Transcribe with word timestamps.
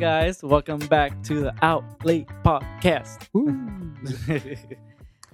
guys. 0.00 0.42
Welcome 0.42 0.78
back 0.88 1.22
to 1.24 1.40
the 1.40 1.54
Out 1.62 1.84
Late 2.04 2.28
Podcast. 2.44 3.28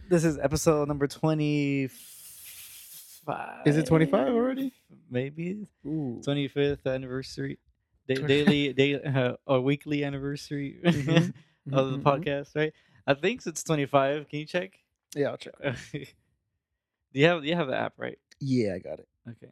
This 0.09 0.23
is 0.25 0.39
episode 0.39 0.87
number 0.87 1.09
25. 1.09 1.91
Is 3.67 3.77
it 3.77 3.87
25 3.87 4.29
already? 4.29 4.73
Maybe. 5.11 5.67
Ooh. 5.85 6.21
25th 6.25 6.87
anniversary. 6.87 7.59
Da- 8.07 8.15
daily, 8.25 8.73
day, 8.73 9.03
uh, 9.03 9.33
or 9.49 9.61
weekly 9.63 10.05
anniversary 10.05 10.79
Mhm. 10.85 11.33
of 11.73 11.91
the 11.91 11.99
Mhm. 11.99 12.03
podcast, 12.03 12.55
right? 12.55 12.73
I 13.05 13.15
think 13.15 13.45
it's 13.47 13.65
25. 13.65 14.29
Can 14.29 14.39
you 14.39 14.47
check? 14.47 14.79
Yeah, 15.17 15.31
I'll 15.31 15.37
check. 15.39 15.55
do 15.93 16.07
you 17.15 17.27
have 17.27 17.43
do 17.43 17.49
you 17.49 17.57
have 17.57 17.67
the 17.67 17.77
app, 17.77 17.95
right? 17.99 18.19
Yeah, 18.39 18.75
I 18.75 18.79
got 18.79 19.01
it. 19.01 19.09
Okay. 19.29 19.51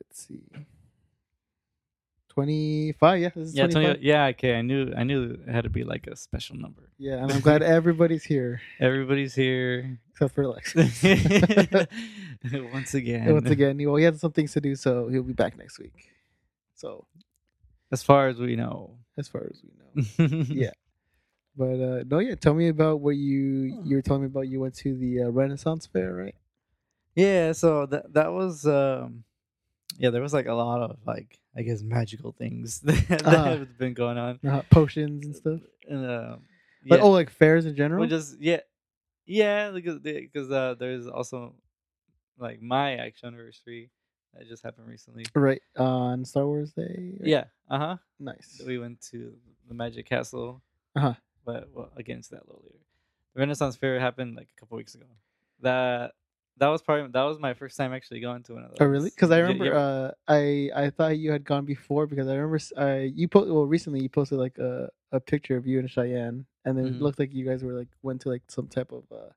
Let's 0.00 0.26
see. 0.26 0.40
25. 2.36 3.20
Yeah, 3.20 3.28
this 3.34 3.48
is 3.48 3.54
Yeah, 3.56 3.64
25. 3.66 3.94
20, 3.96 4.06
yeah, 4.06 4.26
okay. 4.26 4.54
I 4.58 4.62
knew 4.62 4.92
I 4.96 5.04
knew 5.04 5.38
it 5.46 5.48
had 5.50 5.64
to 5.64 5.70
be 5.70 5.84
like 5.84 6.06
a 6.06 6.14
special 6.14 6.56
number. 6.56 6.90
Yeah, 6.98 7.22
and 7.22 7.32
I'm 7.32 7.40
glad 7.40 7.62
everybody's 7.78 8.24
here 8.24 8.60
Everybody's 8.78 9.34
here. 9.34 9.98
except 10.12 10.34
for 10.34 10.46
Lex. 10.46 10.74
Once 12.72 12.94
again. 12.94 13.32
Once 13.32 13.50
again, 13.50 13.78
well, 13.86 13.96
he 13.96 14.04
had 14.04 14.20
some 14.20 14.32
things 14.32 14.52
to 14.52 14.60
do, 14.60 14.76
so 14.76 15.08
he'll 15.08 15.22
be 15.22 15.32
back 15.32 15.56
next 15.56 15.78
week. 15.78 15.94
So, 16.74 17.06
As 17.90 18.02
far 18.02 18.28
as 18.28 18.38
we 18.38 18.54
know. 18.54 18.98
as 19.16 19.28
far 19.28 19.42
as 19.50 19.62
we 19.64 19.70
know. 19.80 20.44
Yeah. 20.54 20.70
But 21.56 21.80
uh 21.80 22.04
no, 22.06 22.18
yeah, 22.18 22.34
tell 22.34 22.52
me 22.52 22.68
about 22.68 23.00
what 23.00 23.16
you 23.16 23.80
you 23.84 23.96
were 23.96 24.02
telling 24.02 24.22
me 24.22 24.26
about. 24.26 24.46
You 24.48 24.60
went 24.60 24.74
to 24.84 24.94
the 24.94 25.22
uh, 25.22 25.28
Renaissance 25.30 25.86
Fair, 25.86 26.12
right? 26.14 26.34
Yeah, 27.14 27.52
so 27.52 27.86
that 27.86 28.12
that 28.12 28.30
was 28.34 28.66
um 28.66 29.24
yeah, 29.98 30.10
there 30.10 30.22
was 30.22 30.32
like 30.32 30.46
a 30.46 30.54
lot 30.54 30.80
of 30.82 30.98
like 31.06 31.38
I 31.56 31.62
guess 31.62 31.82
magical 31.82 32.32
things 32.32 32.80
that, 32.80 33.08
that 33.08 33.26
Uh-huh. 33.26 33.44
have 33.58 33.78
been 33.78 33.94
going 33.94 34.18
on. 34.18 34.38
Uh, 34.46 34.62
potions 34.70 35.24
and 35.26 35.34
stuff. 35.36 35.60
And 35.88 36.04
um 36.10 36.42
Like, 36.88 36.98
yeah, 37.00 37.04
oh, 37.04 37.10
like 37.10 37.30
fairs 37.30 37.66
in 37.66 37.74
general. 37.76 38.00
well, 38.00 38.08
just 38.08 38.40
yeah. 38.40 38.60
Yeah, 39.26 39.70
because 39.70 40.00
because 40.00 40.50
uh 40.50 40.74
there's 40.78 41.06
also 41.06 41.54
like 42.38 42.60
my 42.62 42.96
actual 42.96 43.28
anniversary 43.28 43.90
that 44.34 44.46
just 44.48 44.62
happened 44.62 44.86
recently. 44.88 45.24
right 45.34 45.62
on 45.78 46.24
Star 46.24 46.46
Wars 46.46 46.72
Day. 46.72 47.14
Yeah, 47.22 47.44
uh-huh. 47.70 47.96
nice. 48.20 48.60
we 48.66 48.78
went 48.78 49.00
to 49.10 49.32
the 49.68 49.74
Magic 49.74 50.06
Castle. 50.06 50.62
Uh-huh. 50.94 51.14
But 51.44 51.68
well, 51.72 51.90
I'll 51.96 52.02
that 52.30 52.42
a 52.42 52.46
little 52.46 52.62
later. 52.64 52.84
The 53.34 53.40
Renaissance 53.40 53.76
Fair 53.76 53.98
happened 54.00 54.36
like 54.36 54.48
a 54.56 54.60
couple 54.60 54.76
weeks 54.76 54.94
ago. 54.94 55.06
That 55.62 56.12
that 56.58 56.68
was 56.68 56.82
probably 56.82 57.10
that 57.12 57.22
was 57.22 57.38
my 57.38 57.54
first 57.54 57.76
time 57.76 57.92
actually 57.92 58.20
going 58.20 58.42
to 58.44 58.54
one 58.54 58.64
of 58.64 58.70
those. 58.70 58.78
Oh 58.80 58.86
really? 58.86 59.10
Because 59.10 59.30
I 59.30 59.38
remember 59.38 59.66
yeah. 59.66 59.76
uh, 59.78 60.10
I 60.28 60.70
I 60.74 60.90
thought 60.90 61.18
you 61.18 61.30
had 61.32 61.44
gone 61.44 61.64
before 61.64 62.06
because 62.06 62.28
I 62.28 62.34
remember 62.34 62.58
uh, 62.76 63.04
you 63.14 63.28
put 63.28 63.48
well 63.48 63.66
recently 63.66 64.00
you 64.00 64.08
posted 64.08 64.38
like 64.38 64.58
a, 64.58 64.88
a 65.12 65.20
picture 65.20 65.56
of 65.56 65.66
you 65.66 65.78
and 65.78 65.90
Cheyenne 65.90 66.46
and 66.64 66.76
then 66.76 66.84
Mhm. 66.86 66.96
it 66.96 67.02
looked 67.02 67.18
like 67.18 67.32
you 67.34 67.44
guys 67.46 67.62
were 67.62 67.72
like 67.72 67.88
went 68.02 68.22
to 68.22 68.28
like 68.30 68.42
some 68.48 68.68
type 68.68 68.92
of 68.92 69.04
uh 69.12 69.30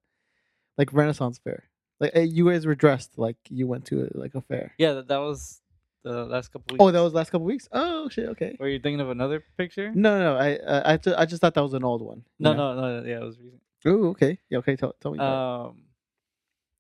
like 0.77 0.93
Renaissance 0.93 1.39
fair. 1.43 1.63
Like 1.99 2.15
uh, 2.15 2.21
you 2.21 2.49
guys 2.49 2.65
were 2.65 2.75
dressed 2.75 3.17
like 3.17 3.37
you 3.49 3.67
went 3.67 3.85
to 3.87 4.03
a, 4.03 4.17
like 4.17 4.35
a 4.35 4.41
fair. 4.41 4.73
yeah, 4.77 4.93
that, 4.93 5.07
that 5.09 5.17
was 5.17 5.61
the 6.03 6.23
last 6.25 6.47
couple 6.53 6.73
weeks. 6.73 6.81
Oh, 6.81 6.91
that 6.91 7.01
was 7.01 7.13
last 7.13 7.29
couple 7.29 7.45
weeks. 7.45 7.67
Oh 7.73 8.07
shit. 8.07 8.29
Okay. 8.29 8.55
Were 8.57 8.69
you 8.69 8.79
thinking 8.79 9.01
of 9.01 9.09
another 9.09 9.43
picture? 9.57 9.91
No, 9.93 10.17
no, 10.17 10.33
no. 10.33 10.39
I 10.39 10.55
uh, 10.55 10.93
I 10.93 10.97
ju- 10.97 11.15
I 11.17 11.25
just 11.25 11.41
thought 11.41 11.53
that 11.55 11.63
was 11.63 11.73
an 11.73 11.83
old 11.83 12.01
one. 12.01 12.23
no, 12.39 12.53
know? 12.53 12.73
no, 12.75 13.01
no. 13.01 13.05
Yeah, 13.07 13.17
it 13.17 13.23
was 13.23 13.37
recent. 13.37 13.61
Oh, 13.85 14.07
okay. 14.11 14.39
Yeah. 14.49 14.59
Okay. 14.59 14.77
Tell 14.77 14.93
tell 15.01 15.11
me. 15.11 15.19
Um, 15.19 15.83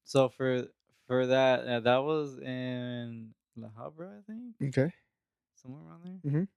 so 0.09 0.27
for 0.27 0.65
for 1.05 1.27
that, 1.27 1.67
uh, 1.67 1.79
that 1.81 1.97
was 2.03 2.37
in 2.39 3.33
La 3.55 3.69
Habra, 3.69 4.17
I 4.17 4.21
think, 4.25 4.55
okay. 4.75 4.91
somewhere 5.61 5.83
around 5.85 6.03
there. 6.03 6.31
Mhm. 6.31 6.47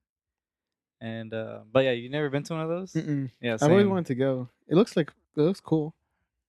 And 1.00 1.34
uh, 1.34 1.60
but 1.70 1.84
yeah, 1.84 1.90
you 1.92 2.08
never 2.08 2.30
been 2.30 2.44
to 2.44 2.54
one 2.54 2.62
of 2.62 2.68
those? 2.70 2.92
Mm-mm. 2.94 3.30
Yeah, 3.42 3.58
I 3.60 3.68
always 3.68 3.86
wanted 3.86 4.06
to 4.06 4.14
go. 4.14 4.48
It 4.68 4.74
looks 4.76 4.96
like 4.96 5.12
it 5.36 5.40
looks 5.40 5.60
cool. 5.60 5.94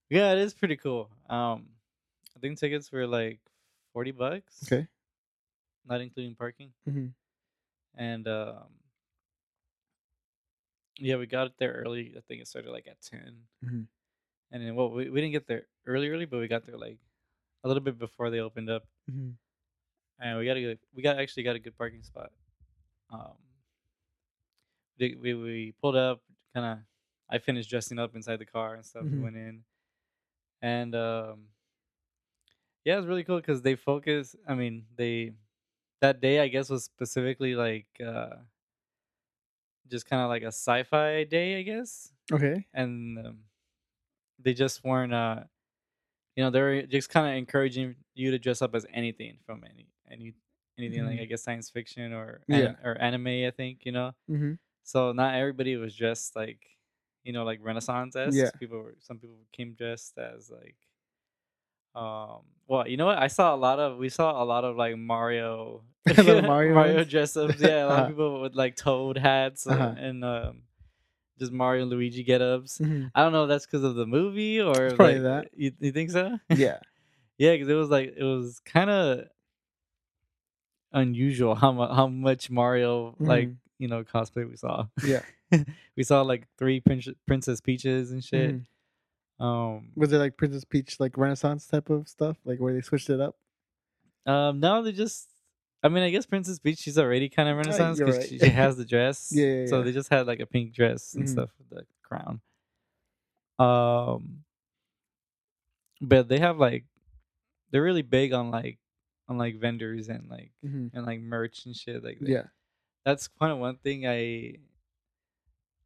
Yeah, 0.09 0.31
it 0.31 0.37
is 0.37 0.53
pretty 0.53 0.77
cool. 0.77 1.09
Um, 1.29 1.67
I 2.35 2.39
think 2.39 2.57
tickets 2.57 2.89
were 2.91 3.05
like 3.05 3.39
forty 3.91 4.11
bucks. 4.11 4.63
Okay. 4.63 4.87
Not 5.85 5.99
including 5.99 6.35
parking. 6.35 6.71
hmm 6.85 7.07
And 7.95 8.27
um, 8.27 8.71
yeah, 10.97 11.17
we 11.17 11.25
got 11.25 11.57
there 11.57 11.73
early. 11.73 12.13
I 12.15 12.21
think 12.21 12.41
it 12.41 12.47
started 12.47 12.71
like 12.71 12.87
at 12.87 13.01
10 13.01 13.47
Mhm. 13.65 13.87
And 14.53 14.63
then 14.63 14.75
well, 14.75 14.91
we 14.91 15.09
we 15.11 15.21
didn't 15.21 15.33
get 15.33 15.47
there 15.47 15.67
early, 15.87 16.09
early, 16.09 16.27
but 16.27 16.39
we 16.39 16.47
got 16.49 16.65
there 16.67 16.79
like 16.79 16.99
a 17.63 17.69
little 17.69 17.83
bit 17.83 17.99
before 17.99 18.31
they 18.31 18.39
opened 18.39 18.69
up, 18.71 18.87
hmm 19.07 19.37
and 20.19 20.37
we 20.39 20.45
got 20.45 20.57
a 20.57 20.61
good, 20.61 20.79
we 20.93 21.01
got 21.03 21.19
actually 21.19 21.43
got 21.43 21.55
a 21.55 21.59
good 21.59 21.77
parking 21.77 22.03
spot. 22.03 22.31
Um, 23.11 23.37
we 24.99 25.15
we, 25.15 25.33
we 25.33 25.71
pulled 25.81 25.95
up, 25.95 26.21
kind 26.53 26.65
of. 26.65 26.85
I 27.29 27.39
finished 27.39 27.69
dressing 27.69 27.99
up 27.99 28.15
inside 28.15 28.37
the 28.37 28.45
car 28.45 28.75
and 28.75 28.85
stuff. 28.85 29.07
We 29.09 29.17
Mhm. 29.17 29.19
went 29.19 29.35
in, 29.37 29.63
and 30.61 30.95
um, 30.95 31.49
yeah, 32.83 32.93
it 32.95 32.97
was 32.97 33.07
really 33.07 33.23
cool 33.23 33.37
because 33.37 33.61
they 33.61 33.75
focus. 33.75 34.35
I 34.47 34.55
mean, 34.55 34.85
they 34.95 35.33
that 36.01 36.21
day 36.21 36.39
I 36.41 36.47
guess 36.47 36.69
was 36.69 36.85
specifically 36.85 37.55
like 37.55 37.87
uh, 38.05 38.37
just 39.87 40.05
kind 40.05 40.21
of 40.21 40.29
like 40.29 40.43
a 40.43 40.47
sci-fi 40.51 41.23
day, 41.25 41.59
I 41.59 41.63
guess, 41.63 42.13
Okay. 42.31 42.67
and 42.73 43.19
um, 43.19 43.43
they 44.43 44.53
just 44.53 44.83
weren't. 44.83 45.13
Uh, 45.13 45.43
you 46.35 46.43
know, 46.43 46.49
they 46.49 46.61
were 46.61 46.81
just 46.83 47.09
kind 47.09 47.27
of 47.27 47.35
encouraging 47.35 47.95
you 48.15 48.31
to 48.31 48.39
dress 48.39 48.61
up 48.61 48.73
as 48.75 48.85
anything 48.93 49.37
from 49.45 49.63
any 49.63 49.87
any 50.09 50.33
anything 50.77 51.05
like 51.05 51.17
Mhm. 51.19 51.21
I 51.21 51.25
guess 51.25 51.43
science 51.43 51.69
fiction 51.69 52.13
or 52.13 52.41
Yeah. 52.47 52.57
anim- 52.57 52.77
or 52.83 52.97
anime. 53.01 53.27
I 53.47 53.51
think 53.55 53.85
you 53.85 53.91
know. 53.91 54.13
hmm 54.27 54.53
So 54.83 55.11
not 55.13 55.35
everybody 55.35 55.75
was 55.77 55.95
dressed 55.95 56.35
like, 56.35 56.59
you 57.23 57.31
know, 57.33 57.43
like 57.45 57.59
Renaissance 57.61 58.15
esque. 58.15 58.35
Yeah. 58.37 58.51
People 58.59 58.79
were 58.79 58.95
some 58.99 59.19
people 59.19 59.37
came 59.53 59.73
dressed 59.73 60.17
as 60.17 60.49
like 60.49 60.75
um 61.95 62.41
well, 62.67 62.87
you 62.87 62.97
know 62.97 63.05
what? 63.05 63.19
I 63.19 63.27
saw 63.27 63.53
a 63.53 63.57
lot 63.57 63.79
of 63.79 63.97
we 63.97 64.09
saw 64.09 64.41
a 64.41 64.45
lot 64.45 64.63
of 64.63 64.75
like 64.75 64.97
Mario 64.97 65.83
Mario 66.17 66.73
Mario 66.73 67.03
dress 67.03 67.37
ups. 67.37 67.61
Yeah, 67.61 67.85
a 67.85 67.87
lot 67.87 67.91
Uh-huh. 67.93 68.01
of 68.03 68.07
people 68.09 68.41
with 68.41 68.55
like 68.55 68.75
toad 68.75 69.17
hats 69.17 69.67
uh, 69.67 69.71
Uh-huh. 69.73 69.93
and 69.97 70.25
um 70.25 70.63
just 71.39 71.51
Mario 71.51 71.81
and 71.83 71.91
Luigi 71.91 72.23
get 72.23 72.41
ups. 72.41 72.77
hmm 72.77 73.05
I 73.15 73.23
don't 73.23 73.31
know 73.33 73.43
if 73.43 73.49
that's 73.49 73.65
because 73.65 73.83
of 73.83 73.95
the 73.95 74.05
movie 74.05 74.61
or 74.61 74.73
probably 74.95 75.19
like, 75.19 75.23
that. 75.23 75.47
You, 75.55 75.71
you 75.79 75.91
think 75.91 76.11
so? 76.11 76.37
Yeah. 76.49 76.77
yeah, 77.37 77.53
because 77.53 77.69
it 77.69 77.73
was 77.73 77.89
like 77.89 78.13
it 78.17 78.23
was 78.23 78.61
kind 78.65 78.89
of 78.89 79.25
unusual 80.91 81.55
how 81.55 81.71
mu- 81.71 81.87
how 81.93 82.07
much 82.07 82.49
Mario 82.49 83.15
like 83.19 83.49
Mhm. 83.49 83.55
you 83.79 83.87
know 83.87 84.03
cosplay 84.03 84.47
we 84.49 84.55
saw. 84.55 84.85
Yeah. 85.05 85.21
we 85.97 86.03
saw 86.03 86.21
like 86.21 86.47
three 86.57 86.79
Prin- 86.79 87.15
Princess 87.27 87.61
Peaches 87.61 88.11
and 88.11 88.23
shit. 88.23 88.55
Mhm. 88.55 88.65
Um, 89.43 89.89
Was 89.95 90.13
it 90.13 90.19
like 90.19 90.37
Princess 90.37 90.63
Peach, 90.63 90.99
like 90.99 91.17
Renaissance 91.17 91.65
type 91.67 91.89
of 91.89 92.07
stuff, 92.07 92.37
like 92.45 92.59
where 92.59 92.73
they 92.73 92.81
switched 92.81 93.09
it 93.09 93.19
up? 93.19 93.35
um, 94.25 94.59
now 94.59 94.81
they 94.81 94.91
just. 94.93 95.27
I 95.83 95.89
mean, 95.89 96.03
I 96.03 96.09
guess 96.11 96.25
Princess 96.25 96.59
Peach 96.59 96.79
she's 96.79 96.97
already 96.97 97.27
kind 97.29 97.49
of 97.49 97.57
Renaissance 97.57 97.99
because 97.99 98.17
right. 98.17 98.27
she, 98.29 98.39
she 98.39 98.49
has 98.49 98.77
the 98.77 98.85
dress. 98.93 99.29
Yeah, 99.31 99.45
yeah, 99.45 99.65
So 99.67 99.77
yeah. 99.79 99.83
they 99.83 99.91
just 99.91 100.09
had 100.09 100.25
like 100.27 100.39
a 100.39 100.45
pink 100.45 100.73
dress 100.73 101.13
and 101.13 101.25
Mhm. 101.25 101.29
stuff 101.29 101.49
with 101.57 101.69
the 101.69 101.85
crown. 102.01 102.39
Um, 103.59 104.43
but 106.01 106.27
they 106.27 106.39
have 106.39 106.57
like, 106.57 106.85
they're 107.71 107.83
really 107.83 108.01
big 108.01 108.33
on 108.33 108.51
like, 108.51 108.77
on 109.27 109.37
like 109.37 109.59
vendors 109.59 110.09
and 110.09 110.29
like 110.29 110.51
hmm 110.61 110.87
and 110.93 111.05
like 111.05 111.19
merch 111.21 111.65
and 111.65 111.75
shit. 111.75 112.03
Like 112.03 112.17
Yeah. 112.21 112.43
that's 113.05 113.27
kind 113.39 113.51
of 113.51 113.57
one 113.59 113.77
thing 113.77 114.05
I 114.07 114.55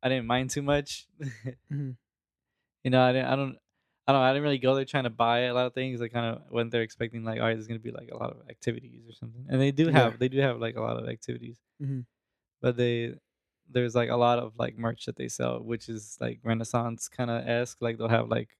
I 0.01 0.09
didn't 0.09 0.27
mind 0.27 0.49
too 0.51 0.61
much. 0.61 1.07
Mhm. 1.71 1.95
You 2.83 2.91
know, 2.91 3.01
I 3.01 3.11
didn't 3.13 3.27
I 3.27 3.35
don't 3.35 3.57
I 4.07 4.13
don't 4.13 4.21
know. 4.21 4.25
I 4.27 4.31
didn't 4.31 4.43
really 4.43 4.57
go 4.57 4.73
there 4.75 4.85
trying 4.85 5.03
to 5.03 5.09
buy 5.09 5.39
a 5.41 5.53
lot 5.53 5.65
of 5.67 5.73
things. 5.73 6.01
I 6.01 6.07
kind 6.07 6.25
of 6.35 6.49
went 6.51 6.71
there 6.71 6.81
expecting 6.81 7.23
like, 7.25 7.39
all 7.39 7.45
right, 7.47 7.55
there's 7.55 7.67
gonna 7.67 7.79
be 7.79 7.91
like 7.91 8.09
a 8.11 8.17
lot 8.17 8.31
of 8.31 8.49
activities 8.49 9.03
or 9.07 9.13
something, 9.13 9.45
and 9.49 9.59
they 9.61 9.71
do 9.71 9.89
Yeah. 9.89 9.91
have 9.91 10.19
they 10.19 10.29
do 10.29 10.39
have 10.39 10.59
like 10.59 10.75
a 10.77 10.81
lot 10.81 10.97
of 10.97 11.09
activities, 11.09 11.59
Mhm. 11.79 12.05
but 12.61 12.77
they 12.77 13.13
there's 13.69 13.95
like 13.95 14.09
a 14.09 14.15
lot 14.15 14.39
of 14.39 14.57
like 14.57 14.77
merch 14.77 15.05
that 15.05 15.15
they 15.17 15.27
sell, 15.27 15.61
which 15.61 15.89
is 15.89 16.17
like 16.21 16.39
Renaissance 16.43 17.07
kind 17.09 17.29
of 17.29 17.47
esque. 17.47 17.77
Like 17.81 17.97
they'll 17.97 18.07
have 18.09 18.29
like 18.29 18.57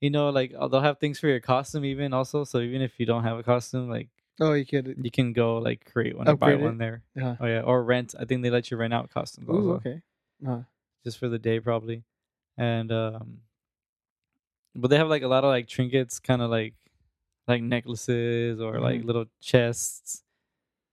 you 0.00 0.10
know 0.10 0.30
like 0.30 0.52
uh, 0.58 0.68
they'll 0.68 0.80
have 0.80 0.98
things 0.98 1.18
for 1.18 1.28
your 1.28 1.40
costume 1.40 1.84
even 1.84 2.12
also. 2.12 2.44
So 2.44 2.60
even 2.60 2.82
if 2.82 2.98
you 3.00 3.06
don't 3.06 3.24
have 3.24 3.38
a 3.38 3.42
costume, 3.42 3.88
like 3.88 4.08
Oh, 4.40 4.52
you 4.52 4.66
can 4.66 4.96
you 5.02 5.10
can 5.10 5.32
go 5.32 5.58
like 5.58 5.90
create 5.92 6.16
one 6.16 6.28
or 6.28 6.34
buy 6.36 6.54
it? 6.54 6.60
one 6.60 6.78
there. 6.78 7.02
Yeah. 7.14 7.36
Oh 7.40 7.46
yeah, 7.46 7.60
or 7.60 7.84
rent. 7.84 8.14
I 8.18 8.24
think 8.24 8.42
they 8.42 8.50
let 8.50 8.70
you 8.70 8.76
rent 8.76 8.92
out 8.94 9.10
costumes 9.10 9.48
also, 9.48 9.74
okay. 9.74 10.02
Uh, 10.46 10.62
just 11.04 11.18
for 11.18 11.28
the 11.28 11.38
day 11.38 11.60
probably. 11.60 12.04
And 12.56 12.90
um, 12.92 13.40
but 14.74 14.88
they 14.88 14.96
have 14.96 15.08
like 15.08 15.22
a 15.22 15.28
lot 15.28 15.44
of 15.44 15.48
like 15.48 15.68
trinkets, 15.68 16.18
kind 16.20 16.42
of 16.42 16.50
like 16.50 16.74
like 17.48 17.62
necklaces 17.62 18.60
or 18.60 18.80
like 18.80 19.02
Mhm. 19.02 19.06
little 19.06 19.26
chests 19.40 20.24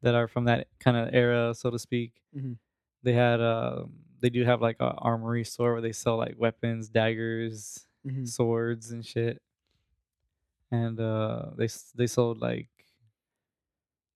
that 0.01 0.16
are 0.16 0.28
from 0.28 0.45
that 0.45 0.68
kind 0.80 0.98
of 0.98 1.13
era, 1.13 1.54
so 1.56 1.72
to 1.72 1.80
speak. 1.80 2.22
Mhm. 2.36 2.57
They 3.04 3.13
had 3.13 3.42
um, 3.42 3.94
they 4.22 4.30
do 4.30 4.44
have 4.45 4.62
like 4.62 4.78
a 4.81 4.92
armory 4.95 5.44
store 5.45 5.74
where 5.74 5.81
they 5.81 5.94
sell 5.94 6.18
like 6.18 6.36
weapons, 6.38 6.89
daggers, 6.89 7.88
mhm. 8.06 8.28
swords, 8.28 8.92
and 8.92 9.06
shit. 9.06 9.42
And 10.72 11.00
uh, 11.00 11.51
they 11.57 11.68
they 11.95 12.07
sold 12.07 12.39
like 12.39 12.69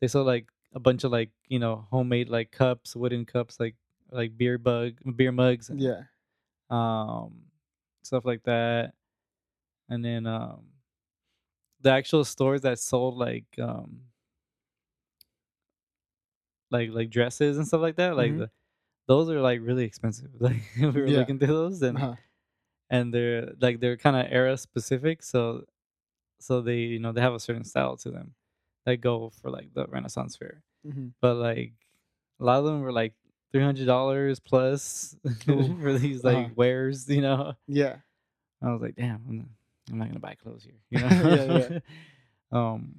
they 0.02 0.08
sold 0.08 0.28
like 0.28 0.48
a 0.74 0.80
bunch 0.80 1.04
of 1.04 1.12
like 1.12 1.32
you 1.48 1.60
know 1.60 1.88
homemade 1.92 2.30
like 2.30 2.52
cups, 2.52 2.96
wooden 2.96 3.26
cups, 3.26 3.60
like 3.60 3.76
like 4.12 4.38
beer 4.38 4.58
bug 4.58 4.94
beer 5.16 5.32
mugs, 5.32 5.70
and, 5.70 5.80
Yeah. 5.82 6.04
um, 6.72 7.44
stuff 8.04 8.26
like 8.26 8.44
that, 8.46 8.94
and 9.90 10.04
then 10.04 10.26
um, 10.28 10.68
the 11.82 11.92
actual 11.92 12.26
stores 12.26 12.62
that 12.62 12.80
sold 12.80 13.16
like 13.18 13.46
um, 13.60 14.02
like 16.72 16.90
like 16.92 17.10
dresses 17.10 17.58
and 17.58 17.68
stuff 17.68 17.82
like 17.82 17.96
that, 17.98 18.16
like 18.16 18.32
Mhm. 18.34 18.38
the, 18.38 18.50
those 19.08 19.30
are 19.30 19.42
like 19.42 19.62
really 19.62 19.86
expensive. 19.86 20.32
Like 20.40 20.62
we 20.80 20.88
were 21.02 21.12
Yeah. 21.12 21.18
looking 21.20 21.40
through 21.40 21.48
those 21.50 21.82
and 21.82 21.98
Uh-huh. 21.98 22.16
and 22.90 23.14
they're 23.14 23.54
like 23.62 23.80
they're 23.80 23.98
kind 23.98 24.16
of 24.18 24.28
era 24.32 24.58
specific 24.58 25.24
so 25.24 25.66
so 26.40 26.62
they 26.62 26.80
you 26.80 27.00
know 27.00 27.12
they 27.14 27.22
have 27.22 27.34
a 27.36 27.40
certain 27.40 27.64
style 27.66 27.98
to 27.98 28.12
them 28.12 28.36
that 28.86 28.98
go 28.98 29.30
for 29.31 29.50
like 29.52 29.74
the 29.74 29.88
renaissance 29.88 30.36
fair 30.38 30.64
hmm 30.84 31.08
but 31.22 31.36
like 31.36 31.74
a 32.40 32.44
lot 32.46 32.60
of 32.60 32.66
them 32.66 32.81
were 32.81 32.94
like 32.94 33.14
$300 33.54 34.40
plus 34.40 35.16
for 35.46 35.94
these 36.00 36.24
like 36.24 36.38
uh-huh. 36.38 36.50
wares 36.56 37.10
you 37.10 37.22
know 37.22 37.54
Yeah. 37.68 37.98
i 38.62 38.72
was 38.72 38.81
like 38.81 38.96
damn 38.96 39.48
i'm 39.92 39.98
not, 40.00 40.08
gonna 40.08 40.20
buy 40.20 40.36
clothes 40.36 40.64
here 40.64 40.80
you 40.90 41.00
know 41.00 41.08
Yeah, 41.36 41.70
yeah. 41.70 41.80
um 42.52 42.96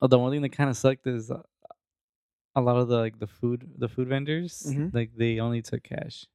oh, 0.00 0.06
the 0.06 0.18
one 0.18 0.32
thing 0.32 0.42
that 0.42 0.50
kind 0.52 0.70
of 0.70 0.76
sucked 0.76 1.06
is 1.06 1.30
uh, 1.30 1.42
a 2.54 2.60
lot 2.60 2.76
of 2.76 2.88
the 2.88 2.96
like 2.98 3.18
the 3.18 3.26
food 3.26 3.68
the 3.78 3.88
food 3.88 4.08
vendors 4.08 4.62
Mhm. 4.66 4.94
like 4.94 5.10
they 5.16 5.38
only 5.40 5.62
took 5.62 5.82
cash 5.82 6.26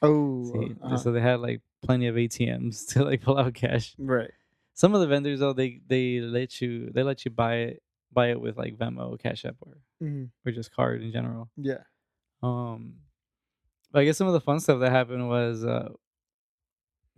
Oh. 0.00 0.44
See, 0.52 0.76
uh-huh. 0.80 0.96
so 0.98 1.10
they 1.10 1.20
had 1.20 1.40
like 1.40 1.60
plenty 1.82 2.06
of 2.06 2.14
ATMs 2.14 2.86
to 2.92 3.04
like 3.04 3.20
pull 3.20 3.36
out 3.36 3.52
cash. 3.54 3.96
Right. 3.98 4.30
Some 4.74 4.94
of 4.94 5.00
the 5.00 5.08
vendors 5.08 5.40
though 5.40 5.52
they 5.52 5.80
they 5.88 6.20
let 6.20 6.60
you 6.60 6.90
they 6.94 7.02
let 7.02 7.24
you 7.24 7.32
buy 7.32 7.54
it 7.56 7.82
buy 8.12 8.30
it 8.30 8.40
with 8.40 8.56
like 8.56 8.76
Venmo, 8.78 9.18
Cash 9.20 9.44
App, 9.44 9.56
or 9.60 9.76
hmm 9.98 10.26
or 10.46 10.52
just 10.52 10.72
card 10.72 11.02
in 11.02 11.10
general. 11.10 11.50
Yeah. 11.56 11.82
Um, 12.44 12.94
but 13.90 14.02
I 14.02 14.04
guess 14.04 14.16
some 14.16 14.28
of 14.28 14.34
the 14.34 14.40
fun 14.40 14.60
stuff 14.60 14.78
that 14.80 14.92
happened 14.92 15.28
was 15.28 15.64
uh 15.64 15.88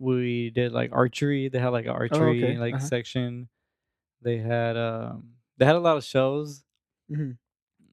we 0.01 0.49
did 0.49 0.73
like 0.73 0.91
archery. 0.93 1.49
They 1.49 1.59
had 1.59 1.69
like 1.69 1.85
an 1.85 1.91
archery 1.91 2.43
Oh, 2.43 2.47
okay, 2.49 2.57
like 2.57 2.75
uh-huh. 2.75 2.87
section. 2.87 3.49
They 4.21 4.37
had 4.37 4.77
um 4.77 5.35
they 5.57 5.65
had 5.65 5.75
a 5.77 5.79
lot 5.79 5.97
of 5.97 6.03
shows 6.03 6.63
hmm 7.09 7.31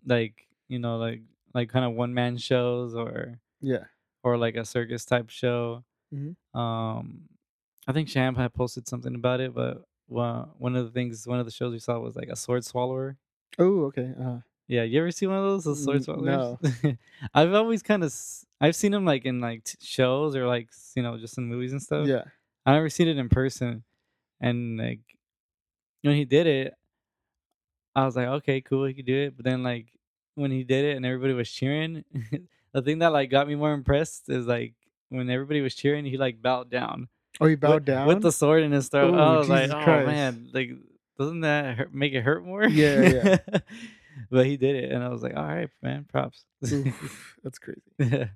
like 0.07 0.47
you 0.69 0.79
know 0.79 0.97
like 0.99 1.23
like 1.55 1.69
kind 1.71 1.85
of 1.85 1.93
one 1.93 2.15
man 2.15 2.37
shows 2.37 2.95
or 2.95 3.41
Yeah. 3.61 3.85
or 4.23 4.37
like 4.37 4.57
a 4.57 4.65
circus 4.65 5.05
type 5.05 5.31
show. 5.31 5.85
Mhm. 6.15 6.37
Um, 6.59 7.29
I 7.87 7.93
think 7.93 8.09
Sham 8.09 8.35
had 8.35 8.55
posted 8.55 8.89
something 8.89 9.15
about 9.15 9.41
it, 9.41 9.55
but 9.55 9.85
one 10.07 10.51
one 10.59 10.77
of 10.77 10.85
the 10.87 10.91
things, 10.93 11.27
one 11.27 11.41
of 11.41 11.47
the 11.47 11.53
shows 11.53 11.73
we 11.73 11.79
saw 11.79 11.99
was 11.99 12.17
like 12.17 12.29
a 12.29 12.37
sword 12.37 12.65
swallower. 12.65 13.17
Oh. 13.59 13.87
Okay. 13.87 14.13
Uh-huh. 14.19 14.39
Yeah, 14.69 14.83
you 14.83 15.01
ever 15.01 15.11
see 15.11 15.27
one 15.27 15.39
of 15.39 15.45
those, 15.45 15.65
those 15.65 15.83
sword 15.83 16.05
swallowers? 16.05 16.59
I've 17.35 17.55
always 17.55 17.83
kind 17.83 18.05
of, 18.05 18.15
I've 18.61 18.77
seen 18.77 18.93
them 18.93 19.05
like 19.05 19.25
in 19.25 19.41
like 19.41 19.65
t- 19.65 19.79
shows 19.81 20.37
or 20.37 20.47
like 20.47 20.69
you 20.95 21.03
know 21.03 21.17
just 21.17 21.39
in 21.39 21.47
movies 21.47 21.73
and 21.73 21.83
stuff. 21.83 22.07
Yeah. 22.07 22.25
I 22.67 22.75
never 22.75 22.91
seen 22.91 23.09
it 23.09 23.17
in 23.17 23.29
person, 23.29 23.83
and 24.41 24.79
like 24.79 25.01
when 26.03 26.15
he 26.15 26.27
did 26.27 26.47
it, 26.47 26.75
I 27.97 28.05
was 28.05 28.15
like, 28.15 28.29
okay, 28.29 28.61
cool, 28.61 28.85
he 28.85 28.95
could 28.95 29.07
do 29.07 29.17
it. 29.17 29.37
But 29.37 29.45
then 29.45 29.63
like 29.63 29.87
when 30.35 30.51
he 30.51 30.65
did 30.65 30.85
it 30.85 30.97
and 30.97 31.07
everybody 31.07 31.33
was 31.33 31.51
cheering, 31.51 32.05
the 32.73 32.83
thing 32.83 32.99
that 32.99 33.13
like 33.13 33.31
got 33.31 33.49
me 33.49 33.55
more 33.55 33.73
impressed 33.73 34.29
is 34.29 34.47
like 34.47 34.75
when 35.09 35.31
everybody 35.31 35.63
was 35.63 35.75
cheering, 35.75 36.05
he 36.05 36.19
like 36.19 36.43
bowed 36.43 36.71
down 36.71 37.09
Oh, 37.41 37.47
he 37.47 37.55
bowed 37.55 37.75
with, 37.75 37.85
down 37.85 38.07
with 38.07 38.23
the 38.23 38.33
sword 38.33 38.63
in 38.63 38.73
his 38.73 38.89
throat. 38.89 39.15
Ooh, 39.15 39.19
I 39.19 39.37
was 39.37 39.49
like, 39.49 39.65
Jesus 39.65 39.77
oh 39.79 39.85
Christ. 39.85 40.07
man, 40.07 40.49
like 40.53 40.71
doesn't 41.19 41.41
that 41.41 41.77
hurt, 41.77 41.95
make 41.95 42.13
it 42.13 42.23
hurt 42.23 42.45
more? 42.45 42.65
Yeah, 42.65 43.01
yeah. 43.01 43.37
but 44.31 44.47
he 44.47 44.57
did 44.57 44.77
it, 44.77 44.91
and 44.93 45.03
I 45.03 45.09
was 45.09 45.23
like, 45.23 45.37
all 45.37 45.47
right, 45.47 45.69
man, 45.83 46.07
props. 46.11 46.45
Oof, 46.71 47.37
that's 47.43 47.59
crazy. 47.59 47.81
yeah. 47.99 48.27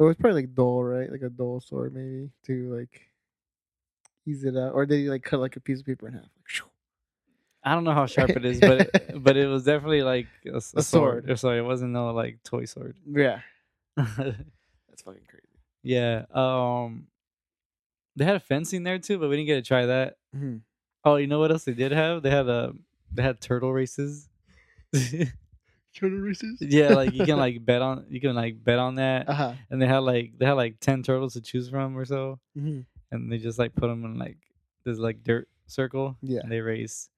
Oh, 0.00 0.08
it's 0.08 0.20
probably 0.20 0.42
like 0.42 0.54
dull, 0.54 0.82
right? 0.82 1.10
Like 1.10 1.22
a 1.22 1.28
dull 1.30 1.60
sword, 1.60 1.92
maybe 1.94 2.30
to 2.46 2.74
like 2.74 3.00
ease 4.26 4.44
it 4.44 4.56
out, 4.56 4.72
or 4.74 4.86
did 4.86 4.98
he 4.98 5.10
like 5.10 5.24
cut 5.24 5.40
like 5.40 5.56
a 5.56 5.60
piece 5.60 5.80
of 5.80 5.86
paper 5.86 6.06
in 6.08 6.14
half. 6.14 6.22
Like. 6.22 6.70
I 7.64 7.74
don't 7.74 7.84
know 7.84 7.92
how 7.92 8.06
sharp 8.06 8.30
it 8.30 8.44
is, 8.44 8.60
but 8.60 8.80
it, 8.80 9.10
but 9.22 9.36
it 9.36 9.46
was 9.46 9.64
definitely 9.64 10.02
like 10.02 10.28
a 10.46 10.60
sword. 10.60 10.84
sword. 10.84 11.30
Or 11.30 11.36
sorry, 11.36 11.58
it 11.58 11.62
wasn't 11.64 11.92
no 11.92 12.12
like 12.12 12.38
toy 12.44 12.64
sword. 12.64 12.96
Yeah, 13.06 13.40
that's 13.96 15.02
fucking 15.04 15.26
crazy. 15.28 15.48
yeah. 15.82 16.24
Um, 16.32 17.08
they 18.16 18.24
had 18.24 18.36
a 18.36 18.40
fencing 18.40 18.84
there 18.84 18.98
too, 18.98 19.18
but 19.18 19.28
we 19.28 19.36
didn't 19.36 19.48
get 19.48 19.56
to 19.56 19.62
try 19.62 19.86
that. 19.86 20.16
Mhm. 20.34 20.60
Oh, 21.04 21.16
you 21.16 21.26
know 21.26 21.40
what 21.40 21.50
else 21.50 21.64
they 21.64 21.74
did 21.74 21.92
have? 21.92 22.22
They 22.22 22.30
had 22.30 22.48
a 22.48 22.72
they 23.12 23.22
had 23.22 23.40
turtle 23.40 23.72
races. 23.72 24.27
Turtle 25.94 26.18
races. 26.18 26.58
yeah, 26.60 26.90
like 26.94 27.12
you 27.14 27.24
can 27.26 27.38
like 27.46 27.64
bet 27.64 27.82
on 27.82 28.06
you 28.08 28.20
can 28.20 28.34
like 28.36 28.62
bet 28.62 28.78
on 28.78 28.96
that, 28.96 29.28
Uh 29.28 29.34
huh. 29.34 29.52
and 29.70 29.80
they 29.82 29.86
had 29.86 29.98
like 29.98 30.32
they 30.38 30.46
had 30.46 30.52
like 30.52 30.78
ten 30.80 31.02
turtles 31.02 31.32
to 31.34 31.40
choose 31.40 31.68
from 31.68 31.96
or 31.96 32.04
so, 32.04 32.38
hmm 32.54 32.80
and 33.10 33.32
they 33.32 33.38
just 33.38 33.58
like 33.58 33.74
put 33.74 33.88
them 33.88 34.04
in 34.04 34.18
like 34.18 34.36
this 34.84 34.98
like 34.98 35.22
dirt 35.24 35.48
circle. 35.66 36.16
Yeah. 36.22 36.40
and 36.42 36.52
they 36.52 36.60
race. 36.60 37.08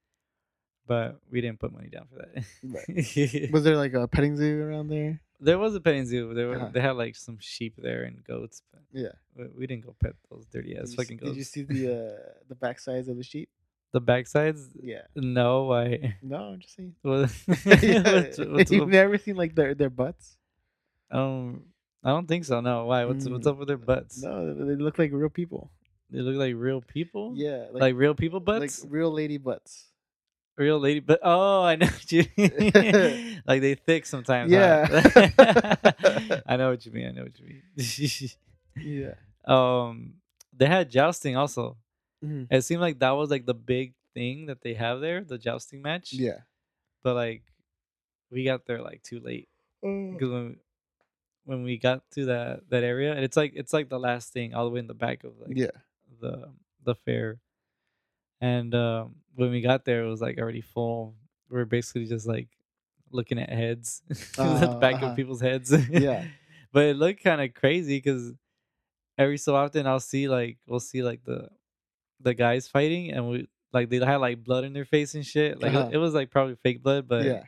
But 0.87 1.21
we 1.31 1.41
didn't 1.41 1.59
put 1.61 1.73
money 1.73 1.89
down 1.89 2.07
for 2.11 2.17
that. 2.17 2.45
Right. 2.63 3.51
Was 3.53 3.65
there 3.65 3.77
like 3.77 3.93
a 3.95 4.07
petting 4.09 4.37
zoo 4.37 4.63
around 4.63 4.89
there? 4.89 5.21
There 5.41 5.59
was 5.59 5.75
a 5.75 5.81
petting 5.81 6.05
zoo. 6.07 6.35
There 6.35 6.49
were, 6.49 6.57
Uh-huh. 6.57 6.71
they 6.73 6.81
had 6.81 6.97
like 6.97 7.17
some 7.17 7.39
sheep 7.41 7.75
there 7.79 8.03
and 8.05 8.23
goats, 8.25 8.63
but 8.73 8.83
Yeah. 8.93 9.13
we, 9.37 9.45
we 9.59 9.67
didn't 9.67 9.85
go 9.85 9.95
pet 10.03 10.15
those 10.31 10.47
dirty 10.47 10.77
ass 10.77 10.95
fucking 10.95 11.17
goats. 11.19 11.31
did 11.33 11.37
you 11.39 11.45
see 11.45 11.63
the 11.63 11.83
uh, 11.95 12.33
the 12.49 12.55
backsides 12.57 13.09
of 13.09 13.17
the 13.17 13.23
sheep? 13.25 13.49
The 13.93 14.01
backsides? 14.01 14.69
Yeah. 14.83 15.03
No, 15.17 15.65
why? 15.65 16.17
No, 16.23 16.37
I'm 16.37 16.61
just 16.61 16.77
saying. 16.77 16.95
What- 17.03 17.31
what's, 17.47 18.39
what's 18.39 18.71
You've 18.71 18.83
up? 18.85 18.89
never 18.89 19.19
seen 19.19 19.37
like 19.37 19.55
their 19.55 19.75
their 19.75 19.91
butts? 19.91 20.37
Um, 21.11 21.65
I 22.05 22.11
don't 22.11 22.27
think 22.29 22.45
so. 22.45 22.61
No, 22.61 22.87
why? 22.87 23.05
What's 23.05 23.27
what's 23.29 23.47
Mm, 23.47 23.51
up 23.51 23.59
with 23.59 23.69
their 23.69 23.77
butts? 23.77 24.23
No, 24.23 24.55
they 24.55 24.77
look 24.77 24.99
like 24.99 25.11
real 25.13 25.29
people. 25.31 25.71
They 26.11 26.21
look 26.21 26.37
like 26.37 26.55
real 26.57 26.81
people. 26.81 27.35
Yeah, 27.37 27.67
like, 27.73 27.81
like 27.83 27.95
real 27.97 28.15
people 28.15 28.41
butts. 28.41 28.83
like 28.85 28.93
real 28.93 29.11
lady 29.13 29.39
butts. 29.39 29.87
real 30.57 30.79
lady, 30.79 31.01
but 31.01 31.21
oh, 31.23 31.63
I 31.63 31.77
know 31.77 31.87
what 31.87 32.11
you 32.13 32.25
mean. 32.37 33.43
like 33.47 33.61
they 33.61 33.75
thick 33.77 34.07
sometimes. 34.07 34.53
huh? 34.53 34.59
Yeah. 34.59 36.41
I 36.47 36.57
know 36.57 36.71
what 36.71 36.85
you 36.85 36.93
mean. 36.93 37.09
I 37.09 37.11
know 37.13 37.23
what 37.25 37.39
you 37.39 37.47
mean. 37.47 37.63
Yeah. 38.77 39.15
um, 39.47 40.15
they 40.57 40.67
had 40.67 40.91
jousting 40.91 41.37
also. 41.37 41.77
Mhm. 42.25 42.47
It 42.51 42.63
seemed 42.63 42.81
like 42.81 42.99
that 43.01 43.13
was 43.13 43.31
like 43.31 43.47
the 43.47 43.55
big 43.55 43.95
thing 44.15 44.47
that 44.47 44.61
they 44.63 44.75
have 44.75 45.01
there, 45.01 45.25
the 45.25 45.39
jousting 45.39 45.83
match. 45.83 46.13
Yeah. 46.13 46.41
But 47.03 47.15
like, 47.15 47.43
we 48.31 48.45
got 48.45 48.67
there 48.67 48.81
like 48.83 49.03
too 49.03 49.21
late 49.21 49.49
because 49.83 50.31
when 50.31 50.57
when 51.45 51.63
we 51.63 51.79
got 51.79 52.03
to 52.13 52.27
that 52.27 52.69
that 52.71 52.85
area, 52.85 53.13
and 53.13 53.25
it's 53.25 53.37
like 53.37 53.53
it's 53.57 53.73
like 53.73 53.89
the 53.89 53.99
last 53.99 54.33
thing 54.33 54.55
all 54.55 54.65
the 54.65 54.71
way 54.71 54.81
in 54.81 54.87
the 54.87 54.95
back 54.95 55.25
of 55.25 55.33
like 55.39 55.57
Yeah. 55.57 55.71
the 56.21 56.51
the 56.85 56.95
fair. 56.95 57.41
And 58.41 58.75
um, 58.75 59.17
when 59.35 59.51
we 59.51 59.61
got 59.61 59.85
there, 59.85 60.03
it 60.05 60.09
was 60.09 60.21
like 60.21 60.39
already 60.39 60.61
full. 60.63 61.15
We 61.51 61.57
were 61.59 61.67
basically 61.67 62.07
just 62.07 62.27
like 62.27 62.49
looking 63.11 63.39
at 63.39 63.51
heads, 63.51 64.03
at 64.39 64.61
the 64.61 64.79
back 64.81 64.97
uh-huh. 64.97 65.07
of 65.07 65.17
people's 65.17 65.41
heads. 65.41 65.73
Yeah. 65.91 66.25
but 66.73 66.85
it 66.85 66.97
looked 66.97 67.23
kind 67.23 67.41
of 67.41 67.53
crazy 67.55 67.99
because 67.99 68.33
every 69.19 69.37
so 69.39 69.57
often 69.57 69.87
I'll 69.87 70.01
see 70.01 70.29
like 70.29 70.59
we'll 70.67 70.81
see 70.81 71.03
like 71.03 71.25
the 71.25 71.49
the 72.21 72.35
guys 72.35 72.69
fighting, 72.69 73.11
and 73.13 73.29
we 73.29 73.49
like 73.73 73.89
they 73.89 73.99
had 73.99 74.17
like 74.17 74.43
blood 74.45 74.65
in 74.65 74.73
their 74.73 74.85
face 74.85 75.15
and 75.15 75.25
shit. 75.25 75.61
Like 75.61 75.73
it- 75.73 75.77
Uh-huh. 75.77 75.91
it, 75.93 75.97
was 75.99 76.15
like 76.15 76.31
probably 76.31 76.57
fake 76.57 76.83
blood, 76.83 77.07
but 77.09 77.25
yeah. 77.25 77.45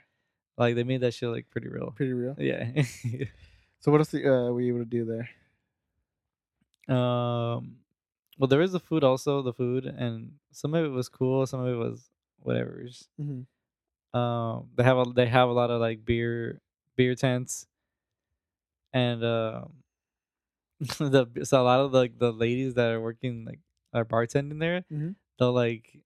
like 0.56 0.74
they 0.74 0.84
made 0.84 1.00
that 1.02 1.14
shit 1.14 1.28
like 1.28 1.50
pretty 1.50 1.68
real. 1.68 1.92
Pretty 1.96 2.12
real. 2.12 2.36
Yeah. 2.38 2.82
So 3.82 3.90
what 3.90 4.00
else 4.00 4.14
uh, 4.14 4.18
were 4.20 4.60
you 4.60 4.76
able 4.76 4.84
to 4.84 4.88
do 4.88 5.04
there? 5.04 5.28
Um, 6.96 7.78
well, 8.38 8.46
there 8.48 8.60
is 8.60 8.70
the 8.70 8.78
food 8.78 9.02
also, 9.02 9.42
the 9.42 9.52
food, 9.52 9.86
and 9.86 10.34
some 10.52 10.74
of 10.74 10.84
it 10.84 10.88
was 10.90 11.08
cool, 11.08 11.44
some 11.46 11.60
of 11.60 11.66
it 11.66 11.76
was 11.76 12.08
whatever's. 12.38 13.08
Mm-hmm. 13.20 14.16
Um, 14.16 14.68
they 14.76 14.84
have 14.84 14.98
a 14.98 15.04
they 15.14 15.26
have 15.26 15.48
a 15.48 15.52
lot 15.52 15.70
of 15.70 15.80
like 15.80 16.04
beer 16.04 16.60
beer 16.96 17.16
tents, 17.16 17.66
and 18.92 19.24
um, 19.24 19.72
the 20.98 21.26
so 21.42 21.60
a 21.60 21.64
lot 21.64 21.80
of 21.80 21.92
like 21.92 22.18
the 22.18 22.30
ladies 22.32 22.74
that 22.74 22.90
are 22.92 23.00
working 23.00 23.44
like 23.44 23.58
are 23.92 24.04
bartending 24.04 24.58
there, 24.60 24.84
Mhm. 24.90 25.14
they'll 25.38 25.52
like 25.52 26.00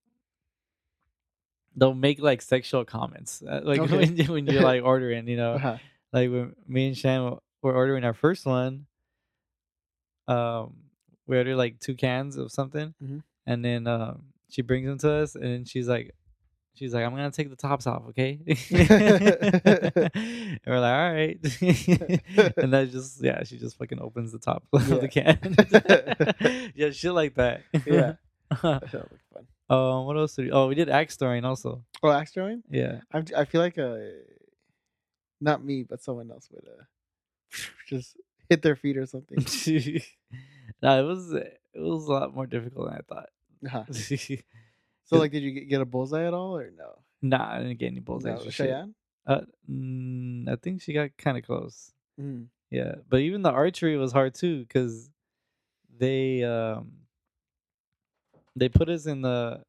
they'll 1.75 1.93
make 1.93 2.19
like 2.19 2.41
sexual 2.41 2.83
comments 2.85 3.43
uh, 3.47 3.61
like 3.63 3.79
Okay. 3.85 3.97
when 3.97 4.17
you- 4.17 4.31
when 4.33 4.45
you're 4.47 4.63
like 4.63 4.83
ordering, 4.83 5.27
you 5.27 5.37
know 5.37 5.53
Uh-huh. 5.53 5.77
like 6.11 6.29
when 6.31 6.55
me 6.67 6.87
and 6.87 6.97
Shan 6.97 7.37
were 7.61 7.73
ordering 7.75 8.03
our 8.03 8.13
first 8.13 8.45
one, 8.45 8.87
um, 10.27 10.75
we 11.27 11.37
ordered 11.37 11.55
like 11.55 11.79
two 11.79 11.95
cans 11.95 12.35
of 12.37 12.51
something, 12.51 12.93
Mhm. 13.03 13.23
and 13.45 13.63
then 13.63 13.87
um, 13.87 14.33
she 14.49 14.61
brings 14.61 14.87
them 14.87 14.97
to 14.99 15.11
us, 15.23 15.35
and 15.35 15.43
then 15.43 15.65
she's 15.65 15.87
like, 15.87 16.13
she's 16.77 16.93
like, 16.93 17.03
I'm 17.03 17.11
gonna 17.11 17.31
take 17.31 17.49
the 17.49 17.55
tops 17.55 17.87
off, 17.87 18.03
okay? 18.09 18.39
and 18.47 18.59
we're 20.65 20.79
like, 20.79 20.93
all 20.93 21.13
right, 21.13 21.39
and 22.57 22.73
that 22.73 22.89
just 22.91 23.23
yeah, 23.23 23.43
she 23.43 23.57
just 23.57 23.77
fucking 23.77 23.99
opens 23.99 24.31
the 24.31 24.39
top 24.39 24.63
of 24.71 24.87
the 24.87 25.07
can, 25.07 26.71
yeah, 26.75 26.91
shit 26.91 27.13
like 27.13 27.35
that, 27.35 27.63
Yeah. 27.85 28.13
That 28.49 28.89
sounds 28.91 29.21
fun. 29.33 29.47
Um, 29.69 30.05
what 30.05 30.15
else? 30.15 30.35
Did 30.35 30.45
we, 30.45 30.51
oh, 30.51 30.67
we 30.67 30.75
did 30.75 30.89
axe 30.89 31.17
throwing 31.17 31.43
also. 31.43 31.83
Oh, 32.01 32.09
axe 32.09 32.31
throwing. 32.31 32.63
Yeah. 32.69 33.01
I'm, 33.11 33.25
I 33.35 33.43
feel 33.43 33.59
like 33.59 33.77
uh, 33.77 33.97
not 35.41 35.63
me, 35.63 35.83
but 35.83 36.01
someone 36.01 36.31
else 36.31 36.47
would 36.51 36.63
uh, 36.65 36.83
just 37.87 38.15
hit 38.49 38.61
their 38.61 38.77
feet 38.77 38.95
or 38.95 39.05
something. 39.05 39.37
no, 40.81 40.99
it 40.99 41.03
was 41.03 41.33
it 41.33 41.59
was 41.75 42.05
a 42.05 42.11
lot 42.11 42.33
more 42.33 42.47
difficult 42.47 42.87
than 42.89 42.97
I 42.97 43.01
thought. 43.13 43.29
Uh-huh. 43.65 43.83
So, 45.07 45.17
like, 45.17 45.31
did 45.31 45.41
you 45.43 45.51
get- 45.65 45.81
a 45.81 45.85
bullseye 45.85 46.25
at 46.25 46.33
all, 46.33 46.55
or 46.57 46.69
no? 46.71 46.99
Nah, 47.21 47.55
I 47.55 47.57
didn't 47.59 47.79
get 47.79 47.87
any 47.87 47.99
bullseyes. 47.99 48.43
no. 48.45 48.49
Cheyenne. 48.51 48.93
Uh, 49.25 49.41
mm, 49.69 50.47
I 50.47 50.55
think 50.55 50.81
she 50.81 50.93
got 50.93 51.15
kind 51.17 51.37
of 51.37 51.43
close. 51.43 51.91
Mm. 52.21 52.47
Yeah, 52.69 52.95
but 53.09 53.21
even 53.21 53.41
the 53.41 53.51
archery 53.51 53.97
was 53.97 54.11
hard 54.11 54.33
too 54.35 54.59
because 54.61 55.09
they 55.97 56.43
um 56.43 56.91
they 58.55 58.69
put 58.69 58.89
us 58.89 59.05
in 59.05 59.21
the 59.21 59.63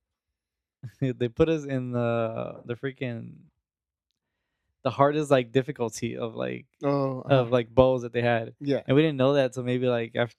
they 1.00 1.28
put 1.28 1.48
us 1.48 1.64
in 1.64 1.92
the 1.92 2.60
the 2.64 2.74
freaking 2.74 3.32
the 4.82 4.90
hardest 4.90 5.30
like 5.30 5.50
difficulty 5.52 6.16
of 6.16 6.34
like 6.34 6.66
Oh, 6.82 7.20
of 7.20 7.30
uh-huh. 7.30 7.50
like 7.50 7.74
bows 7.74 8.02
that 8.02 8.12
they 8.12 8.22
had, 8.22 8.54
yeah. 8.60 8.82
and 8.86 8.94
we 8.96 9.02
didn't 9.02 9.16
know 9.18 9.34
that. 9.34 9.54
So 9.54 9.62
maybe 9.62 9.86
like 9.88 10.14
after 10.16 10.36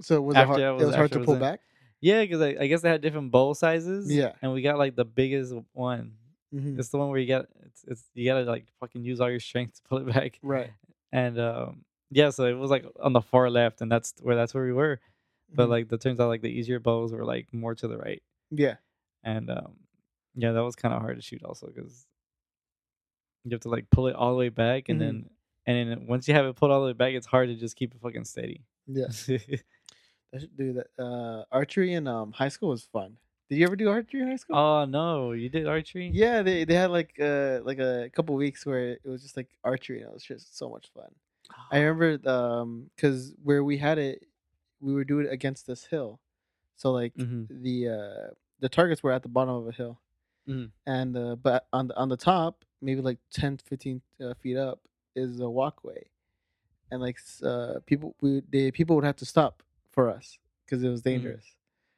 So 0.00 0.20
was 0.20 0.36
it 0.36 0.46
hard? 0.46 0.60
It 0.60 0.70
was- 0.72 0.86
was 0.86 0.94
hard 0.94 1.12
to 1.12 1.20
pull 1.20 1.34
in- 1.34 1.40
back. 1.40 1.60
Yeah, 2.00 2.22
because 2.22 2.40
I, 2.40 2.56
I 2.60 2.66
guess 2.66 2.82
they 2.82 2.88
had 2.88 3.00
different 3.00 3.30
bow 3.30 3.52
sizes. 3.54 4.12
Yeah. 4.12 4.32
and 4.42 4.52
we 4.52 4.62
got 4.62 4.78
like 4.78 4.94
the 4.96 5.04
biggest 5.04 5.54
one. 5.72 6.12
Mhm. 6.54 6.78
It's 6.78 6.88
the 6.88 6.98
one 6.98 7.08
where 7.10 7.18
you 7.18 7.26
got 7.28 7.46
it's, 7.66 7.84
it's 7.86 8.04
you 8.14 8.24
gotta 8.24 8.44
like 8.44 8.66
fucking 8.80 9.04
use 9.04 9.20
all 9.20 9.30
your 9.30 9.40
strength 9.40 9.74
to 9.76 9.82
pull 9.88 9.98
it 9.98 10.12
back. 10.14 10.38
Right. 10.42 10.70
and 11.12 11.38
um 11.38 11.84
yeah 12.10 12.30
so 12.30 12.44
it 12.46 12.54
was 12.54 12.70
like 12.70 12.84
on 13.00 13.12
the 13.12 13.20
far 13.20 13.50
left 13.50 13.80
and 13.82 13.92
that's 13.92 14.14
where 14.22 14.34
that's 14.36 14.54
where 14.54 14.64
we 14.64 14.72
were 14.72 14.98
but 15.54 15.66
Mhm. 15.66 15.70
like 15.70 15.92
it 15.92 16.00
turns 16.00 16.20
out 16.20 16.28
like 16.28 16.40
the 16.42 16.48
easier 16.50 16.78
bows 16.80 17.12
were 17.12 17.24
like 17.24 17.52
more 17.52 17.74
to 17.74 17.86
the 17.88 17.98
right 17.98 18.22
yeah. 18.50 18.76
and 19.24 19.50
um 19.50 19.76
yeah 20.34 20.52
that 20.52 20.62
was 20.64 20.74
kind 20.76 20.94
of 20.94 21.00
hard 21.02 21.16
to 21.16 21.22
shoot 21.22 21.42
also 21.44 21.66
because 21.66 22.06
you 23.44 23.50
have 23.52 23.60
to 23.60 23.68
like 23.68 23.88
pull 23.90 24.06
it 24.06 24.14
all 24.14 24.30
the 24.32 24.38
way 24.38 24.48
back 24.48 24.88
and 24.88 24.98
Mhm. 24.98 25.04
then 25.04 25.30
and 25.66 25.90
then 25.90 26.06
once 26.06 26.26
you 26.28 26.32
have 26.34 26.46
it 26.46 26.56
pulled 26.56 26.70
all 26.70 26.80
the 26.80 26.86
way 26.86 26.92
back 26.94 27.12
it's 27.12 27.26
hard 27.26 27.48
to 27.48 27.54
just 27.54 27.76
keep 27.76 27.94
it 27.94 28.00
fucking 28.00 28.24
steady 28.24 28.64
Yeah. 28.86 29.08
I 30.34 30.38
should 30.38 30.56
do 30.56 30.72
that. 30.74 30.88
Uh, 31.02 31.44
archery 31.50 31.94
in 31.94 32.06
um 32.06 32.32
high 32.32 32.48
school 32.48 32.70
was 32.70 32.84
fun. 32.84 33.16
Did 33.48 33.56
you 33.58 33.64
ever 33.66 33.76
do 33.76 33.88
archery 33.88 34.20
in 34.22 34.28
high 34.28 34.36
school? 34.36 34.56
oh 34.56 34.84
no 34.84 35.32
you 35.32 35.48
did 35.48 35.66
archery 35.66 36.10
Yeah, 36.12 36.42
they 36.42 36.64
they 36.64 36.74
had 36.74 36.90
like 36.90 37.18
uh 37.20 37.60
like 37.64 37.78
a 37.78 38.10
couple 38.14 38.34
weeks 38.36 38.66
where 38.66 38.92
it 38.92 39.06
was 39.06 39.22
just 39.22 39.36
like 39.36 39.48
archery 39.64 40.00
and 40.02 40.10
it 40.10 40.14
was 40.14 40.22
just 40.24 40.56
so 40.58 40.68
much 40.68 40.90
fun. 40.94 41.10
I 41.72 41.78
remember 41.80 42.28
um 42.30 42.90
because 42.94 43.34
where 43.42 43.64
we 43.64 43.78
had 43.78 43.98
it, 43.98 44.26
we 44.80 44.92
were 44.92 45.04
doing 45.04 45.26
it 45.26 45.32
against 45.32 45.66
this 45.66 45.84
hill, 45.86 46.20
so 46.76 46.92
like 46.92 47.14
Mhm. 47.16 47.46
the 47.48 47.88
uh 47.88 48.34
the 48.60 48.68
targets 48.68 49.02
were 49.02 49.12
at 49.12 49.22
the 49.22 49.28
bottom 49.30 49.54
of 49.54 49.66
a 49.68 49.72
hill, 49.72 49.98
Mhm. 50.46 50.70
and 50.86 51.16
uh, 51.16 51.36
but 51.36 51.66
on 51.72 51.88
the 51.88 51.96
on 51.96 52.08
the 52.10 52.16
top, 52.18 52.64
maybe 52.82 53.00
like 53.00 53.18
10, 53.30 53.56
15 53.58 54.02
uh, 54.20 54.34
feet 54.34 54.56
up, 54.58 54.80
is 55.16 55.40
a 55.40 55.48
walkway, 55.48 56.10
and 56.90 57.00
like 57.00 57.18
uh 57.42 57.80
people 57.86 58.14
we 58.20 58.42
they 58.50 58.70
people 58.70 58.94
would 58.96 59.04
have 59.04 59.16
to 59.16 59.26
stop 59.26 59.62
for 59.92 60.10
us 60.10 60.38
because 60.64 60.82
it 60.82 60.88
was 60.88 61.02
dangerous. 61.02 61.44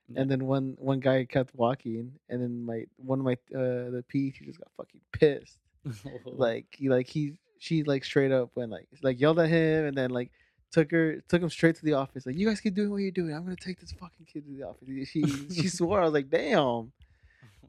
Yeah. 0.09 0.23
And 0.23 0.31
then 0.31 0.47
one 0.47 0.75
one 0.79 1.01
guy 1.01 1.25
kept 1.25 1.55
walking, 1.55 2.13
and 2.29 2.43
then 2.43 2.65
my 2.65 2.85
one 2.97 3.21
of 3.21 3.25
my 3.25 3.35
uh 3.57 3.91
the 3.91 4.05
PE 4.09 4.31
teachers 4.31 4.57
got 4.57 4.69
fucking 4.77 5.01
pissed. 5.13 5.59
Like 6.27 6.67
he 6.73 6.89
like 6.89 7.07
he 7.07 7.39
she 7.59 7.85
like 7.85 8.05
straight 8.05 8.33
up 8.33 8.51
went 8.55 8.71
like 8.71 8.87
like 9.03 9.21
yelled 9.21 9.39
at 9.39 9.49
him 9.49 9.87
and 9.87 9.97
then 9.97 10.11
like 10.11 10.31
took 10.73 10.91
her 10.91 11.21
took 11.29 11.43
him 11.43 11.51
straight 11.51 11.77
to 11.77 11.85
the 11.85 11.95
office 11.95 12.27
like 12.27 12.37
you 12.37 12.47
guys 12.47 12.61
keep 12.61 12.75
doing 12.75 12.91
what 12.91 12.99
you're 12.99 13.11
doing. 13.11 13.35
I'm 13.35 13.45
gonna 13.45 13.57
take 13.57 13.81
this 13.81 13.93
fucking 13.93 14.27
kid 14.27 14.45
to 14.45 14.51
the 14.51 14.65
office. 14.65 14.89
She 15.09 15.23
she 15.55 15.69
swore. 15.79 16.01
I 16.01 16.05
was 16.05 16.13
like 16.13 16.29
damn. 16.29 16.93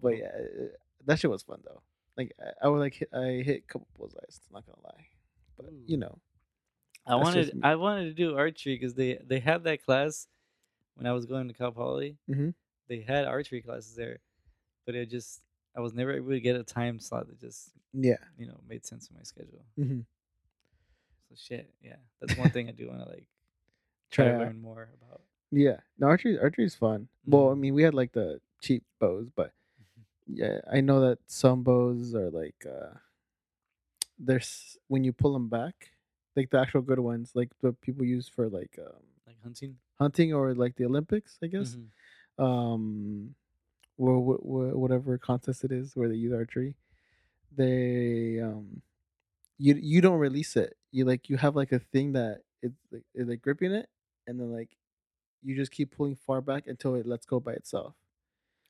But 0.01 0.17
yeah 0.17 0.25
uh, 0.25 0.65
that 1.05 1.19
shit 1.19 1.31
was 1.31 1.43
fun 1.43 1.59
though. 1.63 1.81
Like 2.17 2.33
i, 2.39 2.65
I 2.65 2.69
would 2.69 2.79
like 2.79 2.95
hit, 2.95 3.09
i 3.13 3.43
hit 3.45 3.63
a 3.69 3.71
couple 3.71 3.87
bullseyes 3.97 4.41
not 4.51 4.65
gonna 4.65 4.81
lie. 4.83 5.05
But 5.57 5.67
you 5.85 5.97
know 5.97 6.19
I 7.05 7.11
That's 7.11 7.23
wanted 7.23 7.45
just. 7.51 7.63
I 7.63 7.75
wanted 7.75 8.03
to 8.05 8.13
do 8.13 8.37
archery 8.37 8.75
because 8.75 8.93
they 8.93 9.17
they 9.25 9.39
had 9.39 9.63
that 9.63 9.83
class 9.83 10.27
when 10.95 11.07
I 11.07 11.13
was 11.13 11.25
going 11.25 11.47
to 11.47 11.53
Cal 11.53 11.71
Poly. 11.71 12.17
Mhm. 12.29 12.53
They 12.87 13.01
had 13.01 13.25
archery 13.25 13.61
classes 13.61 13.95
there, 13.95 14.19
but 14.85 14.95
it 14.95 15.09
just 15.09 15.41
I 15.75 15.79
was 15.79 15.93
never 15.93 16.13
able 16.13 16.29
to 16.31 16.39
get 16.39 16.55
a 16.55 16.63
time 16.63 16.99
slot 16.99 17.27
that 17.27 17.39
just 17.39 17.71
yeah 17.93 18.17
you 18.37 18.45
know 18.47 18.59
made 18.67 18.85
sense 18.85 19.09
in 19.09 19.15
my 19.15 19.23
schedule. 19.23 19.65
hmm 19.75 20.01
So 21.29 21.35
shit, 21.37 21.73
yeah, 21.81 21.95
that's 22.19 22.35
one 22.37 22.51
thing 22.51 22.67
I 22.69 22.71
do 22.71 22.87
want 22.89 23.01
to 23.03 23.09
like 23.09 23.27
try 24.11 24.25
try 24.25 24.31
to 24.31 24.37
out. 24.37 24.39
learn 24.41 24.61
more 24.61 24.89
about. 25.01 25.21
yeah 25.51 25.79
no 25.97 26.07
archery 26.07 26.37
archery 26.39 26.65
is 26.65 26.75
fun 26.75 27.07
well 27.25 27.49
i 27.49 27.53
Mhm. 27.53 27.59
mean 27.59 27.73
we 27.73 27.83
had 27.83 27.93
like 27.93 28.11
the 28.11 28.39
cheap 28.61 28.83
bows 28.99 29.27
but 29.35 29.51
yeah 30.27 30.59
i 30.71 30.79
know 30.81 30.99
that 31.01 31.19
some 31.27 31.63
bows 31.63 32.13
are 32.15 32.29
like 32.29 32.65
uh 32.65 32.93
there's 34.19 34.77
when 34.87 35.03
you 35.03 35.11
pull 35.13 35.33
them 35.33 35.49
back 35.49 35.91
like 36.35 36.49
the 36.49 36.59
actual 36.59 36.81
good 36.81 36.99
ones 36.99 37.31
like 37.35 37.49
the 37.61 37.73
people 37.73 38.05
use 38.05 38.27
for 38.27 38.47
like 38.49 38.77
um 38.79 39.03
Like 39.27 39.37
hunting. 39.43 39.77
hunting 39.99 40.33
or 40.33 40.53
like 40.53 40.75
the 40.75 40.85
olympics 40.85 41.37
i 41.43 41.47
guess. 41.47 41.75
Mhm. 41.75 42.43
um 42.43 43.35
or 43.97 44.13
wh- 44.27 44.41
wh- 44.41 44.75
whatever 44.77 45.17
contest 45.17 45.63
it 45.63 45.71
is 45.71 45.95
where 45.95 46.09
they 46.09 46.15
use 46.15 46.33
archery 46.33 46.75
they 47.55 48.39
um 48.39 48.81
you 49.57 49.75
you 49.75 50.01
don't 50.01 50.17
release 50.17 50.55
it. 50.55 50.75
You 50.91 51.05
like 51.05 51.29
you 51.29 51.37
have 51.37 51.55
like 51.55 51.71
a 51.71 51.79
thing 51.79 52.13
that 52.13 52.41
it's 52.63 52.75
like, 52.91 53.03
is 53.13 53.27
like 53.27 53.41
gripping 53.41 53.71
it 53.73 53.89
and 54.25 54.39
then 54.39 54.51
like 54.51 54.75
you 55.43 55.55
just 55.55 55.71
keep 55.71 55.95
pulling 55.95 56.15
far 56.15 56.41
back 56.41 56.65
until 56.67 56.95
it 56.95 57.05
lets 57.05 57.25
go 57.25 57.39
by 57.39 57.53
itself. 57.53 57.93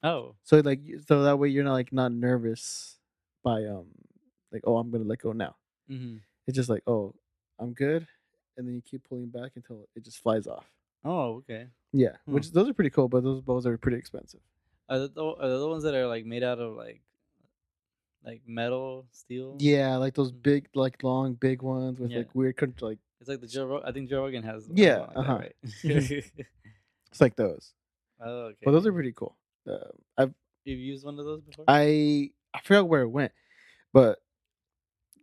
Oh, 0.04 0.36
so 0.44 0.60
like 0.60 0.82
so 1.08 1.24
that 1.24 1.38
way 1.38 1.48
you're 1.50 1.64
not 1.64 1.74
like 1.74 1.94
not 1.94 2.12
nervous 2.12 2.98
by 3.44 3.64
um 3.66 3.88
like 4.52 4.64
oh 4.66 4.78
i'm 4.78 4.90
gonna 4.92 5.04
let 5.06 5.20
go 5.20 5.32
now. 5.32 5.56
Hmm 5.88 6.18
it's 6.48 6.56
just 6.56 6.70
like 6.70 6.82
oh 6.88 7.14
i'm 7.62 7.74
good 7.74 8.06
and 8.58 8.68
then 8.68 8.76
you 8.76 8.82
keep 8.82 9.08
pulling 9.08 9.28
back 9.28 9.52
until 9.56 9.88
it 9.96 10.04
just 10.04 10.22
flies 10.22 10.48
off 10.48 10.66
oh, 11.06 11.36
okay. 11.38 11.68
yeah 11.94 12.16
Hmm. 12.26 12.34
which 12.34 12.52
those 12.52 12.68
are 12.70 12.74
pretty 12.74 12.90
cool 12.90 13.08
but 13.08 13.24
those 13.24 13.42
bows 13.42 13.66
are 13.66 13.78
pretty 13.78 13.98
expensive 13.98 14.42
Are 14.90 15.00
the, 15.08 15.24
are 15.40 15.48
the 15.50 15.68
ones 15.70 15.84
that 15.84 15.94
are 15.96 16.08
like 16.08 16.26
made 16.26 16.44
out 16.44 16.60
of 16.60 16.76
like 16.76 17.02
like 18.24 18.42
metal, 18.46 19.08
steel? 19.12 19.56
yeah 19.60 19.96
like 19.98 20.14
those 20.14 20.32
Mm. 20.32 20.44
big 20.44 20.68
like 20.76 21.02
long 21.04 21.34
big 21.34 21.62
ones 21.62 22.00
with 22.00 22.12
Yeah. 22.12 22.20
like 22.20 22.36
weird 22.36 22.56
like 22.82 23.00
It's 23.20 23.30
like 23.30 23.42
the 23.42 23.48
Joe. 23.48 23.66
Rog- 23.66 23.84
I 23.86 23.92
think 23.92 24.10
Joe 24.10 24.22
Rogan 24.24 24.44
has. 24.44 24.68
Yeah, 24.74 24.98
like 25.00 25.18
uh-huh. 25.18 25.38
right? 25.38 25.56
it's 25.84 27.22
like 27.22 27.36
those 27.36 27.74
oh, 28.22 28.52
okay. 28.54 28.58
but 28.66 28.72
those 28.72 28.86
are 28.86 28.94
pretty 28.94 29.14
cool 29.14 29.36
uh, 29.70 29.90
i've 30.18 30.34
You've 30.66 30.80
used 30.80 31.04
one 31.06 31.18
of 31.18 31.26
those 31.26 31.42
before? 31.42 31.66
i 31.68 32.30
i 32.54 32.60
forgot 32.64 32.88
where 32.88 33.02
it 33.02 33.10
went 33.10 33.32
but 33.94 34.20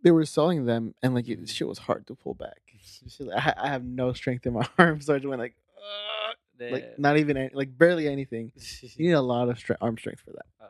they 0.03 0.11
were 0.11 0.25
selling 0.25 0.65
them 0.65 0.95
and 1.03 1.15
like 1.15 1.29
it, 1.29 1.41
Mhm. 1.43 1.49
shit 1.49 1.67
was 1.69 1.79
hard 1.79 2.07
to 2.07 2.15
pull 2.15 2.35
back 2.35 2.61
I, 3.37 3.55
I 3.57 3.69
have 3.69 3.85
no 3.85 4.13
strength 4.13 4.47
in 4.47 4.53
my 4.55 4.67
arms 4.79 5.07
so 5.07 5.15
i 5.15 5.19
just 5.19 5.29
went 5.29 5.41
like 5.41 5.55
"Ugh," 5.77 6.37
like 6.71 6.99
not 6.99 7.17
even 7.19 7.37
any, 7.37 7.51
like 7.55 7.77
barely 7.77 8.09
anything 8.09 8.53
you 8.97 9.07
need 9.09 9.13
a 9.13 9.21
lot 9.35 9.49
of 9.49 9.59
arm 9.81 9.97
strength 9.99 10.21
for 10.21 10.33
that 10.33 10.47
Oh. 10.61 10.67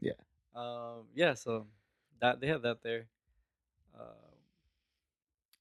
Yeah. 0.00 0.12
Um. 0.54 1.06
Yeah. 1.14 1.34
So 1.34 1.66
that 2.20 2.40
they 2.40 2.48
have 2.48 2.62
that 2.62 2.82
there. 2.82 3.06
Um. 3.98 4.34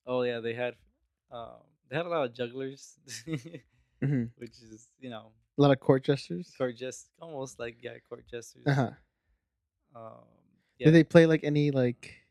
Oh 0.05 0.21
yeah, 0.23 0.39
they 0.39 0.53
had. 0.53 0.75
Um. 1.31 1.61
They 1.89 1.95
had 1.95 2.05
a 2.05 2.09
lot 2.09 2.25
of 2.25 2.33
jugglers, 2.33 2.97
hmm 4.01 4.23
which 4.37 4.57
is 4.61 4.89
you 4.99 5.09
know 5.09 5.31
a 5.57 5.61
lot 5.61 5.71
of 5.71 5.79
court 5.79 6.03
gestures 6.03 6.51
court 6.57 6.75
just 6.75 7.07
almost 7.21 7.59
like 7.59 7.77
yeah 7.81 7.93
court 8.09 8.25
jesters. 8.29 8.65
uh-huh 8.67 8.91
Um. 9.95 10.25
Yeah. 10.79 10.85
did 10.87 10.93
they 10.95 11.03
play 11.03 11.25
like 11.25 11.43
any 11.43 11.71
like 11.71 12.24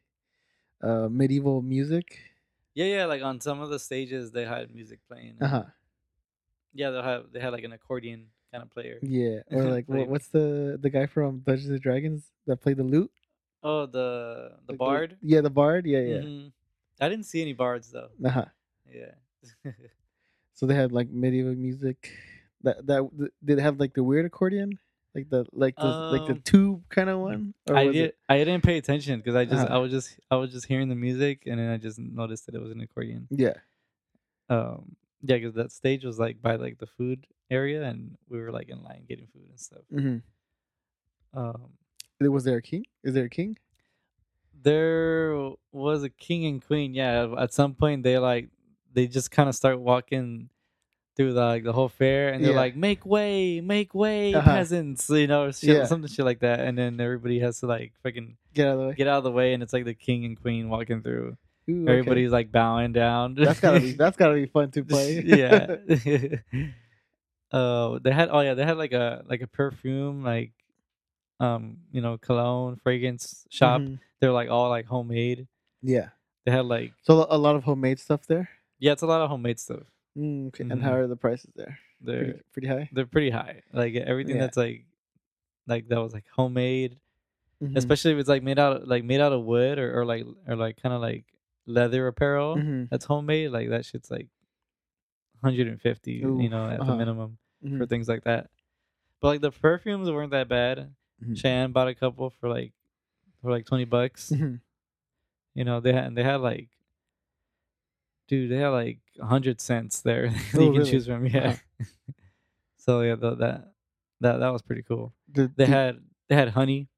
uh 0.83 1.09
medieval 1.11 1.62
music 1.62 2.19
yeah. 2.75 2.87
Yeah. 2.87 3.04
Like 3.07 3.23
on 3.23 3.40
some 3.40 3.61
of 3.61 3.71
the 3.71 3.78
stages, 3.78 4.33
they 4.33 4.45
had 4.45 4.75
music 4.75 4.99
playing. 5.09 5.37
uh-huh 5.40 5.64
Yeah. 6.75 6.90
They 6.90 7.02
have 7.02 7.23
they 7.33 7.40
had 7.40 7.52
like 7.52 7.62
an 7.64 7.73
accordion 7.73 8.26
kind 8.50 8.62
of 8.62 8.71
player. 8.71 8.99
yeah 9.02 9.40
or 9.50 9.64
like 9.71 9.87
what, 9.88 10.09
what's 10.09 10.28
the 10.28 10.78
the 10.81 10.90
guy 10.90 11.07
from 11.07 11.40
dungeons 11.47 11.71
and 11.71 11.81
dragons 11.81 12.31
that 12.47 12.59
played 12.61 12.76
the 12.78 12.85
lute 12.85 13.11
Oh, 13.62 13.87
the 13.87 14.59
the 14.66 14.73
Like 14.75 14.78
bard. 14.78 15.16
yeah 15.23 15.40
the 15.40 15.50
bard 15.50 15.87
yeah 15.87 16.00
yeah 16.00 16.21
Mhm. 16.26 16.52
I 17.00 17.09
didn't 17.09 17.26
see 17.26 17.40
any 17.43 17.52
bards 17.54 17.90
though. 17.90 18.11
uh-huh 18.25 18.47
Yeah. 18.90 19.14
So 20.54 20.66
they 20.66 20.75
had 20.75 20.93
like 20.93 21.11
medieval 21.11 21.54
music. 21.54 22.11
That 22.62 22.87
that 22.87 23.02
did 23.45 23.59
it 23.59 23.62
have 23.62 23.78
like 23.81 23.95
the 23.95 24.04
weird 24.04 24.25
accordion, 24.26 24.78
like 25.14 25.28
the 25.30 25.47
like 25.52 25.76
the 25.76 25.87
like 26.12 26.26
the 26.26 26.33
Um, 26.35 26.40
tube 26.42 26.83
kind 26.88 27.09
of 27.09 27.21
one. 27.21 27.54
I 27.71 27.85
did. 27.85 27.97
it- 27.97 28.18
I 28.28 28.38
didn't 28.38 28.62
pay 28.64 28.78
attention 28.78 29.18
because 29.21 29.35
I 29.37 29.44
just 29.44 29.64
Uh-huh. 29.66 29.75
I 29.76 29.78
was 29.78 29.90
just 29.92 30.18
I 30.30 30.37
was 30.37 30.50
just 30.52 30.66
hearing 30.66 30.88
the 30.88 30.94
music 30.97 31.44
and 31.47 31.59
then 31.59 31.71
I 31.71 31.76
just 31.76 31.99
noticed 31.99 32.47
that 32.47 32.54
it 32.54 32.61
was 32.61 32.73
an 32.73 32.80
accordion. 32.80 33.28
Yeah. 33.30 33.54
Um, 34.49 34.97
yeah, 35.23 35.37
because 35.37 35.54
that 35.54 35.73
stage 35.73 36.04
was 36.04 36.18
like 36.18 36.42
by 36.42 36.56
like 36.56 36.78
the 36.78 36.87
food 36.87 37.26
area 37.50 37.83
and 37.85 38.16
we 38.28 38.38
were 38.40 38.50
like 38.52 38.68
in 38.68 38.83
line 38.83 39.04
getting 39.09 39.26
food 39.28 39.49
and 39.49 39.61
stuff. 39.61 39.85
hmm 39.90 40.18
Um, 41.33 41.73
Was 42.21 42.44
there 42.44 42.56
a 42.59 42.62
king? 42.62 42.85
Is 43.02 43.14
there 43.14 43.25
a 43.25 43.30
king? 43.30 43.56
there 44.62 45.50
was 45.73 46.02
a 46.04 46.09
king 46.09 46.47
and 46.47 46.64
queen. 46.64 46.94
Yeah, 46.94 47.35
at 47.38 47.52
some 47.52 47.75
point 47.75 48.02
they 48.02 48.18
like 48.18 48.49
they 48.92 49.06
just 49.06 49.30
kind 49.30 49.49
of 49.49 49.54
start 49.54 49.78
walking 49.80 50.49
through 51.16 51.33
the 51.33 51.40
like 51.44 51.62
the 51.64 51.73
whole 51.73 51.88
fair, 51.88 52.30
and 52.33 52.42
they're 52.44 52.52
Yeah. 52.52 52.56
like, 52.59 52.75
"Make 52.76 53.06
way, 53.06 53.61
make 53.61 53.94
way, 53.94 54.35
Uh-huh. 54.35 54.50
peasants!" 54.50 55.09
You 55.11 55.26
know, 55.26 55.50
shit, 55.52 55.76
Yeah. 55.76 55.85
something 55.85 56.11
shit 56.11 56.25
like 56.25 56.40
that, 56.40 56.61
and 56.61 56.76
then 56.76 57.00
everybody 57.00 57.38
has 57.40 57.61
to 57.61 57.66
like 57.66 57.92
freaking 58.04 58.35
Get 58.52 58.66
out 58.66 58.73
of 58.75 58.78
the 58.80 58.87
way. 58.88 58.94
get 58.94 59.06
out 59.09 59.18
of 59.18 59.25
the 59.25 59.30
way, 59.33 59.54
and 59.54 59.62
it's 59.62 59.73
like 59.73 59.85
the 59.85 59.94
king 59.94 60.25
and 60.25 60.40
queen 60.40 60.68
walking 60.68 61.02
through. 61.02 61.37
Ooh, 61.71 61.83
okay. 61.85 61.92
Everybody's 61.92 62.30
like 62.33 62.50
bowing 62.52 62.92
down. 62.92 63.35
That's 63.37 63.61
gotta 63.61 63.80
be 63.80 63.92
that's 64.02 64.16
gotta 64.16 64.35
be 64.35 64.47
fun 64.47 64.71
to 64.73 64.85
play. 64.85 65.23
yeah. 65.25 65.76
uh, 67.52 67.99
they 68.02 68.11
had 68.12 68.28
oh 68.30 68.40
yeah, 68.40 68.54
they 68.54 68.64
had 68.64 68.76
like 68.76 68.92
a 68.92 69.23
like 69.28 69.40
a 69.42 69.47
perfume 69.47 70.23
like, 70.25 70.52
um, 71.40 71.78
you 71.92 72.00
know, 72.00 72.18
cologne 72.18 72.76
fragrance 72.76 73.47
shop. 73.50 73.80
Mhm. 73.80 73.99
They're 74.21 74.33
like 74.33 74.50
all 74.50 74.68
like 74.68 74.87
homemade. 74.87 75.47
Yeah. 75.83 76.09
They 76.44 76.52
had 76.52 76.66
like 76.66 76.92
So 77.02 77.26
a 77.28 77.38
lot 77.38 77.56
of 77.56 77.64
homemade 77.64 77.99
stuff 77.99 78.26
there. 78.26 78.49
yeah, 78.78 78.92
it's 78.92 79.02
a 79.02 79.06
lot 79.06 79.21
of 79.23 79.30
homemade 79.30 79.59
stuff. 79.61 79.85
Mm, 80.16 80.49
okay. 80.49 80.64
And 80.71 80.83
how 80.83 80.92
are 80.94 81.06
the 81.06 81.16
prices 81.16 81.50
there? 81.56 81.78
They're 82.00 82.25
Pretty, 82.25 82.40
pretty 82.52 82.68
high. 82.68 82.88
they're 82.92 83.06
pretty 83.06 83.30
high. 83.30 83.62
Like 83.73 83.94
everything 83.97 84.37
Yeah. 84.37 84.42
that's 84.42 84.56
like 84.56 84.87
like 85.66 85.88
that 85.88 85.99
was 86.00 86.12
like 86.12 86.26
homemade, 86.35 86.99
Mhm. 87.62 87.76
especially 87.76 88.12
if 88.12 88.18
it's 88.18 88.28
like 88.28 88.42
made 88.42 88.59
out 88.59 88.87
like 88.87 89.02
made 89.04 89.21
out 89.21 89.33
of 89.33 89.42
wood 89.44 89.78
or, 89.78 90.00
or 90.00 90.04
like 90.04 90.25
or 90.47 90.54
like 90.56 90.76
kind 90.80 90.94
of 90.94 91.00
like 91.00 91.25
leather 91.66 92.06
apparel 92.06 92.56
Mhm. 92.56 92.88
that's 92.90 93.06
homemade. 93.06 93.50
Like 93.50 93.71
that 93.71 93.85
shit's 93.87 94.11
like 94.11 94.28
150, 95.40 96.12
you 96.12 96.49
know, 96.49 96.68
at 96.68 96.80
uh-huh. 96.80 96.92
the 96.92 96.97
minimum 96.97 97.38
for 97.62 97.68
Mhm. 97.68 97.88
things 97.88 98.09
like 98.09 98.25
that. 98.25 98.50
But 99.21 99.28
like 99.28 99.40
the 99.40 99.50
perfumes 99.50 100.11
weren't 100.11 100.30
that 100.33 100.49
bad. 100.49 100.94
Cheyenne 101.35 101.73
bought 101.73 101.88
a 101.88 101.94
couple 101.94 102.28
for 102.30 102.49
like 102.49 102.73
for 103.40 103.50
like 103.50 103.64
20 103.66 103.85
bucks. 103.87 104.30
Mhm. 104.30 104.61
You 105.54 105.64
know, 105.64 105.80
they 105.80 105.92
had 105.92 106.14
they 106.14 106.23
had 106.23 106.40
like 106.40 106.68
dude, 108.28 108.50
they 108.50 108.57
had 108.57 108.69
like 108.69 108.99
100 109.16 109.61
scents 109.61 110.00
there 110.02 110.28
that 110.52 110.54
Oh, 110.54 110.61
you 110.61 110.66
can 110.71 110.78
really? 110.78 110.90
choose 110.90 111.07
from. 111.07 111.26
Yeah. 111.26 111.57
so 112.78 113.00
yeah, 113.02 113.14
the, 113.16 113.35
that 113.37 113.73
that 114.21 114.37
that 114.38 114.52
was 114.52 114.62
pretty 114.62 114.83
cool. 114.83 115.12
Did- 115.31 115.57
They 115.57 115.66
did- 115.66 115.73
had 115.73 115.97
they 116.28 116.35
had 116.37 116.49
honey. 116.49 116.88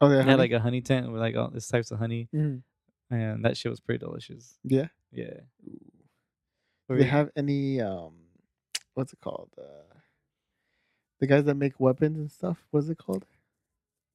oh 0.00 0.08
they 0.08 0.16
They 0.16 0.22
had 0.22 0.30
had 0.30 0.38
like 0.38 0.52
a 0.52 0.60
honey 0.60 0.80
tent 0.80 1.10
with 1.10 1.20
like 1.20 1.36
all 1.36 1.50
these 1.50 1.68
types 1.68 1.90
of 1.90 1.98
honey, 1.98 2.28
Mhm. 2.34 2.62
and 3.10 3.44
that 3.44 3.56
shit 3.56 3.70
was 3.70 3.80
pretty 3.80 3.98
delicious. 4.04 4.58
yeah. 4.64 4.88
Yeah. 5.12 5.40
Do 6.88 6.96
they 6.98 7.04
have 7.04 7.30
any 7.36 7.80
um, 7.80 8.12
what's 8.94 9.12
it 9.12 9.20
called? 9.20 9.50
Uh, 9.56 9.94
the 11.20 11.26
guys 11.28 11.44
that 11.44 11.54
make 11.54 11.78
weapons 11.78 12.18
and 12.18 12.30
stuff. 12.30 12.58
What's 12.72 12.88
it 12.88 12.98
called? 12.98 13.24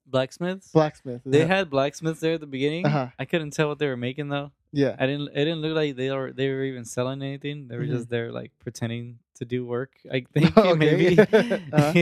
Blacksmiths? 0.09 0.71
Blacksmith. 0.71 1.21
they 1.25 1.39
yeah. 1.39 1.45
had 1.45 1.69
blacksmiths 1.69 2.19
there 2.19 2.33
at 2.33 2.39
the 2.41 2.47
beginning. 2.47 2.85
Uh-huh. 2.85 3.07
I 3.17 3.25
couldn't 3.25 3.51
tell 3.51 3.67
what 3.69 3.79
they 3.79 3.87
were 3.87 3.97
making 3.97 4.29
though. 4.29 4.51
Yeah. 4.71 4.95
I 4.99 5.05
didn't. 5.07 5.29
It 5.29 5.45
didn't 5.45 5.61
look 5.61 5.75
like 5.75 5.95
they 5.95 6.11
were. 6.11 6.31
They 6.31 6.49
were 6.49 6.63
even 6.63 6.85
selling 6.85 7.21
anything. 7.21 7.67
They 7.67 7.77
were 7.77 7.85
Mhm. 7.85 7.91
just 7.97 8.09
there, 8.09 8.31
like 8.31 8.51
pretending 8.59 9.19
to 9.35 9.45
do 9.45 9.65
work. 9.65 9.91
I 10.11 10.25
think 10.33 10.55
Okay. 10.57 10.73
maybe. 10.75 11.17
Uh-huh. 11.73 11.93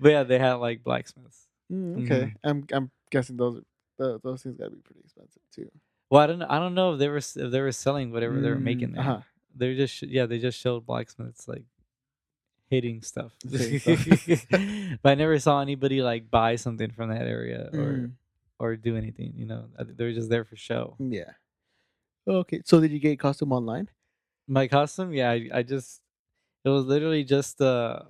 but 0.00 0.08
yeah, 0.10 0.22
they 0.24 0.38
had 0.38 0.54
like 0.54 0.82
blacksmiths. 0.84 1.46
Mm, 1.72 2.04
okay. 2.04 2.22
Mhm. 2.26 2.34
I'm 2.44 2.66
I'm 2.72 2.90
guessing 3.10 3.36
those 3.36 3.62
those, 3.98 4.20
those 4.22 4.42
things 4.42 4.56
gotta 4.58 4.70
be 4.70 4.80
pretty 4.84 5.00
expensive 5.04 5.42
too. 5.54 5.70
Well, 6.10 6.22
I 6.22 6.26
don't. 6.26 6.42
I 6.42 6.58
don't 6.58 6.74
know 6.74 6.92
if 6.92 6.98
they 6.98 7.08
were 7.08 7.16
if 7.18 7.34
they 7.34 7.60
were 7.60 7.72
selling 7.72 8.12
whatever 8.12 8.40
they 8.40 8.50
were 8.50 8.60
making 8.60 8.90
Mm, 8.90 8.94
there. 8.94 9.00
uh-huh. 9.02 9.20
They 9.56 9.68
were 9.70 9.74
just 9.74 10.02
yeah. 10.02 10.26
They 10.26 10.38
just 10.38 10.58
showed 10.60 10.84
blacksmiths 10.86 11.48
like 11.48 11.64
hitting 12.70 13.02
stuff. 13.02 13.32
Stuff. 13.48 14.46
but 15.02 15.10
I 15.10 15.14
never 15.14 15.38
saw 15.38 15.60
anybody 15.60 16.02
like 16.02 16.30
buy 16.30 16.56
something 16.56 16.90
from 16.90 17.10
that 17.10 17.22
area 17.26 17.70
or 17.72 17.78
Mm, 17.78 18.12
or 18.58 18.76
do 18.76 18.96
anything. 18.96 19.32
You 19.36 19.46
know, 19.46 19.66
they 19.78 20.04
were 20.04 20.12
just 20.12 20.28
there 20.30 20.44
for 20.44 20.56
show. 20.56 20.96
yeah. 20.98 21.32
Okay. 22.28 22.62
So 22.64 22.80
did 22.80 22.90
you 22.90 22.98
get 22.98 23.18
costume 23.20 23.52
online? 23.52 23.88
My 24.48 24.66
costume, 24.66 25.12
yeah, 25.12 25.30
I, 25.30 25.48
I 25.54 25.62
just 25.62 26.00
it 26.64 26.68
was 26.70 26.84
literally 26.86 27.22
just 27.24 27.60
uh 27.60 28.00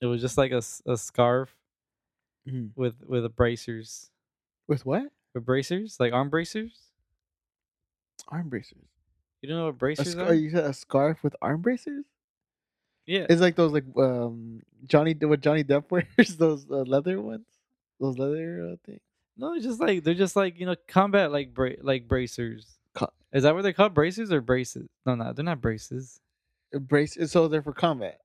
it 0.00 0.06
was 0.06 0.20
just 0.20 0.36
like 0.36 0.52
a, 0.52 0.62
a 0.86 0.96
scarf 0.96 1.54
Mhm. 2.46 2.70
with 2.76 2.96
with 3.06 3.24
a 3.24 3.28
bracers. 3.30 4.10
With 4.68 4.84
what? 4.84 5.04
With 5.34 5.44
bracers? 5.46 5.98
Like 5.98 6.12
arm 6.12 6.28
bracers? 6.28 6.90
Arm 8.28 8.48
bracers. 8.48 8.84
You 9.42 9.48
don't 9.48 9.58
know 9.58 9.66
what 9.66 9.78
bracers 9.78 10.12
scar- 10.12 10.26
are? 10.26 10.34
you 10.34 10.50
said 10.50 10.64
a 10.64 10.72
scarf 10.74 11.22
with 11.22 11.34
arm 11.40 11.60
bracers? 11.62 12.04
Yeah. 13.06 13.26
It's 13.30 13.40
like 13.40 13.56
those 13.56 13.72
like 13.72 13.84
um 13.96 14.60
Johnny 14.86 15.14
what 15.20 15.40
Johnny 15.40 15.64
Depp 15.64 15.90
wears 15.90 16.36
those 16.36 16.66
uh, 16.70 16.78
leather 16.82 17.20
ones, 17.20 17.46
those 18.00 18.18
leather 18.18 18.70
uh, 18.72 18.76
things. 18.84 19.00
No, 19.36 19.54
it's 19.54 19.64
just 19.64 19.80
like 19.80 20.02
they're 20.04 20.14
just 20.14 20.34
like, 20.36 20.58
you 20.58 20.66
know, 20.66 20.76
combat 20.88 21.30
like 21.32 21.52
bra- 21.54 21.80
like 21.82 22.08
bracers. 22.08 22.78
Co- 22.94 23.12
Is 23.32 23.42
that 23.44 23.54
what 23.54 23.62
they're 23.62 23.72
called? 23.74 23.94
Bracers 23.94 24.32
or 24.32 24.40
braces? 24.40 24.88
No, 25.04 25.14
no, 25.14 25.32
they're 25.32 25.44
not 25.44 25.60
braces. 25.60 26.18
Uh, 26.74 26.78
Brace. 26.78 27.16
So 27.30 27.46
they're 27.48 27.62
for 27.62 27.72
combat. 27.74 28.18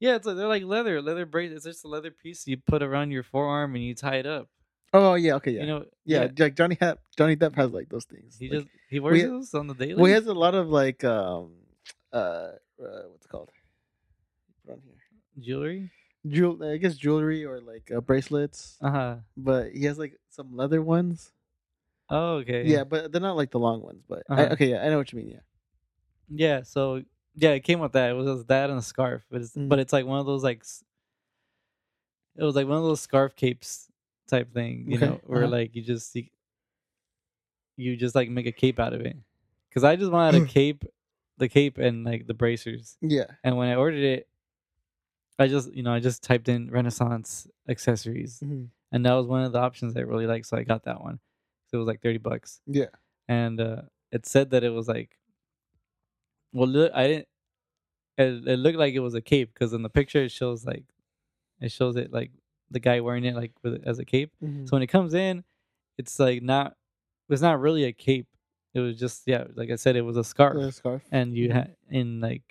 Yeah, 0.00 0.16
it's 0.16 0.26
like 0.26 0.36
they're 0.36 0.48
like 0.48 0.64
leather, 0.64 1.00
leather 1.00 1.24
brace. 1.26 1.52
It's 1.52 1.64
just 1.64 1.84
a 1.84 1.88
leather 1.88 2.10
piece 2.10 2.44
you 2.48 2.56
put 2.56 2.82
around 2.82 3.12
your 3.12 3.22
forearm 3.22 3.76
and 3.76 3.84
you 3.84 3.94
tie 3.94 4.16
it 4.16 4.26
up. 4.26 4.48
Oh 4.92 5.14
yeah, 5.14 5.34
okay, 5.36 5.52
yeah, 5.52 5.60
You 5.60 5.66
know, 5.68 5.84
yeah. 6.04 6.28
Like 6.36 6.54
Johnny 6.56 6.74
Depp, 6.76 6.96
Johnny 7.16 7.36
Depp 7.36 7.54
has 7.54 7.70
like 7.70 7.88
those 7.88 8.04
things. 8.04 8.36
He 8.38 8.48
Like, 8.50 8.58
just 8.64 8.68
he 8.90 8.98
wears 9.00 9.22
we- 9.22 9.28
those 9.28 9.54
on 9.54 9.68
the 9.68 9.74
daily. 9.74 9.94
well, 9.94 10.06
he 10.06 10.12
has 10.12 10.26
a 10.26 10.34
lot 10.34 10.54
of 10.56 10.68
like 10.68 11.02
um 11.04 11.52
uh, 12.12 12.16
uh 12.16 12.52
what's 12.78 13.24
it 13.24 13.28
called? 13.30 13.48
Put 14.66 14.72
on 14.74 14.82
here. 14.84 14.94
jewelry. 15.40 15.90
Jewel, 16.28 16.62
I 16.62 16.76
guess 16.76 16.96
jewelry 16.96 17.44
or 17.44 17.60
like 17.60 17.90
uh, 17.90 18.00
bracelets, 18.00 18.78
Uh 18.80 18.90
huh. 18.90 19.16
but 19.36 19.72
he 19.72 19.84
has 19.86 19.98
like 19.98 20.18
some 20.30 20.56
leather 20.56 20.80
ones. 20.80 21.32
Oh, 22.08 22.36
okay. 22.36 22.64
Yeah, 22.64 22.84
but 22.84 23.10
they're 23.10 23.20
not 23.20 23.36
like 23.36 23.50
the 23.50 23.58
long 23.58 23.82
ones. 23.82 24.04
But 24.08 24.22
Uh-huh. 24.28 24.48
okay, 24.52 24.70
yeah, 24.70 24.84
I 24.84 24.88
know 24.90 24.98
what 24.98 25.10
you 25.12 25.18
mean. 25.18 25.30
Yeah. 25.30 25.40
Yeah, 26.34 26.62
so 26.62 27.02
yeah, 27.34 27.50
it 27.50 27.60
came 27.60 27.80
with 27.80 27.92
that. 27.92 28.10
It 28.10 28.14
was 28.14 28.44
that 28.46 28.70
and 28.70 28.78
a 28.78 28.82
scarf, 28.82 29.24
but 29.30 29.40
it's 29.42 29.56
Mm. 29.56 29.68
but 29.68 29.78
it's 29.80 29.92
like 29.92 30.06
one 30.06 30.20
of 30.20 30.26
those 30.26 30.44
like 30.44 30.62
it 32.36 32.44
was 32.44 32.54
like 32.54 32.66
one 32.68 32.78
of 32.78 32.84
those 32.84 33.00
scarf 33.00 33.34
capes 33.34 33.88
type 34.28 34.52
thing, 34.54 34.84
you 34.88 34.96
Okay, 34.96 35.06
know, 35.06 35.20
where 35.26 35.42
uh-huh. 35.44 35.50
like 35.52 35.74
you 35.74 35.82
just 35.82 36.14
you, 36.14 36.24
you 37.76 37.96
just 37.96 38.14
like 38.14 38.30
make 38.30 38.46
a 38.46 38.52
cape 38.52 38.78
out 38.78 38.92
of 38.92 39.00
it. 39.00 39.16
Cuz 39.72 39.82
I 39.84 39.96
just 39.96 40.12
wanted 40.12 40.42
a 40.42 40.46
cape, 40.58 40.84
the 41.38 41.48
cape 41.48 41.78
and 41.78 42.04
like 42.04 42.26
the 42.26 42.34
bracers. 42.34 42.96
Yeah. 43.00 43.26
And 43.42 43.56
when 43.56 43.68
I 43.68 43.74
ordered 43.74 44.04
it, 44.04 44.28
I 45.42 45.48
just, 45.48 45.72
you 45.74 45.82
know, 45.82 45.92
I 45.92 46.00
just 46.00 46.22
typed 46.22 46.48
in 46.48 46.70
Renaissance 46.70 47.46
accessories 47.68 48.40
Mhm. 48.40 48.68
and 48.92 49.04
that 49.06 49.14
was 49.14 49.26
one 49.26 49.42
of 49.44 49.52
the 49.52 49.58
options 49.60 49.96
I 49.96 50.00
really 50.00 50.26
liked, 50.26 50.46
so 50.46 50.56
I 50.56 50.62
got 50.62 50.84
that 50.84 51.00
one. 51.02 51.18
So 51.68 51.76
it 51.76 51.80
was 51.82 51.86
like 51.88 52.00
30 52.02 52.18
bucks 52.18 52.60
Yeah. 52.66 52.90
and 53.28 53.60
uh, 53.60 53.82
it 54.10 54.26
said 54.26 54.50
that 54.50 54.62
it 54.64 54.70
was 54.70 54.88
like, 54.88 55.18
well, 56.52 56.68
look, 56.68 56.92
I 56.94 57.06
didn't. 57.08 57.28
It, 58.18 58.46
it 58.46 58.56
looked 58.58 58.76
like 58.78 58.92
it 58.94 59.00
was 59.00 59.14
a 59.14 59.22
cape 59.22 59.52
because 59.54 59.72
in 59.72 59.82
the 59.82 59.88
picture 59.88 60.22
it 60.22 60.30
shows 60.30 60.66
like, 60.66 60.84
it 61.60 61.72
shows 61.72 61.96
it 61.96 62.12
like 62.12 62.30
the 62.70 62.80
guy 62.80 63.00
wearing 63.00 63.24
it 63.24 63.34
like 63.34 63.52
with 63.62 63.82
as 63.86 63.98
a 63.98 64.04
cape. 64.04 64.32
Mhm. 64.42 64.68
So 64.68 64.76
when 64.76 64.82
it 64.82 64.88
comes 64.88 65.14
in, 65.14 65.44
it's 65.98 66.18
like 66.18 66.42
not, 66.42 66.76
it's 67.30 67.40
not 67.42 67.60
really 67.60 67.84
a 67.84 67.92
cape. 67.92 68.26
It 68.74 68.80
was 68.80 68.98
just 68.98 69.22
yeah, 69.26 69.44
like 69.54 69.70
I 69.70 69.76
said, 69.76 69.96
it 69.96 70.02
was 70.02 70.16
a 70.18 70.24
scarf, 70.24 70.56
The 70.56 70.72
scarf. 70.72 71.02
and 71.10 71.34
you 71.34 71.48
Mhm. 71.48 71.52
had 71.52 71.76
in 71.90 72.20
like, 72.20 72.42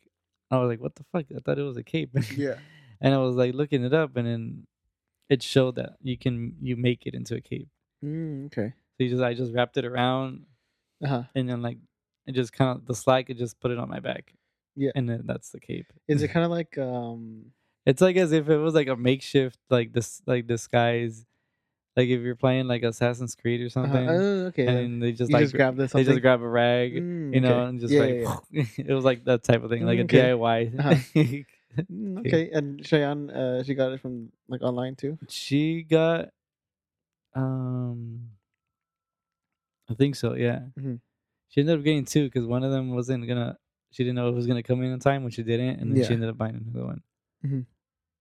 I 0.50 0.58
was 0.58 0.68
like, 0.70 0.82
what 0.82 0.96
the 0.96 1.04
fuck? 1.12 1.26
I 1.36 1.40
thought 1.40 1.60
it 1.60 1.64
was 1.64 1.78
a 1.78 1.84
cape. 1.84 2.10
Yeah. 2.38 2.58
And 3.02 3.14
I 3.14 3.18
was 3.18 3.36
like 3.36 3.54
looking 3.54 3.84
it 3.84 3.94
up, 3.94 4.16
and 4.16 4.28
then 4.28 4.68
it 5.30 5.42
showed 5.44 5.76
that 5.76 5.94
you 6.02 6.18
can 6.18 6.56
you 6.62 6.76
make 6.78 7.06
it 7.06 7.14
into 7.14 7.36
a 7.36 7.42
cape. 7.42 7.70
Mm, 8.04 8.48
okay. 8.48 8.74
So 8.98 9.04
you 9.04 9.10
just 9.10 9.24
I 9.24 9.34
just 9.34 9.54
wrapped 9.54 9.78
it 9.78 9.86
around 9.86 10.46
Uh 11.04 11.08
huh. 11.08 11.24
and 11.36 11.50
then 11.50 11.62
like 11.62 11.78
it 12.28 12.34
just 12.34 12.54
kind 12.54 12.78
of 12.78 12.86
the 12.86 12.94
slack 12.96 13.28
could 13.28 13.38
just 13.38 13.60
put 13.60 13.72
it 13.72 13.80
on 13.80 13.90
my 13.90 14.00
back 14.00 14.34
Yeah. 14.76 14.92
and 14.96 15.10
then 15.10 15.24
that's 15.26 15.50
the 15.50 15.60
cape 15.60 15.92
Is 16.08 16.22
it 16.22 16.28
kind 16.34 16.46
of 16.46 16.52
like 16.52 16.78
um? 16.78 17.52
it's 17.86 18.02
like 18.02 18.16
as 18.18 18.32
if 18.32 18.48
it 18.50 18.58
was 18.58 18.74
like 18.76 18.88
a 18.88 18.96
makeshift 18.96 19.58
like 19.70 19.92
this 19.94 20.22
like 20.28 20.46
disguise 20.46 21.26
like 21.98 22.10
if 22.10 22.22
you're 22.22 22.36
playing 22.36 22.68
like 22.68 22.84
assassin's 22.84 23.34
creed 23.36 23.62
or 23.62 23.66
uh 23.66 23.70
something 23.70 24.08
Oh, 24.08 24.46
okay. 24.48 24.68
and 24.68 25.02
they 25.02 25.12
just 25.14 25.30
you 25.32 25.36
like 25.36 25.44
just 25.46 25.56
grab 25.56 25.76
this. 25.78 25.92
they 25.94 26.04
just 26.04 26.22
grab 26.22 26.42
a 26.42 26.48
rag 26.48 26.94
Mm, 26.94 27.34
you 27.34 27.42
know 27.42 27.60
okay. 27.62 27.68
and 27.70 27.80
just 27.80 27.94
Yeah, 27.94 28.02
like 28.06 28.18
yeah, 28.52 28.66
it 28.90 28.94
was 28.94 29.04
like 29.06 29.26
that 29.26 29.44
type 29.44 29.64
of 29.64 29.70
thing 29.72 29.86
like 29.86 29.98
Mm, 30.00 30.02
a 30.02 30.06
okay. 30.06 30.30
diy 30.32 30.80
Uh-huh. 30.80 31.44
Mm, 31.78 32.18
Okay. 32.26 32.50
And 32.54 32.86
Cheyenne, 32.86 33.30
uh, 33.30 33.64
she 33.64 33.74
got 33.74 33.92
it 33.94 34.02
from 34.02 34.32
like 34.48 34.62
online 34.62 34.96
too. 34.96 35.18
she 35.30 35.84
got 35.84 36.30
um 37.36 38.30
i 39.90 39.94
think 39.94 40.16
so 40.16 40.34
yeah 40.36 40.60
Mhm. 40.78 41.00
she 41.50 41.62
ended 41.62 41.78
up 41.80 41.84
getting 41.84 42.06
two 42.06 42.26
because 42.26 42.46
one 42.46 42.64
of 42.64 42.72
them 42.72 42.92
wasn't 42.94 43.26
gonna 43.28 43.58
she 43.92 44.04
didn't 44.04 44.16
know 44.16 44.28
it 44.28 44.36
was 44.36 44.48
gonna 44.48 44.64
come 44.64 44.82
in 44.84 44.92
in 44.92 45.00
time 45.00 45.24
when 45.24 45.32
she 45.32 45.44
didn't 45.44 45.80
and 45.80 45.92
then 45.92 45.98
Yeah. 45.98 46.08
she 46.08 46.14
ended 46.14 46.30
up 46.30 46.38
buying 46.38 46.56
another 46.56 46.86
one 46.86 47.02
Mhm. 47.46 47.66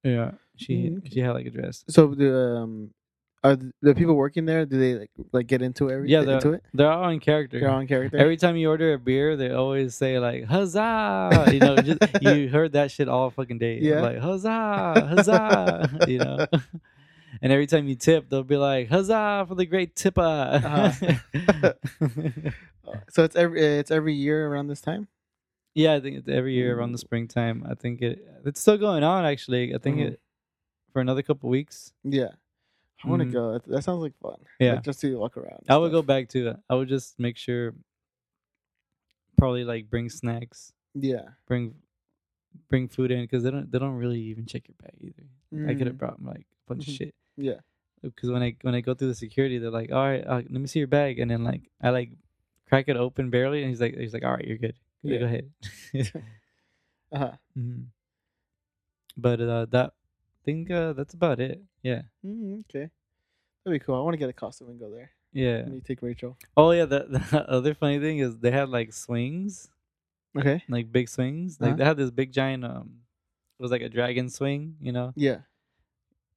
yeah 0.05 0.33
she 0.57 0.75
Mm, 0.91 0.99
okay. 0.99 1.11
she 1.11 1.21
had 1.21 1.33
like 1.33 1.47
a 1.47 1.51
dress 1.51 1.85
So 1.89 2.15
the 2.15 2.59
um, 2.63 2.95
are 3.42 3.57
the, 3.81 3.94
people 3.94 4.14
working 4.14 4.44
there? 4.44 4.66
Do 4.66 4.79
they 4.79 4.94
like 4.98 5.11
like 5.33 5.46
get 5.46 5.62
into 5.62 5.90
every 5.90 6.11
yeah 6.11 6.22
they're, 6.22 6.55
it? 6.55 6.62
they're 6.74 6.90
all 6.92 7.09
in 7.09 7.20
character 7.20 7.59
They're 7.61 7.70
on 7.70 7.87
character. 7.87 8.18
every 8.18 8.37
time 8.37 8.57
you 8.57 8.68
order 8.68 8.92
a 8.92 8.98
beer 8.98 9.37
they 9.37 9.50
always 9.50 9.94
say 9.94 10.18
like 10.18 10.44
huzzah 10.44 11.48
you 11.53 11.59
know 11.61 11.76
just 11.76 12.00
you 12.20 12.48
heard 12.50 12.72
that 12.72 12.90
shit 12.90 13.09
all 13.09 13.31
fucking 13.31 13.59
day 13.59 13.79
Yeah. 13.81 14.00
like 14.03 14.18
huzzah 14.18 15.07
huzzah 15.09 15.90
you 16.09 16.18
know 16.18 16.46
and 17.42 17.50
every 17.53 17.66
time 17.66 17.88
you 17.88 17.94
tip 17.96 18.29
they'll 18.29 18.42
be 18.44 18.57
like 18.59 18.88
huzzah 18.90 19.46
for 19.48 19.55
the 19.55 19.64
great 19.66 19.96
tipper 19.96 20.20
Uh, 20.62 20.92
so 23.09 23.24
it's 23.24 23.37
every 23.37 23.61
it's 23.62 23.90
every 23.90 24.14
year 24.14 24.48
around 24.48 24.66
this 24.66 24.81
time. 24.81 25.07
Yeah, 25.74 25.94
I 25.94 26.00
think 26.00 26.16
it's 26.18 26.29
every 26.29 26.55
year 26.55 26.76
around 26.76 26.90
the 26.92 26.98
springtime. 26.98 27.64
I 27.68 27.74
think 27.74 28.03
it 28.03 28.18
it's 28.44 28.61
still 28.61 28.79
going 28.79 29.05
on 29.05 29.24
actually. 29.24 29.74
I 29.74 29.79
think 29.79 29.98
Mhm. 29.98 30.07
it 30.12 30.20
for 30.92 31.00
another 31.00 31.22
couple 31.22 31.48
weeks. 31.50 31.92
Yeah, 32.03 32.31
I 33.05 33.09
want 33.09 33.21
to 33.23 33.27
Mhm. 33.29 33.33
go. 33.33 33.53
That- 33.53 33.67
That 33.67 33.83
sounds 33.85 34.03
like 34.03 34.17
fun. 34.21 34.39
Yeah. 34.59 34.75
like, 34.75 34.83
just 34.85 35.01
to 35.01 35.19
walk 35.19 35.37
around. 35.37 35.65
I 35.69 35.77
would 35.79 35.91
go 35.93 36.03
back 36.03 36.29
to 36.31 36.49
it. 36.49 36.57
I 36.69 36.75
would 36.75 36.89
just 36.89 37.19
make 37.19 37.37
sure 37.37 37.75
probably 39.39 39.65
like 39.65 39.89
bring 39.89 40.09
snacks, 40.11 40.73
Yeah, 40.95 41.31
bring 41.47 41.75
bring 42.69 42.89
food 42.89 43.11
in 43.11 43.23
because 43.23 43.43
they 43.43 43.51
don't 43.51 43.71
they 43.71 43.79
don't 43.79 43.95
really 43.97 44.21
even 44.21 44.45
check 44.47 44.69
your 44.69 44.75
bag 44.83 44.97
either. 45.01 45.69
I 45.71 45.75
could 45.75 45.87
have 45.87 45.97
brought 45.99 46.23
like 46.23 46.47
a 46.67 46.69
bunch 46.69 46.87
of 46.89 46.95
shit 46.95 47.15
yeah. 47.37 47.61
because 48.03 48.31
when 48.31 48.43
I 48.43 48.57
when 48.63 48.75
I 48.75 48.81
go 48.83 48.95
through 48.95 49.09
the 49.09 49.15
security, 49.15 49.59
they're 49.59 49.71
like, 49.71 49.91
"All 49.93 50.05
right, 50.05 50.25
uh, 50.27 50.37
let 50.37 50.51
me 50.51 50.67
see 50.67 50.79
your 50.81 50.89
bag," 50.89 51.19
and 51.19 51.31
then 51.31 51.43
like 51.43 51.63
I 51.81 51.91
like 51.91 52.11
crack 52.69 52.89
it 52.89 52.97
open 52.97 53.31
barely, 53.31 53.63
and 53.63 53.69
he's 53.71 53.81
like, 53.81 53.97
he's 53.97 54.13
like, 54.15 54.25
"All 54.25 54.33
right, 54.33 54.45
you're 54.47 54.59
good. 54.59 54.75
Yeah, 55.03 55.19
go 55.19 55.25
ahead." 55.25 55.51
Uh 57.13 57.19
huh. 57.19 57.33
hmm 57.55 57.83
But 59.17 59.41
uh, 59.41 59.67
that 59.71 59.95
think 60.44 60.70
uh, 60.70 60.92
that's 60.94 61.14
about 61.14 61.40
it. 61.40 61.61
Yeah, 61.83 62.03
Mm, 62.24 62.61
okay, 62.68 62.90
that'd 63.64 63.81
be 63.81 63.85
cool. 63.85 63.94
I 63.96 64.00
want 64.00 64.14
to 64.14 64.18
get 64.18 64.29
a 64.29 64.33
costume 64.35 64.68
and 64.70 64.79
go 64.81 64.90
there. 64.90 65.11
yeah. 65.33 65.59
And 65.59 65.74
you 65.74 65.81
take 65.81 66.03
Rachel. 66.03 66.37
Oh 66.57 66.70
yeah, 66.72 66.85
the, 66.87 67.07
the 67.31 67.48
other 67.50 67.74
funny 67.74 67.98
thing 68.00 68.18
is 68.18 68.38
they 68.38 68.50
had 68.50 68.68
like 68.68 68.92
swings, 68.92 69.70
Okay. 70.37 70.62
like 70.68 70.90
big 70.92 71.09
swings. 71.09 71.59
Like 71.61 71.70
Uh-huh. 71.70 71.76
they 71.79 71.85
had 71.85 71.96
this 71.96 72.11
big 72.11 72.33
giant 72.33 72.64
um, 72.64 73.00
it 73.59 73.62
was 73.62 73.70
like 73.70 73.83
a 73.83 73.88
dragon 73.88 74.29
swing. 74.31 74.76
You 74.81 74.92
know, 74.92 75.12
Yeah. 75.16 75.38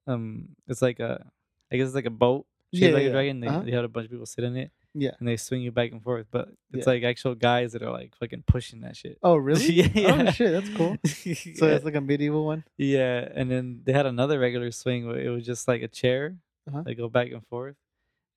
um, 0.07 0.49
it's 0.67 0.81
like 0.81 0.99
a, 0.99 1.25
I 1.71 1.77
guess 1.77 1.87
it's 1.87 1.95
like 1.95 2.05
a 2.05 2.09
boat 2.09 2.45
shaped 2.73 2.83
Yeah, 2.83 2.89
like 2.93 3.03
yeah, 3.03 3.09
a 3.09 3.11
dragon. 3.13 3.39
They 3.39 3.47
uh-huh. 3.47 3.61
they 3.65 3.71
had 3.71 3.85
a 3.85 3.87
bunch 3.89 4.05
of 4.05 4.11
people 4.11 4.25
sit 4.25 4.43
in 4.43 4.55
it. 4.57 4.71
Yeah. 4.95 5.11
and 5.19 5.27
they 5.27 5.37
swing 5.37 5.61
you 5.61 5.71
back 5.71 5.91
and 5.91 6.01
forth. 6.03 6.27
But 6.31 6.49
it's 6.71 6.85
Yeah. 6.87 6.93
like 6.93 7.03
actual 7.03 7.35
guys 7.35 7.73
that 7.73 7.81
are 7.81 7.91
like 7.91 8.15
fucking 8.19 8.43
pushing 8.47 8.81
that 8.81 8.95
shit. 8.95 9.17
Oh 9.23 9.35
really? 9.47 9.71
yeah, 9.71 10.25
Oh 10.27 10.31
shit, 10.31 10.51
that's 10.51 10.69
cool. 10.77 10.97
So 11.05 11.65
yeah. 11.67 11.73
it's 11.75 11.85
like 11.85 11.95
a 11.95 12.01
medieval 12.01 12.45
one. 12.45 12.63
yeah, 12.77 13.27
and 13.33 13.49
then 13.51 13.81
they 13.83 13.93
had 13.93 14.05
another 14.05 14.39
regular 14.39 14.71
swing 14.71 15.07
where 15.07 15.19
it 15.19 15.29
was 15.29 15.45
just 15.45 15.67
like 15.67 15.81
a 15.81 15.87
chair. 15.87 16.35
Uh-huh. 16.67 16.83
They 16.85 16.95
go 16.95 17.09
back 17.09 17.31
and 17.31 17.45
forth. 17.47 17.75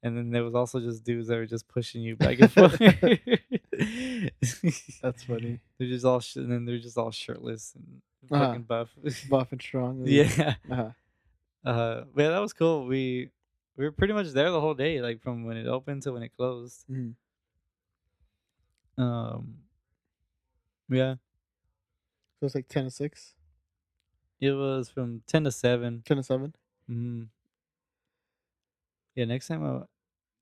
And 0.03 0.17
then 0.17 0.31
there 0.31 0.45
was 0.45 0.55
also 0.55 0.79
just 0.81 1.05
dudes 1.05 1.29
that 1.29 1.37
were 1.37 1.47
just 1.47 1.67
pushing 1.69 2.03
you 2.03 2.17
back 2.17 2.39
and 2.39 2.53
forth. 2.53 2.79
That's 5.03 5.23
funny. 5.25 5.61
They're 5.79 5.89
just 5.89 6.05
all 6.05 6.21
sh- 6.21 6.37
and 6.37 6.51
then 6.51 6.65
they're 6.65 6.79
just 6.79 6.99
all 6.99 7.11
shirtless 7.11 7.75
and 7.75 8.03
Uh-huh. 8.31 8.47
fucking 8.47 8.63
buff. 8.65 8.91
Buff 9.29 9.53
and 9.53 9.61
strong. 9.63 10.03
yeah. 10.07 10.55
Uh-huh. 10.71 10.91
Uh, 11.65 12.05
but 12.15 12.23
yeah, 12.23 12.29
that 12.31 12.41
was 12.41 12.53
cool. 12.53 12.87
We 12.87 13.31
we 13.77 13.85
were 13.85 13.93
pretty 13.93 14.13
much 14.15 14.29
there 14.33 14.51
the 14.51 14.61
whole 14.61 14.75
day, 14.75 15.01
like 15.01 15.21
from 15.23 15.45
when 15.45 15.57
it 15.57 15.67
opened 15.67 16.03
to 16.03 16.13
when 16.13 16.23
it 16.23 16.37
closed. 16.37 16.85
Mhm. 16.89 17.15
Um, 18.99 19.59
yeah, 20.89 21.17
So 22.41 22.47
it's 22.47 22.55
like 22.55 22.69
ten 22.69 22.85
to 22.85 22.91
six, 22.91 23.35
it 24.41 24.53
was 24.53 24.89
from 24.89 25.23
ten 25.27 25.45
to 25.45 25.51
seven. 25.53 26.03
ten 26.07 26.17
to 26.17 26.23
seven. 26.23 26.55
hmm 26.87 27.25
Yeah, 29.15 29.25
next 29.27 29.49
time 29.49 29.65
I 29.65 29.83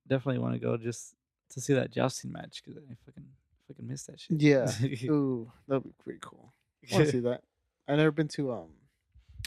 definitely 0.07 0.39
want 0.41 0.55
to 0.55 0.61
go 0.61 0.77
just 0.77 1.15
to 1.51 1.61
see 1.61 1.75
that 1.75 1.91
jousting 1.91 2.31
match 2.33 2.63
because 2.63 2.79
I 2.79 2.95
fucking 3.07 3.27
fucking 3.69 3.87
missed 3.89 4.07
that 4.09 4.21
shit. 4.21 4.41
Yeah. 4.41 4.71
Ooh, 5.11 5.51
that'd 5.67 5.83
be 5.85 5.91
pretty 6.03 6.19
cool. 6.23 6.53
I 6.91 6.95
want 6.95 7.07
to 7.07 7.13
see 7.13 7.21
that. 7.21 7.43
I've 7.89 7.97
never 7.99 8.11
been 8.13 8.29
to 8.29 8.53
um, 8.53 8.69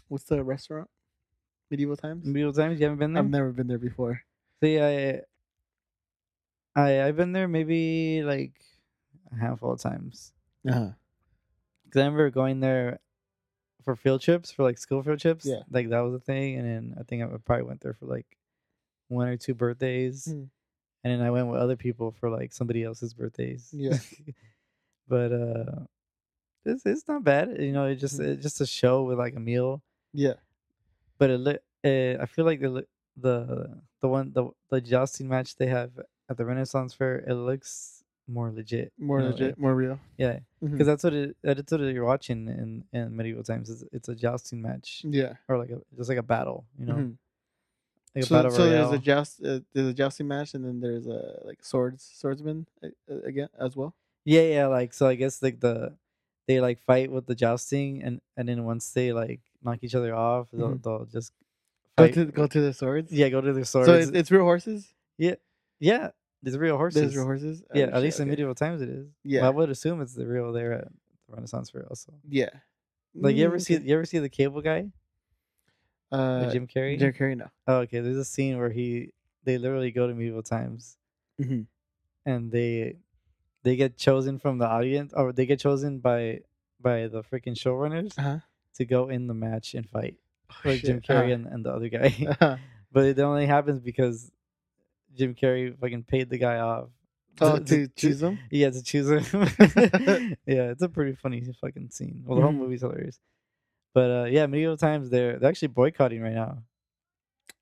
what's 0.09 0.25
the 0.25 0.43
restaurant? 0.43 0.89
Medieval 1.69 1.97
times. 1.97 2.25
Medieval 2.25 2.53
times, 2.53 2.79
you 2.79 2.85
haven't 2.85 2.99
been 2.99 3.13
there? 3.13 3.23
I've 3.23 3.29
never 3.29 3.51
been 3.51 3.67
there 3.67 3.77
before. 3.77 4.21
See, 4.63 4.79
I, 4.79 5.21
I, 6.75 7.03
I've 7.03 7.15
been 7.17 7.31
there 7.33 7.47
maybe 7.47 8.23
like 8.23 8.53
a 9.31 9.35
handful 9.39 9.71
of 9.73 9.79
times. 9.81 10.31
Uh 10.67 10.73
huh. 10.73 10.89
Cause 11.91 11.95
I 12.01 12.05
remember 12.05 12.29
going 12.29 12.59
there 12.59 12.99
for 13.83 13.95
field 13.95 14.21
trips, 14.21 14.51
for 14.51 14.63
like 14.63 14.77
school 14.77 15.01
field 15.03 15.19
trips. 15.19 15.45
Yeah. 15.45 15.61
like 15.71 15.89
that 15.89 15.99
was 16.01 16.13
a 16.13 16.19
thing. 16.19 16.57
And 16.57 16.65
then 16.67 16.95
I 16.99 17.03
think 17.03 17.23
I 17.23 17.27
probably 17.45 17.63
went 17.65 17.81
there 17.81 17.93
for 17.93 18.05
like 18.05 18.25
one 19.07 19.27
or 19.27 19.37
two 19.37 19.53
birthdays, 19.53 20.27
Mm. 20.27 20.49
and 21.03 21.13
then 21.13 21.21
I 21.21 21.31
went 21.31 21.47
with 21.47 21.59
other 21.61 21.77
people 21.77 22.11
for 22.19 22.29
like 22.29 22.51
somebody 22.51 22.83
else's 22.83 23.13
birthdays. 23.13 23.69
Yeah. 23.71 23.97
but 25.07 25.31
uh, 25.31 25.85
it's 26.65 26.85
it's 26.85 27.07
not 27.07 27.23
bad. 27.23 27.55
You 27.61 27.71
know, 27.71 27.85
it 27.85 27.95
just 27.95 28.19
Mhm. 28.19 28.33
it's 28.33 28.43
just 28.43 28.59
a 28.61 28.65
show 28.65 29.03
with 29.03 29.17
like 29.17 29.35
a 29.35 29.39
meal. 29.39 29.81
Yeah. 30.13 30.33
But 31.17 31.29
it 31.29 31.37
look, 31.39 31.57
uh, 31.83 32.21
I 32.21 32.25
feel 32.25 32.45
like 32.45 32.59
the 32.61 32.85
the 33.15 33.81
the 34.01 34.07
one 34.07 34.31
the 34.33 34.49
the 34.69 34.81
jousting 34.81 35.27
match 35.27 35.55
they 35.55 35.67
have 35.67 35.91
at 36.29 36.37
the 36.37 36.45
Renaissance 36.45 36.93
Fair, 36.93 37.19
it 37.27 37.33
looks 37.33 38.03
more 38.27 38.51
legit. 38.51 38.91
More 38.99 39.19
you 39.19 39.25
know, 39.25 39.31
legit. 39.31 39.49
it- 39.51 39.57
more 39.57 39.73
real. 39.73 39.99
yeah, 40.17 40.39
because 40.61 40.85
that's 40.85 41.03
what 41.03 41.13
it 41.13 41.37
that's 41.41 41.71
what 41.71 41.81
you're 41.81 42.05
watching 42.05 42.47
in 42.47 42.83
in 42.93 43.15
medieval 43.15 43.43
times. 43.43 43.69
It's, 43.69 43.83
it's 43.91 44.09
a 44.09 44.15
jousting 44.15 44.61
match 44.61 45.03
Yeah. 45.07 45.33
or 45.47 45.57
like 45.57 45.69
a 45.71 45.81
just 45.95 46.09
like 46.09 46.17
a 46.19 46.23
battle. 46.23 46.65
You 46.77 46.85
know, 46.85 46.93
Mhm. 46.95 47.17
like 48.15 48.25
so 48.25 48.49
so 48.49 48.69
there's 48.69 48.91
a 48.91 48.97
joust. 48.99 49.43
Uh, 49.43 49.59
there's 49.73 49.87
a 49.87 49.93
jousting 49.93 50.27
match, 50.27 50.53
and 50.53 50.63
then 50.65 50.79
there's 50.81 51.07
a 51.07 51.39
like 51.45 51.63
swords 51.63 52.03
swordsman 52.13 52.67
uh, 52.83 52.87
uh, 53.09 53.19
again 53.23 53.49
as 53.59 53.75
well. 53.75 53.93
Yeah, 54.25 54.41
yeah. 54.41 54.67
Like 54.67 54.93
so, 54.93 55.07
I 55.07 55.15
guess 55.15 55.41
like 55.41 55.59
the 55.61 55.93
they 56.47 56.59
like 56.61 56.79
fight 56.79 57.11
with 57.11 57.25
the 57.27 57.35
jousting, 57.35 58.01
and 58.03 58.21
and 58.35 58.47
then 58.49 58.63
once 58.65 58.89
they 58.91 59.13
like 59.13 59.41
knock 59.63 59.79
each 59.81 59.95
other 59.95 60.15
off, 60.15 60.47
they'll 60.51 60.71
Mhm. 60.75 60.83
they'll 60.83 61.05
just 61.05 61.33
Go 61.97 62.07
to 62.07 62.25
go 62.25 62.45
to 62.47 62.61
the 62.61 62.73
swords. 62.73 63.11
yeah, 63.11 63.29
go 63.29 63.41
to 63.41 63.51
the 63.53 63.65
swords. 63.65 63.87
So 63.87 63.93
it's, 63.95 64.11
it's 64.11 64.31
real 64.31 64.43
horses. 64.43 64.93
yeah, 65.17 65.35
yeah. 65.79 66.11
There's 66.43 66.55
real 66.57 66.77
horses. 66.77 67.01
There's 67.01 67.15
real 67.15 67.25
horses. 67.25 67.63
Oh, 67.63 67.77
Yeah, 67.77 67.85
shit, 67.85 67.93
at 67.95 68.01
least 68.03 68.19
in 68.19 68.29
medieval 68.29 68.53
times 68.53 68.81
it 68.81 68.89
is. 68.89 69.07
Yeah. 69.23 69.41
Well, 69.41 69.47
I 69.51 69.55
would 69.55 69.69
assume 69.71 70.01
it's 70.01 70.13
the 70.13 70.27
real 70.27 70.53
there 70.53 70.71
at 70.73 70.85
the 70.85 71.35
Renaissance 71.35 71.71
Fair 71.71 71.85
also. 71.89 72.13
Yeah. 72.29 72.49
Like 73.15 73.35
you 73.35 73.43
Mm, 73.43 73.47
ever 73.47 73.59
see 73.59 73.75
you 73.77 73.95
ever 73.95 74.05
see 74.05 74.19
the 74.19 74.29
cable 74.29 74.61
guy, 74.61 74.91
uh, 76.11 76.51
Jim 76.51 76.67
Carrey? 76.67 76.97
Jim 76.99 77.13
Carrey? 77.13 77.35
No. 77.35 77.47
Oh, 77.67 77.77
okay. 77.79 77.99
There's 77.99 78.17
a 78.17 78.25
scene 78.25 78.57
where 78.57 78.69
he 78.69 79.11
they 79.43 79.57
literally 79.57 79.91
go 79.91 80.07
to 80.07 80.13
medieval 80.13 80.43
times 80.43 80.97
Mm-hmm. 81.41 81.61
and 82.25 82.51
they 82.51 82.95
they 83.67 83.75
get 83.83 83.91
chosen 84.07 84.39
from 84.43 84.57
the 84.61 84.67
audience 84.77 85.11
or 85.19 85.25
they 85.37 85.45
get 85.51 85.59
chosen 85.67 85.99
by 85.99 86.19
by 86.87 86.97
the 87.13 87.21
freaking 87.29 87.55
showrunners 87.63 88.13
Uh-huh. 88.19 88.39
to 88.77 88.83
go 88.95 89.01
in 89.15 89.21
the 89.31 89.33
match 89.45 89.67
and 89.77 89.85
fight 89.95 90.15
Oh, 90.49 90.69
like 90.69 90.81
Jim 90.87 91.01
Carrey 91.07 91.31
uh-huh. 91.33 91.37
and, 91.37 91.45
and 91.53 91.61
the 91.65 91.71
other 91.77 91.89
guy. 91.97 92.09
Uh-huh. 92.33 92.55
but 92.95 93.03
it 93.11 93.19
only 93.19 93.45
happens 93.55 93.79
because 93.91 94.31
Jim 95.17 95.35
Carrey 95.41 95.65
fucking 95.81 96.03
paid 96.13 96.29
the 96.29 96.37
guy 96.47 96.57
off. 96.71 96.87
Oh, 97.41 97.57
to 97.71 97.77
choose 98.01 98.19
them. 98.25 98.35
Yeah, 98.61 98.69
to 98.77 98.81
choose 98.91 99.07
him. 99.15 99.23
yeah, 100.55 100.71
it's 100.73 100.81
a 100.81 100.89
pretty 100.97 101.13
funny 101.23 101.39
fucking 101.61 101.89
scene. 101.97 102.17
Well, 102.25 102.35
the 102.37 102.43
whole 102.45 102.53
Mhm. 102.55 102.61
movie's 102.63 102.81
hilarious. 102.81 103.19
But 103.93 104.09
uh, 104.19 104.25
yeah, 104.35 104.45
medieval 104.53 104.77
times 104.87 105.09
they're 105.13 105.33
they're 105.39 105.49
actually 105.53 105.73
boycotting 105.81 106.21
right 106.27 106.37
now. 106.43 106.51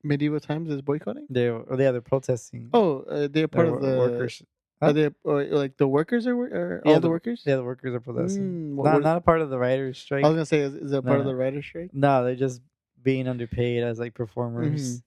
Medieval 0.02 0.40
times 0.40 0.70
is 0.70 0.80
boycotting. 0.90 1.26
They're 1.28 1.58
yeah 1.82 1.90
they're 1.92 2.00
protesting. 2.14 2.62
Oh, 2.72 2.90
uh, 3.14 3.28
they're 3.32 3.48
part 3.48 3.66
Their 3.66 3.74
of 3.76 3.82
the 3.82 3.94
workers. 4.04 4.42
Are 4.82 4.92
they 4.92 5.10
or, 5.24 5.44
like 5.44 5.76
the 5.78 5.88
workers 5.88 6.26
are, 6.26 6.34
are 6.36 6.82
Yeah, 6.84 6.92
all 6.92 7.00
the, 7.00 7.06
the- 7.08 7.10
workers? 7.10 7.42
Yeah, 7.46 7.56
the 7.56 7.64
workers 7.64 7.94
are 7.94 8.00
protesting. 8.00 8.44
Mm, 8.44 8.74
what- 8.74 8.84
not 8.84 8.94
what- 8.94 9.02
not 9.02 9.16
a 9.16 9.20
part 9.20 9.40
of 9.40 9.50
the 9.50 9.58
writers' 9.58 9.98
strike. 9.98 10.24
I 10.24 10.28
was 10.28 10.34
gonna 10.36 10.46
say, 10.46 10.58
is, 10.60 10.74
is 10.74 10.92
it 10.92 11.04
No, 11.04 11.10
part 11.10 11.20
of 11.20 11.26
the 11.26 11.34
writer's 11.34 11.64
strike? 11.64 11.90
No, 11.94 12.24
they're 12.24 12.36
just 12.36 12.60
being 13.02 13.26
underpaid 13.28 13.82
as 13.82 13.98
like 13.98 14.14
performers. 14.14 15.02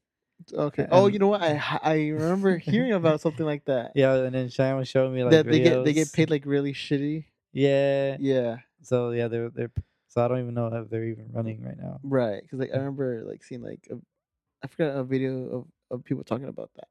Okay. 0.53 0.87
Oh, 0.89 1.07
you 1.07 1.19
know 1.19 1.27
what? 1.27 1.41
I 1.41 1.61
I 1.83 1.93
remember 2.07 2.57
hearing 2.57 2.93
about 2.93 3.19
something 3.21 3.45
like 3.45 3.65
that. 3.65 3.91
Yeah, 3.93 4.15
and 4.15 4.33
then 4.33 4.49
Cheyenne 4.49 4.77
was 4.77 4.87
showing 4.87 5.13
me 5.13 5.23
like 5.23 5.31
that 5.31 5.45
they 5.45 5.59
get 5.59 5.83
they 5.83 5.93
get 5.93 6.13
paid 6.13 6.29
like 6.29 6.45
really 6.45 6.73
shitty. 6.73 7.25
Yeah. 7.51 8.15
Yeah, 8.19 8.57
So 8.81 9.11
yeah, 9.11 9.27
they're 9.27 9.49
they're. 9.49 9.71
So 10.07 10.23
I 10.23 10.27
don't 10.27 10.39
even 10.39 10.53
know 10.55 10.67
if 10.67 10.89
they're 10.89 11.03
even 11.03 11.29
running 11.33 11.61
right 11.61 11.77
now. 11.77 11.99
right. 12.03 12.41
Because 12.41 12.59
like 12.59 12.71
I 12.73 12.77
remember 12.77 13.23
like 13.27 13.43
seeing 13.43 13.61
like 13.61 13.87
a, 13.91 13.95
I 14.63 14.67
forgot 14.67 14.95
a 14.97 15.03
video 15.03 15.49
of 15.49 15.65
of 15.91 16.03
people 16.05 16.23
talking 16.23 16.47
about 16.47 16.71
that, 16.77 16.87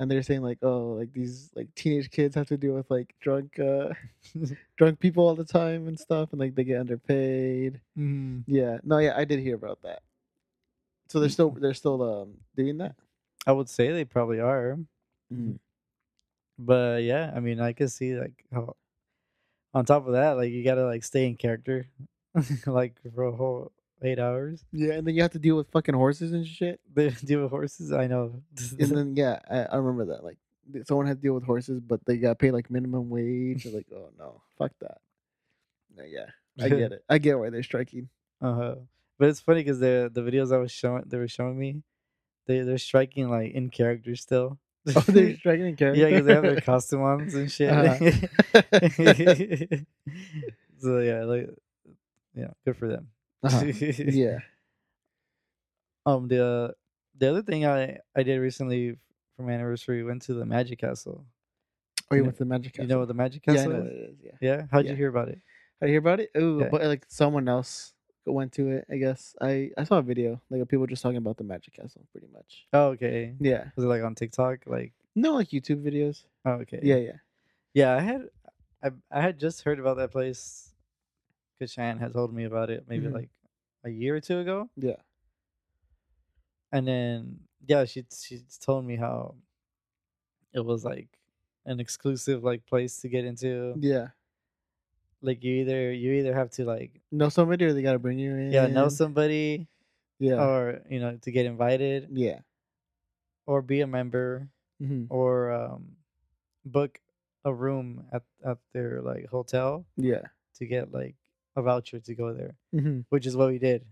and 0.00 0.10
they're 0.10 0.24
saying 0.24 0.42
like 0.42 0.58
oh 0.62 0.94
like 0.98 1.12
these 1.14 1.50
like 1.56 1.74
teenage 1.76 2.10
kids 2.10 2.34
have 2.36 2.48
to 2.48 2.58
deal 2.58 2.74
with 2.74 2.90
like 2.90 3.14
drunk 3.20 3.60
uh 3.60 3.90
drunk 4.78 5.00
people 5.00 5.28
all 5.28 5.36
the 5.36 5.44
time 5.44 5.88
and 5.88 6.00
stuff, 6.00 6.32
and 6.32 6.40
like 6.40 6.56
they 6.56 6.64
get 6.64 6.80
underpaid. 6.80 7.80
mm. 7.98 8.44
Yeah. 8.48 8.78
No. 8.84 8.98
Yeah, 8.98 9.14
I 9.16 9.24
did 9.26 9.40
hear 9.40 9.56
about 9.56 9.82
that. 9.84 10.02
So 11.08 11.20
they're 11.20 11.28
still 11.28 11.50
they're 11.50 11.74
still 11.74 12.02
um 12.02 12.38
doing 12.56 12.78
that. 12.78 12.96
I 13.46 13.52
would 13.52 13.68
say 13.68 13.90
they 13.92 14.04
probably 14.04 14.40
are, 14.40 14.78
Mhm. 15.32 15.58
but 16.58 17.02
yeah, 17.02 17.32
I 17.34 17.40
mean, 17.40 17.60
I 17.60 17.72
could 17.72 17.90
see 17.90 18.14
like 18.18 18.44
how. 18.52 18.76
On 19.74 19.84
top 19.84 20.06
of 20.06 20.14
that, 20.14 20.32
like 20.32 20.50
you 20.52 20.64
gotta 20.64 20.84
like 20.84 21.04
stay 21.04 21.26
in 21.28 21.36
character, 21.36 21.86
like 22.66 22.94
for 23.14 23.24
a 23.24 23.32
whole 23.32 23.72
eight 24.02 24.18
hours. 24.18 24.64
Yeah, 24.72 24.94
and 24.94 25.06
then 25.06 25.14
you 25.14 25.22
have 25.22 25.32
to 25.32 25.38
deal 25.38 25.56
with 25.56 25.70
fucking 25.70 25.94
horses 25.94 26.32
and 26.32 26.46
shit. 26.46 26.80
They 26.94 27.10
deal 27.10 27.42
with 27.42 27.50
horses. 27.50 27.92
I 27.92 28.06
know. 28.06 28.42
And 28.78 28.90
then 28.90 29.16
yeah, 29.16 29.38
I, 29.50 29.62
I 29.62 29.76
remember 29.76 30.06
that. 30.14 30.24
Like 30.24 30.38
someone 30.84 31.06
had 31.06 31.18
to 31.18 31.22
deal 31.22 31.34
with 31.34 31.44
horses, 31.44 31.80
but 31.80 32.04
they 32.06 32.16
got 32.16 32.38
paid 32.38 32.52
like 32.52 32.70
minimum 32.70 33.10
wage. 33.10 33.66
Or 33.66 33.70
like, 33.70 33.86
oh 33.94 34.10
no, 34.18 34.42
fuck 34.58 34.72
that. 34.80 34.98
No, 35.96 36.04
yeah, 36.04 36.26
I 36.58 36.68
get 36.68 36.92
it. 36.92 37.04
I 37.08 37.18
get 37.18 37.38
why 37.38 37.50
they're 37.50 37.62
striking. 37.62 38.08
Uh 38.40 38.54
huh. 38.54 38.74
But 39.18 39.28
it's 39.28 39.40
funny 39.40 39.60
because 39.60 39.80
the 39.80 40.10
the 40.12 40.22
videos 40.22 40.52
I 40.52 40.58
was 40.58 40.72
showing, 40.72 41.04
they 41.06 41.18
were 41.18 41.28
showing 41.28 41.58
me, 41.58 41.82
they 42.46 42.60
they're 42.60 42.78
striking 42.78 43.28
like 43.28 43.52
in 43.52 43.70
character 43.70 44.16
still. 44.16 44.58
Oh, 44.96 45.00
they're 45.08 45.36
striking 45.36 45.66
in 45.66 45.76
character. 45.76 46.00
yeah, 46.00 46.08
because 46.08 46.24
they 46.24 46.32
have 46.32 46.42
their 46.42 46.60
costume 46.62 47.02
on 47.02 47.20
and 47.20 47.52
shit. 47.52 47.70
Uh-huh. 47.70 48.10
so 50.80 51.00
yeah, 51.00 51.24
like 51.24 51.50
yeah, 52.34 52.48
good 52.64 52.76
for 52.76 52.88
them. 52.88 53.08
Uh-huh. 53.42 53.64
yeah. 53.98 54.38
Um, 56.06 56.28
the 56.28 56.74
the 57.18 57.30
other 57.30 57.42
thing 57.42 57.66
I 57.66 57.98
I 58.16 58.22
did 58.22 58.38
recently 58.38 58.96
for 59.36 59.42
my 59.42 59.52
anniversary 59.52 60.02
went 60.02 60.22
to 60.22 60.34
the 60.34 60.44
Magic 60.46 60.78
Castle. 60.80 61.24
Oh, 62.10 62.14
you 62.14 62.18
You 62.20 62.24
went 62.24 62.36
to 62.36 62.44
the 62.44 62.48
Magic 62.48 62.72
Castle. 62.72 62.84
You 62.84 62.88
know 62.88 62.98
what 63.00 63.08
the 63.08 63.14
Magic 63.14 63.42
yeah, 63.46 63.52
I 63.52 63.56
Castle 63.56 63.72
know 63.72 63.78
what 63.80 63.86
is? 63.86 63.92
it 63.92 64.10
is. 64.10 64.16
Yeah. 64.24 64.30
Yeah, 64.40 64.66
how'd 64.70 64.84
Yeah. 64.84 64.90
you 64.92 64.96
hear 64.96 65.08
about 65.08 65.28
it? 65.28 65.38
How'd 65.80 65.88
you 65.88 65.92
hear 65.92 66.00
about 66.00 66.20
it? 66.20 66.30
Oh, 66.34 66.60
Yeah. 66.60 66.68
but 66.70 66.82
like 66.82 67.04
someone 67.08 67.48
else 67.48 67.92
went 68.26 68.52
to 68.52 68.68
it. 68.70 68.84
I 68.90 68.96
guess 68.96 69.34
I 69.40 69.70
I 69.76 69.84
saw 69.84 69.98
a 69.98 70.02
video 70.02 70.40
like 70.50 70.60
of 70.62 70.68
people 70.68 70.86
just 70.86 71.02
talking 71.02 71.16
about 71.18 71.36
the 71.36 71.44
Magic 71.44 71.74
Castle, 71.74 72.02
pretty 72.12 72.28
much. 72.32 72.66
Oh, 72.72 72.88
okay. 72.88 73.34
Yeah. 73.40 73.70
Was 73.76 73.84
it 73.84 73.88
like 73.88 74.02
on 74.02 74.14
TikTok? 74.14 74.64
Like, 74.66 74.92
No, 75.14 75.34
like 75.34 75.48
YouTube 75.50 75.82
videos. 75.82 76.24
oh, 76.44 76.52
okay. 76.64 76.80
Yeah, 76.82 76.96
yeah. 76.96 77.18
Yeah, 77.74 77.94
I 77.96 78.00
had 78.00 78.28
I 78.82 78.90
I 79.10 79.20
had 79.20 79.38
just 79.38 79.62
heard 79.62 79.78
about 79.78 79.96
that 79.98 80.10
place 80.10 80.69
because 81.60 81.72
Cheyenne 81.72 81.98
had 81.98 82.14
told 82.14 82.32
me 82.32 82.44
about 82.44 82.70
it 82.70 82.88
maybe 82.88 83.06
Mhm. 83.06 83.12
like 83.12 83.28
a 83.84 83.90
year 83.90 84.16
or 84.16 84.20
two 84.20 84.38
ago, 84.40 84.70
Yeah. 84.76 84.96
and 86.72 86.86
then 86.88 87.40
yeah, 87.66 87.84
she 87.84 88.04
she 88.10 88.40
told 88.60 88.84
me 88.86 88.96
how 88.96 89.34
it 90.52 90.60
was 90.64 90.84
like 90.84 91.08
an 91.66 91.78
exclusive 91.80 92.42
like 92.42 92.64
place 92.66 93.00
to 93.02 93.08
get 93.08 93.24
into. 93.24 93.74
Yeah. 93.78 94.08
Like 95.20 95.44
you 95.44 95.52
either 95.60 95.92
you 95.92 96.12
either 96.14 96.32
have 96.34 96.50
to 96.52 96.64
like 96.64 97.00
Know 97.12 97.28
somebody 97.28 97.66
or 97.66 97.74
they 97.74 97.82
gotta 97.82 97.98
bring 97.98 98.18
you 98.18 98.32
in. 98.34 98.50
yeah 98.52 98.66
know 98.66 98.88
somebody 98.88 99.68
Yeah. 100.18 100.40
or 100.42 100.82
you 100.88 100.98
know 101.00 101.16
to 101.18 101.30
get 101.30 101.44
invited 101.44 102.08
yeah. 102.12 102.40
or 103.46 103.60
be 103.60 103.82
a 103.82 103.86
member 103.86 104.48
hmm 104.80 105.04
or 105.10 105.52
um 105.52 105.96
book 106.64 107.00
a 107.44 107.52
room 107.52 108.06
at 108.12 108.22
at 108.44 108.58
their 108.72 109.02
like 109.02 109.26
hotel 109.28 109.84
Yeah. 109.96 110.28
to 110.56 110.64
get 110.66 110.92
like 110.92 111.16
a 111.60 111.62
voucher 111.62 112.00
to 112.00 112.14
go 112.16 112.32
there. 112.32 112.54
hmm 112.72 113.00
which 113.12 113.26
is 113.28 113.36
what 113.36 113.48
we 113.52 113.58
did. 113.60 113.84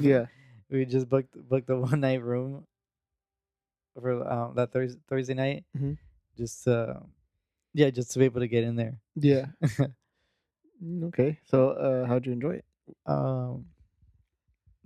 Yeah. 0.00 0.26
we 0.70 0.84
just 0.84 1.08
booked 1.08 1.32
booked 1.48 1.70
a 1.70 1.76
one 1.90 2.00
night 2.00 2.22
room 2.22 2.64
for 3.98 4.22
um, 4.28 4.54
that 4.54 4.70
Thursday 4.72 5.00
Thursday 5.08 5.34
night. 5.34 5.64
Mhm. 5.76 5.96
Just 6.38 6.66
uh, 6.68 7.00
yeah, 7.74 7.90
just 7.90 8.12
to 8.12 8.18
be 8.18 8.24
able 8.26 8.40
to 8.40 8.48
get 8.48 8.64
in 8.64 8.76
there. 8.76 8.98
Yeah. 9.16 9.46
Mm, 10.80 11.12
okay. 11.12 11.36
So, 11.44 11.76
uh, 11.76 12.06
how'd 12.08 12.24
you 12.24 12.32
enjoy 12.32 12.54
it? 12.56 12.64
um, 13.04 13.66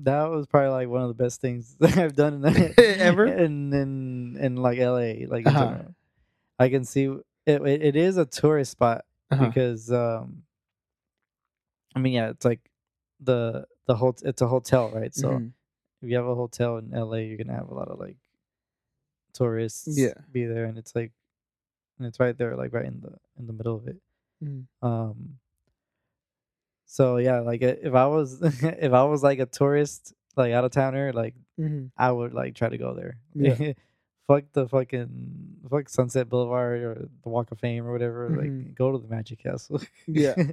that 0.00 0.24
was 0.24 0.46
probably 0.46 0.70
like 0.70 0.88
one 0.88 1.02
of 1.02 1.08
the 1.08 1.14
best 1.22 1.40
things 1.40 1.76
that 1.78 1.96
I've 1.96 2.16
done 2.16 2.44
in 2.44 2.74
Ever? 2.78 3.26
in 3.26 3.72
in 3.72 4.36
in 4.40 4.56
like 4.56 4.78
LA. 4.78 5.26
Like 5.28 5.46
Uh-huh. 5.46 5.78
I 6.58 6.68
can 6.68 6.84
see 6.84 7.04
it, 7.46 7.62
it. 7.62 7.82
It 7.82 7.96
is 7.96 8.16
a 8.16 8.24
tourist 8.26 8.72
spot 8.72 9.04
Uh-huh. 9.30 9.46
because 9.46 9.90
um, 9.92 10.42
I 11.94 11.98
mean 12.00 12.12
yeah, 12.14 12.30
it's 12.30 12.44
like 12.44 12.60
the 13.20 13.66
the 13.86 13.94
whole 13.96 14.14
it's 14.22 14.42
a 14.42 14.48
hotel, 14.48 14.90
right? 14.90 15.14
So. 15.14 15.28
Mhm. 15.30 15.52
if 16.02 16.10
you 16.10 16.16
have 16.16 16.26
a 16.26 16.34
hotel 16.34 16.76
in 16.76 16.90
LA, 16.92 17.18
you're 17.24 17.38
gonna 17.38 17.56
have 17.56 17.70
a 17.70 17.74
lot 17.74 17.88
of 17.88 17.98
like 17.98 18.18
tourists 19.32 19.96
Yeah. 19.98 20.12
be 20.30 20.44
there, 20.44 20.64
and 20.66 20.76
it's 20.78 20.94
like, 20.94 21.12
and 21.98 22.06
it's 22.06 22.20
right 22.20 22.36
there, 22.36 22.56
like 22.56 22.72
right 22.74 22.84
in 22.84 23.00
the 23.00 23.12
in 23.38 23.46
the 23.46 23.52
middle 23.54 23.76
of 23.76 23.88
it. 23.88 23.96
Mhm. 24.42 24.66
Um. 24.82 25.38
So 26.86 27.16
yeah, 27.16 27.40
like 27.40 27.62
i- 27.62 27.78
if 27.82 27.94
I 27.94 28.06
was 28.06 28.40
if 28.62 28.92
I 28.92 29.04
was 29.04 29.22
like 29.22 29.38
a 29.38 29.46
tourist, 29.46 30.12
like 30.36 30.52
out 30.52 30.64
of 30.64 30.72
towner, 30.72 31.12
like 31.12 31.34
Mhm. 31.58 31.90
I 31.96 32.10
would 32.12 32.34
like 32.34 32.54
try 32.54 32.68
to 32.68 32.78
go 32.78 32.94
there. 32.94 33.16
Yeah. 33.34 33.72
fuck 34.26 34.44
the 34.52 34.68
fucking 34.68 35.58
fuck 35.70 35.88
Sunset 35.88 36.28
Boulevard 36.28 36.80
or 36.82 37.08
the 37.22 37.28
Walk 37.28 37.50
of 37.50 37.58
Fame 37.60 37.86
or 37.86 37.92
whatever. 37.92 38.28
Mhm. 38.30 38.36
Like 38.38 38.74
go 38.74 38.92
to 38.92 38.98
the 38.98 39.08
Magic 39.08 39.38
Castle. 39.38 39.80
Yeah. 40.06 40.34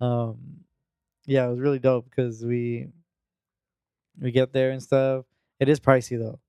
um. 0.00 0.64
Yeah, 1.26 1.46
it 1.46 1.50
was 1.50 1.60
really 1.60 1.78
dope 1.78 2.08
because 2.08 2.44
we 2.44 2.88
we 4.20 4.30
get 4.32 4.52
there 4.52 4.70
and 4.70 4.82
stuff. 4.82 5.24
It 5.60 5.68
is 5.68 5.80
pricey 5.80 6.18
though. 6.18 6.40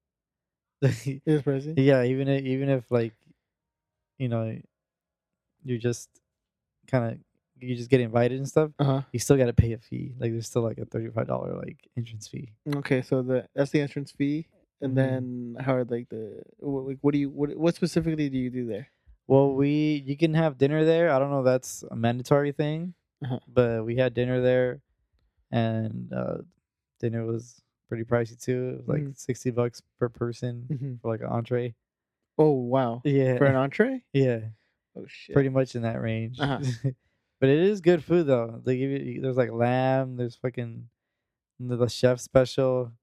It 1.05 1.21
was 1.27 1.41
crazy. 1.41 1.73
yeah, 1.77 2.03
even 2.03 2.27
if, 2.27 2.45
even 2.45 2.69
if 2.69 2.89
like 2.91 3.13
you 4.17 4.29
know 4.29 4.57
you 5.63 5.77
just 5.77 6.09
kind 6.87 7.11
of 7.13 7.19
you 7.59 7.75
just 7.75 7.89
get 7.89 7.99
invited 8.01 8.37
and 8.37 8.47
stuff, 8.47 8.71
Uh 8.79 8.83
huh. 8.83 9.01
you 9.11 9.19
still 9.19 9.37
got 9.37 9.47
to 9.47 9.53
pay 9.53 9.73
a 9.73 9.77
fee. 9.77 10.13
Like 10.19 10.31
there's 10.31 10.47
still 10.47 10.61
like 10.61 10.77
a 10.77 10.85
thirty 10.85 11.09
five 11.09 11.27
dollar 11.27 11.55
like 11.57 11.77
entrance 11.97 12.27
fee. 12.27 12.53
Okay, 12.75 13.01
so 13.01 13.21
the 13.21 13.47
that's 13.55 13.71
the 13.71 13.81
entrance 13.81 14.11
fee, 14.11 14.47
and 14.81 14.93
Mhm. 14.93 14.95
then 14.95 15.57
how 15.59 15.75
are 15.75 15.83
like 15.85 16.09
the 16.09 16.41
what, 16.59 16.85
like 16.87 16.97
what 17.01 17.13
do 17.13 17.19
you 17.19 17.29
what 17.29 17.55
what 17.57 17.75
specifically 17.75 18.29
do 18.29 18.37
you 18.37 18.49
do 18.49 18.65
there? 18.67 18.87
Well, 19.27 19.53
we 19.53 20.03
you 20.05 20.17
can 20.17 20.33
have 20.33 20.57
dinner 20.57 20.85
there. 20.85 21.11
I 21.11 21.19
don't 21.19 21.31
know 21.31 21.39
if 21.39 21.45
that's 21.45 21.83
a 21.91 21.95
mandatory 21.95 22.51
thing, 22.51 22.93
Uh-huh. 23.23 23.39
but 23.47 23.85
we 23.85 23.95
had 23.97 24.13
dinner 24.13 24.39
there, 24.41 24.81
and 25.51 26.11
uh, 26.13 26.37
dinner 26.99 27.25
was 27.25 27.61
pretty 27.89 28.03
pricey 28.03 28.39
too. 28.41 28.69
It 28.69 28.77
was 28.77 28.87
like 28.87 29.01
Mhm. 29.01 29.17
sixty 29.17 29.51
bucks 29.51 29.81
per 29.99 30.07
person 30.09 30.65
Mm-hmm. 30.69 30.95
for 31.01 31.11
like 31.11 31.21
an 31.21 31.27
entree. 31.27 31.75
Oh 32.37 32.51
wow, 32.51 33.01
Yeah, 33.03 33.37
for 33.37 33.45
an 33.45 33.55
entree? 33.55 34.03
yeah, 34.13 34.39
Oh 34.95 35.05
shit. 35.07 35.33
pretty 35.33 35.49
much 35.49 35.75
in 35.75 35.81
that 35.81 36.01
range. 36.01 36.39
Uh-huh. 36.39 36.59
but 37.41 37.49
it 37.49 37.59
is 37.59 37.81
good 37.81 38.03
food 38.03 38.27
though. 38.27 38.61
They 38.63 38.77
give 38.77 38.91
you 38.91 39.21
there's 39.21 39.37
like 39.37 39.51
lamb. 39.51 40.15
There's 40.15 40.35
fucking 40.37 40.87
the 41.59 41.87
chef 41.87 42.19
special 42.21 42.93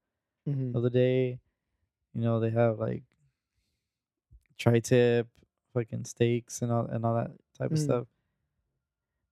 Mhm. 0.47 0.73
of 0.73 0.81
the 0.81 0.89
day. 0.89 1.39
You 2.15 2.21
know 2.21 2.39
they 2.39 2.49
have 2.49 2.79
like 2.79 3.03
tri-tip, 4.57 5.27
fucking 5.73 6.05
steaks 6.05 6.61
and 6.61 6.71
all 6.71 6.85
and 6.87 7.05
all 7.05 7.15
that 7.15 7.31
type 7.57 7.71
of 7.71 7.77
Mm. 7.77 7.83
stuff. 7.83 8.07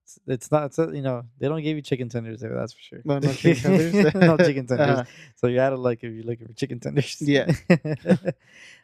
It's, 0.06 0.18
it's 0.28 0.52
not. 0.52 0.66
It's 0.66 0.78
you 0.78 1.02
know 1.02 1.24
they 1.40 1.48
don't 1.48 1.60
give 1.62 1.74
you 1.76 1.82
chicken 1.82 2.08
tenders 2.08 2.40
there. 2.40 2.54
That's 2.54 2.72
for 2.72 2.80
sure. 2.80 3.02
No, 3.04 3.18
no 3.18 3.32
chicken 3.32 3.60
tenders? 3.60 4.14
no 4.14 4.36
chicken 4.36 4.64
tenders. 4.68 4.88
Uh-huh. 4.88 5.04
So 5.34 5.48
you 5.48 5.58
had 5.58 5.70
to 5.70 5.76
like 5.76 6.04
if 6.04 6.12
you're 6.14 6.22
looking 6.24 6.46
for 6.46 6.52
chicken 6.52 6.78
tenders. 6.78 7.20
Yeah. 7.20 7.46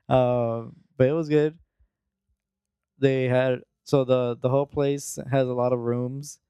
um, 0.08 0.74
but 0.96 1.08
it 1.08 1.12
was 1.12 1.28
good. 1.28 1.56
They 2.98 3.24
had 3.28 3.61
so 3.85 4.04
the 4.04 4.37
the 4.40 4.48
whole 4.48 4.66
place 4.66 5.18
has 5.30 5.46
a 5.48 5.52
lot 5.52 5.72
of 5.72 5.78
rooms, 5.78 6.40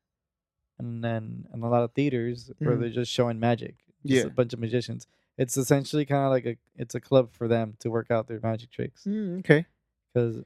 and 0.78 1.04
then 1.04 1.44
and 1.52 1.62
a 1.62 1.66
lot 1.68 1.82
of 1.82 1.92
theaters 1.92 2.50
where 2.58 2.76
Mhm. 2.76 2.80
they're 2.80 2.88
just 2.90 3.12
showing 3.12 3.38
magic. 3.38 3.74
Just 4.06 4.24
Yeah. 4.24 4.30
a 4.30 4.30
bunch 4.34 4.52
of 4.54 4.58
magicians. 4.58 5.06
It's 5.38 5.56
essentially 5.56 6.04
kind 6.06 6.24
of 6.24 6.30
like 6.30 6.46
a 6.46 6.56
it's 6.76 6.94
a 6.94 7.00
club 7.00 7.30
for 7.32 7.46
them 7.46 7.76
to 7.80 7.90
work 7.90 8.10
out 8.10 8.26
their 8.26 8.40
magic 8.42 8.70
tricks 8.70 9.04
Mm, 9.04 9.40
okay. 9.40 9.66
because 10.14 10.44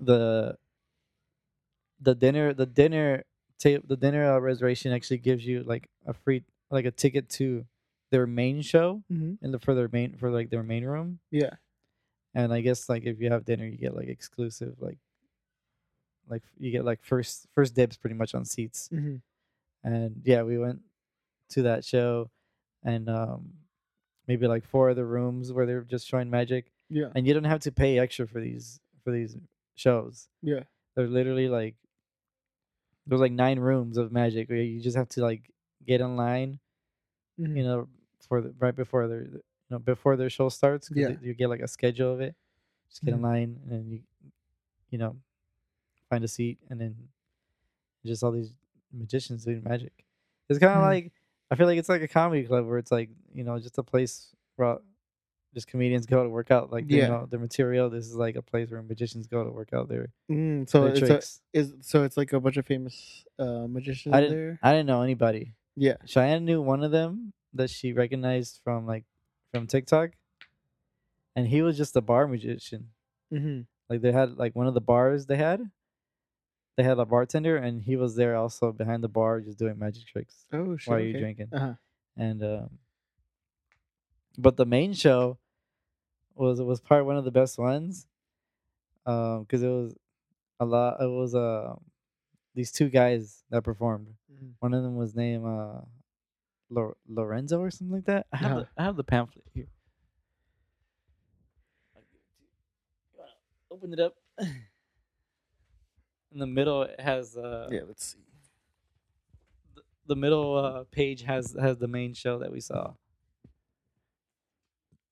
the 0.00 0.56
the 2.00 2.14
dinner 2.14 2.52
the 2.54 2.66
dinner 2.66 3.24
the 3.62 3.96
dinner 4.00 4.32
uh, 4.34 4.38
reservation 4.38 4.92
actually 4.92 5.18
gives 5.18 5.44
you 5.46 5.62
like 5.64 5.88
a 6.06 6.14
free 6.14 6.42
like 6.70 6.86
a 6.86 6.90
ticket 6.90 7.28
to 7.28 7.66
their 8.10 8.26
main 8.26 8.62
show 8.62 9.02
Mm-hmm. 9.12 9.44
in 9.44 9.52
the 9.52 9.58
for 9.58 9.74
their 9.74 9.88
main 9.92 10.16
for 10.16 10.30
like 10.30 10.50
their 10.50 10.62
main 10.62 10.84
room 10.84 11.18
Yeah. 11.30 11.54
and 12.34 12.52
i 12.52 12.60
guess 12.62 12.88
like 12.88 13.04
if 13.04 13.20
you 13.20 13.30
have 13.30 13.44
dinner 13.44 13.66
you 13.66 13.76
get 13.76 13.94
like 13.94 14.08
exclusive 14.08 14.76
like 14.80 14.98
like 16.28 16.42
you 16.58 16.70
get 16.70 16.84
like 16.84 17.02
first 17.02 17.46
first 17.54 17.74
dibs 17.74 17.96
pretty 17.96 18.16
much 18.16 18.34
on 18.34 18.44
seats 18.44 18.88
Mm-hmm. 18.92 19.16
and 19.84 20.22
yeah 20.24 20.42
we 20.42 20.58
went 20.58 20.80
to 21.50 21.62
that 21.62 21.84
show 21.84 22.30
and 22.82 23.08
um 23.08 23.50
maybe 24.26 24.46
like 24.46 24.64
four 24.64 24.90
other 24.90 25.04
rooms 25.06 25.52
where 25.52 25.66
they're 25.66 25.82
just 25.82 26.06
showing 26.06 26.30
magic 26.30 26.70
Yeah. 26.88 27.08
and 27.14 27.26
you 27.26 27.34
don't 27.34 27.44
have 27.44 27.60
to 27.60 27.72
pay 27.72 27.98
extra 27.98 28.26
for 28.26 28.40
these 28.40 28.80
for 29.04 29.10
these 29.12 29.36
shows 29.74 30.28
Yeah. 30.42 30.64
they're 30.94 31.08
literally 31.08 31.48
like 31.48 31.74
there's 33.10 33.20
like 33.20 33.32
nine 33.32 33.58
rooms 33.60 33.98
of 33.98 34.12
magic 34.12 34.48
where 34.48 34.58
you 34.62 34.80
just 34.80 34.96
have 34.96 35.08
to 35.10 35.20
like 35.22 35.50
get 35.86 36.00
in 36.00 36.16
line 36.16 36.58
Mhm. 37.38 37.56
you 37.56 37.64
know 37.64 37.88
for 38.28 38.40
the, 38.40 38.54
right 38.58 38.76
before 38.76 39.08
their 39.08 39.22
you 39.24 39.40
know 39.70 39.78
before 39.78 40.16
their 40.16 40.30
show 40.30 40.48
starts 40.48 40.88
Yeah. 40.94 41.08
you- 41.10 41.18
you 41.22 41.34
get 41.34 41.48
like 41.48 41.60
a 41.60 41.68
schedule 41.68 42.12
of 42.14 42.20
it 42.20 42.34
just 42.88 43.04
get 43.04 43.12
Mhm. 43.12 43.16
in 43.18 43.22
line 43.22 43.60
and 43.70 43.90
you 43.92 44.00
you 44.90 44.98
know 44.98 45.16
find 46.08 46.24
a 46.24 46.28
seat 46.28 46.58
and 46.70 46.80
then 46.80 46.96
just 48.04 48.22
all 48.22 48.32
these 48.32 48.52
magicians 48.92 49.44
doing 49.44 49.62
magic 49.62 50.04
it's 50.48 50.58
kind 50.58 50.72
of 50.72 50.78
Mhm. 50.82 50.92
like 50.94 51.12
i 51.50 51.54
feel 51.56 51.66
like 51.66 51.78
it's 51.78 51.88
like 51.88 52.02
a 52.02 52.08
comedy 52.08 52.44
club 52.44 52.66
where 52.66 52.78
it's 52.78 52.90
like 52.92 53.10
you 53.34 53.44
know 53.44 53.58
just 53.58 53.78
a 53.78 53.82
place 53.82 54.34
where 54.56 54.78
just 55.54 55.66
comedians 55.66 56.06
go 56.06 56.22
to 56.22 56.28
work 56.28 56.50
out 56.50 56.70
like 56.72 56.84
Yeah. 56.88 57.02
you 57.02 57.08
know 57.08 57.26
their 57.30 57.40
material 57.40 57.90
this 57.90 58.06
is 58.06 58.14
like 58.14 58.36
a 58.36 58.42
place 58.42 58.70
where 58.70 58.82
magicians 58.82 59.26
go 59.26 59.42
to 59.44 59.50
work 59.50 59.72
out 59.72 59.88
their, 59.88 60.12
Mm, 60.30 60.68
so 60.70 60.84
their 60.84 61.04
it's 61.12 61.42
a, 61.54 61.58
is 61.58 61.74
so 61.80 62.04
it's 62.04 62.16
like 62.16 62.32
a 62.32 62.40
bunch 62.40 62.56
of 62.56 62.66
famous 62.66 63.24
uh 63.38 63.66
magicians 63.68 64.14
I 64.14 64.20
didn't, 64.20 64.36
there. 64.36 64.58
I 64.62 64.70
didn't 64.72 64.86
know 64.86 65.02
anybody 65.02 65.54
Yeah. 65.76 65.96
Cheyenne 66.06 66.44
knew 66.44 66.60
one 66.62 66.84
of 66.84 66.90
them 66.92 67.32
that 67.54 67.68
she 67.70 67.92
recognized 67.92 68.60
from 68.62 68.86
like 68.86 69.04
from 69.52 69.66
TikTok, 69.66 70.10
and 71.34 71.48
he 71.48 71.62
was 71.62 71.76
just 71.76 71.96
a 71.96 72.00
bar 72.00 72.28
magician. 72.28 72.90
Mm-hmm. 73.34 73.62
Like 73.88 74.00
they 74.02 74.12
had 74.12 74.36
like 74.38 74.54
one 74.54 74.68
of 74.68 74.74
the 74.74 74.80
bars 74.80 75.26
they 75.26 75.36
had, 75.36 75.60
they 76.76 76.84
had 76.84 77.00
a 77.00 77.04
bartender, 77.04 77.56
and 77.56 77.82
he 77.82 77.96
was 77.96 78.14
there 78.14 78.36
also 78.36 78.70
behind 78.70 79.02
the 79.02 79.08
bar 79.08 79.40
just 79.40 79.58
doing 79.58 79.76
magic 79.76 80.06
tricks 80.06 80.46
Oh 80.52 80.76
shit. 80.76 80.88
while 80.88 80.98
okay. 81.00 81.08
you're 81.10 81.20
drinking. 81.20 81.48
Uh-huh. 81.52 81.74
And 82.16 82.40
um, 82.44 82.78
but 84.38 84.56
the 84.56 84.66
main 84.66 84.92
show 84.92 85.38
was 86.34 86.60
was 86.60 86.80
probably 86.80 87.06
one 87.06 87.16
of 87.16 87.24
the 87.24 87.30
best 87.30 87.58
ones, 87.58 88.06
um, 89.06 89.42
because 89.42 89.62
it 89.62 89.68
was 89.68 89.94
a 90.60 90.64
lot. 90.64 91.00
It 91.00 91.06
was 91.10 91.34
uh, 91.34 91.74
these 92.54 92.72
two 92.72 92.88
guys 92.88 93.42
that 93.50 93.62
performed. 93.62 94.08
Mhm. 94.32 94.52
One 94.60 94.74
of 94.74 94.82
them 94.82 94.96
was 94.96 95.14
named 95.14 95.44
uh, 95.46 95.80
Lo- 96.70 96.96
Lorenzo 97.08 97.60
or 97.60 97.70
something 97.70 97.94
like 97.94 98.04
that. 98.06 98.26
I 98.32 98.36
have 98.38 98.50
Uh-huh. 98.52 98.60
the, 98.76 98.82
I 98.82 98.84
have 98.84 98.96
the 98.96 99.04
pamphlet 99.04 99.44
here. 99.54 99.68
I'll 101.96 102.02
give 102.02 102.20
it 102.20 102.36
to 102.36 102.42
you. 102.42 102.48
You 103.14 103.18
wanna 103.18 103.32
Open 103.70 103.92
it 103.92 104.00
up. 104.00 104.16
In 106.32 106.38
the 106.38 106.46
middle, 106.46 106.82
it 106.82 107.00
has 107.00 107.36
uh, 107.36 107.68
Yeah, 107.72 107.80
let's 107.88 108.04
see. 108.04 108.18
the, 109.74 109.82
the 110.06 110.16
middle 110.16 110.56
uh, 110.56 110.84
page 110.92 111.22
has 111.22 111.56
has 111.60 111.78
the 111.78 111.88
main 111.88 112.14
show 112.14 112.38
that 112.38 112.52
we 112.52 112.60
saw. 112.60 112.92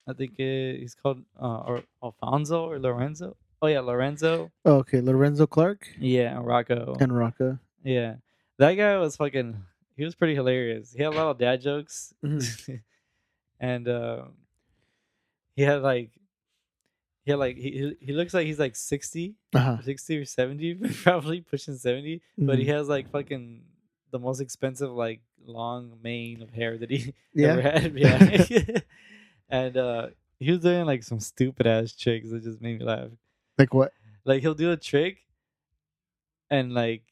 I 0.09 0.13
think 0.15 0.39
it, 0.39 0.81
he's 0.81 0.95
called 0.95 1.23
uh, 1.41 1.59
or 1.67 1.83
Alfonso 2.03 2.65
or 2.71 2.79
Lorenzo. 2.79 3.37
Oh 3.61 3.67
yeah, 3.67 3.81
Lorenzo. 3.81 4.51
Oh, 4.65 4.77
okay, 4.87 5.01
Lorenzo 5.01 5.47
Clark 5.47 5.89
Yeah, 5.99 6.37
and 6.37 6.47
Rocco. 6.47 6.97
and 7.01 7.17
Rocco. 7.17 7.59
Yeah, 7.85 8.17
that 8.59 8.75
guy 8.75 8.97
was 8.99 9.17
fucking. 9.17 9.57
He 9.97 10.05
was 10.05 10.15
pretty 10.15 10.35
hilarious. 10.35 10.93
He 10.93 11.03
had 11.03 11.13
a 11.13 11.17
lot 11.17 11.31
of 11.31 11.39
dad 11.39 11.61
jokes, 11.61 12.15
Mhm. 12.25 12.81
and 13.61 13.89
um, 13.89 14.33
he 15.57 15.63
had 15.63 15.83
like, 15.83 16.11
he 17.25 17.33
had 17.33 17.41
like 17.41 17.57
he 17.57 17.97
he- 18.01 18.13
looks 18.13 18.33
like 18.33 18.47
he's 18.47 18.59
like 18.61 18.77
60, 18.77 19.35
Uh-huh. 19.55 19.83
60 19.83 20.19
or 20.19 20.25
seventy, 20.25 20.75
probably 21.03 21.41
pushing 21.41 21.75
seventy. 21.77 22.23
But 22.39 22.59
he 22.59 22.65
Mhm. 22.67 22.75
has 22.79 22.89
like 22.89 23.11
fucking 23.11 23.63
the 24.13 24.19
most 24.21 24.41
expensive 24.41 24.91
like 24.93 25.21
long 25.45 25.99
mane 26.03 26.43
of 26.43 26.51
hair 26.51 26.79
that 26.79 26.91
he 26.91 27.13
yeah. 27.35 27.49
ever 27.49 27.63
had. 27.63 27.99
Yeah, 27.99 28.79
and 29.49 29.77
uh, 29.77 30.09
he 30.39 30.51
was 30.51 30.61
doing 30.61 30.85
like 30.87 31.03
some 31.03 31.21
stupid 31.21 31.67
ass 31.67 31.95
tricks 31.95 32.31
that 32.31 32.43
just 32.43 32.61
made 32.61 32.79
me 32.79 32.85
laugh 32.85 33.09
like 33.59 33.73
what? 33.75 33.93
like 34.25 34.41
he'll 34.43 34.55
do 34.55 34.71
a 34.73 34.77
trick 34.77 35.19
and 36.51 36.73
like 36.75 37.03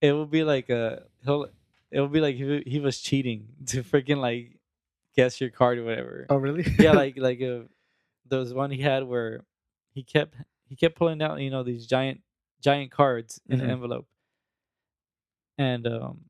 it 0.00 0.12
will 0.12 0.26
be 0.26 0.44
like 0.44 0.68
a 0.70 1.04
he'll 1.24 1.48
it 1.90 2.00
will 2.00 2.08
be 2.08 2.20
like 2.20 2.36
he, 2.36 2.62
he 2.66 2.78
was 2.80 3.00
cheating 3.00 3.48
to 3.66 3.82
freaking 3.82 4.18
like 4.18 4.56
guess 5.16 5.40
your 5.40 5.50
card 5.50 5.78
or 5.78 5.84
whatever 5.84 6.26
Oh, 6.30 6.36
really? 6.36 6.64
yeah 6.78 6.92
like 7.02 7.16
like 7.18 7.40
uh, 7.42 7.60
there 8.28 8.38
was 8.38 8.54
one 8.54 8.70
he 8.70 8.80
had 8.80 9.04
where 9.04 9.44
he 9.92 10.02
kept 10.02 10.34
he 10.68 10.76
kept 10.76 10.94
pulling 10.96 11.20
out 11.22 11.40
you 11.40 11.50
know 11.50 11.62
these 11.62 11.86
giant 11.86 12.20
giant 12.60 12.90
cards 12.90 13.40
in 13.48 13.58
Mhm. 13.58 13.64
an 13.64 13.70
envelope 13.70 14.06
and 15.58 15.86
um 15.86 16.20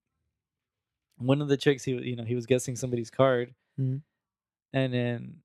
one 1.19 1.43
of 1.43 1.49
the 1.49 1.57
tricks 1.57 1.85
he 1.85 1.93
you 1.93 2.17
know 2.17 2.25
he 2.25 2.35
was 2.35 2.47
guessing 2.47 2.77
somebody's 2.77 3.11
card 3.11 3.55
Mhm. 3.79 4.01
And 4.73 4.93
then 4.95 5.37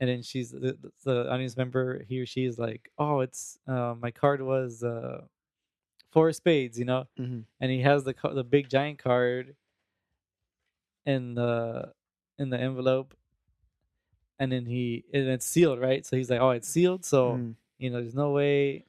and 0.00 0.08
then 0.10 0.22
she's 0.22 0.50
the, 0.50 0.76
the- 1.04 1.30
audience 1.30 1.56
member 1.56 2.02
he 2.08 2.20
or 2.20 2.26
she 2.26 2.44
is 2.44 2.58
like 2.58 2.90
oh 2.98 3.20
it's 3.20 3.58
uh 3.68 3.94
my 3.98 4.10
card 4.10 4.40
was 4.42 4.82
uh 4.82 5.22
four 6.10 6.32
spades 6.32 6.78
you 6.78 6.84
know 6.84 7.06
Mhm. 7.18 7.44
and 7.60 7.70
he 7.70 7.80
has 7.82 8.04
the 8.04 8.14
the 8.34 8.44
big 8.44 8.68
giant 8.68 8.98
card 8.98 9.54
in 11.06 11.34
the 11.34 11.92
in 12.38 12.50
the 12.50 12.58
envelope 12.60 13.14
and 14.38 14.50
then 14.52 14.66
he 14.66 15.04
and 15.12 15.28
it's 15.28 15.46
sealed 15.46 15.78
right 15.80 16.04
so 16.06 16.16
he's 16.16 16.30
like 16.30 16.40
oh 16.40 16.50
it's 16.50 16.68
sealed 16.68 17.04
so 17.04 17.32
Mhm. 17.36 17.54
you 17.78 17.90
know 17.90 18.00
there's 18.00 18.14
no 18.14 18.30
way 18.30 18.84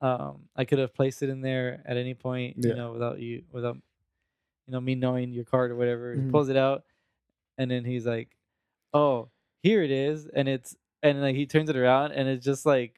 um 0.00 0.48
i 0.56 0.64
could 0.64 0.78
have 0.78 0.94
placed 0.94 1.22
it 1.22 1.28
in 1.28 1.40
there 1.40 1.82
at 1.84 1.96
any 1.96 2.14
point 2.14 2.56
Yeah. 2.58 2.70
you 2.70 2.74
know 2.76 2.92
without 2.92 3.18
you 3.18 3.44
without 3.52 3.76
you 4.66 4.72
know 4.72 4.80
me 4.80 4.94
knowing 4.94 5.32
your 5.32 5.44
card 5.44 5.70
or 5.70 5.76
whatever 5.76 6.14
he 6.14 6.20
Mhm. 6.20 6.30
pulls 6.30 6.48
it 6.48 6.56
out 6.56 6.84
and 7.60 7.70
then 7.70 7.84
he's 7.84 8.06
like 8.06 8.30
oh 8.94 9.28
here 9.62 9.82
it 9.82 9.90
is 9.90 10.26
and 10.26 10.48
it's 10.48 10.74
and 11.02 11.20
like 11.20 11.36
he 11.36 11.44
turns 11.46 11.68
it 11.68 11.76
around 11.76 12.12
and 12.12 12.28
it's 12.28 12.44
just 12.44 12.64
like 12.64 12.96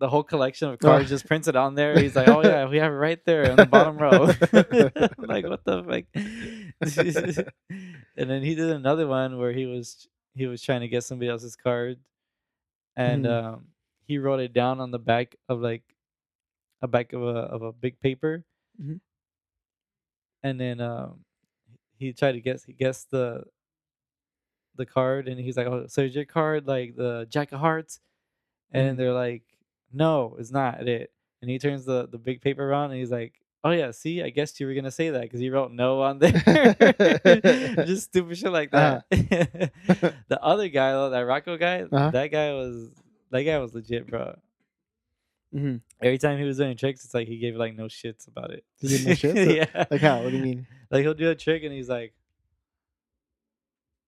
the 0.00 0.08
whole 0.08 0.24
collection 0.24 0.68
of 0.68 0.78
cards 0.78 1.08
just 1.08 1.26
printed 1.26 1.54
on 1.56 1.74
there 1.76 1.94
he's 2.02 2.16
like 2.16 2.28
oh 2.28 2.42
yeah 2.42 2.66
we 2.66 2.78
have 2.78 2.90
it 2.92 2.96
right 2.96 3.24
there 3.24 3.50
on 3.52 3.56
the 3.56 3.66
bottom 3.76 3.96
row 3.96 4.26
like 5.32 5.46
what 5.46 5.62
the 5.64 5.76
fuck 5.86 6.04
and 8.18 8.26
then 8.30 8.42
he 8.42 8.54
did 8.54 8.70
another 8.70 9.06
one 9.06 9.38
where 9.38 9.52
he 9.52 9.66
was 9.66 10.08
he 10.34 10.46
was 10.46 10.60
trying 10.60 10.80
to 10.82 10.88
get 10.88 11.04
somebody 11.04 11.30
else's 11.30 11.54
card 11.56 11.98
and 12.96 13.24
Mhm. 13.24 13.30
um 13.54 13.66
he 14.06 14.18
wrote 14.18 14.40
it 14.40 14.52
down 14.52 14.80
on 14.80 14.90
the 14.90 14.98
back 14.98 15.36
of 15.48 15.60
like 15.60 15.84
a 16.82 16.88
back 16.88 17.12
of 17.14 17.22
a 17.22 17.38
of 17.54 17.62
a 17.62 17.72
big 17.72 18.00
paper 18.00 18.44
Mhm. 18.82 19.00
and 20.42 20.60
then 20.60 20.80
um 20.80 21.24
he 21.98 22.12
tried 22.12 22.32
to 22.32 22.40
guess 22.40 22.64
he 22.64 22.72
guessed 22.72 23.10
the 23.10 23.44
the 24.76 24.86
card 24.86 25.28
and 25.28 25.38
he's 25.40 25.56
like 25.56 25.66
oh 25.66 25.86
so 25.88 26.02
is 26.02 26.14
your 26.14 26.24
card 26.24 26.66
like 26.66 26.96
the 26.96 27.26
jack 27.30 27.52
of 27.52 27.60
hearts 27.60 28.00
and 28.72 28.94
Mhm. 28.94 28.96
they're 28.98 29.12
like 29.12 29.42
no 29.92 30.36
it's 30.38 30.50
not 30.50 30.86
it 30.88 31.12
and 31.42 31.50
he 31.50 31.58
turns 31.58 31.84
the 31.84 32.08
the 32.08 32.18
big 32.18 32.40
paper 32.40 32.68
around 32.68 32.90
and 32.90 32.98
he's 33.00 33.10
like 33.12 33.34
oh 33.62 33.70
yeah 33.70 33.90
see 33.92 34.22
i 34.22 34.30
guessed 34.30 34.58
you 34.60 34.66
were 34.66 34.74
gonna 34.74 34.90
say 34.90 35.10
that 35.10 35.22
because 35.22 35.40
he 35.40 35.48
wrote 35.50 35.70
no 35.72 36.02
on 36.02 36.18
there 36.18 36.32
just 37.86 38.04
stupid 38.04 38.36
shit 38.36 38.50
like 38.52 38.70
that 38.72 39.04
the 39.10 40.38
other 40.42 40.68
guy 40.68 40.92
though 40.92 41.10
that 41.10 41.20
rocco 41.20 41.56
guy 41.56 41.82
Uh-huh. 41.82 42.10
that 42.10 42.28
guy 42.28 42.52
was 42.52 42.90
that 43.30 43.42
guy 43.42 43.58
was 43.58 43.74
legit 43.74 44.06
bro 44.06 44.36
Mhm. 45.54 45.82
every 46.02 46.18
time 46.18 46.38
he 46.38 46.44
was 46.44 46.56
doing 46.56 46.76
tricks 46.76 47.04
it's 47.04 47.14
like 47.14 47.28
he 47.28 47.38
gave 47.38 47.54
like 47.54 47.76
no 47.76 47.84
shits 47.84 48.26
about 48.26 48.50
it 48.50 48.64
He 48.80 48.88
no 48.98 49.12
shits? 49.12 49.56
yeah 49.74 49.84
Like 49.90 50.00
how? 50.00 50.22
What 50.22 50.30
do 50.30 50.36
you 50.36 50.42
mean? 50.42 50.66
like 50.90 51.02
he'll 51.02 51.14
do 51.14 51.30
a 51.30 51.34
trick 51.36 51.62
and 51.62 51.72
he's 51.72 51.88
like 51.88 52.12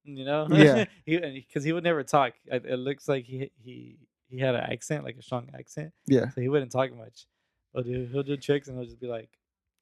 you 0.07 0.25
know? 0.25 0.47
Yeah. 0.51 0.85
he 1.07 1.19
because 1.19 1.65
he 1.65 1.73
would 1.73 1.85
never 1.85 2.03
talk. 2.03 2.35
It, 2.47 2.65
it 2.67 2.77
looks 2.79 3.09
like 3.09 3.25
he 3.25 3.51
he 3.63 3.99
he 4.29 4.39
had 4.39 4.55
an 4.55 4.63
accent 4.63 5.05
like 5.05 5.17
a 5.17 5.23
strong 5.23 5.49
accent. 5.59 5.93
Yeah. 6.07 6.29
so 6.31 6.41
he 6.41 6.49
wouldn't 6.49 6.73
talk 6.73 6.95
much. 6.97 7.27
But 7.75 7.87
he'll, 7.87 8.07
he'll 8.07 8.23
do 8.23 8.37
tricks 8.37 8.69
and 8.69 8.77
he'll 8.79 8.87
just 8.87 9.01
be 9.01 9.07
like 9.07 9.29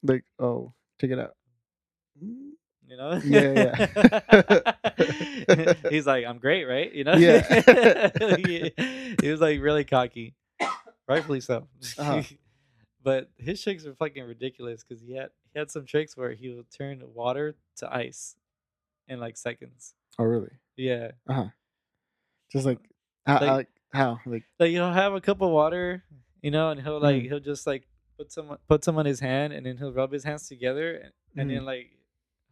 Like, 0.03 0.23
oh, 0.39 0.73
check 0.99 1.11
it 1.11 1.19
out. 1.19 1.35
you 2.21 2.97
know? 2.97 3.19
Yeah, 3.25 3.87
yeah. 4.99 5.73
He's 5.89 6.05
like 6.05 6.25
i'm 6.25 6.37
great 6.37 6.65
right? 6.65 6.91
You 6.93 7.03
know? 7.03 7.15
Yeah. 7.15 8.09
he, 8.37 8.71
he 9.21 9.29
was 9.29 9.41
like 9.41 9.59
really 9.61 9.83
cocky. 9.83 10.35
Rightfully 11.07 11.41
so. 11.41 11.67
Uh-huh. 11.97 12.21
but 13.03 13.29
his 13.37 13.61
tricks 13.61 13.85
were 13.85 13.93
fucking 13.95 14.23
ridiculous 14.23 14.83
because 14.83 15.01
he 15.03 15.15
had 15.15 15.29
he 15.53 15.59
had 15.59 15.71
some 15.71 15.85
tricks 15.85 16.17
where 16.17 16.31
he 16.33 16.49
would 16.49 16.69
turn 16.71 17.01
water 17.13 17.55
to 17.77 17.93
ice 17.93 18.35
in 19.07 19.19
like 19.19 19.37
seconds 19.37 19.93
Oh, 20.19 20.23
really? 20.23 20.51
yeah 20.77 21.11
Uh 21.27 21.33
huh. 21.33 21.45
Just 22.51 22.65
like 22.65 22.79
how? 23.25 23.39
Like- 23.39 23.49
Like, 23.49 23.67
how? 23.93 24.19
Like, 24.25 24.43
like 24.59 24.69
he'll 24.71 24.91
have 24.91 25.13
a 25.13 25.21
cup 25.21 25.41
of 25.41 25.49
water 25.51 26.03
you 26.41 26.51
know 26.51 26.69
and 26.71 26.81
he'll 26.81 26.99
like 26.99 27.23
Mm. 27.23 27.27
he'll 27.29 27.39
just 27.39 27.65
like 27.65 27.87
put 28.17 28.31
some 28.31 28.57
put 28.69 28.83
some 28.83 28.97
on 28.97 29.05
his 29.05 29.19
hand 29.19 29.53
and 29.53 29.65
then 29.65 29.77
he'll 29.77 29.93
rub 29.93 30.11
his 30.11 30.23
hands 30.23 30.47
together 30.47 30.95
and, 30.95 31.11
and 31.37 31.49
Mhm. 31.49 31.53
then 31.55 31.65
like 31.65 31.91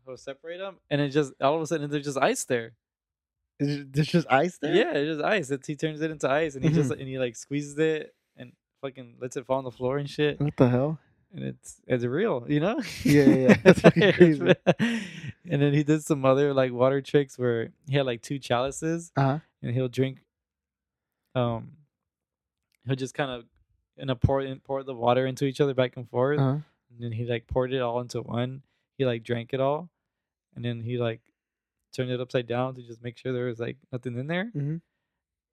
he'll 0.06 0.18
separate 0.18 0.58
them 0.58 0.78
and 0.90 1.00
it 1.02 1.10
just 1.10 1.34
all 1.42 1.56
of 1.56 1.62
a 1.62 1.68
sudden 1.68 1.90
there's 1.90 2.06
just 2.06 2.18
ice 2.18 2.44
there. 2.46 2.74
it, 3.60 3.94
there's 3.94 4.08
just 4.08 4.28
ice 4.32 4.58
there? 4.58 4.74
Yeah, 4.76 4.94
it's 4.94 5.18
just 5.18 5.24
ice. 5.24 5.52
It's, 5.52 5.68
he 5.68 5.76
turns 5.76 6.02
it 6.02 6.10
into 6.12 6.28
ice, 6.30 6.56
and 6.56 6.64
he 6.66 6.72
just 6.72 6.90
Mhm. 6.92 7.00
and 7.00 7.08
he 7.08 7.20
like 7.20 7.36
squeezes 7.36 7.78
it 7.78 8.14
and 8.36 8.52
fucking 8.82 9.18
lets 9.22 9.38
it 9.38 9.46
fall 9.46 9.60
on 9.60 9.64
the 9.64 9.72
floor 9.72 9.98
and 10.00 10.10
shit. 10.10 10.42
What 10.42 10.58
the 10.58 10.68
hell? 10.70 11.00
And 11.34 11.44
it's 11.46 11.80
it's 11.88 12.04
real, 12.04 12.46
you 12.50 12.60
know? 12.60 12.82
Yeah, 13.06 13.24
yeah, 13.26 13.36
yeah. 13.48 13.58
That's 13.64 13.82
fucking 13.86 14.14
crazy. 14.14 14.56
And 15.50 15.62
then 15.62 15.74
he 15.74 15.84
did 15.84 16.04
some 16.04 16.24
other 16.26 16.54
like 16.54 16.72
water 16.72 17.02
tricks 17.02 17.38
where 17.38 17.70
he 17.88 17.96
had 17.98 18.06
like 18.06 18.22
two 18.22 18.40
chalices, 18.40 19.12
Uh 19.16 19.22
huh. 19.24 19.40
and 19.62 19.74
he'll 19.76 19.88
drink. 19.90 20.20
Um, 21.36 21.72
he'll 22.86 22.96
just 22.96 23.14
kind 23.14 23.32
of 23.32 23.46
and 23.98 24.10
a 24.10 24.16
pour 24.16 24.42
in, 24.42 24.60
pour 24.60 24.84
the 24.84 24.94
water 24.96 25.26
into 25.26 25.46
each 25.46 25.62
other 25.62 25.74
back 25.74 25.98
and 25.98 26.10
forth, 26.10 26.40
Uh 26.40 26.44
huh. 26.44 26.50
and 26.92 27.00
then 27.00 27.12
he 27.12 27.26
like 27.26 27.48
poured 27.48 27.74
it 27.74 27.82
all 27.82 28.00
into 28.02 28.22
one. 28.22 28.62
He 28.98 29.06
like 29.06 29.24
drank 29.24 29.54
it 29.54 29.60
all, 29.60 29.90
and 30.56 30.64
then 30.64 30.82
he 30.82 30.98
like 30.98 31.22
turned 31.96 32.10
it 32.12 32.20
upside 32.22 32.48
down 32.48 32.74
to 32.76 32.82
just 32.82 33.04
make 33.04 33.18
sure 33.18 33.34
there 33.34 33.46
was 33.46 33.60
like 33.60 33.78
nothing 33.92 34.18
in 34.18 34.26
there 34.26 34.52
Mhm. 34.56 34.82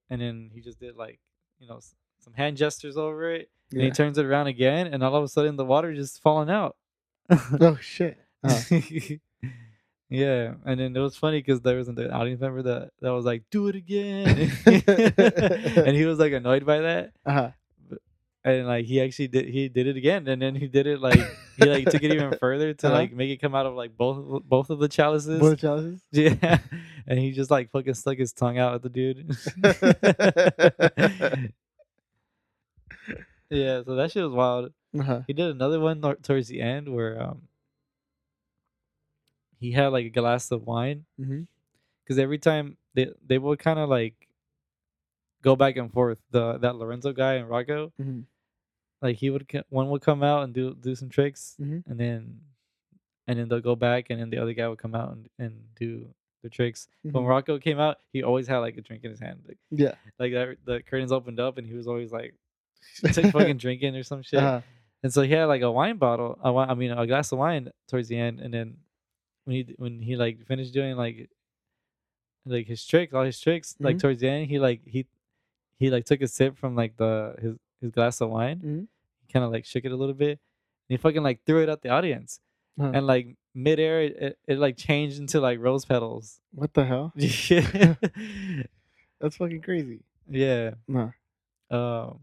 and 0.09 0.21
then 0.23 0.51
he 0.55 0.63
just 0.63 0.81
did 0.81 0.97
like 0.97 1.21
you 1.59 1.69
know 1.69 1.81
some 2.19 2.33
hand 2.33 2.57
gestures 2.57 2.97
over 2.97 3.31
it 3.31 3.51
and 3.73 3.83
he 3.83 3.91
turns 3.91 4.17
it 4.17 4.25
around 4.25 4.47
again 4.47 4.87
and 4.87 5.05
all 5.05 5.15
of 5.15 5.23
a 5.23 5.29
sudden 5.29 5.57
the 5.57 5.67
water 5.67 5.93
just 5.95 6.23
falling 6.23 6.49
out 6.49 6.77
Oh 7.61 7.77
shit. 7.77 8.17
Uh-huh. 8.43 8.81
yeah 10.11 10.55
and 10.67 10.81
then 10.81 10.95
it 10.97 11.01
was 11.01 11.17
funny 11.17 11.39
because 11.39 11.61
there 11.61 11.77
was 11.77 11.89
an 11.89 11.97
audience 12.11 12.41
member 12.41 12.63
that 12.63 12.91
that 13.01 13.11
was 13.11 13.25
like 13.25 13.45
do 13.51 13.69
it 13.69 13.77
again 13.77 14.51
and 14.67 15.97
he 15.97 16.05
was 16.05 16.19
like 16.19 16.33
annoyed 16.33 16.67
by 16.67 16.81
that 16.81 17.13
Uh 17.25 17.33
huh. 17.33 17.51
and 18.45 18.67
like 18.67 18.85
he 18.87 19.01
actually 19.01 19.29
did 19.29 19.47
he 19.49 19.69
did 19.69 19.87
it 19.87 19.97
again 19.97 20.27
and 20.27 20.43
then 20.43 20.55
he 20.57 20.67
did 20.67 20.87
it 20.87 21.01
like 21.01 21.21
he 21.57 21.69
like 21.71 21.89
took 21.89 22.03
it 22.03 22.11
even 22.11 22.33
further 22.35 22.75
to 22.75 22.87
Uh-huh. 22.89 22.97
like 22.97 23.13
make 23.13 23.31
it 23.31 23.37
come 23.41 23.55
out 23.55 23.67
of 23.67 23.75
like 23.75 23.97
both 23.97 24.43
both 24.45 24.69
of 24.71 24.79
the 24.81 24.89
chalices 24.89 25.39
Both 25.41 25.61
chalices. 25.61 26.03
yeah 26.13 26.59
and 27.07 27.19
he 27.19 27.31
just 27.33 27.51
like 27.51 27.71
fucking 27.71 27.95
stuck 27.95 28.19
his 28.19 28.33
tongue 28.33 28.59
out 28.59 28.75
at 28.75 28.83
the 28.83 28.89
dude 28.91 29.31
yeah 33.51 33.83
so 33.85 33.95
that 33.97 34.11
shit 34.13 34.23
was 34.25 34.33
wild 34.33 34.73
Uh 34.99 35.03
huh. 35.03 35.21
he 35.27 35.33
did 35.33 35.51
another 35.51 35.79
one 35.81 36.01
towards 36.23 36.49
the 36.49 36.61
end 36.61 36.89
where 36.93 37.21
um 37.23 37.43
he 39.61 39.71
had 39.73 39.89
like 39.89 40.07
a 40.07 40.11
glass 40.11 40.51
of 40.51 40.67
wine 40.67 41.05
Mm-hmm. 41.21 41.43
because 42.03 42.19
every 42.19 42.39
time 42.39 42.77
they 42.95 43.13
they 43.25 43.39
would 43.39 43.59
kind 43.61 43.79
of 43.79 43.89
like 43.89 44.27
go 45.43 45.57
back 45.57 45.77
and 45.77 45.93
forth 45.93 46.21
the 46.31 46.59
that 46.59 46.77
Lorenzo 46.77 47.13
guy 47.13 47.35
and 47.35 47.49
Rocco 47.49 47.93
Mhm. 48.01 48.25
like 49.03 49.17
he 49.17 49.31
would 49.31 49.47
one 49.69 49.89
would 49.91 50.03
come 50.03 50.23
out 50.23 50.45
and 50.45 50.53
do 50.55 50.75
do 50.75 50.95
some 50.95 51.09
tricks, 51.09 51.57
Mhm. 51.61 51.85
and 51.87 51.99
then 52.01 52.41
and 53.27 53.39
then 53.39 53.49
they'll 53.49 53.61
go 53.61 53.77
back, 53.77 54.11
and 54.11 54.21
then 54.21 54.31
the 54.31 54.39
other 54.39 54.53
guy 54.55 54.67
would 54.67 54.79
come 54.79 54.95
out 54.95 55.13
and, 55.13 55.29
and 55.39 55.53
do 55.77 56.13
the 56.43 56.49
tricks. 56.51 56.89
When 57.03 57.13
Mhm. 57.25 57.29
Rocco 57.29 57.59
came 57.61 57.79
out, 57.79 57.99
he 58.13 58.23
always 58.25 58.49
had 58.49 58.59
like 58.59 58.77
a 58.77 58.81
drink 58.81 59.05
in 59.05 59.11
his 59.11 59.21
hand, 59.21 59.45
like 59.47 59.59
Yeah. 59.71 59.95
like 60.19 60.33
that, 60.33 60.57
the 60.65 60.83
curtains 60.83 61.13
opened 61.13 61.39
up, 61.39 61.57
and 61.59 61.67
he 61.67 61.75
was 61.75 61.87
always 61.87 62.11
like 62.13 62.35
took 63.15 63.27
fucking 63.33 63.59
drinking 63.59 63.95
or 63.95 64.03
some 64.03 64.23
shit. 64.23 64.41
Uh-huh. 64.43 64.63
And 65.03 65.13
so 65.13 65.23
he 65.23 65.33
had 65.33 65.45
like 65.47 65.63
a 65.63 65.71
wine 65.71 65.97
bottle, 65.99 66.39
a 66.43 66.49
I 66.53 66.75
mean 66.75 66.91
a 66.91 67.07
glass 67.07 67.31
of 67.33 67.39
wine 67.39 67.71
towards 67.89 68.09
the 68.09 68.17
end, 68.19 68.41
and 68.41 68.53
then 68.53 68.77
when 69.51 69.57
he 69.67 69.75
when 69.79 70.01
he 70.01 70.15
like 70.17 70.47
finished 70.47 70.73
doing 70.73 70.95
like 70.97 71.29
like 72.47 72.67
his 72.69 72.87
tricks, 72.87 73.13
all 73.13 73.25
his 73.25 73.41
tricks, 73.41 73.75
like 73.81 73.97
Mhm. 73.97 74.01
towards 74.01 74.21
the 74.21 74.29
end, 74.29 74.47
he 74.49 74.59
like 74.61 74.81
he 74.87 75.07
he 75.79 75.91
like 75.91 76.05
took 76.05 76.21
a 76.23 76.29
sip 76.29 76.57
from 76.57 76.77
like 76.77 76.97
the 76.97 77.35
his 77.41 77.57
his 77.81 77.91
glass 77.91 78.21
of 78.21 78.31
wine, 78.31 78.61
Mhm. 78.61 78.87
he 79.27 79.33
kind 79.33 79.45
of 79.45 79.51
like 79.51 79.65
shook 79.65 79.85
it 79.85 79.93
a 79.93 79.97
little 79.97 80.15
bit, 80.15 80.39
and 80.39 80.89
he 80.89 80.97
fucking 80.97 81.23
like 81.23 81.43
threw 81.45 81.63
it 81.63 81.69
at 81.69 81.83
the 81.83 81.89
audience, 81.89 82.41
Uh-huh. 82.79 82.93
and 82.95 83.07
like 83.07 83.37
midair, 83.55 84.03
it, 84.03 84.17
it, 84.17 84.39
it 84.47 84.59
like 84.59 84.77
changed 84.77 85.19
into 85.19 85.41
like 85.41 85.59
rose 85.59 85.85
petals. 85.85 86.41
What 86.53 86.73
the 86.75 86.85
hell? 86.85 87.13
yeah, 87.17 87.95
That's 89.21 89.37
fucking 89.37 89.63
crazy. 89.63 90.05
yeah. 90.29 90.75
Nah. 90.87 91.11
Um, 91.71 92.21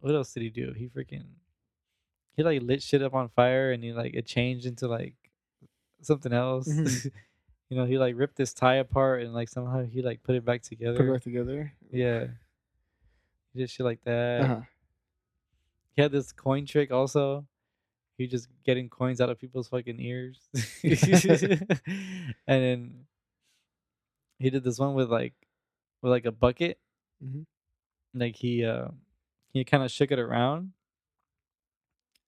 what 0.00 0.14
else 0.14 0.32
did 0.34 0.42
he 0.42 0.50
do? 0.50 0.72
He 0.76 0.88
freaking 0.88 1.24
he 2.36 2.42
like 2.42 2.62
lit 2.62 2.82
shit 2.82 3.02
up 3.02 3.14
on 3.14 3.28
fire, 3.30 3.72
and 3.72 3.82
he 3.82 3.92
like 3.92 4.14
it 4.14 4.26
changed 4.26 4.66
into 4.66 4.86
like 4.88 5.14
something 6.04 6.32
else. 6.32 6.68
Mhm. 6.68 7.10
you 7.68 7.76
know, 7.76 7.84
he 7.84 7.98
like 7.98 8.14
ripped 8.16 8.36
this 8.36 8.52
tie 8.54 8.76
apart, 8.76 9.22
and 9.22 9.32
like 9.34 9.48
somehow 9.48 9.84
he 9.84 10.02
like 10.02 10.22
put 10.22 10.34
it 10.36 10.44
back 10.44 10.62
together. 10.62 10.96
Put 10.98 11.08
it 11.08 11.12
back 11.12 11.22
together. 11.22 11.72
Yeah, 11.90 12.26
he 13.52 13.60
did 13.60 13.70
shit 13.70 13.84
like 13.84 14.02
that. 14.04 14.40
Uh-huh. 14.42 14.60
He 15.96 16.02
had 16.02 16.12
this 16.12 16.32
coin 16.32 16.66
trick 16.66 16.90
also. 16.90 17.46
He 18.18 18.26
just 18.26 18.48
getting 18.64 18.88
coins 18.88 19.20
out 19.20 19.28
of 19.30 19.40
people's 19.40 19.68
fucking 19.68 19.98
ears, 20.00 20.38
and 20.84 22.34
then 22.46 23.06
he 24.38 24.50
did 24.50 24.62
this 24.62 24.78
one 24.78 24.94
with 24.94 25.10
like 25.10 25.34
with 26.02 26.12
like 26.12 26.26
a 26.26 26.32
bucket. 26.32 26.78
Mhm. 27.24 27.46
Like 28.14 28.36
he 28.36 28.64
uh 28.64 28.88
he 29.52 29.64
kind 29.64 29.82
of 29.82 29.90
shook 29.90 30.12
it 30.12 30.18
around, 30.18 30.72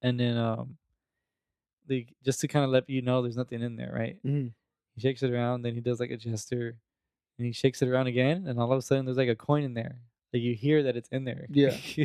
and 0.02 0.18
then 0.18 0.36
um 0.36 0.76
like 1.88 2.14
just 2.24 2.40
to 2.40 2.48
kind 2.48 2.64
of 2.64 2.70
let 2.70 2.88
you 2.88 3.02
know 3.02 3.22
there's 3.22 3.36
nothing 3.36 3.62
in 3.62 3.76
there, 3.76 3.92
right? 3.94 4.18
Mhm. 4.24 4.52
He 4.94 5.00
shakes 5.00 5.22
it 5.22 5.30
around, 5.32 5.62
then 5.62 5.74
he 5.74 5.80
does 5.80 6.00
like 6.00 6.10
a 6.10 6.16
gesture, 6.16 6.76
and 7.38 7.46
he 7.46 7.52
shakes 7.52 7.82
it 7.82 7.88
around 7.88 8.06
again, 8.08 8.46
and 8.46 8.58
all 8.58 8.72
of 8.72 8.78
a 8.78 8.82
sudden 8.82 9.04
there's 9.04 9.18
like 9.18 9.28
a 9.28 9.36
coin 9.36 9.62
in 9.64 9.74
there. 9.74 9.96
Like 10.32 10.42
you 10.42 10.54
hear 10.54 10.82
that 10.84 10.96
it's 10.96 11.08
in 11.10 11.24
there. 11.24 11.46
Yeah. 11.50 11.76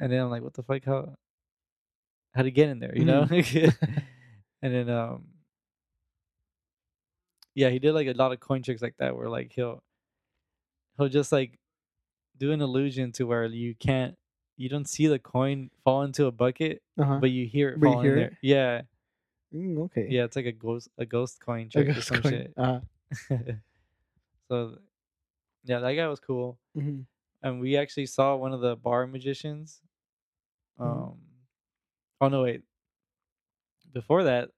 and 0.00 0.12
then 0.12 0.20
I'm 0.20 0.30
like, 0.30 0.42
what 0.42 0.54
the 0.54 0.62
fuck? 0.62 0.84
How 0.84 1.14
how 2.34 2.42
to 2.42 2.50
get 2.50 2.68
in 2.68 2.78
there? 2.78 2.96
You 2.96 3.04
know? 3.04 3.26
and 4.62 4.74
then 4.74 4.88
um 4.90 5.24
yeah, 7.54 7.70
he 7.70 7.78
did 7.78 7.92
like 7.92 8.06
a 8.06 8.12
lot 8.12 8.32
of 8.32 8.40
coin 8.40 8.62
tricks 8.62 8.82
like 8.82 8.96
that 8.98 9.16
where 9.16 9.28
like 9.28 9.52
he'll 9.52 9.82
he'll 10.96 11.08
just 11.08 11.32
like 11.32 11.58
do 12.38 12.52
an 12.52 12.60
illusion 12.60 13.12
to 13.12 13.24
where 13.24 13.46
you 13.46 13.74
can't 13.74 14.16
you 14.58 14.68
don't 14.68 14.88
see 14.88 15.06
the 15.06 15.18
coin 15.18 15.70
fall 15.84 16.02
into 16.02 16.26
a 16.26 16.32
bucket, 16.32 16.82
Uh-huh. 16.98 17.18
but 17.20 17.30
you 17.30 17.46
hear 17.46 17.70
it 17.70 17.80
But 17.80 17.86
fall 17.92 18.00
in 18.02 18.06
it? 18.06 18.14
there. 18.16 18.38
Yeah. 18.42 18.82
Mm, 19.54 19.78
okay. 19.86 20.06
Yeah, 20.10 20.24
it's 20.24 20.36
like 20.36 20.44
a 20.44 20.52
ghost 20.52 20.88
a 20.98 21.06
ghost 21.06 21.40
coin 21.40 21.70
trick 21.70 21.88
or 21.96 22.00
some 22.02 22.20
going- 22.20 22.34
shit. 22.34 22.52
Uh-huh. 22.56 22.80
so 24.48 24.78
yeah, 25.64 25.78
that 25.80 25.94
guy 25.94 26.06
was 26.08 26.20
cool. 26.20 26.58
Mhm. 26.76 27.06
And 27.42 27.60
we 27.60 27.76
actually 27.78 28.06
saw 28.06 28.36
one 28.36 28.52
of 28.52 28.60
the 28.60 28.76
bar 28.76 29.06
magicians. 29.06 29.80
Mhm. 30.78 30.84
Um 30.84 31.18
oh 32.20 32.28
no 32.28 32.42
wait. 32.42 32.62
Before 33.92 34.24
that, 34.24 34.50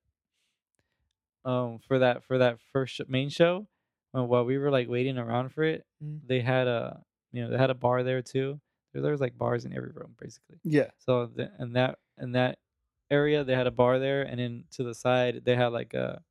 um 1.44 1.78
for 1.86 1.98
that 2.00 2.24
for 2.24 2.38
that 2.38 2.58
first 2.72 2.94
sh- 2.94 3.00
main 3.08 3.28
show, 3.28 3.66
uh, 4.16 4.24
while 4.24 4.44
we 4.44 4.58
were 4.58 4.70
like 4.70 4.88
waiting 4.88 5.18
around 5.18 5.50
for 5.52 5.62
it, 5.62 5.86
Mhm. 6.02 6.26
they 6.26 6.40
had 6.40 6.66
a 6.66 7.04
you 7.32 7.42
know, 7.42 7.50
they 7.50 7.58
had 7.58 7.70
a 7.70 7.74
bar 7.74 8.02
there 8.02 8.22
too. 8.22 8.60
There, 8.92 9.12
was 9.12 9.20
like 9.20 9.38
bars 9.38 9.64
in 9.64 9.72
every 9.76 9.90
room 9.92 10.14
basically. 10.20 10.58
Yeah. 10.64 10.90
So 10.98 11.26
the, 11.26 11.50
in 11.58 11.72
that 11.74 11.98
in 12.18 12.32
that 12.32 12.58
area 13.10 13.44
they 13.44 13.54
had 13.54 13.66
a 13.66 13.70
bar 13.70 13.98
there 13.98 14.22
and 14.22 14.38
then 14.40 14.64
to 14.72 14.82
the 14.84 14.94
side 14.94 15.42
they 15.44 15.54
had 15.56 15.68
like 15.68 15.94
a 15.94 16.22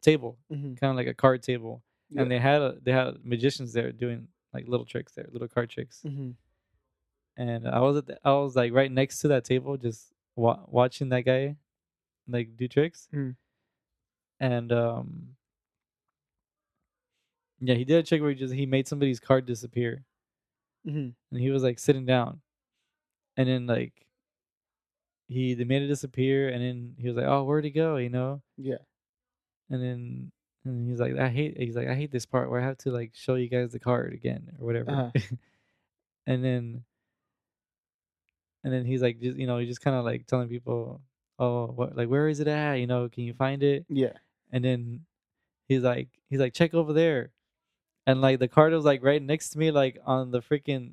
table, 0.00 0.38
Mhm. 0.50 0.78
kind 0.80 0.90
of 0.90 0.96
like 0.96 1.06
a 1.06 1.14
card 1.14 1.42
table. 1.42 1.82
Yeah. 2.10 2.22
And 2.22 2.30
they 2.30 2.38
had 2.38 2.60
a, 2.60 2.76
they 2.82 2.92
had 2.92 3.24
magicians 3.24 3.72
there 3.72 3.92
doing 3.92 4.28
like 4.52 4.66
little 4.68 4.84
tricks 4.86 5.12
there, 5.14 5.26
little 5.30 5.48
card 5.48 5.70
tricks. 5.70 6.02
Mm-hmm. 6.04 6.30
And 7.36 7.66
I 7.68 7.80
was 7.80 7.96
at 7.96 8.06
the, 8.06 8.18
I 8.24 8.32
was 8.32 8.54
like 8.56 8.72
right 8.72 8.90
next 8.92 9.20
to 9.20 9.28
that 9.28 9.44
table 9.44 9.76
just 9.76 10.12
wa- 10.36 10.60
watching 10.66 11.08
that 11.10 11.22
guy 11.22 11.56
like 12.28 12.56
do 12.56 12.68
tricks. 12.68 13.08
Mm. 13.14 13.36
And 14.40 14.72
um 14.72 15.36
yeah, 17.60 17.74
he 17.74 17.84
did 17.84 17.98
a 17.98 18.02
trick 18.02 18.20
where 18.20 18.30
he 18.30 18.36
just 18.36 18.52
he 18.54 18.66
made 18.66 18.88
somebody's 18.88 19.20
card 19.20 19.46
disappear 19.46 20.04
Mhm. 20.86 21.14
and 21.30 21.40
he 21.40 21.50
was 21.50 21.62
like 21.62 21.78
sitting 21.78 22.04
down 22.06 22.40
and 23.36 23.48
then 23.48 23.66
like 23.66 23.92
he 25.28 25.54
they 25.54 25.64
made 25.64 25.82
it 25.82 25.86
disappear 25.88 26.48
and 26.48 26.62
then 26.62 26.94
he 26.98 27.06
was 27.08 27.16
like 27.16 27.26
oh 27.26 27.44
where'd 27.44 27.64
he 27.64 27.70
go 27.70 27.96
you 27.96 28.10
know 28.10 28.42
Yeah. 28.58 28.78
and 29.70 29.82
then 29.82 30.32
and 30.64 30.88
he's 30.88 31.00
like 31.00 31.16
i 31.18 31.28
hate 31.28 31.56
he's 31.58 31.76
like 31.76 31.88
i 31.88 31.94
hate 31.94 32.10
this 32.12 32.26
part 32.26 32.50
where 32.50 32.60
i 32.60 32.64
have 32.64 32.78
to 32.78 32.90
like 32.90 33.12
show 33.14 33.36
you 33.36 33.48
guys 33.48 33.72
the 33.72 33.78
card 33.78 34.12
again 34.12 34.50
or 34.58 34.66
whatever 34.66 34.90
Uh-huh. 34.90 35.10
and 36.26 36.44
then 36.44 36.84
and 38.64 38.72
then 38.72 38.84
he's 38.84 39.02
like 39.02 39.20
just 39.20 39.36
you 39.38 39.46
know 39.46 39.58
he's 39.58 39.68
just 39.68 39.80
kind 39.80 39.96
of 39.96 40.04
like 40.04 40.26
telling 40.26 40.48
people 40.48 41.00
oh 41.38 41.66
what 41.66 41.96
like 41.96 42.08
where 42.08 42.28
is 42.28 42.40
it 42.40 42.48
at 42.48 42.74
you 42.74 42.86
know 42.86 43.08
can 43.08 43.24
you 43.24 43.32
find 43.34 43.62
it 43.62 43.84
Yeah. 43.88 44.12
and 44.52 44.64
then 44.64 45.00
he's 45.68 45.82
like 45.82 46.08
he's 46.28 46.40
like 46.40 46.52
check 46.54 46.74
over 46.74 46.92
there 46.92 47.30
and 48.06 48.20
like 48.20 48.38
the 48.38 48.48
card 48.48 48.72
was 48.72 48.84
like 48.84 49.02
right 49.02 49.22
next 49.22 49.50
to 49.50 49.58
me 49.58 49.70
like 49.70 49.98
on 50.04 50.30
the 50.30 50.40
freaking 50.40 50.92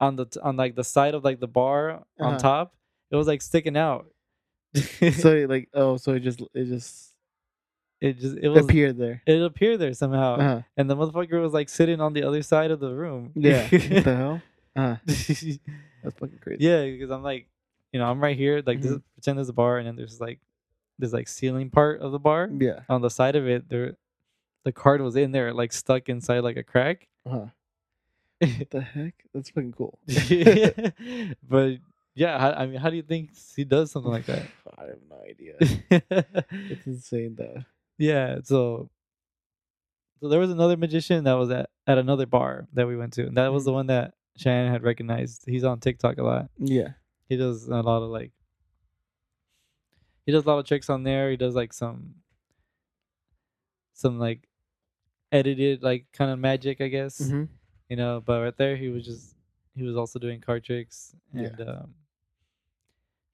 on 0.00 0.16
the 0.16 0.26
on 0.42 0.56
like 0.56 0.74
the 0.74 0.84
side 0.84 1.14
of 1.14 1.24
like 1.24 1.40
the 1.40 1.46
bar 1.48 2.02
on 2.20 2.34
Uh-huh. 2.34 2.38
top 2.38 2.74
it 3.10 3.16
was 3.16 3.26
like 3.26 3.42
sticking 3.42 3.76
out 3.76 4.06
so 5.14 5.46
like 5.48 5.68
oh 5.74 5.96
so 5.96 6.12
it 6.14 6.20
just 6.20 6.40
it 6.52 6.64
just 6.66 7.14
it 8.00 8.18
just 8.18 8.36
it 8.36 8.48
was 8.48 8.64
appeared 8.64 8.98
there. 8.98 9.22
it 9.26 9.40
appeared 9.40 9.78
there 9.80 9.94
somehow 9.94 10.34
Uh-huh. 10.36 10.62
and 10.76 10.90
the 10.90 10.96
motherfucker 10.96 11.40
was 11.40 11.52
like 11.52 11.68
sitting 11.68 12.00
on 12.00 12.12
the 12.12 12.24
other 12.24 12.42
side 12.42 12.70
of 12.70 12.80
the 12.80 12.92
room 12.92 13.32
Yeah. 13.34 13.62
what 13.70 14.04
the 14.04 14.16
hell? 14.22 14.42
Uh 14.76 14.96
that's 15.06 16.18
fucking 16.18 16.38
crazy. 16.42 16.64
yeah 16.64 16.84
because 16.90 17.10
i'm 17.10 17.22
like 17.22 17.46
you 17.92 18.00
know 18.00 18.06
i'm 18.10 18.20
right 18.20 18.36
here 18.36 18.62
like 18.66 18.80
this 18.82 18.90
Mhm. 18.92 18.96
is, 18.96 19.02
pretend 19.14 19.38
there's 19.38 19.48
a 19.48 19.52
bar 19.54 19.78
and 19.78 19.86
then 19.86 19.96
there's 19.96 20.20
like 20.20 20.40
this 20.98 21.12
like 21.12 21.28
ceiling 21.28 21.70
part 21.70 22.00
of 22.00 22.10
the 22.12 22.18
bar 22.18 22.48
Yeah. 22.50 22.80
on 22.88 23.00
the 23.00 23.10
side 23.10 23.36
of 23.36 23.46
it 23.46 23.68
there 23.68 23.96
the 24.64 24.72
card 24.72 25.00
was 25.00 25.14
in 25.16 25.30
there 25.32 25.52
like 25.52 25.72
stuck 25.72 26.08
inside 26.08 26.40
like 26.40 26.56
a 26.56 26.62
crack 26.62 27.08
Uh-huh. 27.26 27.46
What 28.40 28.70
the 28.70 28.80
heck? 28.94 29.14
That's 29.32 29.50
fucking 29.50 29.72
cool. 29.72 29.98
but 31.48 31.78
yeah 32.16 32.38
how, 32.38 32.52
i 32.52 32.66
mean 32.66 32.78
how 32.80 32.90
do 32.90 32.96
you 32.96 33.02
think 33.02 33.30
he 33.56 33.64
does 33.64 33.90
something 33.90 34.10
like 34.12 34.26
that 34.26 34.46
I 34.78 34.82
have 34.84 34.98
no 35.10 35.18
idea. 35.28 35.54
It's 36.70 36.86
insane 36.86 37.34
though. 37.36 37.62
yeah 37.98 38.38
so 38.44 38.88
so 40.20 40.28
there 40.28 40.38
was 40.40 40.50
another 40.50 40.76
magician 40.76 41.24
that 41.24 41.34
was 41.34 41.50
at, 41.50 41.70
at 41.86 41.98
another 41.98 42.24
bar 42.26 42.66
that 42.72 42.86
we 42.86 42.96
went 42.96 43.12
to 43.14 43.26
and 43.26 43.36
that 43.36 43.52
was 43.52 43.64
the 43.64 43.70
Mhm. 43.72 43.74
one 43.74 43.86
that 43.88 44.14
shannon 44.36 44.72
had 44.72 44.82
recognized 44.82 45.44
he's 45.46 45.64
on 45.64 45.80
tiktok 45.80 46.18
a 46.18 46.22
lot 46.22 46.48
Yeah. 46.58 46.90
he 47.28 47.36
does 47.36 47.66
a 47.68 47.82
lot 47.82 48.02
of 48.02 48.10
like 48.10 48.32
he 50.26 50.32
does 50.32 50.44
a 50.44 50.48
lot 50.48 50.58
of 50.58 50.66
tricks 50.66 50.88
on 50.90 51.02
there 51.02 51.30
he 51.30 51.36
does 51.36 51.54
like 51.54 51.72
some 51.72 52.14
some 53.92 54.18
like 54.18 54.48
edited 55.34 55.82
like 55.82 56.06
kind 56.12 56.30
of 56.30 56.38
magic 56.38 56.80
i 56.80 56.88
guess 56.88 57.20
Mm-hmm. 57.20 57.44
you 57.90 57.96
know 57.96 58.22
but 58.24 58.40
right 58.40 58.56
there 58.56 58.76
he 58.76 58.88
was 58.88 59.04
just 59.04 59.34
he 59.76 59.82
was 59.82 59.96
also 59.96 60.18
doing 60.18 60.40
card 60.40 60.62
tricks 60.64 61.14
Yeah. 61.34 61.48
and 61.48 61.58
um 61.68 61.94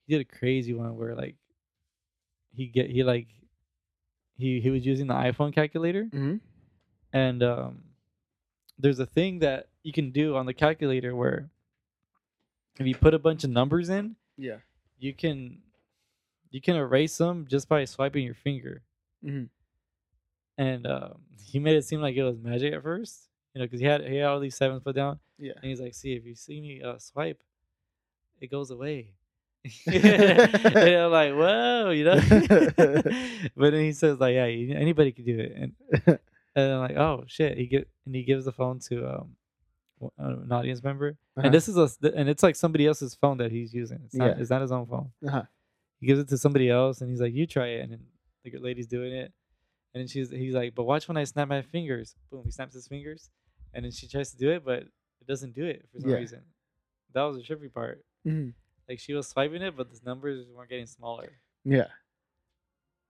he 0.07 0.16
did 0.16 0.22
a 0.26 0.30
crazy 0.38 0.72
one 0.74 0.96
where 0.96 1.14
like 1.14 1.36
he 2.57 2.66
get 2.66 2.90
he 2.90 3.05
like 3.05 3.28
he 4.36 4.61
he 4.61 4.70
was 4.70 4.84
using 4.86 5.07
the 5.07 5.14
iphone 5.28 5.53
calculator 5.55 6.05
Mm-hmm. 6.05 6.36
and 7.12 7.42
um 7.42 7.82
there's 8.78 8.98
a 8.98 9.07
thing 9.07 9.40
that 9.40 9.68
you 9.82 9.92
can 9.92 10.11
do 10.11 10.36
on 10.36 10.46
the 10.46 10.55
calculator 10.55 11.14
where 11.14 11.51
if 12.78 12.86
you 12.86 12.94
put 12.94 13.12
a 13.14 13.18
bunch 13.18 13.44
of 13.44 13.51
numbers 13.51 13.88
in 13.90 14.16
Yeah. 14.38 14.59
you 14.98 15.12
can 15.12 15.59
you 16.51 16.61
can 16.61 16.76
erase 16.76 17.16
them 17.18 17.46
just 17.48 17.68
by 17.68 17.84
swiping 17.84 18.24
your 18.24 18.34
finger 18.46 18.82
Mhm. 19.24 19.48
And 20.59 20.86
um, 20.86 21.14
he 21.42 21.59
made 21.59 21.76
it 21.76 21.84
seem 21.84 22.01
like 22.01 22.16
it 22.16 22.22
was 22.22 22.38
magic 22.38 22.72
at 22.74 22.82
first 22.82 23.28
you 23.55 23.61
know 23.61 23.66
because 23.66 23.80
he 23.80 23.86
had 23.86 24.01
he 24.07 24.16
had 24.16 24.26
all 24.26 24.40
these 24.40 24.57
sevens 24.57 24.82
put 24.82 24.94
down 24.94 25.18
Yeah. 25.38 25.53
and 25.57 25.64
he's 25.70 25.80
like 25.80 25.94
see 25.94 26.12
if 26.14 26.24
you 26.24 26.34
see 26.34 26.61
me 26.61 26.82
uh, 26.82 26.98
swipe 26.98 27.42
it 28.40 28.51
goes 28.51 28.70
away 28.70 29.14
and 29.86 30.96
i'm 30.96 31.11
like 31.11 31.32
whoa 31.34 31.90
you 31.90 32.05
know 32.05 32.14
but 33.57 33.70
then 33.72 33.82
he 33.84 33.92
says 33.92 34.18
like 34.18 34.34
yeah 34.34 34.44
anybody 34.44 35.12
can 35.12 35.24
do 35.24 35.38
it 35.38 35.53
and 35.57 36.18
and 36.57 36.72
I'm 36.72 36.80
like, 36.80 36.96
oh 36.96 37.22
shit. 37.28 37.57
He 37.57 37.66
get 37.66 37.88
and 38.07 38.12
he 38.14 38.24
gives 38.24 38.44
the 38.44 38.51
phone 38.51 38.80
to 38.88 39.07
um 39.09 39.36
uh, 40.03 40.09
an 40.18 40.51
audience 40.51 40.82
member, 40.82 41.11
Uh-huh. 41.36 41.42
and 41.46 41.55
this 41.55 41.68
is 41.68 41.76
a 41.76 41.88
and 42.16 42.28
it's 42.28 42.42
like 42.42 42.57
somebody 42.57 42.86
else's 42.88 43.14
phone 43.14 43.36
that 43.38 43.53
he's 43.53 43.72
using. 43.72 44.01
It's 44.07 44.14
not 44.16 44.26
Yeah. 44.30 44.34
it's 44.40 44.51
not 44.51 44.61
his 44.61 44.72
own 44.72 44.86
phone. 44.86 45.12
Uh-huh. 45.24 45.42
He 46.01 46.07
gives 46.09 46.18
it 46.18 46.28
to 46.30 46.38
somebody 46.38 46.68
else, 46.68 47.03
and 47.03 47.09
he's 47.11 47.20
like, 47.20 47.34
"You 47.34 47.46
try 47.46 47.68
it," 47.68 47.82
and 47.82 47.92
then 47.92 48.01
the 48.44 48.59
lady's 48.59 48.88
doing 48.88 49.12
it, 49.12 49.32
and 49.95 50.01
then 50.01 50.09
she's 50.09 50.30
he's 50.30 50.55
like, 50.55 50.74
"But 50.74 50.84
watch 50.84 51.09
when 51.09 51.16
I 51.16 51.24
snap 51.24 51.49
my 51.49 51.62
fingers." 51.62 52.14
Boom, 52.30 52.43
he 52.45 52.51
snaps 52.51 52.74
his 52.74 52.86
fingers, 52.88 53.30
and 53.74 53.84
then 53.84 53.93
she 53.93 54.07
tries 54.09 54.30
to 54.32 54.36
do 54.36 54.51
it, 54.51 54.64
but 54.64 54.82
it 55.20 55.26
doesn't 55.26 55.55
do 55.55 55.64
it 55.66 55.86
for 55.93 56.01
some 56.01 56.11
Yeah. 56.11 56.16
reason. 56.16 56.43
That 57.12 57.22
was 57.22 57.36
the 57.36 57.43
trippy 57.43 57.72
part. 57.72 58.05
Mhm. 58.26 58.55
Like 58.88 58.99
she 59.01 59.12
was 59.14 59.28
swiping 59.28 59.62
it, 59.62 59.76
but 59.76 59.91
the 59.91 59.99
numbers 60.05 60.47
weren't 60.55 60.70
getting 60.70 60.86
smaller. 60.86 61.41
Yeah. 61.64 61.88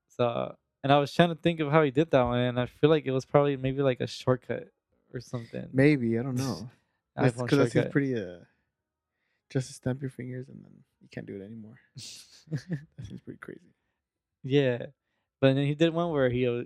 So, 0.08 0.56
and 0.82 0.92
I 0.92 0.98
was 0.98 1.12
trying 1.12 1.28
to 1.30 1.34
think 1.34 1.60
of 1.60 1.70
how 1.70 1.82
he 1.82 1.90
did 1.90 2.10
that 2.10 2.22
one, 2.22 2.38
and 2.38 2.58
I 2.60 2.66
feel 2.66 2.90
like 2.90 3.06
it 3.06 3.12
was 3.12 3.24
probably 3.24 3.56
maybe 3.56 3.82
like 3.82 4.00
a 4.00 4.06
shortcut 4.06 4.68
or 5.12 5.20
something. 5.20 5.68
Maybe 5.72 6.18
I 6.18 6.22
don't 6.22 6.36
know. 6.36 6.70
Because 7.16 7.34
that 7.58 7.70
seems 7.72 7.86
pretty 7.92 8.14
uh, 8.16 8.38
just 9.50 9.68
to 9.68 9.74
stamp 9.74 10.00
your 10.00 10.10
fingers 10.10 10.48
and 10.48 10.62
then 10.64 10.72
you 11.02 11.08
can't 11.10 11.26
do 11.26 11.36
it 11.36 11.44
anymore. 11.44 11.78
That 12.50 13.06
seems 13.06 13.20
pretty 13.20 13.38
crazy. 13.38 13.74
yeah, 14.42 14.86
but 15.40 15.54
then 15.54 15.66
he 15.66 15.74
did 15.74 15.92
one 15.94 16.10
where 16.10 16.30
he 16.30 16.46
uh, 16.46 16.64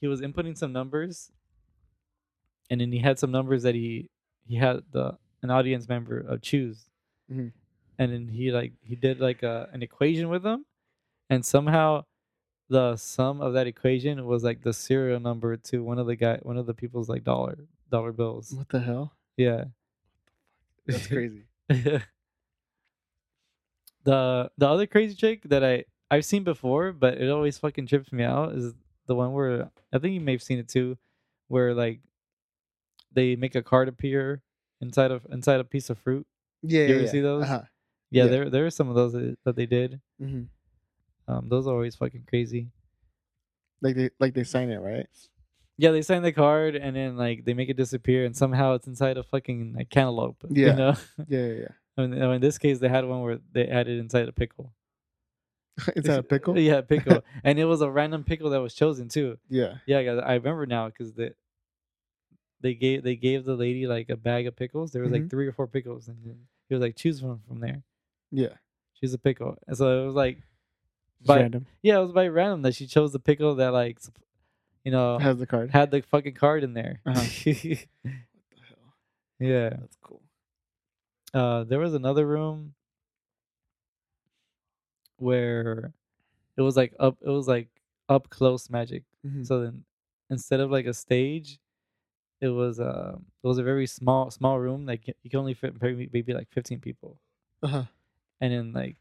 he 0.00 0.06
was 0.06 0.20
inputting 0.22 0.56
some 0.56 0.72
numbers, 0.72 1.30
and 2.70 2.80
then 2.80 2.92
he 2.92 2.98
had 2.98 3.18
some 3.18 3.30
numbers 3.30 3.62
that 3.62 3.74
he 3.74 4.08
he 4.46 4.56
had 4.56 4.80
the 4.92 5.16
an 5.42 5.50
audience 5.50 5.88
member 5.88 6.24
uh, 6.28 6.36
choose, 6.40 6.88
Mhm. 7.30 7.52
and 7.98 8.12
then 8.12 8.28
he 8.28 8.50
like 8.52 8.72
he 8.82 8.96
did 8.96 9.20
like 9.20 9.42
a, 9.42 9.68
an 9.72 9.82
equation 9.82 10.28
with 10.28 10.42
them, 10.42 10.64
and 11.30 11.44
somehow 11.46 12.04
the 12.68 12.96
sum 12.96 13.40
of 13.42 13.54
that 13.54 13.66
equation 13.68 14.26
was 14.26 14.44
like 14.44 14.62
the 14.62 14.72
serial 14.74 15.20
number 15.20 15.56
to 15.58 15.84
one 15.84 15.98
of 15.98 16.06
the 16.06 16.16
guy 16.16 16.38
one 16.42 16.58
of 16.58 16.66
the 16.66 16.74
people's 16.74 17.08
like 17.08 17.24
dollar 17.24 17.58
dollar 17.90 18.12
bills. 18.12 18.52
What 18.54 18.68
the 18.70 18.80
hell? 18.80 19.14
Yeah. 19.36 19.66
That's 20.86 21.06
crazy. 21.06 21.44
the 21.68 22.00
the 24.04 24.68
other 24.68 24.86
crazy 24.86 25.14
trick 25.14 25.42
that 25.44 25.64
I 25.64 25.84
I've 26.10 26.24
seen 26.24 26.44
before, 26.44 26.92
but 26.92 27.18
it 27.18 27.30
always 27.30 27.58
fucking 27.58 27.86
trips 27.86 28.12
me 28.12 28.22
out 28.24 28.54
is 28.54 28.74
the 29.06 29.14
one 29.14 29.32
where 29.32 29.70
I 29.92 29.98
think 29.98 30.14
you 30.14 30.20
may 30.20 30.32
have 30.32 30.42
seen 30.42 30.58
it 30.58 30.68
too, 30.68 30.98
where 31.48 31.74
like 31.74 32.00
they 33.12 33.36
make 33.36 33.54
a 33.54 33.62
card 33.62 33.88
appear 33.88 34.42
inside 34.80 35.10
of 35.10 35.26
inside 35.30 35.60
a 35.60 35.64
piece 35.64 35.90
of 35.90 35.98
fruit. 35.98 36.26
Yeah. 36.62 36.80
You 36.80 36.86
yeah, 36.86 36.94
ever 36.94 37.04
yeah. 37.04 37.10
see 37.10 37.20
those? 37.20 37.44
Uh-huh. 37.44 37.62
Yeah, 38.10 38.24
Yeah. 38.24 38.30
there 38.30 38.50
there 38.50 38.66
are 38.66 38.70
some 38.70 38.88
of 38.88 38.94
those 38.94 39.12
that, 39.14 39.36
that 39.44 39.56
they 39.56 39.66
did. 39.66 40.00
hmm 40.20 40.44
Um, 41.28 41.48
those 41.48 41.66
are 41.66 41.72
always 41.72 41.96
fucking 41.96 42.24
crazy. 42.28 42.70
Like 43.80 43.96
they 43.96 44.10
like 44.20 44.34
they 44.34 44.44
sign 44.44 44.70
it 44.70 44.78
right. 44.78 45.08
Yeah, 45.78 45.90
they 45.90 46.02
sign 46.02 46.22
the 46.22 46.32
card 46.32 46.74
and 46.76 46.96
then 46.96 47.16
like 47.16 47.44
they 47.44 47.52
make 47.52 47.68
it 47.68 47.76
disappear, 47.76 48.24
and 48.24 48.34
somehow 48.36 48.74
it's 48.74 48.86
inside 48.86 49.18
a 49.18 49.22
fucking 49.22 49.74
like 49.76 49.90
cantaloupe. 49.90 50.42
Yeah. 50.48 50.66
you 50.68 50.72
know. 50.76 50.94
Yeah, 51.28 51.46
yeah, 51.46 51.52
yeah. 51.52 51.68
I 51.98 52.06
mean, 52.06 52.14
in 52.14 52.40
this 52.40 52.58
case, 52.58 52.78
they 52.78 52.88
had 52.88 53.04
one 53.04 53.22
where 53.22 53.38
they 53.52 53.66
had 53.66 53.88
it 53.88 53.98
inside 53.98 54.28
a 54.28 54.32
pickle. 54.32 54.72
Is 55.96 56.04
that 56.04 56.18
a 56.20 56.22
pickle? 56.22 56.58
Yeah, 56.58 56.80
pickle, 56.80 57.22
and 57.44 57.58
it 57.58 57.64
was 57.66 57.80
a 57.82 57.90
random 57.90 58.24
pickle 58.24 58.50
that 58.50 58.60
was 58.60 58.74
chosen 58.74 59.08
too. 59.08 59.38
Yeah. 59.50 59.74
Yeah, 59.86 60.02
guys, 60.02 60.22
I 60.24 60.34
remember 60.34 60.66
now 60.66 60.88
because 60.88 61.12
the 61.12 61.34
they 62.60 62.74
gave 62.74 63.02
they 63.02 63.16
gave 63.16 63.44
the 63.44 63.54
lady 63.54 63.86
like 63.86 64.08
a 64.08 64.16
bag 64.16 64.46
of 64.46 64.56
pickles. 64.56 64.92
There 64.92 65.02
was 65.02 65.12
like 65.12 65.22
Mhm. 65.24 65.30
three 65.30 65.46
or 65.46 65.52
four 65.52 65.66
pickles, 65.66 66.08
and 66.08 66.16
he 66.68 66.74
was 66.74 66.80
like, 66.80 66.96
"Choose 66.96 67.22
one 67.22 67.40
from 67.46 67.60
there." 67.60 67.82
Yeah. 68.32 68.54
Choose 69.00 69.12
a 69.12 69.18
pickle, 69.18 69.56
and 69.66 69.76
so 69.76 70.02
it 70.02 70.06
was 70.06 70.14
like, 70.14 70.38
But- 71.24 71.40
random. 71.40 71.66
yeah, 71.82 71.98
it 71.98 72.02
was 72.02 72.12
by 72.12 72.28
random 72.28 72.62
that 72.62 72.74
she 72.74 72.86
chose 72.86 73.12
the 73.12 73.18
pickle 73.18 73.54
that 73.56 73.72
like, 73.74 73.98
you 74.84 74.90
know, 74.90 75.18
Has 75.18 75.38
the 75.38 75.46
card. 75.46 75.70
had 75.70 75.90
the 75.90 76.00
fucking 76.00 76.34
card 76.34 76.64
in 76.64 76.72
there. 76.72 77.00
Uh-huh. 77.04 77.20
what 77.20 77.54
the 77.54 77.74
hell? 78.04 78.94
yeah. 79.38 79.68
That's 79.70 79.96
cool. 80.02 80.22
Uh, 81.34 81.64
there 81.64 81.78
was 81.78 81.92
another 81.92 82.26
room 82.26 82.72
where 85.18 85.92
it 86.56 86.62
was 86.62 86.76
like 86.76 86.94
up. 86.98 87.16
It 87.22 87.30
was 87.30 87.48
like 87.48 87.68
up 88.08 88.28
close 88.30 88.70
magic. 88.70 89.02
Mhm. 89.26 89.46
So 89.46 89.60
then, 89.62 89.84
instead 90.30 90.60
of 90.60 90.70
like 90.70 90.86
a 90.86 90.94
stage, 90.94 91.58
it 92.40 92.48
was 92.48 92.78
uh, 92.80 93.16
it 93.42 93.46
was 93.46 93.58
a 93.58 93.62
very 93.62 93.86
small 93.86 94.30
small 94.30 94.58
room. 94.58 94.86
Like 94.86 95.06
you 95.22 95.30
can 95.30 95.40
only 95.40 95.54
fit 95.54 95.80
maybe, 95.80 96.32
like 96.34 96.48
fifteen 96.50 96.80
people, 96.80 97.18
Uh-huh. 97.62 97.84
and 98.40 98.52
then 98.52 98.72
like 98.72 98.96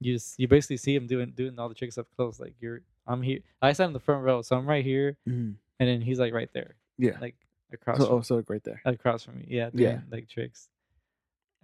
you 0.00 0.14
just, 0.14 0.38
you 0.38 0.48
basically 0.48 0.76
see 0.78 0.94
him 0.94 1.06
doing 1.06 1.30
doing 1.30 1.58
all 1.58 1.68
the 1.68 1.74
tricks 1.74 1.96
up 1.98 2.06
close. 2.16 2.40
Like 2.40 2.54
you're 2.60 2.82
I'm 3.06 3.22
here. 3.22 3.40
I 3.60 3.72
sat 3.72 3.86
in 3.86 3.92
the 3.92 4.00
front 4.00 4.24
row, 4.24 4.42
so 4.42 4.56
I'm 4.56 4.66
right 4.66 4.84
here, 4.84 5.16
Mhm. 5.28 5.56
and 5.80 5.88
then 5.88 6.00
he's 6.00 6.18
like 6.20 6.32
right 6.32 6.50
there, 6.52 6.76
Yeah. 6.98 7.18
like 7.20 7.36
across 7.72 7.98
So, 7.98 8.06
from, 8.06 8.14
oh, 8.16 8.20
so 8.20 8.44
right 8.48 8.62
there. 8.62 8.80
across 8.84 9.24
from 9.24 9.38
me. 9.38 9.46
Yeah, 9.48 9.70
doing 9.70 9.82
Yeah. 9.82 10.00
like 10.10 10.28
tricks. 10.28 10.68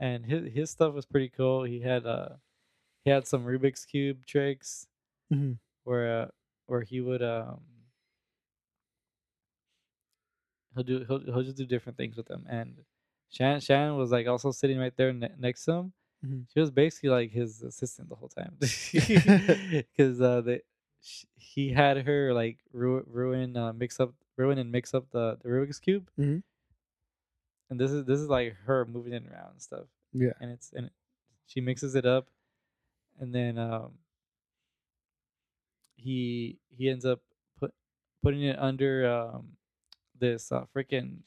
And 0.01 0.25
his 0.25 0.53
his 0.53 0.71
stuff 0.71 0.95
was 0.95 1.05
pretty 1.07 1.29
cool. 1.29 1.65
He 1.65 1.81
had 1.81 2.07
uh 2.07 2.37
he 3.09 3.13
had 3.15 3.27
some 3.27 3.45
Rubik's 3.45 3.85
cube 3.85 4.27
tricks 4.27 4.87
hmm 5.33 5.53
where 5.85 6.23
uh, 6.23 6.29
where 6.67 6.83
he 6.83 7.01
would 7.01 7.23
um 7.23 7.61
he'll 10.75 10.85
do 10.85 11.05
he'll 11.07 11.21
he'll 11.21 11.43
just 11.43 11.57
do 11.57 11.67
different 11.67 11.97
things 11.97 12.17
with 12.17 12.27
them 12.27 12.47
and 12.49 12.77
Shannon 13.31 13.61
Shannon 13.61 13.97
was 13.97 14.11
like 14.11 14.27
also 14.27 14.51
sitting 14.51 14.79
right 14.79 14.97
there 14.97 15.13
ne- 15.13 15.35
next 15.39 15.65
to 15.67 15.73
him. 15.73 15.93
Mhm. 16.25 16.47
She 16.53 16.61
was 16.61 16.71
basically 16.71 17.11
like 17.11 17.31
his 17.31 17.63
assistant 17.63 18.09
the 18.09 18.17
whole 18.17 18.29
time 18.29 18.57
because 18.61 20.21
uh 20.21 20.41
they 20.41 20.61
sh- 21.03 21.25
he 21.37 21.71
had 21.73 21.99
her 22.07 22.33
like 22.35 22.59
ru- 22.73 23.05
ruin 23.07 23.57
uh, 23.57 23.73
mix 23.73 24.01
up 24.01 24.13
ruin 24.37 24.59
and 24.59 24.73
mix 24.73 24.95
up 24.95 25.11
the 25.11 25.39
the 25.43 25.49
Rubik's 25.49 25.79
cube. 25.79 26.09
Mhm. 26.19 26.43
And 27.71 27.79
this 27.79 27.91
is 27.91 28.05
this 28.07 28.19
is 28.21 28.29
like 28.29 28.57
her 28.65 28.85
moving 28.87 29.13
it 29.13 29.25
around 29.31 29.53
and 29.53 29.63
stuff 29.63 29.87
Yeah. 30.13 30.33
and 30.41 30.51
it's 30.51 30.73
and 30.73 30.87
it, 30.87 30.93
she 31.47 31.61
mixes 31.61 31.95
it 31.95 32.07
up 32.07 32.29
and 33.21 33.35
then 33.35 33.59
um 33.59 33.93
he 35.97 36.59
he 36.77 36.89
ends 36.89 37.05
up 37.05 37.21
put 37.59 37.73
putting 38.23 38.43
it 38.43 38.59
under 38.59 39.11
um 39.11 39.49
this 40.19 40.51
uh 40.53 40.65
freaking 40.75 41.19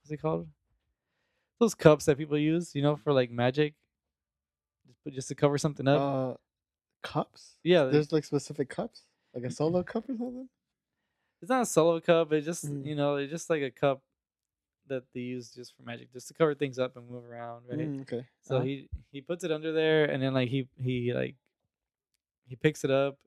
what's 0.00 0.10
it 0.10 0.18
called 0.18 0.46
those 1.60 1.74
cups 1.74 2.04
that 2.06 2.16
people 2.16 2.38
use 2.38 2.74
you 2.74 2.82
know 2.82 2.96
for 2.96 3.12
like 3.12 3.30
magic 3.30 3.74
just, 4.86 5.14
just 5.16 5.28
to 5.28 5.34
cover 5.34 5.58
something 5.58 5.86
up 5.88 6.00
Uh, 6.00 6.34
cups. 7.02 7.58
yeah 7.62 7.84
There's 7.84 8.12
like 8.12 8.24
specific 8.24 8.68
cups, 8.68 9.02
like 9.34 9.44
a 9.44 9.50
solo 9.50 9.82
cup 9.82 10.04
or 10.08 10.16
something. 10.16 10.48
it's 11.42 11.48
not 11.50 11.62
a 11.62 11.66
solo 11.66 12.00
cup 12.00 12.32
it's 12.32 12.46
just 12.46 12.64
Mm. 12.66 12.86
you 12.86 12.94
know 12.94 13.16
it's 13.16 13.30
just 13.30 13.50
like 13.50 13.62
a 13.62 13.70
cup 13.70 14.02
that 14.88 15.04
they 15.14 15.20
use 15.20 15.50
just 15.54 15.74
for 15.76 15.82
magic 15.82 16.12
just 16.12 16.28
to 16.28 16.34
cover 16.34 16.54
things 16.54 16.78
up 16.78 16.96
and 16.96 17.08
move 17.08 17.24
around 17.24 17.64
right 17.68 17.78
Mm, 17.78 18.02
okay. 18.02 18.26
So 18.42 18.56
Uh-huh. 18.56 18.64
he 18.64 18.88
he 19.12 19.20
puts 19.20 19.44
it 19.44 19.52
under 19.52 19.72
there, 19.72 20.04
and 20.06 20.22
then 20.22 20.34
like 20.34 20.48
he 20.48 20.68
he 20.76 21.12
like 21.12 21.36
he 22.46 22.56
picks 22.56 22.84
it 22.84 22.90
up, 22.90 23.18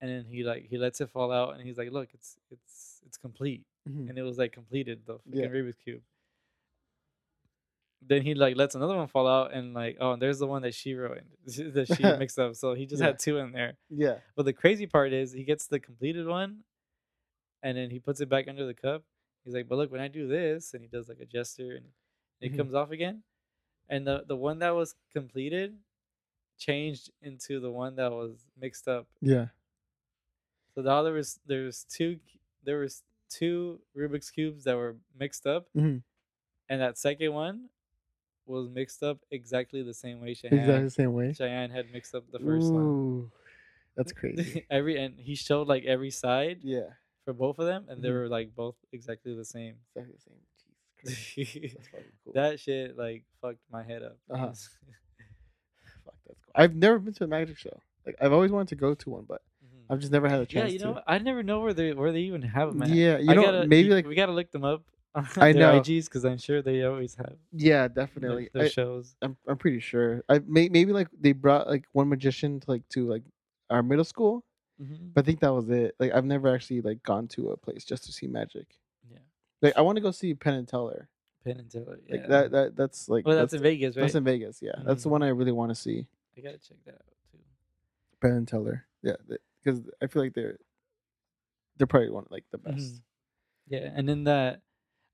and 0.00 0.10
then 0.10 0.24
he 0.24 0.44
like 0.44 0.66
he 0.68 0.78
lets 0.78 1.00
it 1.00 1.10
fall 1.10 1.32
out, 1.32 1.54
and 1.54 1.62
he's 1.66 1.78
like, 1.78 1.90
"Look, 1.90 2.10
it's 2.14 2.38
it's 2.50 3.00
it's 3.06 3.16
complete," 3.16 3.64
Mhm. 3.88 4.08
and 4.08 4.18
it 4.18 4.22
was 4.22 4.38
like 4.38 4.52
completed 4.52 5.02
the 5.06 5.18
fucking 5.18 5.40
Yeah. 5.40 5.48
Rubik's 5.48 5.76
cube. 5.82 6.02
Then 8.02 8.22
he 8.22 8.34
like 8.34 8.56
lets 8.56 8.74
another 8.74 8.94
one 8.96 9.08
fall 9.08 9.26
out, 9.26 9.52
and 9.52 9.74
like 9.74 9.96
oh, 10.00 10.12
and 10.12 10.22
there's 10.22 10.38
the 10.38 10.46
one 10.46 10.62
that 10.62 10.74
she 10.74 10.94
ruined, 10.94 11.30
that 11.46 11.88
she 11.96 12.02
mixed 12.22 12.38
up. 12.38 12.54
So 12.54 12.74
he 12.74 12.86
just 12.86 13.00
Yeah. 13.00 13.08
had 13.08 13.18
two 13.18 13.38
in 13.38 13.52
there. 13.52 13.78
Yeah. 13.90 14.18
But 14.36 14.44
the 14.44 14.52
crazy 14.52 14.86
part 14.86 15.12
is 15.12 15.32
he 15.32 15.44
gets 15.44 15.66
the 15.66 15.80
completed 15.80 16.26
one, 16.26 16.62
and 17.62 17.76
then 17.76 17.90
he 17.90 17.98
puts 17.98 18.20
it 18.20 18.28
back 18.28 18.46
under 18.48 18.66
the 18.66 18.74
cup. 18.74 19.02
He's 19.46 19.54
like, 19.54 19.68
"But 19.68 19.76
look, 19.76 19.90
when 19.92 20.00
I 20.02 20.08
do 20.08 20.26
this," 20.28 20.74
and 20.74 20.82
he 20.82 20.88
does 20.88 21.08
like 21.08 21.20
a 21.20 21.24
gesture, 21.24 21.76
and 21.76 21.86
it 22.42 22.52
Mhm. 22.52 22.56
comes 22.58 22.74
off 22.74 22.90
again. 22.90 23.22
And 23.88 24.06
the 24.06 24.24
the 24.26 24.36
one 24.36 24.58
that 24.58 24.70
was 24.74 24.94
completed 25.12 25.78
changed 26.58 27.10
into 27.22 27.60
the 27.60 27.70
one 27.70 27.94
that 27.96 28.10
was 28.12 28.46
mixed 28.56 28.88
up. 28.88 29.06
Yeah. 29.22 29.48
So 30.74 30.82
now 30.82 31.02
there 31.02 31.14
was 31.14 31.38
there 31.46 31.64
was 31.64 31.84
two 31.84 32.18
there 32.64 32.80
was 32.80 33.02
two 33.30 33.80
Rubik's 33.96 34.30
cubes 34.30 34.64
that 34.64 34.76
were 34.76 34.96
mixed 35.14 35.46
up, 35.46 35.68
Mhm. 35.74 36.02
and 36.68 36.80
that 36.80 36.98
second 36.98 37.32
one 37.32 37.70
was 38.46 38.68
mixed 38.68 39.02
up 39.02 39.18
exactly 39.30 39.82
the 39.82 39.94
same 39.94 40.20
way 40.20 40.30
Exactly 40.32 40.58
Cheyenne, 40.58 40.84
the 40.84 40.90
same 40.90 41.12
way. 41.14 41.32
Cheyenne 41.32 41.70
had 41.70 41.90
mixed 41.92 42.14
up 42.14 42.30
the 42.30 42.38
first 42.38 42.72
one. 42.72 43.30
That's 43.96 44.12
crazy. 44.20 44.66
every 44.70 44.98
and 44.98 45.18
he 45.18 45.34
showed 45.36 45.66
like 45.68 45.84
every 45.84 46.10
side 46.10 46.60
yeah. 46.62 46.94
For 47.26 47.34
both 47.34 47.58
of 47.58 47.66
them, 47.66 47.84
and 47.90 48.02
they 48.02 48.08
Mhm. 48.08 48.14
were 48.14 48.28
like 48.28 48.54
both 48.54 48.76
exactly 48.92 49.34
the 49.34 49.44
same. 49.44 49.74
Exactly 49.90 50.14
the 50.14 50.22
same. 50.22 50.40
Jesus 51.34 51.72
Christ. 51.74 51.74
That's 51.74 51.88
fucking 51.88 52.12
cool. 52.24 52.32
that 52.32 52.58
shit 52.60 52.96
like 52.96 53.24
fucked 53.42 53.60
my 53.70 53.82
head 53.82 54.02
up. 54.02 54.16
Uh-huh. 54.30 54.52
Fuck, 56.04 56.14
that's 56.26 56.40
cool. 56.40 56.52
I've 56.54 56.74
never 56.74 56.98
been 56.98 57.12
to 57.14 57.24
a 57.24 57.26
magic 57.26 57.58
show. 57.58 57.78
Like 58.06 58.16
I've 58.20 58.32
always 58.32 58.50
wanted 58.52 58.68
to 58.68 58.76
go 58.76 58.94
to 58.94 59.10
one, 59.10 59.24
but 59.28 59.42
Mhm. 59.64 59.84
I've 59.90 59.98
just 59.98 60.12
never 60.12 60.28
had 60.28 60.40
a 60.40 60.46
chance. 60.46 60.72
Yeah, 60.72 60.78
you 60.78 60.84
know, 60.84 60.94
to. 60.94 61.04
I 61.06 61.18
never 61.18 61.42
know 61.42 61.60
where 61.60 61.74
they 61.74 61.92
where 61.92 62.12
they 62.12 62.20
even 62.20 62.42
have 62.42 62.68
them. 62.72 62.82
At. 62.82 62.88
Yeah, 62.88 63.18
you 63.18 63.32
I 63.32 63.34
know, 63.34 63.42
gotta, 63.42 63.66
maybe 63.66 63.90
like 63.90 64.06
we 64.06 64.14
gotta 64.14 64.32
look 64.32 64.50
them 64.52 64.64
up. 64.64 64.84
I 65.36 65.52
their 65.52 65.72
know. 65.72 65.80
IGs 65.80 66.04
because 66.04 66.24
I'm 66.24 66.38
sure 66.38 66.62
they 66.62 66.84
always 66.84 67.14
have 67.16 67.36
yeah, 67.50 67.88
their, 67.88 68.06
definitely. 68.06 68.50
their 68.52 68.64
I, 68.64 68.68
shows. 68.68 69.16
I'm 69.22 69.36
I'm 69.48 69.56
pretty 69.58 69.80
sure. 69.80 70.22
I 70.28 70.40
may, 70.46 70.68
maybe 70.68 70.92
like 70.92 71.08
they 71.18 71.32
brought 71.32 71.66
like 71.66 71.84
one 71.92 72.08
magician 72.08 72.60
to 72.60 72.70
like 72.70 72.88
to 72.90 73.08
like 73.08 73.24
our 73.70 73.82
middle 73.82 74.04
school, 74.04 74.44
Mhm. 74.80 75.14
but 75.14 75.24
I 75.24 75.26
think 75.26 75.40
that 75.40 75.52
was 75.54 75.68
it. 75.70 75.94
Like 75.98 76.12
I've 76.12 76.24
never 76.24 76.54
actually 76.54 76.80
like 76.82 77.02
gone 77.02 77.28
to 77.28 77.50
a 77.50 77.56
place 77.56 77.84
just 77.84 78.04
to 78.04 78.12
see 78.12 78.26
magic. 78.26 78.78
Yeah, 79.10 79.18
Like 79.62 79.76
I 79.76 79.80
want 79.80 79.96
to 79.96 80.02
go 80.02 80.10
see 80.10 80.34
Penn 80.34 80.54
and 80.54 80.68
Teller. 80.68 81.08
Penn 81.44 81.58
and 81.60 81.70
Teller. 81.70 81.98
Yeah. 82.06 82.16
Like 82.16 82.28
that. 82.28 82.50
That 82.50 82.76
that's 82.76 83.08
like. 83.08 83.24
well, 83.26 83.36
that's, 83.36 83.54
in 83.54 83.62
Vegas, 83.62 83.96
right? 83.96 84.02
That's 84.02 84.14
in 84.14 84.24
Vegas. 84.24 84.60
Yeah, 84.60 84.72
that's 84.84 85.02
the 85.04 85.08
Mhm. 85.08 85.12
one 85.12 85.22
I 85.22 85.28
really 85.28 85.52
want 85.52 85.70
to 85.70 85.74
see. 85.74 86.06
I 86.36 86.40
gotta 86.40 86.58
check 86.58 86.76
that 86.84 86.94
out 86.96 87.06
too. 87.32 87.38
Penn 88.20 88.32
and 88.32 88.48
Teller. 88.48 88.84
Yeah, 89.02 89.16
because 89.62 89.88
I 90.02 90.06
feel 90.08 90.22
like 90.22 90.34
they're 90.34 90.58
they're 91.78 91.86
probably 91.86 92.10
one 92.10 92.26
like 92.30 92.44
the 92.50 92.58
best. 92.58 92.94
Mhm. 92.96 93.00
Yeah, 93.68 93.92
and 93.94 94.08
then 94.08 94.24
that 94.24 94.62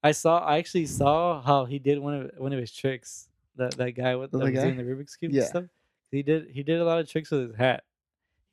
I 0.02 0.10
saw, 0.12 0.38
I 0.40 0.58
actually 0.58 0.86
saw 0.86 1.40
how 1.40 1.64
he 1.64 1.78
did 1.78 1.98
one 2.00 2.14
of 2.14 2.30
one 2.38 2.52
of 2.52 2.58
his 2.58 2.72
tricks. 2.72 3.28
That 3.56 3.76
that 3.76 3.92
guy 3.92 4.16
with 4.16 4.30
The 4.32 4.38
that 4.38 4.44
was 4.44 4.54
guy? 4.54 4.62
doing 4.70 4.76
the 4.78 4.82
Rubik's 4.84 5.14
cube 5.14 5.30
Yeah. 5.32 5.42
and 5.42 5.48
stuff. 5.48 5.64
He 6.10 6.22
did 6.22 6.48
he 6.50 6.62
did 6.62 6.80
a 6.80 6.84
lot 6.84 6.98
of 6.98 7.08
tricks 7.08 7.30
with 7.30 7.48
his 7.48 7.54
hat. 7.56 7.84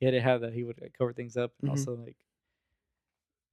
He 0.00 0.06
had 0.06 0.12
to 0.12 0.20
have 0.20 0.40
that 0.40 0.52
he 0.54 0.64
would 0.64 0.80
like, 0.80 0.94
cover 0.98 1.12
things 1.12 1.36
up 1.36 1.52
and 1.60 1.68
Mhm. 1.70 1.72
also 1.72 1.94
like 1.94 2.16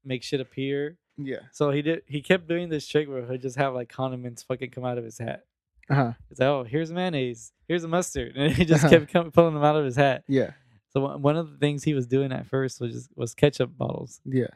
make 0.04 0.24
shit 0.24 0.39
appear. 0.41 0.98
Yeah. 1.18 1.41
So 1.52 1.72
he 1.72 1.82
did. 1.82 2.04
He 2.08 2.22
kept 2.22 2.48
doing 2.48 2.70
this 2.70 2.88
trick 2.88 3.08
where 3.10 3.26
he'd 3.32 3.41
just 3.41 3.58
have 3.58 3.74
like 3.74 3.89
condiments 3.89 4.43
fucking 4.43 4.72
come 4.72 4.86
out 4.86 4.98
of 4.98 5.04
his 5.04 5.18
hat. 5.18 5.45
Uh 5.89 5.95
huh. 5.95 6.14
It's 6.30 6.39
like, 6.39 6.48
oh, 6.48 6.64
here's 6.64 6.91
mayonnaise, 6.91 7.54
here's 7.68 7.84
a 7.84 7.88
mustard, 7.88 8.34
and 8.38 8.54
he 8.54 8.66
just 8.66 8.86
Uh-huh. 8.86 9.00
kept 9.00 9.12
com- 9.14 9.32
pulling 9.32 9.54
them 9.54 9.64
out 9.64 9.76
of 9.76 9.86
his 9.86 9.95
hat. 9.95 10.24
Yeah. 10.28 10.52
So 10.89 11.02
one- 11.02 11.22
one 11.22 11.36
of 11.38 11.52
the 11.52 11.58
things 11.58 11.84
he 11.84 11.93
was 11.93 12.08
doing 12.08 12.32
at 12.32 12.45
first 12.48 12.80
was 12.82 12.93
just 12.93 13.10
was 13.18 13.34
ketchup 13.34 13.78
bottles. 13.78 14.22
Yeah. 14.26 14.48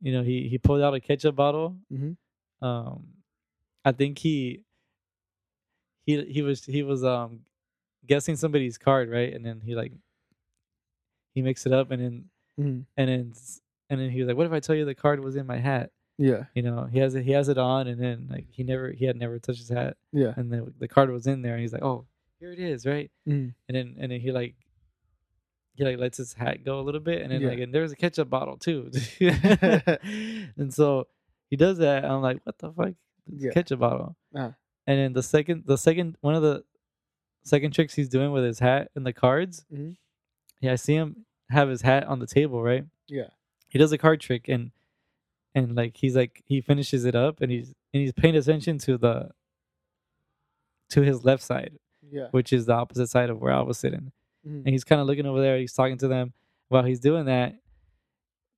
You 0.00 0.12
know, 0.12 0.22
he 0.22 0.48
he 0.48 0.58
pulled 0.58 0.82
out 0.82 0.94
a 0.94 1.00
ketchup 1.00 1.36
bottle. 1.36 1.78
Mhm. 1.92 2.16
Um, 2.60 3.06
I 3.84 3.92
think 3.92 4.18
he 4.18 4.62
he 6.04 6.22
he 6.24 6.42
was 6.42 6.64
he 6.64 6.82
was 6.82 7.04
um 7.04 7.46
guessing 8.06 8.36
somebody's 8.36 8.76
card 8.76 9.08
right, 9.08 9.32
and 9.32 9.44
then 9.46 9.60
he 9.60 9.74
like 9.74 9.92
he 11.34 11.42
mixed 11.42 11.66
it 11.66 11.72
up, 11.72 11.90
and 11.90 12.02
then 12.02 12.24
Mhm. 12.58 12.86
and 12.96 13.08
then 13.08 13.32
and 13.90 14.00
then 14.00 14.10
he 14.10 14.20
was 14.20 14.28
like, 14.28 14.36
"What 14.36 14.46
if 14.46 14.52
I 14.52 14.60
tell 14.60 14.74
you 14.76 14.84
the 14.84 14.94
card 14.94 15.20
was 15.22 15.36
in 15.36 15.46
my 15.46 15.58
hat?" 15.58 15.90
Yeah. 16.16 16.44
You 16.54 16.62
know, 16.62 16.84
he 16.84 16.98
has 17.00 17.14
it 17.16 17.24
he 17.24 17.32
has 17.32 17.48
it 17.48 17.58
on, 17.58 17.86
and 17.88 18.00
then 18.00 18.28
like 18.30 18.46
he 18.50 18.62
never 18.62 18.90
he 18.92 19.04
had 19.04 19.16
never 19.16 19.38
touched 19.38 19.58
his 19.60 19.68
hat, 19.70 19.96
Yeah. 20.12 20.32
and 20.36 20.52
then 20.52 20.72
the 20.78 20.88
card 20.88 21.10
was 21.10 21.26
in 21.26 21.42
there, 21.42 21.54
and 21.54 21.60
he's 21.62 21.72
like, 21.72 21.82
"Oh, 21.82 22.06
here 22.38 22.52
it 22.52 22.58
is, 22.60 22.86
right?" 22.86 23.10
Mhm. 23.28 23.54
and 23.68 23.76
then 23.76 23.96
and 23.98 24.12
then 24.12 24.20
he 24.20 24.30
like 24.32 24.54
he 25.76 25.84
like 25.84 25.98
lets 25.98 26.18
his 26.18 26.34
hat 26.34 26.62
go 26.64 26.78
a 26.78 26.82
little 26.82 27.00
bit 27.00 27.20
and 27.22 27.32
then 27.32 27.40
Yeah. 27.42 27.48
like 27.48 27.58
and 27.58 27.74
there's 27.74 27.90
a 27.90 27.96
ketchup 27.96 28.30
bottle 28.30 28.56
too 28.56 28.92
and 30.56 30.72
so 30.72 31.08
he 31.50 31.56
does 31.56 31.78
that 31.78 32.04
and 32.04 32.12
i'm 32.12 32.22
like 32.22 32.38
what 32.44 32.58
the 32.58 32.70
fuck 32.72 32.94
Yeah. 33.26 33.50
ketchup 33.50 33.80
bottle 33.80 34.16
Uh-huh. 34.34 34.52
and 34.86 34.98
then 34.98 35.12
the 35.14 35.22
second 35.24 35.64
the 35.66 35.76
second 35.76 36.16
one 36.20 36.36
of 36.36 36.42
the 36.42 36.64
second 37.44 37.72
tricks 37.72 37.94
he's 37.94 38.08
doing 38.08 38.30
with 38.30 38.44
his 38.44 38.60
hat 38.60 38.90
and 38.94 39.04
the 39.04 39.12
cards 39.12 39.66
Mhm. 39.72 39.96
Yeah 40.64 40.72
i 40.72 40.76
see 40.76 40.94
him 40.94 41.24
have 41.50 41.68
his 41.68 41.82
hat 41.82 42.04
on 42.12 42.18
the 42.18 42.26
table 42.26 42.62
right 42.62 42.84
Yeah. 43.08 43.28
he 43.68 43.78
does 43.78 43.92
a 43.92 43.98
card 43.98 44.20
trick 44.20 44.48
and 44.48 44.70
and 45.54 45.74
like 45.76 45.96
he's 45.96 46.16
like 46.16 46.42
he 46.46 46.60
finishes 46.60 47.04
it 47.04 47.14
up 47.14 47.40
and 47.42 47.50
he's 47.52 47.68
and 47.92 48.00
he's 48.02 48.12
paying 48.12 48.36
attention 48.36 48.78
to 48.86 48.96
the 48.98 49.30
to 50.90 51.02
his 51.02 51.24
left 51.24 51.42
side 51.42 51.78
Yeah. 52.10 52.28
which 52.30 52.52
is 52.52 52.66
the 52.66 52.74
opposite 52.74 53.08
side 53.08 53.30
of 53.30 53.40
where 53.40 53.52
i 53.52 53.60
was 53.60 53.78
sitting 53.78 54.12
Mhm. 54.46 54.58
and 54.64 54.68
he's 54.68 54.84
kind 54.84 55.00
of 55.00 55.06
looking 55.06 55.24
over 55.24 55.40
there. 55.40 55.56
He's 55.58 55.72
talking 55.72 55.96
to 55.98 56.06
them 56.08 56.34
while 56.68 56.84
he's 56.84 57.00
doing 57.00 57.24
that 57.24 57.54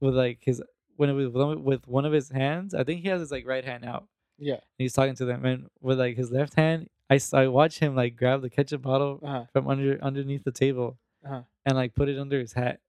with 0.00 0.16
like 0.16 0.40
his 0.42 0.60
when 0.96 1.08
it 1.10 1.12
was 1.12 1.28
with 1.70 1.86
one 1.86 2.04
of 2.04 2.12
his 2.12 2.28
hands. 2.28 2.74
I 2.74 2.82
think 2.82 3.02
he 3.02 3.08
has 3.08 3.20
his 3.20 3.30
like 3.30 3.46
right 3.46 3.64
hand 3.64 3.84
out. 3.84 4.08
Yeah. 4.36 4.54
And 4.54 4.78
he's 4.78 4.94
talking 4.94 5.14
to 5.14 5.24
them, 5.24 5.44
and 5.44 5.68
with 5.80 5.98
like 6.00 6.16
his 6.16 6.32
left 6.32 6.54
hand, 6.54 6.88
I 7.08 7.20
I 7.32 7.46
watch 7.46 7.78
him 7.78 7.94
like 7.94 8.16
grab 8.16 8.42
the 8.42 8.50
ketchup 8.50 8.82
bottle 8.82 9.20
Uh 9.22 9.26
huh. 9.28 9.44
from 9.52 9.68
under 9.68 9.96
underneath 10.02 10.42
the 10.42 10.50
table 10.50 10.98
Uh-huh. 11.26 11.42
and 11.66 11.76
like 11.76 11.94
put 11.94 12.08
it 12.08 12.18
under 12.18 12.38
his 12.38 12.52
hat. 12.52 12.80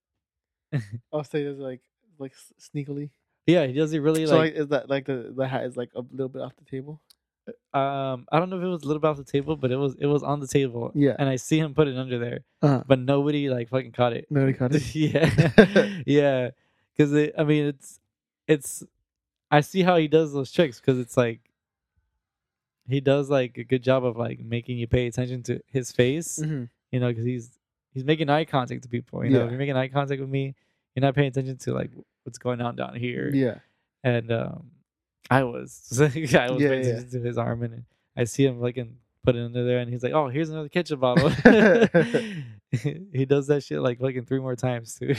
I'll 1.12 1.24
say 1.24 1.42
it's 1.44 1.60
like 1.60 1.82
like 2.20 2.34
s- 2.34 2.54
sneakily. 2.70 3.10
Yeah, 3.46 3.66
he 3.66 3.74
does 3.74 3.94
it 3.94 4.00
really 4.00 4.26
so 4.26 4.38
like. 4.38 4.54
like 4.54 4.62
is 4.62 4.68
that 4.70 4.90
like 4.90 5.06
the 5.06 5.34
the 5.36 5.48
hat 5.48 5.64
is 5.66 5.76
like 5.78 5.90
a 5.96 6.02
little 6.12 6.30
bit 6.30 6.42
off 6.42 6.54
the 6.58 6.66
table? 6.70 7.02
um, 7.74 8.26
I 8.30 8.40
don't 8.40 8.50
know 8.50 8.58
if 8.58 8.64
it 8.64 8.68
was 8.68 8.84
a 8.84 8.88
little 8.88 9.00
bit 9.00 9.08
off 9.08 9.16
the 9.18 9.24
table, 9.24 9.56
but 9.56 9.72
it 9.72 9.78
was 9.78 9.96
it 10.00 10.06
was 10.06 10.22
on 10.24 10.40
the 10.42 10.48
table. 10.48 10.92
Yeah. 10.94 11.16
And 11.18 11.30
I 11.30 11.38
see 11.38 11.58
him 11.60 11.74
put 11.74 11.88
it 11.88 11.98
under 11.98 12.20
there, 12.20 12.40
Uh 12.62 12.68
huh. 12.68 12.84
but 12.86 13.00
nobody 13.00 13.50
like 13.50 13.70
fucking 13.70 13.94
caught 13.94 14.14
it. 14.14 14.28
Nobody 14.30 14.54
caught 14.54 14.76
it. 14.76 14.94
yeah, 14.96 16.02
yeah. 16.06 16.50
Because 16.96 17.32
I 17.38 17.44
mean, 17.46 17.66
it's 17.68 18.00
it's. 18.48 18.84
I 19.50 19.62
see 19.62 19.82
how 19.82 19.96
he 19.96 20.10
does 20.10 20.34
those 20.34 20.52
tricks 20.52 20.82
because 20.82 21.00
it's 21.00 21.16
like 21.16 21.40
he 22.90 23.00
does 23.02 23.30
like 23.30 23.58
a 23.58 23.64
good 23.64 23.84
job 23.84 24.04
of 24.06 24.18
like 24.18 24.40
making 24.40 24.78
you 24.78 24.88
pay 24.88 25.08
attention 25.08 25.44
to 25.44 25.62
his 25.68 25.92
face. 25.92 26.38
hmm 26.44 26.66
You 26.92 27.00
know, 27.00 27.08
because 27.10 27.26
he's 27.26 27.52
he's 27.94 28.04
making 28.04 28.30
eye 28.30 28.46
contact 28.46 28.84
to 28.84 28.90
people. 28.90 29.24
You 29.26 29.32
know, 29.32 29.46
if 29.46 29.50
you're 29.52 29.60
making 29.60 29.76
eye 29.78 29.88
contact 29.88 30.20
with 30.22 30.30
me, 30.30 30.56
you're 30.96 31.02
not 31.02 31.16
paying 31.16 31.28
attention 31.30 31.58
to 31.60 31.74
like 31.74 31.92
what's 32.24 32.38
going 32.38 32.62
on 32.62 32.76
down 32.76 32.96
here. 32.96 33.30
Yeah. 33.34 33.60
And 34.04 34.32
um, 34.32 34.72
I 35.30 35.44
was 35.44 35.88
I 36.02 36.06
was 36.06 36.14
Yeah, 36.32 36.48
paying 36.48 36.60
yeah. 36.60 36.68
attention 36.70 37.10
to 37.12 37.28
his 37.28 37.38
arm, 37.38 37.64
and 37.64 37.84
I 38.16 38.24
see 38.26 38.46
him 38.46 38.60
like 38.62 38.78
and 38.78 38.98
put 39.24 39.36
it 39.36 39.44
under 39.44 39.66
there, 39.66 39.80
and 39.80 39.90
he's 39.92 40.04
like, 40.04 40.14
"Oh, 40.14 40.30
here's 40.30 40.50
another 40.50 40.70
ketchup 40.70 41.00
bottle." 41.02 41.30
he 43.14 43.26
does 43.26 43.48
that 43.48 43.64
shit 43.64 43.80
like 43.82 44.00
fucking 44.00 44.26
three 44.26 44.40
more 44.40 44.56
times 44.56 44.96
too. 45.00 45.16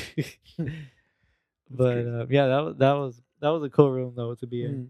but 1.70 1.98
uh, 2.06 2.26
yeah, 2.30 2.46
that 2.46 2.60
was 2.64 2.76
that 2.78 2.92
was 2.92 3.22
that 3.40 3.48
was 3.50 3.62
a 3.64 3.70
cool 3.70 3.90
room 3.90 4.14
though 4.16 4.34
to 4.36 4.46
be 4.46 4.64
in, 4.64 4.70
Mhm. 4.72 4.88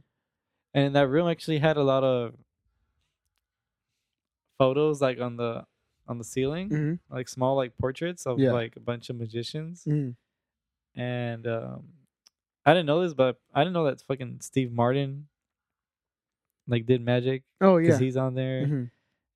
and 0.74 0.96
that 0.96 1.08
room 1.08 1.28
actually 1.28 1.58
had 1.58 1.76
a 1.76 1.82
lot 1.82 2.04
of 2.04 2.34
photos 4.58 5.00
like 5.00 5.20
on 5.20 5.36
the 5.36 5.64
on 6.08 6.18
the 6.18 6.24
ceiling, 6.24 6.68
Mhm. 6.70 6.98
like 7.10 7.28
small 7.28 7.54
like 7.56 7.76
portraits 7.78 8.26
of 8.26 8.38
Yeah. 8.40 8.52
like 8.52 8.76
a 8.76 8.80
bunch 8.80 9.10
of 9.10 9.16
magicians, 9.16 9.84
Mhm. 9.84 10.16
and 10.94 11.46
um, 11.46 11.92
I 12.64 12.72
didn't 12.74 12.86
know 12.86 13.02
this, 13.02 13.14
but 13.14 13.40
I 13.54 13.60
didn't 13.62 13.74
know 13.74 13.84
that 13.84 14.00
fucking 14.02 14.40
Steve 14.40 14.72
Martin 14.72 15.28
like 16.66 16.86
did 16.86 17.00
magic 17.02 17.44
Oh 17.60 17.78
because 17.78 18.00
yeah. 18.00 18.04
he's 18.04 18.16
on 18.16 18.34
there, 18.34 18.66
Mhm. 18.66 18.90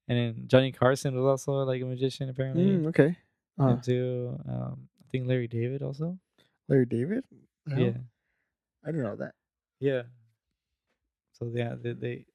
and 0.09 0.19
then 0.19 0.49
Johnny 0.49 0.73
Carson 0.73 1.15
was 1.15 1.25
also 1.25 1.63
like 1.65 1.81
a 1.83 1.87
magician 1.87 2.29
apparently. 2.29 2.65
Mm, 2.79 2.87
okay. 2.89 3.17
Uh, 3.59 3.69
And 3.77 3.83
too, 3.85 4.39
um, 4.47 4.89
I 5.01 5.05
think 5.11 5.27
Larry 5.29 5.47
David 5.49 5.83
also. 5.83 6.19
Larry 6.69 6.87
David. 6.87 7.25
Yeah, 7.67 7.99
I 8.83 8.87
didn't 8.91 9.03
know 9.05 9.17
that. 9.17 9.35
yeah. 9.79 10.05
So 11.33 11.51
yeah, 11.55 11.75
they 11.75 11.93
they, 11.93 12.27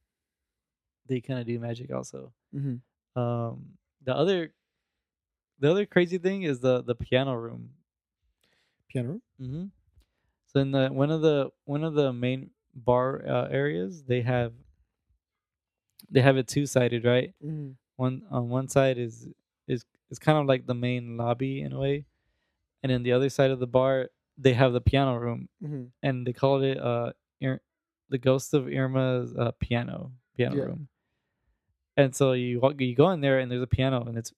they 1.08 1.22
kind 1.22 1.40
of 1.40 1.46
do 1.46 1.60
magic 1.60 1.92
also. 1.92 2.34
hmm 2.52 2.78
Um, 3.16 3.78
the 4.08 4.16
other, 4.16 4.54
the 5.60 5.70
other 5.70 5.86
crazy 5.86 6.18
thing 6.18 6.44
is 6.44 6.60
the 6.62 6.82
the 6.82 6.96
piano 6.96 7.36
room. 7.36 7.70
Piano 8.90 9.08
room. 9.10 9.22
hmm 9.38 9.66
So 10.48 10.62
in 10.62 10.72
the 10.72 10.88
one 10.88 11.12
of 11.12 11.22
the 11.22 11.52
one 11.66 11.84
of 11.84 11.94
the 11.94 12.14
main 12.14 12.50
bar 12.74 13.22
uh, 13.28 13.48
areas, 13.52 14.04
they 14.04 14.22
have 14.22 14.54
they 16.10 16.22
have 16.22 16.38
it 16.38 16.48
two 16.48 16.66
sided, 16.66 17.04
right? 17.04 17.34
Mm. 17.44 17.76
One 17.98 18.24
on 18.32 18.50
one 18.50 18.68
side 18.70 18.98
is 18.98 19.28
is 19.68 19.86
is 20.10 20.20
kind 20.20 20.38
of 20.38 20.46
like 20.46 20.66
the 20.66 20.74
main 20.74 21.18
lobby 21.18 21.62
in 21.62 21.74
a 21.74 21.80
way, 21.80 22.06
and 22.82 22.90
then 22.92 23.04
the 23.04 23.12
other 23.12 23.30
side 23.30 23.52
of 23.52 23.60
the 23.60 23.68
bar 23.68 24.10
they 24.38 24.54
have 24.54 24.72
the 24.74 24.82
piano 24.82 25.18
room, 25.18 25.50
hmm 25.62 25.86
and 26.04 26.26
they 26.26 26.32
called 26.34 26.64
it 26.64 26.78
uh 26.80 27.12
Ir- 27.42 27.62
the 28.10 28.18
ghost 28.18 28.54
of 28.54 28.68
Irma's 28.68 29.36
uh, 29.36 29.52
piano 29.60 30.12
piano 30.38 30.56
Yeah. 30.56 30.64
room. 30.72 30.88
And 31.98 32.16
so 32.16 32.34
you 32.34 32.60
walk, 32.62 32.80
you 32.80 32.96
go 32.96 33.10
in 33.12 33.22
there 33.22 33.40
and 33.40 33.52
there's 33.52 33.64
a 33.64 33.68
piano 33.68 34.04
and 34.06 34.18
it's 34.18 34.32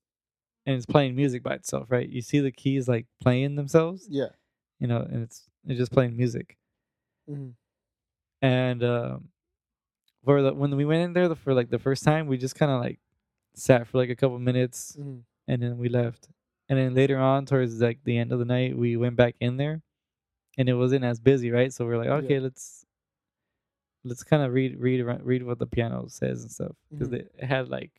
and 0.66 0.76
it's 0.76 0.86
playing 0.86 1.16
music 1.16 1.44
by 1.44 1.56
itself, 1.56 1.88
right? 1.90 2.08
You 2.10 2.22
see 2.22 2.40
the 2.40 2.52
keys 2.52 2.88
like 2.88 3.06
playing 3.22 3.56
themselves, 3.56 4.08
Yeah. 4.10 4.30
you 4.80 4.88
know, 4.88 5.00
and 5.00 5.24
it's 5.24 5.50
it's 5.68 5.78
just 5.80 5.92
playing 5.92 6.16
music. 6.18 6.58
hmm 7.28 7.50
And 8.42 8.84
um, 8.84 9.30
for 10.24 10.42
the 10.42 10.54
when 10.54 10.76
we 10.76 10.86
went 10.86 11.04
in 11.04 11.14
there 11.14 11.28
the, 11.28 11.36
for 11.36 11.54
like 11.54 11.70
the 11.70 11.80
first 11.80 12.04
time, 12.04 12.28
we 12.28 12.38
just 12.38 12.56
kind 12.56 12.72
of 12.72 12.82
like 12.82 13.00
sat 13.56 13.88
for 13.88 13.98
like 13.98 14.10
a 14.10 14.16
couple 14.16 14.40
minutes 14.40 14.96
hmm 14.96 15.20
and 15.48 15.64
then 15.64 15.78
we 15.80 15.90
left. 15.90 16.30
And 16.70 16.78
then 16.78 16.94
later 16.94 17.18
on, 17.18 17.48
towards 17.48 17.82
like 17.82 18.00
the 18.04 18.18
end 18.20 18.32
of 18.32 18.38
the 18.40 18.46
night, 18.46 18.78
we 18.78 18.96
went 18.98 19.16
back 19.16 19.36
in 19.40 19.58
there, 19.58 19.82
and 20.58 20.70
it 20.70 20.76
wasn't 20.76 21.04
as 21.04 21.20
busy, 21.20 21.52
right? 21.52 21.74
So 21.74 21.86
we're 21.86 21.98
like, 21.98 22.08
Yeah. 22.08 22.22
okay, 22.26 22.40
let's 22.40 22.86
let's 24.04 24.24
kind 24.24 24.44
of 24.44 24.54
read 24.54 24.80
read 24.80 25.02
read 25.24 25.44
what 25.44 25.60
the 25.60 25.66
piano 25.68 26.08
says 26.08 26.42
and 26.44 26.52
stuff 26.52 26.76
because 26.92 27.10
Mhm. 27.10 27.28
it 27.38 27.44
had 27.44 27.70
like 27.70 27.92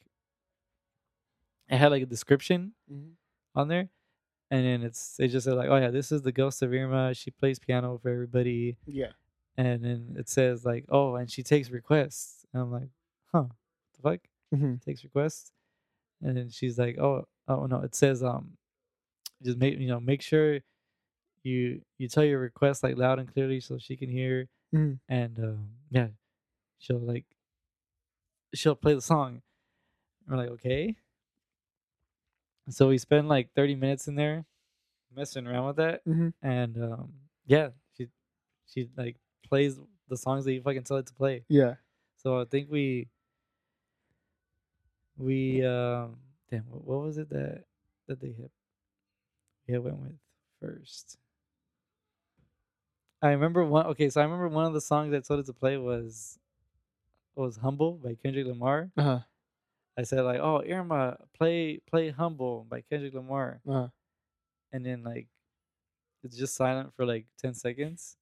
it 1.68 1.76
had 1.76 1.90
like 1.90 2.02
a 2.02 2.06
description 2.06 2.72
hmm 2.88 3.10
on 3.56 3.66
there, 3.66 3.88
and 4.52 4.64
then 4.64 4.82
it's 4.82 5.18
it 5.18 5.28
just 5.28 5.44
said 5.44 5.54
like, 5.54 5.68
oh 5.68 5.76
yeah, 5.76 5.90
this 5.90 6.12
is 6.12 6.22
the 6.22 6.30
ghost 6.30 6.62
of 6.62 6.72
Irma. 6.72 7.12
She 7.14 7.32
plays 7.32 7.58
piano 7.58 7.98
for 7.98 8.08
everybody, 8.08 8.76
Yeah. 8.86 9.10
and 9.56 9.84
then 9.84 10.14
it 10.16 10.28
says 10.28 10.64
like, 10.64 10.84
oh, 10.88 11.16
and 11.16 11.28
she 11.28 11.42
takes 11.42 11.68
requests. 11.70 12.46
And 12.52 12.62
I'm 12.62 12.70
like, 12.72 12.90
huh, 13.32 13.42
what 13.42 13.50
the 13.94 14.02
fuck? 14.02 14.20
hmm 14.60 14.74
takes 14.84 15.02
requests 15.04 15.52
and 16.22 16.36
then 16.36 16.50
she's 16.50 16.76
like 16.76 16.98
oh 16.98 17.24
oh 17.46 17.66
no 17.66 17.78
it 17.82 17.94
says 17.94 18.20
um 18.22 18.56
just 19.44 19.58
make 19.58 19.78
you 19.78 19.86
know 19.86 20.00
make 20.00 20.20
sure 20.22 20.58
you 21.44 21.80
you 21.98 22.08
tell 22.08 22.24
your 22.24 22.40
request 22.40 22.82
like 22.82 22.96
loud 22.98 23.18
and 23.20 23.32
clearly 23.32 23.60
so 23.60 23.78
she 23.78 23.96
can 23.96 24.08
hear 24.10 24.48
Mhm. 24.74 24.98
and 25.08 25.38
um 25.38 25.68
yeah 25.90 26.08
she'll 26.78 26.98
like 27.00 27.24
she'll 28.54 28.76
play 28.76 28.94
the 28.94 29.00
song 29.02 29.42
we're 30.28 30.36
like 30.36 30.50
okay 30.50 30.96
so 32.68 32.88
we 32.88 32.98
spend 32.98 33.28
like 33.28 33.52
30 33.54 33.74
minutes 33.74 34.06
in 34.08 34.14
there 34.14 34.44
messing 35.14 35.46
around 35.46 35.66
with 35.66 35.76
that 35.76 36.02
hmm 36.04 36.28
and 36.42 36.76
um 36.82 37.12
yeah 37.46 37.70
she 37.96 38.08
she 38.66 38.88
like 38.96 39.16
plays 39.48 39.78
the 40.08 40.16
songs 40.16 40.44
that 40.44 40.52
you 40.52 40.62
fucking 40.62 40.82
tell 40.82 40.96
it 40.98 41.06
to 41.06 41.14
play. 41.14 41.44
Yeah. 41.48 41.74
So 42.16 42.40
I 42.40 42.44
think 42.44 42.70
we 42.70 43.08
we 45.16 45.64
um 45.64 46.16
damn 46.50 46.64
what, 46.68 46.84
what 46.84 47.00
was 47.02 47.18
it 47.18 47.28
that 47.30 47.64
that 48.08 48.20
they 48.20 48.28
hit 48.32 48.50
yeah 49.66 49.78
went 49.78 49.98
with 49.98 50.18
first. 50.60 51.18
I 53.22 53.30
remember 53.30 53.64
one 53.64 53.86
okay, 53.88 54.08
so 54.08 54.20
I 54.20 54.24
remember 54.24 54.48
one 54.48 54.64
of 54.66 54.72
the 54.72 54.80
songs 54.80 55.10
that 55.12 55.24
told 55.24 55.40
it 55.40 55.46
to 55.46 55.52
play 55.52 55.76
was 55.76 56.38
was 57.34 57.56
Humble 57.58 57.94
by 57.94 58.14
Kendrick 58.14 58.46
Lamar. 58.46 58.90
Uh 58.96 59.02
huh. 59.02 59.20
I 59.98 60.02
said 60.04 60.22
like, 60.22 60.40
"Oh, 60.40 60.62
Irma, 60.62 61.18
play 61.34 61.78
play 61.78 62.10
Humble 62.10 62.64
by 62.68 62.80
Kendrick 62.82 63.14
Lamar." 63.14 63.60
Uh 63.68 63.72
huh. 63.72 63.88
and 64.72 64.84
then 64.86 65.02
like 65.02 65.28
it's 66.22 66.36
just 66.36 66.54
silent 66.54 66.94
for 66.94 67.06
like 67.06 67.26
10 67.38 67.54
seconds 67.54 68.16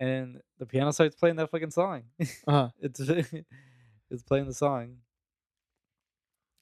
and 0.00 0.08
then 0.08 0.40
the 0.58 0.66
piano 0.66 0.92
starts 0.92 1.16
playing 1.16 1.36
that 1.36 1.50
fucking 1.50 1.70
song 1.70 2.02
Uh 2.20 2.24
huh. 2.46 2.68
it's 2.80 3.00
it's 4.10 4.22
playing 4.24 4.46
the 4.46 4.54
song 4.54 4.98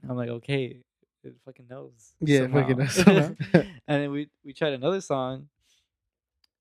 i'm 0.09 0.17
like 0.17 0.29
okay 0.29 0.83
it 1.25 1.35
fucking 1.45 1.67
knows 1.69 2.15
Yeah, 2.21 2.43
it 2.43 2.51
fucking 2.53 2.77
knows 2.79 3.07
and 3.55 3.67
then 3.87 4.11
we 4.11 4.29
we 4.45 4.53
tried 4.53 4.75
another 4.75 5.01
song 5.01 5.49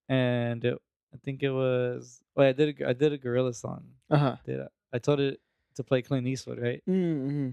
and 0.09 0.63
it, 0.65 0.77
i 1.13 1.17
think 1.23 1.43
it 1.43 1.51
was 1.51 2.21
well 2.35 2.47
i 2.47 2.51
did 2.51 2.81
a, 2.81 2.89
i 2.89 2.93
did 2.93 3.13
a 3.13 3.17
Gorillaz 3.17 3.55
song 3.55 3.83
Uh 4.09 4.17
huh. 4.17 4.35
did 4.45 4.61
I, 4.61 4.67
I 4.93 4.99
told 4.99 5.19
it 5.19 5.39
to 5.75 5.83
play 5.83 6.01
clint 6.01 6.27
eastwood 6.27 6.59
right 6.59 6.81
Mm-hmm. 6.87 7.49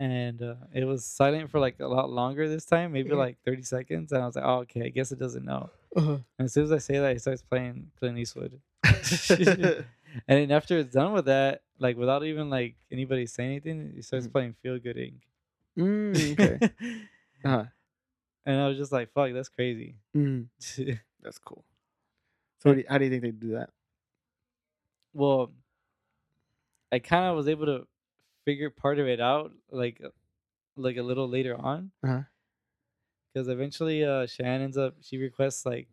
and 0.00 0.42
uh, 0.42 0.54
it 0.72 0.84
was 0.84 1.04
silent 1.04 1.50
for 1.50 1.60
like 1.60 1.78
a 1.80 1.86
lot 1.86 2.10
longer 2.10 2.48
this 2.48 2.64
time 2.64 2.92
maybe 2.92 3.10
Mhm. 3.10 3.18
like 3.18 3.38
30 3.44 3.62
seconds 3.62 4.12
and 4.12 4.22
i 4.22 4.26
was 4.26 4.36
like 4.36 4.44
oh 4.44 4.58
okay 4.60 4.82
i 4.84 4.88
guess 4.88 5.12
it 5.12 5.18
doesn't 5.18 5.44
know 5.44 5.70
Uh-huh. 5.96 6.18
And 6.38 6.46
as 6.46 6.52
soon 6.52 6.64
as 6.64 6.72
I 6.72 6.78
say 6.82 6.98
that, 6.98 7.12
he 7.12 7.20
starts 7.20 7.42
playing 7.42 7.92
Clint 7.96 8.18
Eastwood. 8.18 8.58
and 9.38 9.86
then 10.26 10.50
after 10.50 10.78
it's 10.78 10.90
done 10.92 11.12
with 11.14 11.26
that, 11.26 11.62
like 11.78 11.96
without 11.96 12.24
even 12.24 12.50
like 12.50 12.74
anybody 12.90 13.26
saying 13.26 13.50
anything, 13.52 13.92
he 13.94 14.02
starts 14.02 14.26
Mhm. 14.26 14.32
playing 14.34 14.52
Feel 14.60 14.78
Good 14.82 14.96
Inc. 14.98 15.22
mm, 15.78 16.32
okay. 16.34 16.58
Uh 17.46 17.48
huh. 17.50 17.64
And 18.46 18.60
I 18.60 18.68
was 18.68 18.78
just 18.78 18.92
like, 18.92 19.12
fuck, 19.12 19.32
that's 19.32 19.48
crazy. 19.48 19.96
Mm. 20.16 20.48
That's 21.22 21.38
cool. 21.38 21.64
So, 22.58 22.68
what 22.70 22.74
do 22.74 22.80
you, 22.80 22.86
how 22.88 22.98
do 22.98 23.04
you 23.06 23.10
think 23.10 23.22
they 23.22 23.30
do 23.30 23.52
that? 23.54 23.70
well, 25.14 25.52
I 26.92 26.98
kind 26.98 27.24
of 27.26 27.36
was 27.36 27.48
able 27.48 27.66
to 27.66 27.86
figure 28.44 28.68
part 28.68 28.98
of 28.98 29.06
it 29.08 29.20
out 29.20 29.52
like 29.70 30.00
uh, 30.04 30.08
like 30.76 30.96
a 30.96 31.02
little 31.02 31.28
later 31.28 31.56
on. 31.58 31.92
Uh-huh. 32.04 32.22
Because 33.32 33.48
eventually 33.48 34.04
uh 34.04 34.26
Shan 34.26 34.60
ends 34.60 34.76
up 34.76 34.94
she 35.00 35.16
requests 35.16 35.64
like 35.64 35.88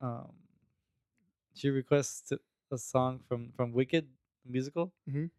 um 0.00 0.32
she 1.54 1.70
requests 1.70 2.32
a 2.72 2.78
song 2.78 3.20
from 3.28 3.52
from 3.56 3.72
Wicked 3.72 4.06
the 4.44 4.52
musical. 4.52 4.92
Mhm. 5.08 5.30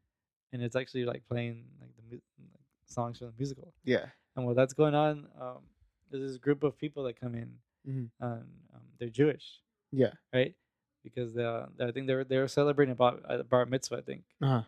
And 0.53 0.63
it's 0.63 0.75
actually 0.75 1.05
like 1.05 1.23
playing 1.27 1.65
like 1.81 1.95
the 1.97 2.03
mu- 2.15 2.21
like, 2.53 2.61
songs 2.85 3.17
from 3.19 3.27
the 3.27 3.33
musical. 3.37 3.73
Yeah. 3.83 4.05
And 4.35 4.45
while 4.45 4.55
that's 4.55 4.73
going 4.73 4.95
on, 4.95 5.27
um 5.39 5.61
there's 6.09 6.31
this 6.31 6.37
group 6.37 6.63
of 6.63 6.77
people 6.77 7.03
that 7.03 7.19
come 7.19 7.35
in 7.35 7.59
Mhm. 7.87 8.09
and 8.19 8.49
um, 8.73 8.81
they're 8.99 9.09
Jewish, 9.09 9.61
Yeah. 9.91 10.13
right? 10.33 10.55
Because 11.03 11.37
uh, 11.37 11.67
I 11.79 11.91
think 11.91 12.07
they're 12.07 12.23
they 12.23 12.37
were 12.37 12.47
celebrating 12.49 12.91
about 12.93 13.23
uh, 13.29 13.43
bar 13.43 13.65
mitzvah, 13.65 13.97
I 13.97 14.01
think 14.01 14.23
Uh 14.41 14.47
huh. 14.47 14.63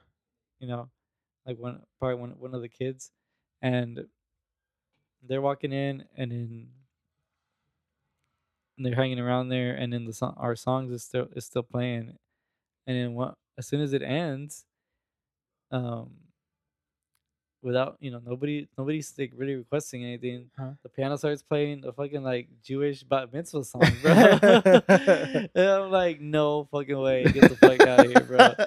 you 0.60 0.68
know, 0.68 0.90
like 1.46 1.58
one 1.60 1.84
probably 2.00 2.16
one 2.22 2.40
one 2.40 2.54
of 2.56 2.62
the 2.62 2.70
kids, 2.70 3.12
and 3.62 4.08
they're 5.22 5.42
walking 5.42 5.72
in, 5.74 6.06
and 6.16 6.32
then 6.32 6.70
and 8.78 8.86
they're 8.86 8.96
hanging 8.96 9.20
around 9.20 9.50
there, 9.50 9.76
and 9.76 9.92
then 9.92 10.06
the 10.06 10.14
song, 10.14 10.34
our 10.38 10.56
songs 10.56 10.92
is 10.92 11.04
still 11.04 11.28
is 11.36 11.46
still 11.46 11.64
playing, 11.64 12.18
and 12.88 12.98
then 12.98 13.14
what? 13.14 13.36
As 13.58 13.68
soon 13.68 13.82
as 13.82 13.94
it 13.94 14.02
ends, 14.02 14.66
um, 15.72 16.16
without 17.62 17.98
you 18.00 18.10
know 18.12 18.22
nobody 18.26 18.68
nobody's 18.78 19.14
like 19.18 19.32
really 19.36 19.56
requesting 19.56 20.04
anything, 20.04 20.50
Huh? 20.58 20.72
the 20.84 20.90
piano 20.90 21.18
starts 21.18 21.42
playing 21.42 21.84
a 21.86 21.92
fucking 21.92 22.24
like 22.24 22.48
Jewish 22.64 23.04
bat 23.04 23.34
mitzvah 23.34 23.64
song, 23.64 23.82
bro. 24.02 24.14
and 25.56 25.70
I'm 25.70 25.92
like, 25.92 26.22
no 26.22 26.68
fucking 26.72 26.98
way, 26.98 27.24
get 27.26 27.50
the 27.50 27.56
fuck 27.58 27.82
out 27.82 28.06
of 28.06 28.12
here, 28.12 28.22
bro. 28.22 28.54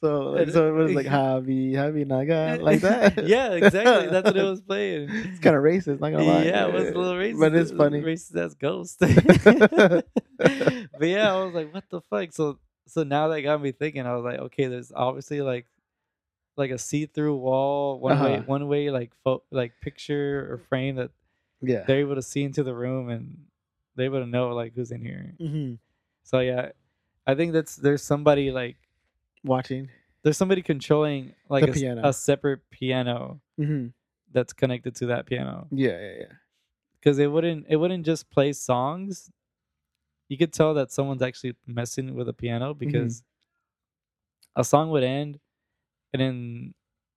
So, 0.00 0.30
like, 0.30 0.50
so 0.50 0.68
it 0.68 0.70
was 0.80 0.92
like 0.92 1.06
Javi, 1.06 1.72
Javi 1.72 2.06
Naga, 2.06 2.62
like 2.62 2.82
that. 2.82 3.26
yeah, 3.26 3.50
exactly. 3.54 4.06
That's 4.06 4.26
what 4.26 4.36
it 4.36 4.44
was 4.44 4.60
playing. 4.60 5.08
It's 5.10 5.40
kind 5.40 5.56
of 5.56 5.62
racist, 5.64 5.98
not 5.98 6.10
gonna 6.12 6.22
lie. 6.22 6.44
Yeah, 6.44 6.68
it 6.68 6.72
was 6.72 6.84
a 6.84 6.92
little 6.96 7.14
racist. 7.14 7.40
but 7.40 7.52
it's 7.56 7.72
funny. 7.72 8.00
Racist 8.00 8.36
as 8.36 8.54
ghost. 8.54 9.00
but 9.00 10.04
yeah, 11.00 11.34
I 11.34 11.44
was 11.44 11.52
like, 11.52 11.74
what 11.74 11.82
the 11.90 12.00
fuck? 12.02 12.32
So 12.32 12.60
so 12.86 13.02
now 13.02 13.26
that 13.26 13.42
got 13.42 13.60
me 13.60 13.72
thinking. 13.72 14.06
I 14.06 14.14
was 14.14 14.24
like, 14.24 14.38
okay, 14.38 14.66
there's 14.66 14.92
obviously 14.94 15.42
like 15.42 15.66
like 16.58 16.70
a 16.72 16.78
see-through 16.78 17.36
wall, 17.36 18.00
one 18.00 18.20
way, 18.20 18.34
Uh-huh. 18.34 18.42
one 18.46 18.66
way, 18.68 18.90
like 18.90 19.12
fo- 19.24 19.44
like 19.50 19.72
picture 19.80 20.52
or 20.52 20.58
frame 20.58 20.96
that 20.96 21.10
Yeah. 21.62 21.84
they're 21.86 22.00
able 22.00 22.16
to 22.16 22.22
see 22.22 22.42
into 22.42 22.62
the 22.64 22.74
room 22.74 23.08
and 23.08 23.46
they're 23.94 24.06
able 24.06 24.20
to 24.20 24.26
know 24.26 24.50
like 24.50 24.74
who's 24.74 24.90
in 24.90 25.00
here. 25.00 25.34
hmm 25.38 25.74
So 26.24 26.40
yeah, 26.40 26.72
I 27.26 27.34
think 27.34 27.52
that's 27.52 27.76
there's 27.76 28.02
somebody 28.02 28.50
like 28.50 28.76
Watching. 29.44 29.88
there's 30.22 30.36
somebody 30.36 30.62
controlling 30.62 31.32
like 31.48 31.64
The 31.64 31.70
a, 31.70 31.74
piano. 31.74 32.00
a 32.08 32.12
separate 32.12 32.68
piano 32.70 33.40
hmm 33.56 33.88
that's 34.32 34.52
connected 34.52 34.94
to 34.96 35.06
that 35.06 35.24
piano. 35.26 35.68
Yeah, 35.70 35.98
yeah, 35.98 36.14
yeah. 36.20 36.32
because 37.00 37.18
it 37.18 37.28
wouldn't 37.30 37.66
it 37.68 37.76
wouldn't 37.76 38.04
just 38.04 38.28
play 38.30 38.52
songs. 38.52 39.30
You 40.28 40.36
could 40.36 40.52
tell 40.52 40.74
that 40.74 40.90
someone's 40.92 41.22
actually 41.22 41.54
messing 41.66 42.14
with 42.14 42.28
a 42.28 42.34
piano 42.34 42.74
Mm-hmm. 42.74 42.78
because 42.84 43.22
a 44.56 44.64
song 44.64 44.90
would 44.90 45.04
end, 45.04 45.38
and 46.12 46.20
then, 46.22 46.74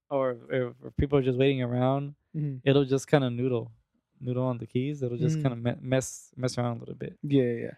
or 0.09 0.31
if, 0.49 0.73
if 0.85 0.95
people 0.97 1.17
are 1.19 1.23
just 1.23 1.37
waiting 1.39 1.61
around, 1.63 2.15
hmm 2.33 2.57
it'll 2.63 2.85
just 2.85 3.07
kind 3.07 3.23
of 3.23 3.31
noodle, 3.33 3.71
noodle 4.19 4.43
on 4.45 4.57
the 4.57 4.65
keys. 4.67 5.01
It'll 5.03 5.17
just 5.17 5.37
Mhm. 5.37 5.43
kind 5.43 5.53
of 5.53 5.59
me- 5.63 5.81
mess 5.89 6.31
mess 6.35 6.57
around 6.57 6.77
a 6.77 6.79
little 6.81 6.95
bit, 6.95 7.17
Yeah, 7.23 7.43
yeah, 7.65 7.75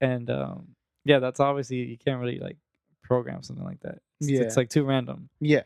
and 0.00 0.28
um, 0.30 0.74
yeah, 1.04 1.18
that's 1.18 1.40
obviously 1.40 1.78
you 1.78 1.98
can't 1.98 2.20
really 2.20 2.38
like 2.38 2.56
program 3.02 3.42
something 3.42 3.64
like 3.64 3.80
that. 3.80 3.98
It's, 4.20 4.30
Yeah. 4.30 4.40
it's 4.42 4.56
like 4.56 4.68
too 4.70 4.84
random. 4.84 5.28
Yeah, 5.40 5.64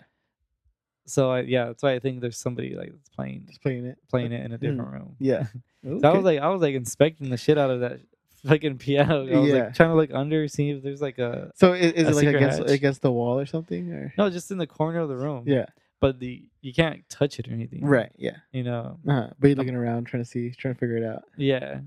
So 1.07 1.31
I, 1.31 1.41
yeah, 1.41 1.67
that's 1.67 1.83
why 1.83 1.93
I 1.95 1.99
think 1.99 2.21
there's 2.21 2.39
somebody 2.39 2.75
like 2.75 2.91
that's 2.93 3.09
playing 3.11 3.45
just 3.47 3.61
playing 3.61 3.85
it. 3.85 3.99
playing 4.09 4.33
it 4.37 4.45
in 4.47 4.53
a 4.53 4.59
different 4.59 4.91
room. 4.93 5.17
Yeah. 5.19 5.47
So 5.85 6.01
I 6.09 6.13
was 6.17 6.25
like, 6.25 6.41
I 6.41 6.49
was 6.49 6.63
like 6.63 6.75
inspecting 6.75 7.29
the 7.29 7.37
shit 7.37 7.59
out 7.59 7.69
of 7.71 7.81
that 7.81 8.01
fucking 8.47 8.79
piano. 8.79 9.27
I 9.27 9.39
was 9.39 9.49
Yeah. 9.51 9.65
like 9.65 9.75
trying 9.75 9.91
to 9.91 9.95
look 9.97 10.11
under, 10.13 10.47
see 10.49 10.71
if 10.71 10.83
there's 10.83 11.03
like 11.03 11.19
a 11.19 11.51
so 11.55 11.73
is, 11.73 11.93
is 11.93 12.07
a 12.07 12.11
it 12.11 12.15
like 12.15 12.15
secret 12.25 12.37
against 12.37 12.59
hatch. 12.59 12.71
against 12.71 13.03
the 13.03 13.13
wall 13.13 13.39
or 13.39 13.47
something? 13.47 13.91
Or 13.93 14.15
no, 14.19 14.31
just 14.31 14.51
in 14.51 14.59
the 14.59 14.67
corner 14.67 15.01
of 15.01 15.09
the 15.09 15.17
room. 15.17 15.45
yeah, 15.47 15.67
but 16.01 16.19
the 16.21 16.45
you 16.61 16.73
can't 16.73 17.09
touch 17.09 17.39
it 17.39 17.49
or 17.49 17.53
anything. 17.53 17.85
right. 17.85 18.13
Yeah, 18.17 18.37
You 18.53 18.63
know. 18.65 18.99
uh-huh. 19.09 19.31
but 19.39 19.49
you're 19.49 19.57
looking 19.57 19.75
around 19.75 20.05
trying 20.07 20.23
to 20.23 20.29
see, 20.29 20.51
trying 20.51 20.75
to 20.75 20.81
figure 20.81 20.97
it 20.97 21.05
out. 21.05 21.25
Yeah. 21.37 21.81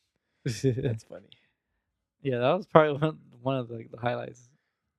That's 0.44 1.04
funny. 1.04 1.28
yeah, 2.22 2.38
that 2.38 2.52
was 2.52 2.66
probably 2.66 2.98
one 3.00 3.18
one 3.42 3.56
of 3.56 3.68
the, 3.68 3.74
like 3.76 3.90
the 3.90 3.98
highlights 3.98 4.48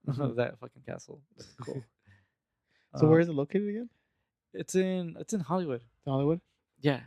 Mhm. 0.07 0.19
of 0.19 0.35
that 0.35 0.59
fucking 0.59 0.83
castle. 0.85 1.19
Cool. 1.61 1.83
So 2.97 3.07
Uh, 3.07 3.09
where 3.09 3.19
is 3.19 3.27
it 3.27 3.33
located 3.33 3.67
again? 3.67 3.89
It's 4.53 4.75
in 4.75 5.15
it's 5.19 5.33
in 5.33 5.39
Hollywood. 5.41 5.81
Hollywood. 6.05 6.39
Yeah. 6.81 7.01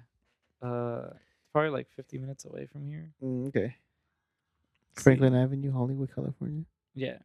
Uh, 0.61 1.11
it's 1.13 1.49
probably 1.53 1.71
like 1.71 1.89
50 1.97 2.19
minutes 2.19 2.45
away 2.45 2.67
from 2.67 2.87
here. 2.87 3.11
Mm, 3.23 3.49
okay. 3.49 3.77
Franklin 5.01 5.35
Avenue, 5.35 5.73
Hollywood, 5.73 6.15
California. 6.15 6.65
Yeah. 6.95 7.19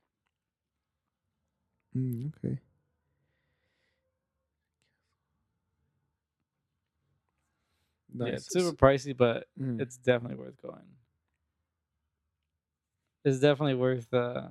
Mm, 1.96 2.32
okay. 2.38 2.60
Yeah, 8.16 8.28
it's 8.34 8.52
super 8.52 8.76
pricey, 8.76 9.16
but 9.16 9.48
Mm. 9.60 9.80
it's 9.82 9.98
definitely 9.98 10.38
worth 10.38 10.62
going. 10.62 10.86
It's 13.26 13.40
definitely 13.40 13.76
worth. 13.76 14.14
uh 14.14 14.50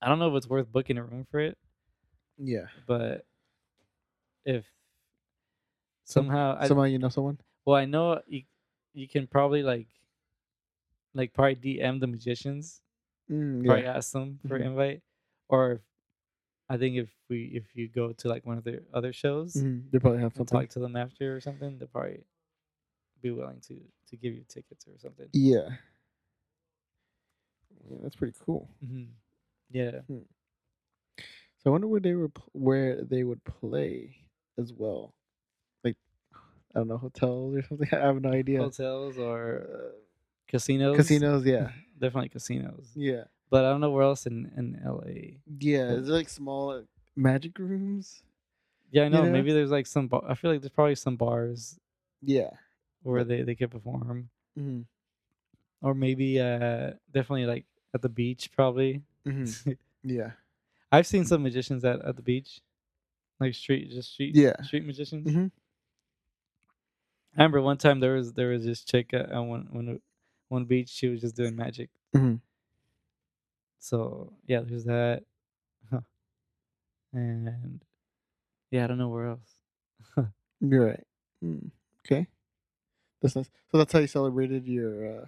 I 0.00 0.08
don't 0.08 0.18
know 0.18 0.28
if 0.28 0.36
it's 0.36 0.48
worth 0.48 0.70
booking 0.70 0.96
a 0.98 1.02
room 1.04 1.24
for 1.30 1.40
it, 1.40 1.58
yeah. 2.38 2.66
but 2.86 3.26
if 4.44 4.64
Some- 6.04 6.24
somehow, 6.26 6.56
I, 6.58 6.66
Somehow 6.68 6.84
you 6.84 6.98
know 6.98 7.08
someone. 7.08 7.38
well, 7.64 7.76
I 7.76 7.84
know 7.84 8.22
you 8.26 8.42
you 8.94 9.06
can 9.08 9.26
probably 9.26 9.62
like, 9.62 9.88
like 11.14 11.32
probably 11.34 11.56
DM 11.56 12.00
the 12.00 12.06
magicians, 12.06 12.82
Mm, 13.30 13.64
probably 13.64 13.84
yeah. 13.84 13.96
ask 13.96 14.12
them 14.12 14.38
for 14.48 14.58
Mhm. 14.58 14.66
invite, 14.66 15.02
or 15.48 15.72
if, 15.72 15.82
I 16.68 16.78
think 16.78 16.96
if 16.96 17.10
we 17.28 17.46
if 17.54 17.74
you 17.76 17.88
go 17.88 18.12
to 18.12 18.28
like 18.28 18.46
one 18.46 18.58
of 18.58 18.64
their 18.64 18.82
other 18.92 19.12
shows 19.12 19.56
Mhm. 19.56 19.90
They 19.90 19.98
probably 19.98 20.20
have 20.20 20.34
something. 20.34 20.58
talk 20.60 20.68
to 20.70 20.80
them 20.80 20.96
after 20.96 21.36
or 21.36 21.40
something, 21.40 21.78
they'll 21.78 21.88
probably 21.88 22.24
be 23.20 23.30
willing 23.30 23.60
to 23.62 23.80
to 24.08 24.16
give 24.16 24.34
you 24.34 24.44
tickets 24.48 24.86
or 24.86 24.98
something. 24.98 25.28
Yeah. 25.32 25.76
Yeah, 27.90 27.98
that's 28.02 28.16
pretty 28.16 28.36
cool. 28.40 28.68
hmm 28.80 29.04
Yeah. 29.70 30.00
So 31.58 31.66
I 31.66 31.70
wonder 31.70 31.88
where 31.88 32.00
they 32.00 32.14
were, 32.14 32.28
pl- 32.28 32.50
where 32.52 33.02
they 33.04 33.24
would 33.24 33.42
play 33.44 34.16
as 34.58 34.72
well. 34.72 35.14
Like, 35.84 35.96
I 36.74 36.78
don't 36.80 36.88
know, 36.88 36.98
hotels 36.98 37.56
or 37.56 37.62
something. 37.62 37.88
I 37.92 37.96
have 38.06 38.22
no 38.22 38.30
idea. 38.30 38.60
Hotels 38.60 39.18
or 39.18 39.66
Uh, 39.68 39.92
casinos. 40.48 40.96
casinos, 40.96 41.44
yeah. 41.44 41.70
definitely 41.98 42.28
casinos. 42.30 42.90
Yeah. 42.94 43.24
But 43.50 43.64
I 43.64 43.70
don't 43.70 43.80
know 43.80 43.90
where 43.90 44.02
else 44.02 44.26
in 44.26 44.50
in 44.56 44.80
LA. 44.84 45.38
Yeah. 45.58 45.92
Is 45.92 46.08
it 46.08 46.12
like 46.12 46.28
small 46.28 46.82
magic 47.16 47.58
rooms? 47.58 48.22
Yeah, 48.90 49.04
I 49.04 49.08
know. 49.08 49.24
know? 49.24 49.30
Maybe 49.30 49.52
there's 49.52 49.70
like 49.70 49.86
some. 49.86 50.08
Bar- 50.08 50.24
I 50.28 50.34
feel 50.34 50.50
like 50.50 50.60
there's 50.60 50.72
probably 50.72 50.94
some 50.96 51.16
bars 51.16 51.78
Yeah. 52.22 52.50
where 53.02 53.24
they 53.24 53.42
they 53.42 53.54
could 53.54 53.70
perform, 53.70 54.28
hmm 54.56 54.82
or 55.80 55.94
maybe 55.94 56.40
uh 56.40 56.92
definitely 57.12 57.46
like 57.46 57.64
at 57.94 58.02
the 58.02 58.08
beach. 58.08 58.50
Probably. 58.52 59.02
hmm 59.24 59.44
Yeah. 60.02 60.32
I've 60.90 61.06
seen 61.06 61.24
some 61.24 61.42
magicians 61.42 61.84
at 61.84 62.00
at 62.04 62.16
the 62.16 62.22
beach, 62.22 62.60
like 63.40 63.54
street 63.54 63.90
just 63.90 64.12
street 64.12 64.34
Yeah. 64.34 64.56
street 64.62 64.84
magicians. 64.84 65.26
Mhm. 65.26 65.50
I 67.36 67.42
remember 67.42 67.60
one 67.62 67.78
time 67.78 68.00
there 68.00 68.14
was 68.14 68.32
there 68.32 68.48
was 68.48 68.64
this 68.64 68.84
chick 68.84 69.12
at 69.14 69.30
one 69.30 69.68
one 69.70 70.00
one 70.48 70.64
beach. 70.64 70.88
She 70.90 71.08
was 71.08 71.20
just 71.20 71.36
doing 71.36 71.56
magic. 71.56 71.90
hmm 72.14 72.36
So 73.80 74.32
yeah, 74.46 74.60
there's 74.60 74.84
that. 74.84 75.22
Huh. 75.90 76.00
And 77.12 77.80
yeah, 78.70 78.84
I 78.84 78.86
don't 78.86 78.98
know 78.98 79.08
where 79.08 79.28
else. 79.28 79.56
You're 80.60 80.86
right. 80.86 81.04
Mm. 81.44 81.70
Okay. 82.06 82.26
That's 83.20 83.36
nice. 83.36 83.50
So 83.70 83.78
that's 83.78 83.92
how 83.92 83.98
you 83.98 84.06
celebrated 84.06 84.66
your 84.66 85.22
uh 85.22 85.26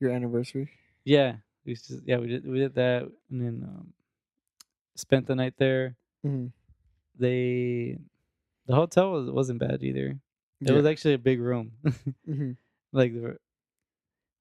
your 0.00 0.10
anniversary. 0.10 0.70
Yeah, 1.04 1.36
we 1.64 1.74
to, 1.76 2.02
yeah 2.04 2.18
we 2.18 2.28
did 2.28 2.46
we 2.46 2.58
did 2.58 2.74
that 2.74 3.02
and 3.30 3.40
then 3.40 3.62
um, 3.64 3.92
spent 4.96 5.26
the 5.26 5.34
night 5.34 5.54
there. 5.58 5.96
hmm 6.22 6.46
They 7.18 7.98
the 8.66 8.74
hotel 8.74 9.12
was 9.12 9.30
wasn't 9.30 9.60
bad 9.60 9.82
either. 9.82 10.18
It 10.60 10.72
was 10.72 10.84
actually 10.86 11.14
a 11.14 11.18
big 11.18 11.40
room. 11.40 11.72
hmm 12.26 12.52
like 12.92 13.14
the 13.14 13.38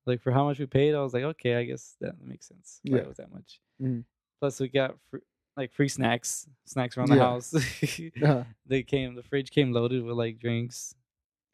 like 0.06 0.22
for 0.22 0.32
how 0.32 0.46
much 0.46 0.60
we 0.60 0.66
paid, 0.66 0.96
I 0.96 1.02
was 1.02 1.14
like, 1.14 1.24
okay, 1.24 1.56
I 1.56 1.64
guess 1.66 1.96
that 2.02 2.20
makes 2.22 2.48
sense. 2.48 2.82
Why 2.88 2.98
Yeah. 2.98 3.04
it 3.04 3.08
was 3.08 3.18
that 3.18 3.32
much. 3.32 3.60
Mhm. 3.82 4.06
Plus, 4.40 4.60
we 4.60 4.70
got 4.70 4.98
fr- 5.10 5.18
like 5.58 5.72
free 5.74 5.90
snacks, 5.90 6.48
snacks 6.66 6.98
around 6.98 7.10
the 7.10 7.16
Yeah. 7.16 7.22
house. 7.24 7.54
uh 8.24 8.44
they 8.66 8.84
came, 8.84 9.16
the 9.16 9.24
fridge 9.24 9.52
came 9.52 9.72
loaded 9.74 10.04
with 10.04 10.16
like 10.16 10.40
drinks, 10.40 10.96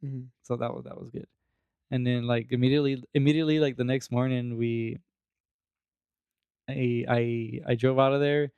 hmm 0.02 0.26
so 0.44 0.56
that 0.58 0.74
was 0.74 0.84
that 0.86 0.98
was 1.00 1.10
good. 1.12 1.28
And 1.92 2.06
then 2.08 2.28
like 2.28 2.52
immediately, 2.52 3.04
immediately 3.14 3.60
like 3.60 3.78
the 3.78 3.84
next 3.86 4.12
morning, 4.12 4.58
we, 4.58 5.00
I 6.68 7.06
I 7.08 7.62
I 7.68 7.76
drove 7.76 8.00
out 8.00 8.14
of 8.14 8.20
there, 8.22 8.52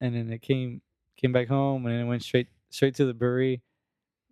and 0.00 0.14
then 0.14 0.30
it 0.32 0.42
came 0.42 0.82
came 1.16 1.32
back 1.32 1.48
home, 1.48 1.86
and 1.86 1.94
then 1.94 2.02
it 2.06 2.08
went 2.08 2.22
straight 2.22 2.48
straight 2.70 2.94
to 2.96 3.04
the 3.04 3.14
brewery 3.14 3.62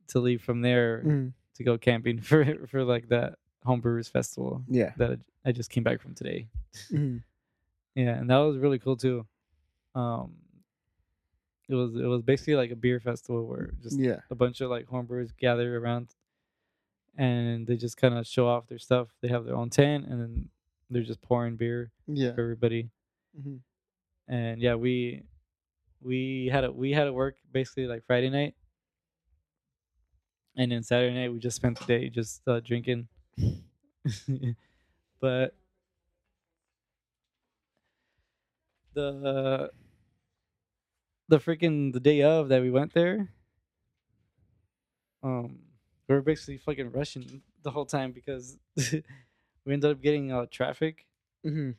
to 0.08 0.20
leave 0.20 0.42
from 0.42 0.62
there 0.62 1.02
hmm 1.02 1.28
to 1.56 1.64
go 1.64 1.78
camping 1.78 2.20
for 2.22 2.66
for 2.68 2.84
like 2.84 3.08
that 3.10 3.36
home 3.64 3.80
brewers 3.80 4.08
festival 4.08 4.62
Yeah. 4.68 4.92
that 4.96 5.18
I, 5.44 5.52
just 5.52 5.70
came 5.70 5.82
back 5.82 6.00
from 6.00 6.14
today. 6.14 6.48
hmm 6.90 7.18
Yeah, 7.94 8.14
and 8.16 8.30
that 8.30 8.36
was 8.38 8.56
really 8.56 8.78
cool 8.78 8.96
too. 8.96 9.26
Um, 9.94 10.32
it 11.68 11.74
was 11.74 11.94
it 11.96 12.06
was 12.06 12.22
basically 12.22 12.54
like 12.54 12.70
a 12.70 12.76
beer 12.76 13.00
festival 13.00 13.46
where 13.46 13.72
just 13.82 13.98
Yeah. 13.98 14.20
a 14.30 14.34
bunch 14.34 14.60
of 14.60 14.70
like 14.70 14.86
homebrewers 14.86 15.30
gather 15.36 15.76
around, 15.76 16.14
and 17.16 17.66
they 17.66 17.76
just 17.76 17.96
kind 17.96 18.14
of 18.14 18.26
show 18.26 18.46
off 18.46 18.68
their 18.68 18.78
stuff. 18.78 19.08
They 19.20 19.28
have 19.28 19.44
their 19.44 19.56
own 19.56 19.70
tent, 19.70 20.06
and 20.06 20.20
then 20.20 20.48
they're 20.88 21.02
just 21.02 21.20
pouring 21.20 21.56
beer 21.56 21.90
Yeah. 22.06 22.32
for 22.34 22.42
everybody. 22.42 22.90
hmm 23.40 23.56
And 24.28 24.60
yeah, 24.62 24.76
we 24.76 25.24
we 26.00 26.48
had 26.50 26.64
a 26.64 26.70
we 26.72 26.92
had 26.92 27.04
to 27.04 27.12
work 27.12 27.36
basically 27.52 27.86
like 27.86 28.04
Friday 28.06 28.30
night, 28.30 28.54
and 30.56 30.70
then 30.72 30.82
Saturday 30.82 31.14
night 31.14 31.32
we 31.32 31.38
just 31.40 31.56
spent 31.56 31.78
the 31.78 31.84
day 31.86 32.08
just 32.08 32.40
uh, 32.46 32.60
drinking. 32.60 33.08
but 35.20 35.54
the 38.94 39.70
the 41.28 41.38
freaking 41.38 41.92
the 41.92 42.00
day 42.00 42.22
of 42.22 42.48
that 42.48 42.60
we 42.62 42.70
went 42.70 42.92
there, 42.92 43.28
um, 45.22 45.58
we 46.08 46.14
were 46.14 46.22
basically 46.22 46.56
fucking 46.58 46.90
rushing 46.92 47.42
the 47.62 47.70
whole 47.70 47.84
time 47.86 48.12
because 48.12 48.56
we 48.76 49.72
ended 49.72 49.90
up 49.90 50.00
getting 50.00 50.32
uh, 50.32 50.46
traffic 50.50 51.06
hmm 51.44 51.70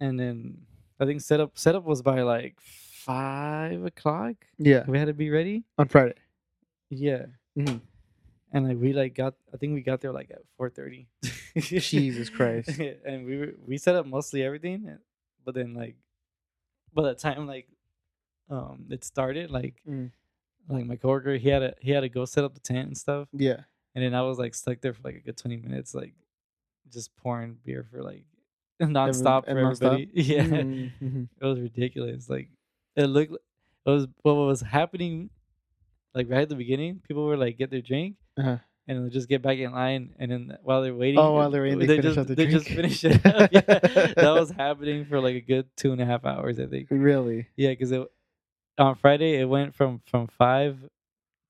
and 0.00 0.18
then 0.20 0.58
I 1.00 1.06
think 1.06 1.20
setup 1.22 1.58
setup 1.58 1.84
was 1.84 2.02
by 2.02 2.22
like 2.22 2.56
five 2.60 3.84
o'clock. 3.84 4.34
Yeah. 4.58 4.84
We 4.86 4.98
had 4.98 5.06
to 5.06 5.14
be 5.14 5.30
ready. 5.30 5.64
On 5.78 5.88
Friday. 5.88 6.14
Yeah, 6.90 7.26
Mhm. 7.58 7.80
And 8.52 8.66
like 8.68 8.78
we 8.78 8.92
like 8.92 9.14
got 9.14 9.34
I 9.52 9.56
think 9.56 9.74
we 9.74 9.82
got 9.82 10.00
there 10.00 10.12
like 10.12 10.30
at 10.30 10.42
four 10.56 10.70
thirty. 10.70 11.08
Jesus 11.56 12.28
Christ. 12.30 12.68
and 13.04 13.26
we 13.26 13.36
were, 13.38 13.54
we 13.66 13.78
set 13.78 13.94
up 13.96 14.06
mostly 14.06 14.42
everything, 14.42 14.86
and- 14.88 15.00
but 15.44 15.54
then 15.54 15.72
like 15.74 15.96
by 16.92 17.02
the 17.02 17.14
time 17.14 17.46
like 17.46 17.66
um 18.50 18.86
it 18.90 19.02
started 19.04 19.50
like 19.50 19.76
Mm. 19.88 20.10
like 20.68 20.84
my 20.84 20.96
coworker 20.96 21.36
he 21.36 21.48
had 21.48 21.60
to 21.60 21.74
he 21.80 21.90
had 21.90 22.00
to 22.00 22.08
go 22.08 22.24
set 22.26 22.44
up 22.44 22.54
the 22.54 22.60
tent 22.60 22.88
and 22.88 22.96
stuff, 22.98 23.28
Yeah. 23.32 23.60
and 23.94 24.04
then 24.04 24.14
I 24.14 24.22
was 24.22 24.38
like 24.38 24.54
stuck 24.54 24.80
there 24.82 24.92
for 24.92 25.02
like 25.04 25.16
a 25.16 25.20
good 25.20 25.36
twenty 25.38 25.56
minutes 25.56 25.94
like 25.94 26.14
just 26.92 27.14
pouring 27.16 27.56
beer 27.64 27.86
for 27.90 28.02
like 28.02 28.24
nonstop 28.82 29.44
and 29.46 29.56
for 29.58 29.64
nonstop? 29.64 29.84
everybody. 29.84 30.10
Yeah. 30.14 30.42
hmm 30.44 31.24
It 31.40 31.44
was 31.44 31.60
ridiculous. 31.60 32.28
Like 32.28 32.48
it 32.96 33.06
looked. 33.06 33.32
It 33.32 33.90
was 33.90 34.06
what 34.22 34.34
was 34.34 34.60
happening. 34.60 35.30
Like 36.14 36.28
right 36.28 36.42
at 36.42 36.48
the 36.50 36.56
beginning, 36.56 37.00
people 37.06 37.24
were 37.26 37.36
like 37.36 37.56
get 37.58 37.70
their 37.70 37.80
drink 37.82 38.16
Uh-huh. 38.38 38.58
and 38.86 38.98
they'll 38.98 39.10
just 39.10 39.28
get 39.28 39.42
back 39.42 39.58
in 39.58 39.72
line, 39.72 40.14
and 40.18 40.30
then 40.30 40.58
while 40.62 40.82
they're 40.82 40.94
waiting, 40.94 41.18
Oh, 41.20 41.32
while 41.34 41.50
they're 41.50 41.62
waiting, 41.62 41.78
they 41.80 41.96
finish 41.96 42.14
just 42.14 42.28
the 42.28 42.34
they 42.34 42.46
just 42.46 42.66
finish 42.68 43.04
it. 43.04 43.26
Up. 43.26 43.50
Yeah. 43.52 43.60
that 44.16 44.32
was 44.34 44.50
happening 44.50 45.04
for 45.06 45.20
like 45.20 45.34
a 45.34 45.40
good 45.40 45.66
two 45.76 45.92
and 45.92 46.00
a 46.00 46.06
half 46.06 46.24
hours, 46.24 46.58
I 46.60 46.66
think. 46.66 46.88
Really. 46.90 47.46
Yeah, 47.56 47.70
because 47.70 47.92
it 47.92 48.06
on 48.78 48.94
Friday 48.94 49.40
it 49.40 49.44
went 49.48 49.74
from 49.74 50.00
from 50.06 50.26
five 50.28 50.78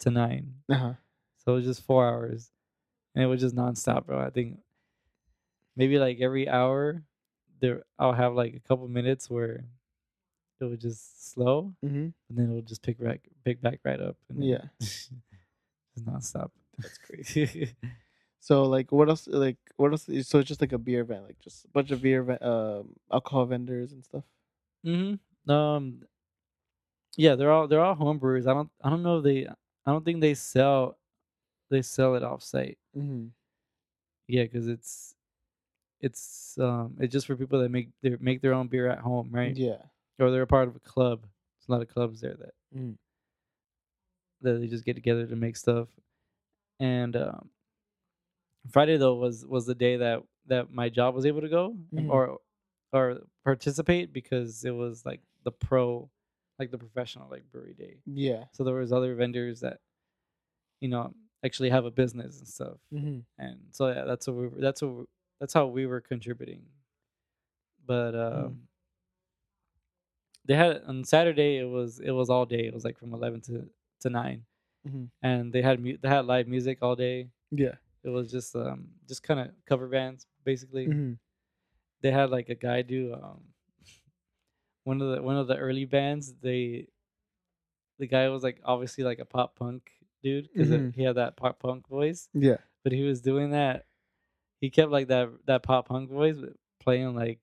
to 0.00 0.10
nine, 0.10 0.54
Uh 0.70 0.74
huh. 0.74 0.92
so 1.44 1.52
it 1.52 1.56
was 1.56 1.64
just 1.66 1.82
four 1.84 2.06
hours, 2.08 2.50
and 3.14 3.22
it 3.22 3.26
was 3.26 3.40
just 3.40 3.54
nonstop, 3.54 4.06
bro. 4.06 4.18
I 4.20 4.30
think 4.30 4.58
maybe 5.76 5.98
like 5.98 6.18
every 6.20 6.48
hour, 6.48 7.02
there 7.60 7.82
I'll 7.98 8.12
have 8.12 8.34
like 8.34 8.54
a 8.54 8.60
couple 8.60 8.88
minutes 8.88 9.28
where 9.28 9.64
it 10.60 10.64
would 10.64 10.80
just 10.80 11.32
slow, 11.32 11.74
hmm 11.82 12.08
and 12.28 12.36
then 12.36 12.48
it'll 12.50 12.62
just 12.62 12.82
pick 12.82 12.98
back 12.98 13.20
pick 13.44 13.60
back 13.60 13.80
right 13.84 14.00
up. 14.00 14.16
And 14.28 14.42
Yeah. 14.44 14.64
just 14.80 15.10
nonstop. 16.04 16.50
That's 16.78 16.98
crazy. 16.98 17.74
So 18.40 18.62
like, 18.62 18.92
what 18.92 19.08
else? 19.10 19.26
Like, 19.26 19.58
what 19.76 19.90
else? 19.90 20.04
So 20.04 20.38
it's 20.38 20.48
just 20.48 20.60
like 20.60 20.72
a 20.72 20.78
beer 20.78 21.00
event, 21.00 21.24
like 21.26 21.38
just 21.40 21.64
a 21.64 21.68
bunch 21.68 21.90
of 21.90 22.00
beer, 22.00 22.22
ve- 22.22 22.38
um, 22.40 22.94
alcohol 23.12 23.44
vendors 23.46 23.92
and 23.92 24.02
stuff. 24.04 24.22
mm-hmm. 24.86 25.50
Um. 25.50 26.02
Yeah, 27.16 27.34
they're 27.34 27.50
all 27.50 27.66
they're 27.66 27.80
all 27.84 27.96
home 27.96 28.18
brewers. 28.18 28.46
I 28.46 28.54
don't 28.54 28.70
I 28.82 28.88
don't 28.90 29.02
know 29.02 29.18
if 29.18 29.24
they 29.24 29.46
I 29.48 29.90
don't 29.90 30.04
think 30.04 30.20
they 30.20 30.34
sell 30.34 30.96
they 31.68 31.82
sell 31.82 32.14
it 32.14 32.22
off 32.22 32.42
site. 32.42 32.78
Mm-hmm. 32.96 33.26
Yeah, 34.28 34.44
because 34.44 34.68
it's 34.68 35.14
it's 36.00 36.56
um 36.58 36.94
it's 37.00 37.12
just 37.12 37.26
for 37.26 37.36
people 37.36 37.60
that 37.60 37.70
make 37.70 37.88
their 38.02 38.16
make 38.20 38.40
their 38.40 38.54
own 38.54 38.68
beer 38.68 38.88
at 38.88 39.00
home, 39.00 39.28
right? 39.32 39.54
Yeah. 39.54 39.82
Or 40.20 40.30
they're 40.30 40.42
a 40.42 40.46
part 40.46 40.68
of 40.68 40.76
a 40.76 40.80
club. 40.80 41.22
There's 41.22 41.68
a 41.68 41.72
lot 41.72 41.82
of 41.82 41.88
clubs 41.92 42.20
there 42.20 42.34
that 42.38 42.54
Mm. 42.74 42.94
that 44.42 44.60
they 44.60 44.68
just 44.68 44.84
get 44.84 44.94
together 44.94 45.26
to 45.26 45.36
make 45.36 45.56
stuff. 45.56 45.88
And 46.80 47.16
um, 47.16 47.50
Friday 48.70 48.96
though 48.96 49.14
was 49.16 49.44
was 49.46 49.66
the 49.66 49.74
day 49.74 49.96
that 49.96 50.22
that 50.46 50.70
my 50.72 50.88
job 50.88 51.14
was 51.14 51.26
able 51.26 51.40
to 51.42 51.48
go 51.48 51.76
Mhm. 51.94 52.10
or 52.10 52.38
or 52.92 53.20
participate 53.44 54.12
because 54.12 54.64
it 54.64 54.70
was 54.70 55.04
like 55.04 55.20
the 55.44 55.52
pro, 55.52 56.08
like 56.58 56.70
the 56.70 56.78
professional 56.78 57.28
like 57.30 57.44
brewery 57.52 57.74
day. 57.74 57.96
Yeah. 58.06 58.44
So 58.52 58.64
there 58.64 58.74
was 58.74 58.92
other 58.92 59.14
vendors 59.14 59.60
that, 59.60 59.78
you 60.80 60.88
know, 60.88 61.12
actually 61.44 61.70
have 61.70 61.84
a 61.84 61.90
business 61.90 62.38
and 62.38 62.48
stuff. 62.48 62.78
Mm-hmm. 62.92 63.20
And 63.38 63.60
so 63.72 63.88
yeah, 63.88 64.04
that's 64.04 64.26
what 64.26 64.36
we 64.36 64.48
were, 64.48 64.60
that's 64.60 64.80
what 64.82 64.92
we- 64.94 65.04
that's 65.40 65.54
how 65.54 65.66
we 65.66 65.86
were 65.86 66.00
contributing. 66.00 66.62
But 67.86 68.14
um, 68.16 68.62
they 70.44 70.54
had 70.54 70.82
on 70.86 71.04
Saturday 71.04 71.58
it 71.58 71.68
was 71.68 72.00
it 72.00 72.10
was 72.10 72.30
all 72.30 72.46
day. 72.46 72.66
It 72.66 72.74
was 72.74 72.84
like 72.84 72.98
from 72.98 73.12
eleven 73.14 73.40
to 73.42 73.68
to 74.00 74.10
9 74.10 74.44
Mm-hmm. 74.88 75.04
and 75.22 75.52
they 75.52 75.62
had 75.62 75.80
mu- 75.80 75.98
they 76.00 76.08
had 76.08 76.24
live 76.26 76.48
music 76.48 76.78
all 76.82 76.96
day. 76.96 77.28
Yeah. 77.50 77.74
It 78.04 78.10
was 78.10 78.30
just 78.30 78.54
um 78.56 78.88
just 79.08 79.22
kind 79.22 79.40
of 79.40 79.48
cover 79.66 79.86
bands 79.88 80.26
basically. 80.44 80.86
Mm-hmm. 80.86 81.12
They 82.02 82.10
had 82.10 82.30
like 82.30 82.48
a 82.48 82.54
guy 82.54 82.82
do 82.82 83.14
um 83.14 83.40
one 84.84 85.00
of 85.02 85.14
the 85.16 85.22
one 85.22 85.36
of 85.36 85.46
the 85.46 85.56
early 85.56 85.84
bands. 85.84 86.34
They 86.40 86.88
the 87.98 88.06
guy 88.06 88.28
was 88.28 88.42
like 88.42 88.60
obviously 88.64 89.04
like 89.04 89.18
a 89.18 89.24
pop 89.24 89.56
punk 89.58 89.90
dude 90.22 90.48
because 90.52 90.68
Mhm. 90.70 90.94
he 90.94 91.02
had 91.02 91.16
that 91.16 91.36
pop 91.36 91.58
punk 91.60 91.88
voice, 91.88 92.28
Yeah. 92.34 92.58
but 92.84 92.92
he 92.92 93.02
was 93.02 93.20
doing 93.20 93.50
that. 93.50 93.86
He 94.60 94.70
kept 94.70 94.90
like 94.90 95.08
that 95.08 95.28
that 95.46 95.62
pop 95.62 95.88
punk 95.88 96.10
voice, 96.10 96.36
but 96.38 96.54
playing 96.80 97.14
like 97.14 97.40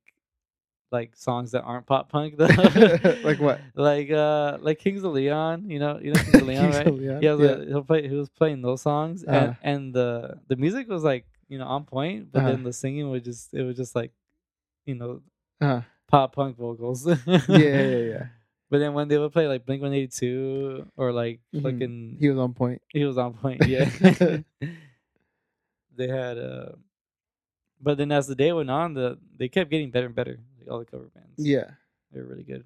like 0.97 1.11
songs 1.15 1.51
that 1.53 1.63
aren't 1.69 1.85
pop 1.85 2.07
punk 2.09 2.37
though. 2.39 2.47
Like 3.29 3.39
what? 3.47 3.59
Like 3.75 4.09
uh 4.11 4.57
like 4.67 4.79
Kings 4.79 5.03
of 5.03 5.11
Leon, 5.19 5.69
you 5.69 5.79
know, 5.83 5.99
you 6.03 6.09
know 6.13 6.19
Kings 6.23 6.39
of 6.43 6.47
Leon, 6.47 6.63
Kings 6.63 6.75
right? 6.77 6.87
of 6.87 6.95
Leon, 6.99 7.19
yeah. 7.21 7.31
a, 7.33 7.65
he'll 7.71 7.83
play 7.91 8.07
he 8.07 8.15
was 8.15 8.29
playing 8.29 8.61
those 8.61 8.81
songs 8.81 9.23
Uh-huh. 9.23 9.37
and 9.37 9.55
and 9.71 9.81
the 9.97 10.09
the 10.47 10.55
music 10.55 10.87
was 10.87 11.03
like 11.03 11.25
you 11.51 11.57
know 11.59 11.67
on 11.75 11.83
point, 11.85 12.31
but 12.31 12.39
Uh-huh. 12.39 12.49
then 12.51 12.63
the 12.63 12.73
singing 12.73 13.07
was 13.13 13.21
just 13.21 13.53
it 13.53 13.63
was 13.63 13.75
just 13.77 13.93
like, 13.99 14.11
you 14.89 14.95
know, 14.95 15.21
Uh, 15.61 15.81
pop 16.07 16.33
punk 16.35 16.57
vocals. 16.57 17.05
yeah, 17.27 17.81
yeah, 17.93 18.03
yeah. 18.13 18.25
But 18.69 18.79
then 18.81 18.93
when 18.97 19.07
they 19.07 19.17
would 19.21 19.31
play 19.31 19.47
like 19.47 19.63
Blink 19.65 19.81
One 19.85 19.93
Eighty 19.93 20.07
Two 20.21 20.87
or 20.97 21.11
like 21.13 21.39
Mhm. 21.53 21.61
fucking, 21.63 22.17
He 22.19 22.27
was 22.29 22.39
on 22.45 22.53
point. 22.53 22.81
he 22.97 23.03
was 23.05 23.17
on 23.17 23.33
point. 23.37 23.61
Yeah, 23.67 23.85
they 25.95 26.07
had. 26.07 26.37
uh 26.37 26.73
But 27.79 27.97
then 27.99 28.11
as 28.11 28.25
the 28.27 28.35
day 28.35 28.51
went 28.53 28.71
on, 28.71 28.93
the 28.97 29.17
they 29.37 29.47
kept 29.49 29.69
getting 29.69 29.91
better 29.91 30.07
and 30.07 30.15
better. 30.15 30.39
All 30.69 30.79
the 30.79 30.85
cover 30.85 31.09
bands. 31.13 31.33
Yeah. 31.37 31.71
they 32.11 32.19
were 32.19 32.27
really 32.27 32.43
good. 32.43 32.63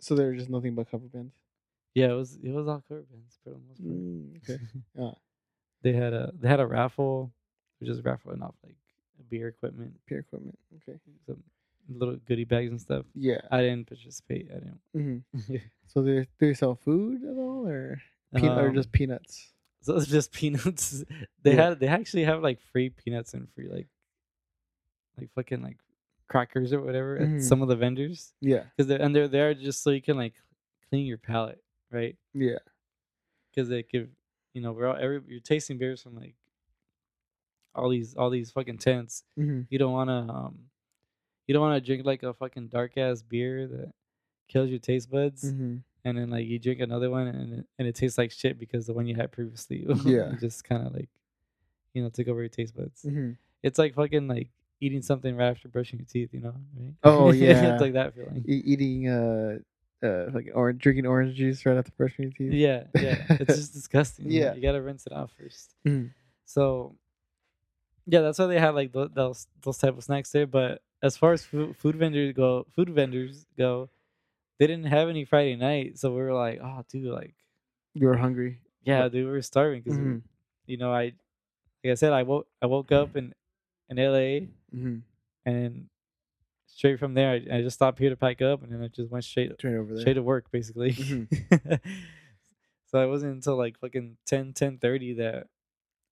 So 0.00 0.14
they 0.14 0.24
were 0.24 0.34
just 0.34 0.50
nothing 0.50 0.74
but 0.74 0.90
cover 0.90 1.06
bands. 1.06 1.34
Yeah, 1.94 2.10
it 2.10 2.14
was 2.14 2.36
it 2.42 2.50
was 2.50 2.66
all 2.66 2.82
cover 2.88 3.02
bands 3.02 3.38
for 3.44 3.50
the 3.50 3.58
most 3.68 3.80
part. 3.82 3.94
Mm, 3.94 4.36
okay. 4.42 4.62
Yeah. 4.98 5.10
They 5.82 5.92
had 5.92 6.12
a 6.12 6.32
they 6.40 6.48
had 6.48 6.60
a 6.60 6.66
raffle, 6.66 7.32
which 7.80 7.90
is 7.90 8.02
raffling 8.04 8.42
off 8.42 8.54
like 8.64 8.76
beer 9.28 9.48
equipment, 9.48 9.94
Beer 10.08 10.20
equipment. 10.20 10.58
Okay. 10.76 10.98
some 11.26 11.42
little 11.88 12.16
goodie 12.26 12.44
bags 12.44 12.70
and 12.70 12.80
stuff. 12.80 13.04
Yeah. 13.14 13.40
I 13.50 13.60
didn't 13.62 13.86
participate. 13.88 14.48
I 14.50 14.58
didn't. 14.94 15.24
So 15.86 16.02
they 16.02 16.26
they 16.38 16.54
sell 16.54 16.74
food 16.74 17.22
at 17.22 17.36
all, 17.36 17.68
or 17.68 18.00
or 18.32 18.68
Um, 18.68 18.74
just 18.74 18.90
peanuts? 18.92 19.52
so 19.82 19.96
it's 19.96 20.06
just 20.06 20.32
peanuts. 20.32 21.04
They 21.42 21.54
Yeah. 21.54 21.68
had 21.70 21.80
they 21.80 21.88
actually 21.88 22.24
have 22.24 22.40
like 22.42 22.60
free 22.72 22.88
peanuts 22.88 23.34
and 23.34 23.48
free 23.54 23.68
like 23.68 23.88
like 25.18 25.30
fucking 25.34 25.60
like 25.62 25.76
crackers 26.32 26.72
or 26.72 26.80
whatever 26.80 27.18
Mhm. 27.18 27.36
at 27.36 27.42
some 27.42 27.60
of 27.62 27.68
the 27.68 27.76
vendors 27.76 28.32
Yeah. 28.40 28.64
because 28.76 28.86
they're 28.88 29.00
and 29.02 29.14
they're 29.14 29.28
there 29.28 29.52
just 29.54 29.82
so 29.82 29.90
you 29.90 30.02
can 30.02 30.16
like 30.16 30.34
clean 30.88 31.06
your 31.06 31.18
palate, 31.18 31.62
right? 31.90 32.16
Yeah. 32.34 32.58
Because 33.50 33.68
they 33.68 33.82
give 33.82 34.08
you 34.54 34.60
know 34.62 34.72
we're 34.72 34.86
all 34.88 34.96
every 34.96 35.20
you're 35.28 35.40
tasting 35.40 35.78
beers 35.78 36.02
from 36.02 36.14
like 36.16 36.34
all 37.74 37.88
these 37.88 38.14
all 38.14 38.30
these 38.30 38.50
fucking 38.50 38.78
tents. 38.78 39.24
hmm 39.36 39.62
You 39.70 39.78
don't 39.78 39.92
want 39.92 40.08
to 40.10 40.32
um 40.32 40.58
you 41.46 41.52
don't 41.54 41.62
want 41.62 41.82
to 41.82 41.86
drink 41.86 42.06
like 42.06 42.22
a 42.22 42.32
fucking 42.34 42.68
dark 42.68 42.96
ass 42.96 43.22
beer 43.22 43.66
that 43.66 43.92
kills 44.48 44.70
your 44.70 44.78
taste 44.78 45.10
buds 45.10 45.50
hmm 45.52 45.76
and 46.04 46.18
then 46.18 46.30
like 46.30 46.46
you 46.46 46.58
drink 46.58 46.80
another 46.80 47.10
one 47.10 47.26
and 47.28 47.52
it, 47.60 47.66
and 47.78 47.86
it 47.88 47.94
tastes 47.94 48.18
like 48.18 48.30
shit 48.32 48.58
because 48.58 48.86
the 48.86 48.92
one 48.92 49.06
you 49.06 49.14
had 49.14 49.30
previously 49.32 49.86
Yeah. 50.04 50.32
just 50.40 50.64
kind 50.64 50.86
of 50.86 50.92
like 50.94 51.08
you 51.94 52.02
know 52.02 52.08
took 52.10 52.28
over 52.28 52.40
your 52.40 52.48
taste 52.48 52.74
buds. 52.76 53.02
hmm 53.02 53.32
It's 53.62 53.78
like 53.78 53.94
fucking 53.94 54.28
like 54.28 54.50
eating 54.82 55.00
something 55.02 55.36
right 55.36 55.48
after 55.48 55.68
brushing 55.68 55.98
your 56.00 56.06
teeth, 56.06 56.30
you 56.32 56.40
know? 56.40 56.54
Right? 56.78 56.94
Oh, 57.04 57.30
yeah. 57.32 57.72
it's 57.72 57.80
like 57.80 57.92
that 57.94 58.14
feeling. 58.14 58.44
E- 58.46 58.62
eating 58.72 59.08
uh 59.08 59.58
uh 60.04 60.30
like 60.34 60.50
orange 60.54 60.80
drinking 60.82 61.06
orange 61.06 61.36
juice 61.36 61.64
right 61.64 61.76
after 61.76 61.92
brushing 61.96 62.24
your 62.24 62.32
teeth. 62.32 62.52
Yeah, 62.52 62.84
yeah. 63.00 63.24
It's 63.40 63.56
just 63.56 63.72
disgusting. 63.78 64.30
you 64.30 64.40
know? 64.40 64.46
Yeah. 64.46 64.54
you 64.54 64.62
gotta 64.62 64.82
rinse 64.82 65.06
it 65.06 65.12
off 65.12 65.30
first. 65.38 65.74
Mhm. 65.86 66.10
So, 66.44 66.96
yeah, 68.06 68.20
that's 68.20 68.38
why 68.38 68.46
they 68.46 68.58
had 68.58 68.74
like 68.74 68.92
those 68.92 69.46
those 69.62 69.78
type 69.78 69.96
of 69.96 70.04
snacks 70.04 70.30
there. 70.32 70.46
But 70.46 70.82
as 71.02 71.16
far 71.16 71.32
as 71.32 71.44
food, 71.44 71.76
food 71.76 71.96
vendors 71.96 72.32
go, 72.34 72.66
food 72.74 72.88
vendors 72.90 73.46
go, 73.56 73.88
they 74.58 74.66
didn't 74.66 74.86
have 74.86 75.08
any 75.08 75.24
Friday 75.24 75.56
night, 75.56 75.98
so 75.98 76.10
we 76.10 76.20
were 76.20 76.34
like, 76.34 76.60
oh, 76.62 76.84
dude, 76.88 77.06
like, 77.12 77.34
You 77.94 78.08
were 78.08 78.16
hungry. 78.16 78.58
yeah, 78.84 79.08
dude, 79.08 79.26
we 79.26 79.30
were 79.32 79.42
starving 79.42 79.82
because 79.82 79.98
Mhm. 79.98 80.22
you 80.66 80.76
know, 80.76 80.92
I 80.92 81.12
like 81.84 81.92
I 81.92 81.94
said, 81.94 82.12
I 82.12 82.22
woke 82.24 82.46
I 82.60 82.66
woke 82.66 82.90
up 82.92 83.16
in 83.16 83.34
in 83.92 83.98
L.A. 83.98 84.48
hmm 84.70 84.98
and 85.44 85.86
straight 86.66 86.98
from 86.98 87.14
there, 87.14 87.30
I, 87.32 87.58
I 87.58 87.62
just 87.62 87.74
stopped 87.76 87.98
here 87.98 88.10
to 88.10 88.16
pack 88.16 88.40
up, 88.42 88.62
and 88.62 88.72
then 88.72 88.82
I 88.82 88.88
just 88.88 89.10
went 89.10 89.24
straight 89.24 89.56
Turn 89.58 89.76
over 89.76 89.92
there. 89.94 90.00
straight 90.00 90.14
to 90.14 90.22
work 90.22 90.50
basically. 90.50 90.92
Mhm. 90.92 91.28
so 92.86 93.02
it 93.02 93.06
wasn't 93.08 93.34
until 93.34 93.56
like 93.56 93.78
fucking 93.78 94.16
10, 94.26 94.52
10 94.52 94.78
that 94.80 95.46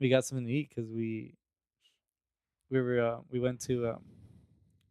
we 0.00 0.08
got 0.08 0.24
something 0.24 0.46
to 0.46 0.52
eat 0.52 0.68
because 0.68 0.90
we 0.90 1.34
we 2.70 2.80
were 2.80 3.00
uh, 3.00 3.18
we 3.30 3.40
went 3.40 3.60
to 3.62 3.88
um, 3.90 4.02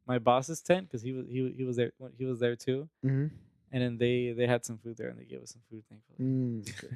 my 0.07 0.19
boss's 0.19 0.61
tent 0.61 0.87
because 0.87 1.01
he 1.01 1.11
was 1.11 1.25
he 1.27 1.53
he 1.57 1.63
was 1.63 1.75
there 1.77 1.91
he 2.17 2.25
was 2.25 2.39
there 2.39 2.55
too, 2.55 2.89
hmm 3.01 3.27
and 3.71 3.83
then 3.83 3.97
they 3.97 4.33
they 4.35 4.47
had 4.47 4.65
some 4.65 4.77
food 4.77 4.97
there 4.97 5.09
and 5.09 5.19
they 5.19 5.25
gave 5.25 5.41
us 5.41 5.51
some 5.51 5.61
food 5.69 5.83
thankfully. 5.89 6.17
Mm, 6.19 6.61
okay. 6.83 6.95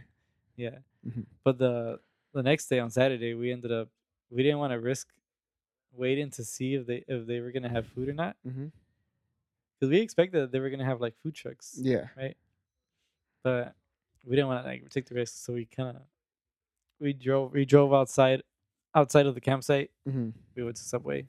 Yeah, 0.56 0.78
Mhm. 1.08 1.26
but 1.44 1.58
the 1.58 2.00
the 2.34 2.44
next 2.44 2.68
day 2.68 2.80
on 2.80 2.90
Saturday 2.92 3.34
we 3.34 3.52
ended 3.52 3.72
up 3.72 3.90
we 4.30 4.44
didn't 4.44 4.60
want 4.60 4.72
to 4.74 4.80
risk 4.80 5.08
waiting 5.96 6.30
to 6.32 6.44
see 6.44 6.76
if 6.76 6.86
they 6.88 7.04
if 7.08 7.26
they 7.28 7.40
were 7.40 7.52
gonna 7.52 7.70
have 7.70 7.86
food 7.88 8.10
or 8.10 8.14
not 8.14 8.36
because 9.80 9.90
we 9.90 10.00
expected 10.00 10.42
that 10.42 10.52
they 10.52 10.60
were 10.60 10.70
gonna 10.70 10.86
have 10.86 11.02
like 11.02 11.16
food 11.22 11.36
trucks. 11.36 11.78
Yeah. 11.82 12.08
Right. 12.18 12.38
But 13.44 13.76
we 14.26 14.36
didn't 14.36 14.48
want 14.48 14.64
to 14.64 14.70
like 14.70 14.90
take 14.90 15.06
the 15.06 15.16
risk, 15.16 15.36
so 15.46 15.54
we 15.54 15.66
kind 15.66 15.98
of 15.98 16.04
we 17.00 17.14
drove 17.14 17.52
we 17.52 17.66
drove 17.66 17.94
outside 17.94 18.42
outside 18.96 19.26
of 19.26 19.36
the 19.36 19.42
campsite. 19.42 19.92
hmm 20.10 20.30
We 20.56 20.64
went 20.64 20.78
to 20.78 20.84
Subway, 20.84 21.26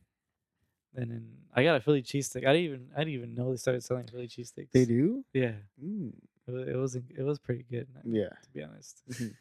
and 0.94 1.10
then 1.10 1.28
I 1.54 1.64
got 1.64 1.76
a 1.76 1.80
Philly 1.80 2.02
cheesesteak. 2.02 2.46
I 2.46 2.52
didn't 2.52 2.64
even 2.64 2.86
I 2.94 3.00
didn't 3.00 3.14
even 3.14 3.34
know 3.34 3.50
they 3.50 3.56
started 3.56 3.82
selling 3.82 4.06
Philly 4.06 4.28
cheesesteaks. 4.28 4.70
They 4.72 4.84
do. 4.84 5.24
yeah. 5.32 5.52
Mm. 5.82 6.12
It 6.46 6.50
was 6.52 6.68
it 6.68 6.76
was, 6.76 6.94
it 6.96 7.22
was 7.22 7.38
pretty 7.38 7.64
good 7.70 7.88
Yeah. 8.04 8.28
to 8.28 8.50
be 8.52 8.62
honest. 8.62 9.02
Mhm. 9.10 9.34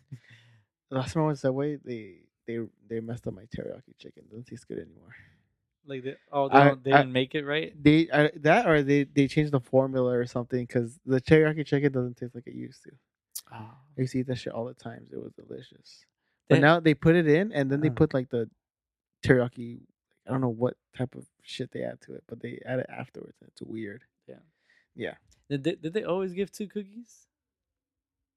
Last 0.90 1.14
time 1.14 1.24
I 1.24 1.26
went 1.28 1.40
Subway, 1.40 1.76
they 1.84 2.20
they 2.48 2.60
they 2.88 3.00
messed 3.00 3.28
up 3.28 3.34
my 3.34 3.44
teriyaki 3.44 3.98
chicken. 3.98 4.24
Doesn't 4.30 4.48
taste 4.48 4.68
good 4.68 4.80
anymore. 4.80 5.16
like 5.86 6.04
they, 6.04 6.16
oh 6.32 6.48
they, 6.50 6.56
I- 6.56 6.76
they 6.76 6.92
didn't 6.92 7.12
make 7.12 7.36
it 7.36 7.46
right. 7.46 7.74
They 7.82 8.10
I, 8.12 8.32
that 8.38 8.68
or 8.68 8.82
they 8.84 9.04
they 9.06 9.28
changed 9.28 9.52
the 9.52 9.60
formula 9.60 10.12
or 10.18 10.26
something 10.26 10.66
because 10.66 11.00
the 11.06 11.20
teriyaki 11.22 11.66
chicken 11.66 11.92
doesn't 11.92 12.18
taste 12.18 12.36
like 12.36 12.48
it 12.48 12.56
used 12.56 12.84
to. 12.84 12.92
Oh. 13.54 13.70
I 13.98 14.02
used 14.02 14.14
to 14.14 14.20
eat 14.20 14.28
that 14.28 14.38
shit 14.38 14.54
all 14.54 14.66
the 14.66 14.74
times. 14.74 15.12
It 15.12 15.22
was 15.22 15.34
delicious. 15.34 16.06
But 16.50 16.60
now 16.62 16.80
they 16.80 16.94
put 16.94 17.16
it 17.16 17.28
in 17.28 17.52
and 17.52 17.70
then 17.72 17.82
they 17.82 17.90
Uh. 17.90 17.94
put 17.94 18.14
like 18.14 18.30
the 18.30 18.50
teriyaki. 19.24 19.82
I 20.28 20.32
don't 20.32 20.42
know 20.42 20.50
what 20.50 20.78
type 20.98 21.16
of 21.16 21.26
shit 21.42 21.72
they 21.72 21.84
add 21.84 22.00
to 22.02 22.14
it, 22.14 22.24
but 22.28 22.40
they 22.40 22.62
add 22.66 22.80
it 22.80 22.86
afterwards. 22.90 23.36
and 23.42 23.50
It's 23.50 23.62
weird. 23.62 24.04
Yeah. 24.28 24.36
Yeah. 24.96 25.16
Did 25.50 25.64
they, 25.66 25.76
did 25.76 25.94
they 25.94 26.04
always 26.06 26.32
give 26.34 26.50
two 26.52 26.68
cookies? 26.68 27.28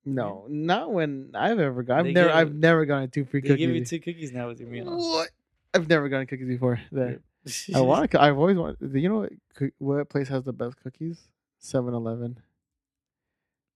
No, 0.07 0.47
not 0.49 0.93
when 0.93 1.31
I've 1.35 1.59
ever 1.59 1.83
got. 1.83 1.99
I've 1.99 2.05
They 2.05 2.13
never. 2.13 2.29
give- 2.29 2.37
I've 2.37 2.55
never 2.55 2.87
gotten 2.87 3.11
two 3.11 3.25
free 3.25 3.41
They 3.41 3.49
cookies. 3.49 3.67
give 3.67 3.75
you 3.77 3.85
two 3.85 3.99
cookies 4.01 4.33
now 4.33 4.47
with 4.49 4.61
your 4.61 4.69
meal. 4.69 4.87
What? 4.97 5.31
I've 5.75 5.89
never 5.89 6.09
gotten 6.09 6.27
cookies 6.29 6.47
before. 6.47 6.81
There. 6.93 7.21
I 7.75 7.81
want. 7.81 8.11
to 8.13 8.23
I've 8.23 8.39
always 8.39 8.57
wanted. 8.57 8.79
You 8.95 9.09
know 9.09 9.19
what? 9.21 9.33
coo- 9.55 9.73
What 9.79 10.09
place 10.09 10.29
has 10.29 10.45
the 10.45 10.53
best 10.53 10.77
cookies? 10.83 11.29
7-Eleven. 11.63 12.39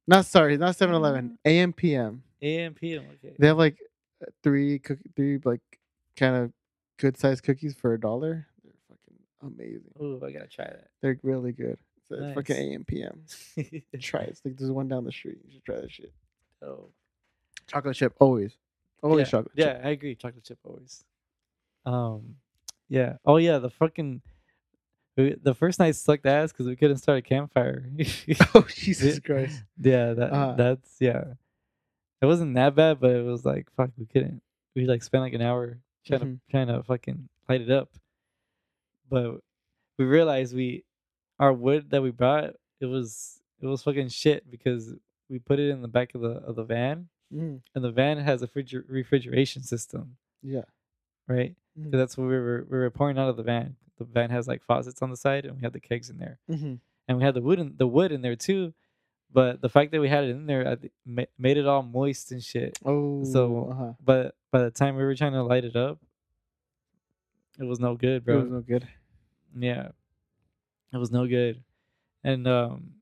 Not 0.06 0.24
sorry, 0.26 0.56
not 0.56 0.76
7-Eleven. 0.76 1.38
AM 1.44 1.72
PM. 1.72 2.22
AM 2.42 2.74
PM. 2.74 3.04
Okay. 3.24 3.34
They 3.38 3.46
have 3.48 3.58
like 3.58 3.76
uh, 4.22 4.26
three 4.42 4.78
cook 4.78 4.98
three 5.16 5.38
like 5.44 5.60
kind 6.16 6.36
of 6.36 6.52
good 6.98 7.16
sized 7.18 7.42
cookies 7.44 7.74
for 7.74 7.92
a 7.94 8.00
dollar. 8.00 8.46
They're 8.64 8.72
fucking 8.88 9.18
amazing. 9.58 9.92
Oh, 10.00 10.24
I 10.26 10.30
gotta 10.32 10.46
try 10.48 10.64
that. 10.66 10.88
They're 11.02 11.18
really 11.22 11.52
good. 11.52 11.78
It's 12.10 12.34
fucking 12.34 12.56
Nice. 12.56 12.74
AM 12.74 12.84
PM. 12.84 13.22
Try 14.00 14.22
it. 14.22 14.28
It's 14.30 14.40
like 14.44 14.56
there's 14.56 14.70
one 14.70 14.88
down 14.88 15.04
the 15.04 15.12
street. 15.12 15.38
You 15.46 15.52
should 15.54 15.64
try 15.64 15.76
that 15.80 15.90
shit. 15.90 16.12
oh. 16.62 16.88
Chocolate 17.66 17.96
chip 17.96 18.14
always. 18.18 18.56
Always 19.02 19.26
yeah, 19.26 19.30
chocolate 19.30 19.52
yeah, 19.54 19.72
chip. 19.74 19.80
I 19.84 19.88
agree. 19.90 20.14
Chocolate 20.16 20.44
chip 20.44 20.58
always. 20.64 21.04
Um, 21.86 22.34
yeah. 22.88 23.16
Oh 23.24 23.36
yeah, 23.36 23.58
the 23.58 23.70
fucking 23.70 24.20
the 25.16 25.54
first 25.54 25.78
night 25.78 25.94
sucked 25.96 26.24
ass 26.26 26.50
because 26.50 26.66
we 26.66 26.76
couldn't 26.76 26.96
start 26.98 27.18
a 27.18 27.22
campfire. 27.22 27.84
oh 28.54 28.66
Jesus 28.74 29.18
Christ. 29.24 29.62
yeah, 29.80 30.14
that 30.14 30.32
Uh-huh. 30.32 30.54
that's 30.56 30.96
yeah. 31.00 31.24
It 32.22 32.26
wasn't 32.26 32.54
that 32.54 32.74
bad, 32.74 33.00
but 33.00 33.10
it 33.12 33.24
was 33.24 33.44
like 33.44 33.68
fuck. 33.76 33.90
We 33.98 34.06
couldn't. 34.06 34.42
We 34.74 34.86
like 34.86 35.02
spent 35.02 35.22
like 35.22 35.32
an 35.34 35.42
hour 35.42 35.78
trying 36.06 36.20
Mhm. 36.20 36.40
to 36.46 36.50
trying 36.50 36.66
to 36.68 36.82
fucking 36.82 37.28
light 37.48 37.60
it 37.60 37.70
up, 37.70 37.90
but 39.10 39.40
we 39.98 40.04
realized 40.06 40.54
we 40.54 40.84
our 41.40 41.52
wood 41.52 41.90
that 41.90 42.02
we 42.02 42.10
brought 42.12 42.54
it 42.80 42.86
was 42.86 43.40
it 43.60 43.66
was 43.66 43.82
fucking 43.82 44.08
shit 44.08 44.48
because 44.50 44.94
we 45.28 45.38
put 45.40 45.58
it 45.58 45.68
in 45.70 45.82
the 45.82 45.88
back 45.88 46.14
of 46.14 46.20
the 46.20 46.34
of 46.48 46.54
the 46.54 46.64
van 46.64 47.08
Mm, 47.32 47.60
and 47.76 47.84
the 47.84 47.92
van 47.92 48.18
has 48.18 48.42
a 48.42 48.48
refriger- 48.48 48.84
refrigeration 48.88 49.62
system, 49.62 50.16
yeah. 50.42 50.64
right? 51.28 51.54
Mhm. 51.78 51.92
that's 51.92 52.18
what 52.18 52.24
we 52.24 52.36
were 52.36 52.66
we 52.68 52.76
were 52.78 52.90
pouring 52.90 53.18
out 53.18 53.28
of 53.28 53.36
the 53.36 53.44
van. 53.44 53.76
The 53.98 54.04
van 54.04 54.30
has 54.30 54.48
like 54.48 54.62
faucets 54.64 55.00
on 55.00 55.10
the 55.10 55.16
side, 55.16 55.44
and 55.46 55.54
we 55.56 55.62
had 55.62 55.72
the 55.72 55.78
kegs 55.80 56.10
in 56.10 56.18
there, 56.18 56.38
hmm 56.48 56.74
and 57.06 57.18
we 57.18 57.22
had 57.24 57.34
the 57.34 57.40
wood 57.40 57.58
in, 57.60 57.74
the 57.76 57.86
wood 57.86 58.10
in 58.12 58.22
there 58.22 58.34
too. 58.36 58.74
But 59.32 59.60
the 59.60 59.68
fact 59.68 59.92
that 59.92 60.00
we 60.00 60.08
had 60.08 60.24
it 60.24 60.30
in 60.30 60.46
there 60.46 60.66
I 60.66 61.26
made 61.38 61.56
it 61.56 61.66
all 61.68 61.84
moist 61.84 62.32
and 62.32 62.42
shit. 62.42 62.76
Oh. 62.84 63.22
So- 63.22 63.68
uh-huh. 63.70 63.92
But 64.04 64.34
by 64.50 64.62
the 64.64 64.70
time 64.72 64.96
we 64.96 65.04
were 65.04 65.14
trying 65.14 65.34
to 65.34 65.44
light 65.44 65.64
it 65.64 65.76
up, 65.76 66.00
it 67.60 67.64
was 67.64 67.78
no 67.78 67.94
good, 67.94 68.24
bro. 68.24 68.38
it 68.38 68.42
was 68.42 68.50
no 68.50 68.60
good. 68.60 68.88
Yeah, 69.56 69.90
it 70.92 70.96
was 70.98 71.10
no 71.10 71.26
good, 71.26 71.62
and 72.24 72.46
um, 72.48 72.94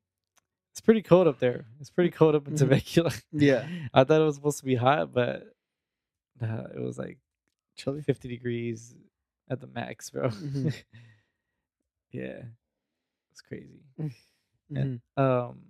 it's 0.72 0.80
pretty 0.80 1.02
cold 1.02 1.26
up 1.26 1.38
there. 1.38 1.64
It's 1.80 1.90
pretty 1.90 2.10
cold 2.10 2.34
up 2.34 2.46
in 2.48 2.54
Mhm. 2.54 2.58
Temecula. 2.58 3.12
Yeah. 3.32 3.66
I 3.94 4.04
thought 4.04 4.20
it 4.20 4.24
was 4.24 4.36
supposed 4.36 4.58
to 4.58 4.64
be 4.64 4.74
hot, 4.76 5.12
but 5.12 5.52
uh, 6.42 6.64
it 6.74 6.80
was 6.80 6.98
like 6.98 7.18
Chili. 7.76 8.02
50 8.02 8.28
degrees 8.28 8.94
at 9.50 9.60
the 9.60 9.66
max, 9.68 10.10
bro. 10.10 10.28
Mhm. 10.28 10.74
yeah, 12.12 12.42
it's 13.32 13.40
crazy. 13.40 13.80
Mhm. 14.70 15.00
Um, 15.16 15.60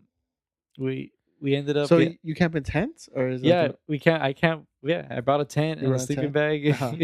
we 0.76 1.12
we 1.40 1.54
ended 1.54 1.76
up. 1.76 1.86
So 1.88 1.98
get- 2.00 2.08
y- 2.08 2.18
you 2.24 2.34
camp 2.34 2.56
in 2.56 2.64
tents 2.64 3.08
or 3.14 3.28
is 3.28 3.42
it 3.42 3.46
yeah, 3.46 3.62
like 3.62 3.76
we 3.86 4.00
can't. 4.00 4.20
I 4.20 4.32
can't. 4.32 4.66
Yeah, 4.82 5.06
I 5.08 5.20
brought 5.20 5.40
a 5.40 5.44
tent 5.44 5.80
You 5.80 5.86
and 5.86 5.94
a 5.94 5.98
sleeping 6.00 6.32
tent? 6.32 6.34
bag, 6.34 6.68
Uh-huh. 6.70 6.96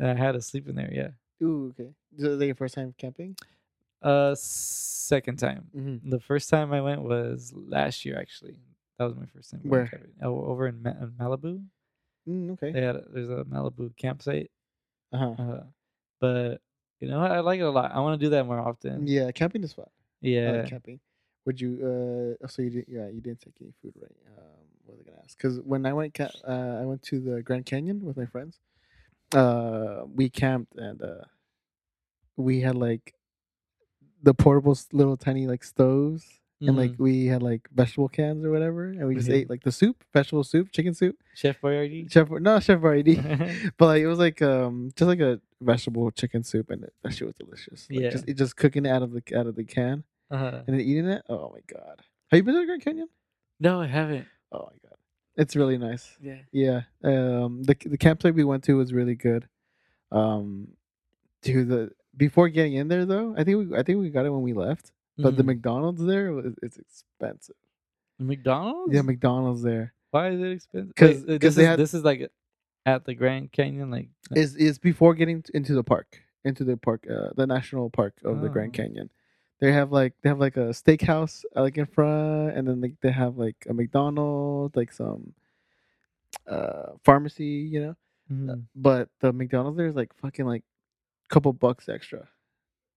I 0.00 0.14
had 0.14 0.32
to 0.32 0.40
sleep 0.40 0.68
in 0.68 0.74
there. 0.74 0.90
Yeah. 0.90 1.10
Ooh, 1.46 1.74
okay. 1.78 1.90
Is 2.16 2.38
that 2.38 2.46
your 2.46 2.54
first 2.54 2.74
time 2.76 2.94
camping? 2.96 3.36
Uh, 4.02 4.34
second 4.34 5.38
time. 5.38 5.66
Mm-hmm. 5.76 6.10
The 6.10 6.20
first 6.20 6.50
time 6.50 6.72
I 6.72 6.80
went 6.80 7.02
was 7.02 7.52
last 7.54 8.04
year. 8.04 8.18
Actually, 8.18 8.56
that 8.98 9.04
was 9.04 9.16
my 9.16 9.26
first 9.26 9.50
time. 9.50 9.60
Where? 9.64 9.90
Oh, 10.22 10.44
over 10.44 10.66
in, 10.68 10.82
Ma- 10.82 10.90
in 10.90 11.12
Malibu. 11.20 11.64
Mm, 12.28 12.52
okay. 12.52 12.72
They 12.72 12.82
had 12.82 12.96
a, 12.96 13.04
there's 13.12 13.28
a 13.30 13.44
Malibu 13.44 13.96
campsite. 13.96 14.50
Uh 15.12 15.18
huh. 15.18 15.42
Uh, 15.42 15.62
but 16.20 16.60
you 17.00 17.08
know, 17.08 17.20
I 17.20 17.40
like 17.40 17.58
it 17.60 17.64
a 17.64 17.70
lot. 17.70 17.92
I 17.92 18.00
want 18.00 18.20
to 18.20 18.26
do 18.26 18.30
that 18.30 18.46
more 18.46 18.60
often. 18.60 19.06
Yeah, 19.06 19.30
camping 19.32 19.62
is 19.64 19.72
fun. 19.72 19.86
I 20.24 20.28
Yeah. 20.28 20.50
like 20.52 20.68
camping. 20.68 21.00
Would 21.44 21.60
you? 21.60 22.36
Uh, 22.40 22.46
so 22.46 22.62
you 22.62 22.70
did? 22.70 22.84
Yeah, 22.88 23.08
you 23.08 23.20
didn't 23.20 23.40
take 23.40 23.54
any 23.60 23.72
food, 23.82 23.92
right? 24.00 24.16
Um, 24.38 24.44
what 24.84 24.98
was 24.98 25.06
I 25.06 25.10
gonna 25.10 25.22
ask? 25.24 25.36
Because 25.36 25.58
when 25.60 25.84
I 25.84 25.92
went, 25.92 26.14
ca- 26.14 26.30
uh, 26.46 26.78
I 26.80 26.84
went 26.84 27.02
to 27.04 27.18
the 27.18 27.42
Grand 27.42 27.66
Canyon 27.66 28.04
with 28.04 28.16
my 28.16 28.26
friends. 28.26 28.60
Uh, 29.34 30.04
we 30.14 30.28
camped 30.28 30.76
and 30.76 31.02
uh, 31.02 31.24
we 32.36 32.60
had 32.60 32.76
like 32.76 33.14
the 34.22 34.34
portable 34.34 34.76
little 34.92 35.16
tiny 35.16 35.46
like 35.46 35.64
stoves, 35.64 36.24
and 36.60 36.76
like 36.76 36.92
Mhm. 36.92 36.98
we 36.98 37.26
had 37.26 37.42
like 37.42 37.68
vegetable 37.74 38.08
cans 38.08 38.44
or 38.44 38.50
whatever, 38.52 38.84
and 38.86 39.06
we 39.08 39.14
just 39.16 39.28
Mhm. 39.28 39.34
ate 39.34 39.50
like 39.50 39.62
the 39.64 39.72
soup, 39.72 40.04
vegetable 40.12 40.44
soup, 40.44 40.70
chicken 40.70 40.94
soup. 40.94 41.16
Chef 41.34 41.60
Boyardee. 41.60 42.10
Chef, 42.10 42.30
no 42.30 42.60
Chef 42.60 42.80
Boyardee. 42.80 43.72
but 43.78 43.86
like 43.86 44.02
it 44.02 44.06
was 44.06 44.18
like 44.20 44.40
um 44.42 44.90
just 44.96 45.08
like 45.08 45.20
a 45.20 45.40
vegetable 45.60 46.10
chicken 46.12 46.42
soup, 46.44 46.70
and 46.70 46.84
it, 46.84 46.92
that 47.02 47.14
shit 47.14 47.26
was 47.26 47.34
delicious. 47.36 47.88
Like, 47.90 48.00
Yeah. 48.00 48.10
just 48.10 48.28
it 48.28 48.34
just 48.34 48.56
cooking 48.56 48.86
it 48.86 48.90
out 48.90 49.02
of 49.02 49.12
the 49.12 49.22
out 49.36 49.46
of 49.48 49.56
the 49.56 49.64
can 49.64 50.04
uh-huh. 50.30 50.62
and 50.66 50.78
then 50.78 50.80
eating 50.80 51.06
it. 51.06 51.22
Oh 51.28 51.50
my 51.52 51.60
god, 51.66 52.02
have 52.30 52.38
you 52.38 52.44
been 52.44 52.54
to 52.54 52.60
the 52.60 52.66
Grand 52.66 52.82
Canyon? 52.82 53.08
No, 53.58 53.80
I 53.80 53.86
haven't. 53.86 54.26
Oh 54.52 54.68
my 54.70 54.88
god, 54.88 54.98
it's 55.36 55.56
really 55.56 55.78
nice. 55.78 56.16
Yeah. 56.20 56.38
Yeah, 56.52 56.82
um, 57.02 57.64
the 57.64 57.74
the 57.86 57.98
campsite 57.98 58.34
we 58.36 58.44
went 58.44 58.62
to 58.64 58.76
was 58.76 58.92
really 58.92 59.16
good. 59.16 59.48
Um, 60.12 60.68
to 61.42 61.64
the 61.64 61.90
before 62.16 62.48
getting 62.48 62.74
in 62.74 62.88
there 62.88 63.04
though, 63.06 63.34
I 63.36 63.44
think 63.44 63.70
we 63.70 63.76
I 63.76 63.82
think 63.82 63.98
we 64.00 64.10
got 64.10 64.26
it 64.26 64.30
when 64.30 64.42
we 64.42 64.52
left. 64.52 64.92
But 65.18 65.36
the 65.36 65.42
Mhm. 65.42 65.46
McDonald's 65.46 66.02
there 66.04 66.38
it's 66.62 66.78
expensive. 66.78 67.56
McDonald's. 68.18 68.94
Yeah, 68.94 69.02
McDonald's 69.02 69.62
there 69.62 69.92
Why 70.10 70.30
is 70.30 70.40
it 70.40 70.52
expensive? 70.52 70.94
'Cause- 70.94 71.24
Wait, 71.26 71.34
uh, 71.34 71.38
this 71.38 71.56
is 71.58 71.66
had- 71.66 71.78
this 71.78 71.94
is 71.94 72.04
like 72.04 72.30
at 72.86 73.04
the 73.04 73.14
Grand 73.14 73.52
Canyon, 73.52 73.90
like 73.90 74.08
is 74.34 74.56
is 74.56 74.78
before 74.78 75.14
getting 75.14 75.44
into 75.54 75.74
the 75.74 75.84
park, 75.84 76.20
into 76.44 76.64
the 76.64 76.76
park, 76.76 77.06
uh, 77.08 77.30
the 77.36 77.46
national 77.46 77.88
park 77.90 78.14
of 78.24 78.40
the 78.42 78.48
Grand 78.48 78.70
Oh. 78.70 78.76
Canyon. 78.82 79.10
They 79.60 79.70
have 79.72 79.92
like 79.92 80.14
they 80.22 80.28
have 80.28 80.40
like 80.40 80.56
a 80.56 80.70
steakhouse 80.70 81.44
uh, 81.56 81.62
like 81.62 81.78
in 81.78 81.86
front, 81.86 82.56
and 82.56 82.66
then 82.66 82.80
like 82.80 82.98
they 83.00 83.12
have 83.12 83.38
like 83.38 83.56
a 83.68 83.72
McDonald's, 83.74 84.74
like 84.76 84.92
some 84.92 85.34
uh 86.46 86.92
pharmacy, 87.04 87.44
you 87.72 87.80
know. 87.80 87.96
mhm. 88.30 88.64
But 88.74 89.08
the 89.20 89.32
McDonald's 89.32 89.76
there 89.76 89.86
is 89.86 89.94
like 89.94 90.12
fucking 90.14 90.46
like 90.46 90.64
couple 91.32 91.52
bucks 91.52 91.88
extra. 91.88 92.28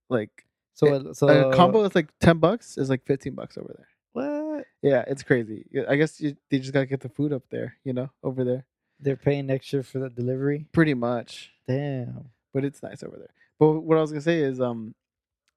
Like 0.10 0.46
so 0.74 0.94
it- 0.94 1.16
so 1.16 1.28
a 1.28 1.56
combo 1.56 1.82
that's 1.84 1.96
like 1.96 2.10
ten 2.20 2.38
bucks 2.40 2.78
is 2.78 2.90
like 2.90 3.06
fifteen 3.06 3.34
bucks 3.34 3.58
over 3.58 3.74
there. 3.78 3.88
What? 4.14 4.66
Yeah, 4.82 5.04
it's 5.08 5.24
crazy. 5.24 5.66
I 5.90 5.96
guess 5.96 6.22
you, 6.22 6.36
they 6.50 6.60
just 6.60 6.74
gotta 6.74 6.86
get 6.86 7.02
the 7.02 7.10
food 7.10 7.34
up 7.34 7.44
there, 7.50 7.76
you 7.84 7.94
know, 7.94 8.10
over 8.24 8.44
there. 8.44 8.66
They're 9.00 9.18
paying 9.18 9.50
extra 9.50 9.84
for 9.84 10.00
the 10.00 10.10
delivery. 10.10 10.68
Pretty 10.72 10.94
much. 10.94 11.52
Damn. 11.68 12.30
but 12.54 12.64
it's 12.64 12.82
nice 12.84 13.04
over 13.04 13.18
there. 13.18 13.34
But 13.60 13.82
what 13.82 13.98
I 13.98 14.02
was 14.02 14.12
gonna 14.12 14.22
say 14.22 14.40
is, 14.40 14.62
um, 14.62 14.94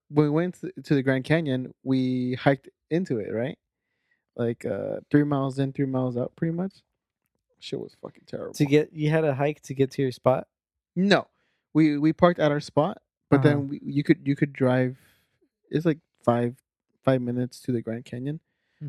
when 0.08 0.24
we 0.26 0.30
went 0.30 0.60
to, 0.60 0.72
to 0.84 0.94
the 0.94 1.02
Grand 1.02 1.24
Canyon, 1.24 1.72
we 1.84 2.34
hiked 2.34 2.68
into 2.90 3.18
it, 3.18 3.30
right? 3.32 3.58
Like 4.36 4.64
uh, 4.64 5.00
three 5.10 5.24
miles 5.24 5.58
in, 5.58 5.72
three 5.72 5.86
miles 5.86 6.16
out, 6.16 6.32
pretty 6.36 6.54
much. 6.54 6.74
Shit 7.60 7.78
was 7.80 7.96
fucking 8.00 8.22
terrible. 8.26 8.54
To 8.54 8.64
get 8.66 8.92
you 8.92 9.10
had 9.10 9.24
a 9.24 9.34
hike 9.34 9.60
to 9.62 9.74
get 9.74 9.90
to 9.92 10.02
your 10.02 10.12
spot. 10.12 10.46
no, 10.96 11.26
we 11.78 11.98
we 11.98 12.12
parked 12.12 12.40
at 12.40 12.50
our 12.50 12.60
spot, 12.60 12.98
but 13.30 13.36
Uh-huh. 13.40 13.48
then 13.48 13.68
we, 13.68 13.80
you 13.82 14.02
could 14.02 14.20
you 14.26 14.34
could 14.36 14.52
drive. 14.52 14.96
It's 15.70 15.86
like 15.86 16.00
five 16.24 16.56
five 17.04 17.20
minutes 17.22 17.60
to 17.62 17.72
the 17.72 17.82
Grand 17.82 18.04
Canyon, 18.04 18.40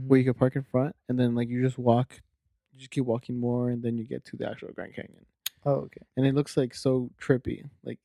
where 0.07 0.19
you 0.19 0.25
could 0.25 0.37
park 0.37 0.55
in 0.55 0.63
front, 0.63 0.95
and 1.07 1.19
then 1.19 1.35
like 1.35 1.49
you 1.49 1.61
just 1.61 1.77
walk, 1.77 2.09
you 2.73 2.79
just 2.79 2.91
keep 2.91 3.05
walking 3.05 3.39
more, 3.39 3.69
and 3.69 3.83
then 3.83 3.97
you 3.97 4.05
get 4.05 4.25
to 4.25 4.37
the 4.37 4.49
actual 4.49 4.69
Grand 4.73 4.95
Canyon. 4.95 5.25
Oh, 5.65 5.79
okay. 5.87 6.01
and 6.15 6.25
it 6.25 6.33
looks 6.35 6.55
like 6.55 6.73
so 6.73 7.09
trippy. 7.21 7.59
Like 7.83 7.99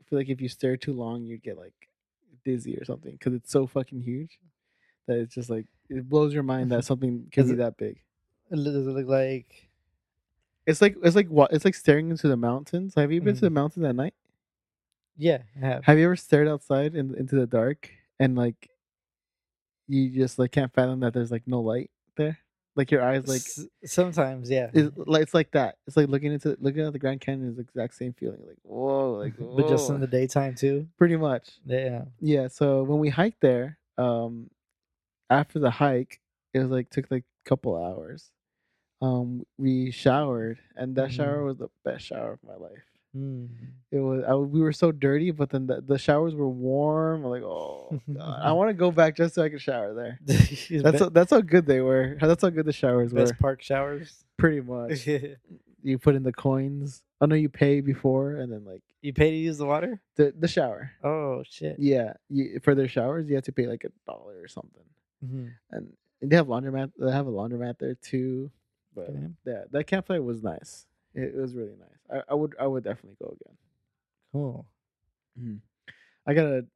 I 0.00 0.02
feel 0.08 0.18
like 0.18 0.28
if 0.30 0.40
you 0.40 0.48
stare 0.48 0.76
too 0.76 0.92
long, 0.92 1.24
you'd 1.24 1.42
get 1.42 1.58
like 1.58 1.74
dizzy 2.44 2.76
or 2.78 2.84
something 2.84 3.12
because 3.12 3.34
it's 3.34 3.50
so 3.50 3.66
fucking 3.66 4.00
huge 4.02 4.38
that 5.06 5.18
it's 5.18 5.34
just 5.34 5.50
like 5.50 5.66
it 5.88 6.08
blows 6.08 6.32
your 6.34 6.42
mind 6.42 6.70
that 6.72 6.84
something 6.84 7.28
can 7.30 7.48
be 7.48 7.54
that 7.56 7.76
big. 7.76 8.00
Does 8.50 8.66
it 8.66 8.90
look 8.90 9.08
like? 9.08 9.65
It's 10.66 10.82
like 10.82 10.96
it's 11.02 11.16
like 11.16 11.28
what 11.28 11.52
it's 11.52 11.64
like 11.64 11.74
staring 11.74 12.10
into 12.10 12.28
the 12.28 12.36
mountains. 12.36 12.94
Have 12.96 13.12
you 13.12 13.20
been 13.20 13.34
to 13.34 13.40
Mhm. 13.40 13.44
the 13.44 13.50
mountains 13.50 13.84
at 13.84 13.94
night? 13.94 14.14
Yeah, 15.16 15.42
I 15.56 15.66
have. 15.66 15.84
Have 15.84 15.98
you 15.98 16.04
ever 16.06 16.16
stared 16.16 16.48
outside 16.48 16.94
in, 16.94 17.14
into 17.14 17.36
the 17.36 17.46
dark 17.46 17.90
and 18.18 18.36
like 18.36 18.68
you 19.88 20.10
just 20.10 20.38
like 20.38 20.52
can't 20.52 20.72
fathom 20.72 21.00
that 21.00 21.14
there's 21.14 21.30
like 21.30 21.44
no 21.46 21.60
light 21.60 21.90
there? 22.16 22.38
Like 22.74 22.90
your 22.90 23.02
eyes 23.02 23.26
like 23.26 23.40
S- 23.40 23.66
sometimes, 23.86 24.50
yeah. 24.50 24.70
it's 24.74 24.94
like 24.98 25.22
it's 25.22 25.32
like 25.34 25.52
that. 25.52 25.76
It's 25.86 25.96
like 25.96 26.08
looking 26.08 26.32
into 26.32 26.56
looking 26.60 26.82
at 26.82 26.92
the 26.92 26.98
Grand 26.98 27.20
Canyon 27.22 27.48
is 27.50 27.56
the 27.56 27.62
exact 27.62 27.94
same 27.94 28.12
feeling. 28.12 28.40
Like 28.46 28.58
whoa, 28.62 29.12
like 29.14 29.32
but 29.56 29.68
just 29.68 29.88
in 29.88 30.00
the 30.00 30.06
daytime 30.06 30.54
too. 30.54 30.86
pretty 30.98 31.16
much. 31.16 31.48
Yeah. 31.64 32.04
Yeah, 32.20 32.48
so 32.48 32.82
when 32.82 32.98
we 32.98 33.08
hiked 33.08 33.40
there, 33.40 33.78
um 33.96 34.50
after 35.30 35.58
the 35.58 35.70
hike, 35.70 36.20
it 36.52 36.58
was 36.58 36.70
like 36.70 36.90
took 36.90 37.10
like 37.10 37.24
a 37.44 37.48
couple 37.48 37.82
hours. 37.82 38.30
Um 39.02 39.44
we 39.58 39.90
showered 39.90 40.58
and 40.76 40.96
that 40.96 41.12
shower 41.12 41.44
was 41.44 41.58
the 41.58 41.68
best 41.84 42.06
shower 42.06 42.32
of 42.32 42.38
my 42.46 42.54
life. 42.56 42.82
Mm. 43.16 43.48
It 43.90 43.98
was 44.00 44.24
I, 44.28 44.34
we 44.34 44.60
were 44.60 44.72
so 44.72 44.92
dirty, 44.92 45.30
but 45.30 45.50
then 45.50 45.66
the, 45.66 45.80
the 45.80 45.98
showers 45.98 46.34
were 46.34 46.48
warm. 46.48 47.24
I'm 47.24 47.30
like, 47.30 47.42
"Oh, 47.42 47.98
God. 48.12 48.40
I 48.42 48.52
want 48.58 48.68
to 48.68 48.74
go 48.74 48.90
back 48.90 49.16
just 49.16 49.34
so 49.34 49.42
I 49.42 49.48
can 49.48 49.58
shower 49.58 49.94
there." 49.94 50.18
That's 50.26 50.68
That's 50.68 50.98
how, 50.98 51.08
that's 51.08 51.30
how 51.30 51.40
good 51.40 51.64
they 51.66 51.80
were. 51.80 52.16
That's 52.20 52.42
how 52.42 52.50
good 52.50 52.66
the 52.66 52.72
showers 52.74 53.12
best 53.12 53.32
were. 53.32 53.36
park 53.38 53.62
showers. 53.62 54.24
Pretty 54.36 54.60
much. 54.60 55.06
you 55.82 55.98
put 55.98 56.14
in 56.14 56.24
the 56.24 56.32
coins. 56.32 57.02
I 57.20 57.26
know 57.26 57.36
you 57.36 57.48
pay 57.48 57.80
before 57.80 58.32
and 58.36 58.52
then 58.52 58.64
like 58.66 58.82
you 59.00 59.14
pay 59.14 59.30
to 59.30 59.36
use 59.36 59.56
the 59.56 59.66
water? 59.66 60.00
the 60.16 60.34
the 60.38 60.48
shower. 60.48 60.90
Oh 61.02 61.42
shit. 61.48 61.76
Yeah, 61.78 62.14
you, 62.28 62.60
for 62.62 62.74
their 62.74 62.88
showers, 62.88 63.28
you 63.28 63.36
have 63.36 63.44
to 63.44 63.52
pay 63.52 63.66
like 63.66 63.84
a 63.84 63.90
dollar 64.10 64.34
or 64.42 64.48
something. 64.48 64.82
Mhm. 65.24 65.52
and 65.70 65.92
they 66.20 66.36
have 66.36 66.48
laundromat. 66.48 66.92
They 66.98 67.10
have 67.10 67.26
a 67.26 67.32
laundromat 67.32 67.78
there 67.78 67.94
too. 67.94 68.50
But 68.96 69.10
yeah, 69.44 69.64
that 69.70 69.86
campsite 69.86 70.24
was 70.24 70.42
nice. 70.42 70.86
It, 71.14 71.34
it 71.34 71.36
was 71.36 71.54
really 71.54 71.76
nice. 71.78 72.22
I, 72.26 72.32
I 72.32 72.34
would 72.34 72.56
I 72.58 72.66
would 72.66 72.82
definitely 72.82 73.16
go 73.22 73.36
again. 73.40 73.56
Cool. 74.32 74.66
I 76.26 76.34
gotta 76.34 76.66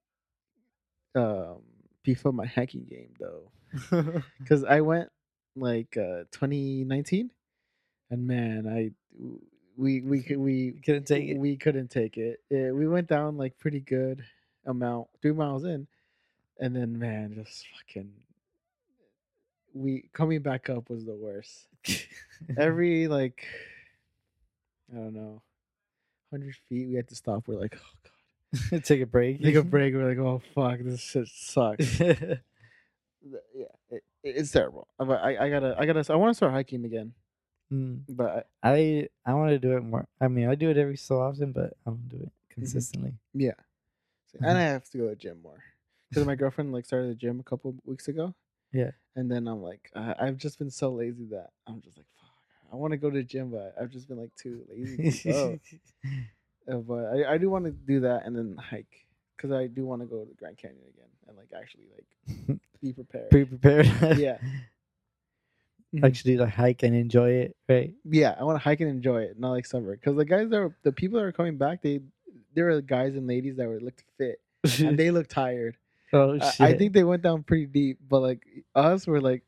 um 1.15 1.63
beef 2.05 2.25
up 2.27 2.35
my 2.35 2.47
hacking 2.47 2.85
game 2.85 3.15
though, 3.19 3.51
because 4.39 4.65
I 4.65 4.83
went 4.83 5.09
like 5.57 5.97
uh 5.97 6.25
2019, 6.31 7.31
and 8.11 8.27
man, 8.27 8.67
I 8.69 8.91
we 9.77 10.03
we 10.03 10.23
could 10.23 10.39
we 10.39 10.73
couldn't 10.85 11.07
take 11.07 11.29
it. 11.29 11.39
we 11.39 11.57
couldn't 11.57 11.89
take 11.89 12.17
it. 12.19 12.41
Yeah, 12.51 12.73
we 12.73 12.87
went 12.87 13.09
down 13.09 13.37
like 13.37 13.59
pretty 13.59 13.81
good 13.81 14.23
amount, 14.67 15.09
three 15.23 15.33
miles 15.33 15.65
in, 15.65 15.87
and 16.59 16.77
then 16.77 16.99
man, 16.99 17.35
just 17.35 17.67
fucking. 17.77 18.13
We 19.73 20.11
coming 20.13 20.43
back 20.43 20.69
up 20.69 20.91
was 20.91 21.05
the 21.05 21.15
worst. 21.15 21.70
Every 22.57 23.09
like, 23.09 23.47
I 24.93 24.97
don't 24.97 25.15
know, 25.15 25.43
hundred 26.31 26.55
feet, 26.69 26.89
we 26.89 26.95
had 26.95 27.09
to 27.09 27.15
stop. 27.15 27.47
We're 27.47 27.61
like, 27.61 27.77
oh 27.79 28.11
god, 28.73 28.85
take 28.85 29.01
a 29.03 29.07
break. 29.07 29.43
take 29.43 29.55
a 29.55 29.63
break. 29.63 29.95
We're 29.95 30.09
like, 30.09 30.19
oh 30.19 30.41
fuck, 30.55 30.81
this 30.83 31.01
shit 31.01 31.29
sucks. 31.29 32.01
Yeah, 33.55 33.67
it, 33.91 34.03
it's 34.25 34.51
terrible. 34.51 34.89
But 34.99 35.21
I, 35.23 35.47
I 35.47 35.51
gotta, 35.51 35.77
I 35.79 35.85
gotta, 35.85 36.11
I 36.11 36.17
want 36.17 36.31
to 36.31 36.35
start 36.35 36.53
hiking 36.53 36.87
again. 36.87 37.13
Mm. 37.71 38.01
But 38.09 38.49
I 38.63 39.09
I 39.27 39.35
want 39.35 39.51
to 39.51 39.59
do 39.59 39.77
it 39.77 39.83
more. 39.83 40.07
I 40.21 40.29
mean, 40.29 40.49
I 40.49 40.55
do 40.55 40.71
it 40.71 40.79
every 40.79 40.97
so 40.97 41.21
often, 41.21 41.53
but 41.53 41.75
I 41.87 41.91
don't 41.91 42.09
do 42.09 42.17
it 42.17 42.23
Mm-hmm. 42.23 42.63
consistently. 42.65 43.13
yeah, 43.35 43.53
and 44.41 44.59
I 44.59 44.63
have 44.63 44.89
to 44.91 44.99
go 44.99 45.05
to 45.05 45.11
the 45.11 45.17
gym 45.17 45.41
more 45.43 45.63
because 46.09 46.27
my 46.27 46.35
girlfriend 46.35 46.73
like 46.73 46.85
started 46.85 47.11
the 47.11 47.15
gym 47.15 47.39
a 47.41 47.45
couple 47.45 47.75
weeks 47.85 48.09
ago. 48.09 48.35
Yeah. 48.73 48.91
and 49.17 49.31
then 49.31 49.49
I'm 49.49 49.63
like, 49.63 49.91
I, 49.95 50.15
I've 50.19 50.37
just 50.37 50.59
been 50.59 50.71
so 50.71 50.91
lazy 50.91 51.27
that 51.31 51.51
I'm 51.67 51.81
just 51.83 51.97
like, 51.97 52.07
fuck. 52.21 52.31
I 52.73 52.77
want 52.77 52.93
to 52.93 52.97
go 52.97 53.11
to 53.11 53.17
the 53.17 53.25
gym, 53.25 53.51
but 53.51 53.75
I've 53.81 53.91
just 53.91 54.09
been 54.09 54.19
like 54.19 54.35
too 54.37 54.63
lazy. 54.69 55.11
To 55.11 55.29
go. 55.33 55.59
Uh, 56.71 56.77
but 56.77 57.07
I, 57.07 57.33
I 57.33 57.39
do 57.39 57.51
want 57.51 57.65
to 57.65 57.71
do 57.73 58.01
that 58.01 58.27
and 58.27 58.37
then 58.37 58.55
hike 58.57 59.07
because 59.35 59.51
I 59.51 59.67
do 59.67 59.87
want 59.87 60.03
to 60.03 60.07
go 60.07 60.25
to 60.25 60.35
Grand 60.35 60.59
Canyon 60.59 60.85
again 60.89 61.09
and 61.27 61.37
like 61.37 61.49
actually 61.59 61.85
like 61.97 62.61
be 62.83 62.93
prepared. 62.93 63.31
Be 63.31 63.45
prepared. 63.45 64.19
Yeah. 64.19 64.37
Actually, 66.05 66.37
like 66.37 66.51
hike 66.55 66.85
and 66.85 66.95
enjoy 66.95 67.31
it, 67.31 67.57
right? 67.69 67.93
yeah, 68.05 68.37
I 68.39 68.45
want 68.45 68.55
to 68.57 68.63
hike 68.63 68.79
and 68.79 68.89
enjoy 68.89 69.23
it, 69.23 69.41
not 69.41 69.51
like 69.51 69.67
summer. 69.67 69.97
Because 69.97 70.15
the 70.17 70.25
guys 70.25 70.49
that 70.51 70.57
are 70.57 70.77
the 70.85 70.93
people 70.93 71.19
that 71.19 71.25
are 71.25 71.33
coming 71.33 71.57
back, 71.57 71.83
they 71.83 72.01
there 72.55 72.67
were 72.67 72.81
guys 72.81 73.17
and 73.17 73.27
ladies 73.27 73.57
that 73.57 73.67
were 73.67 73.81
looked 73.81 74.05
fit 74.17 74.41
and 74.79 74.97
they 74.97 75.11
looked 75.11 75.31
tired. 75.31 75.77
Oh 76.13 76.39
I, 76.41 76.51
shit! 76.51 76.67
I 76.67 76.73
think 76.77 76.93
they 76.93 77.05
went 77.05 77.23
down 77.23 77.43
pretty 77.43 77.67
deep, 77.67 77.99
but 78.09 78.21
like 78.21 78.47
us 78.75 79.07
were 79.07 79.21
like, 79.21 79.43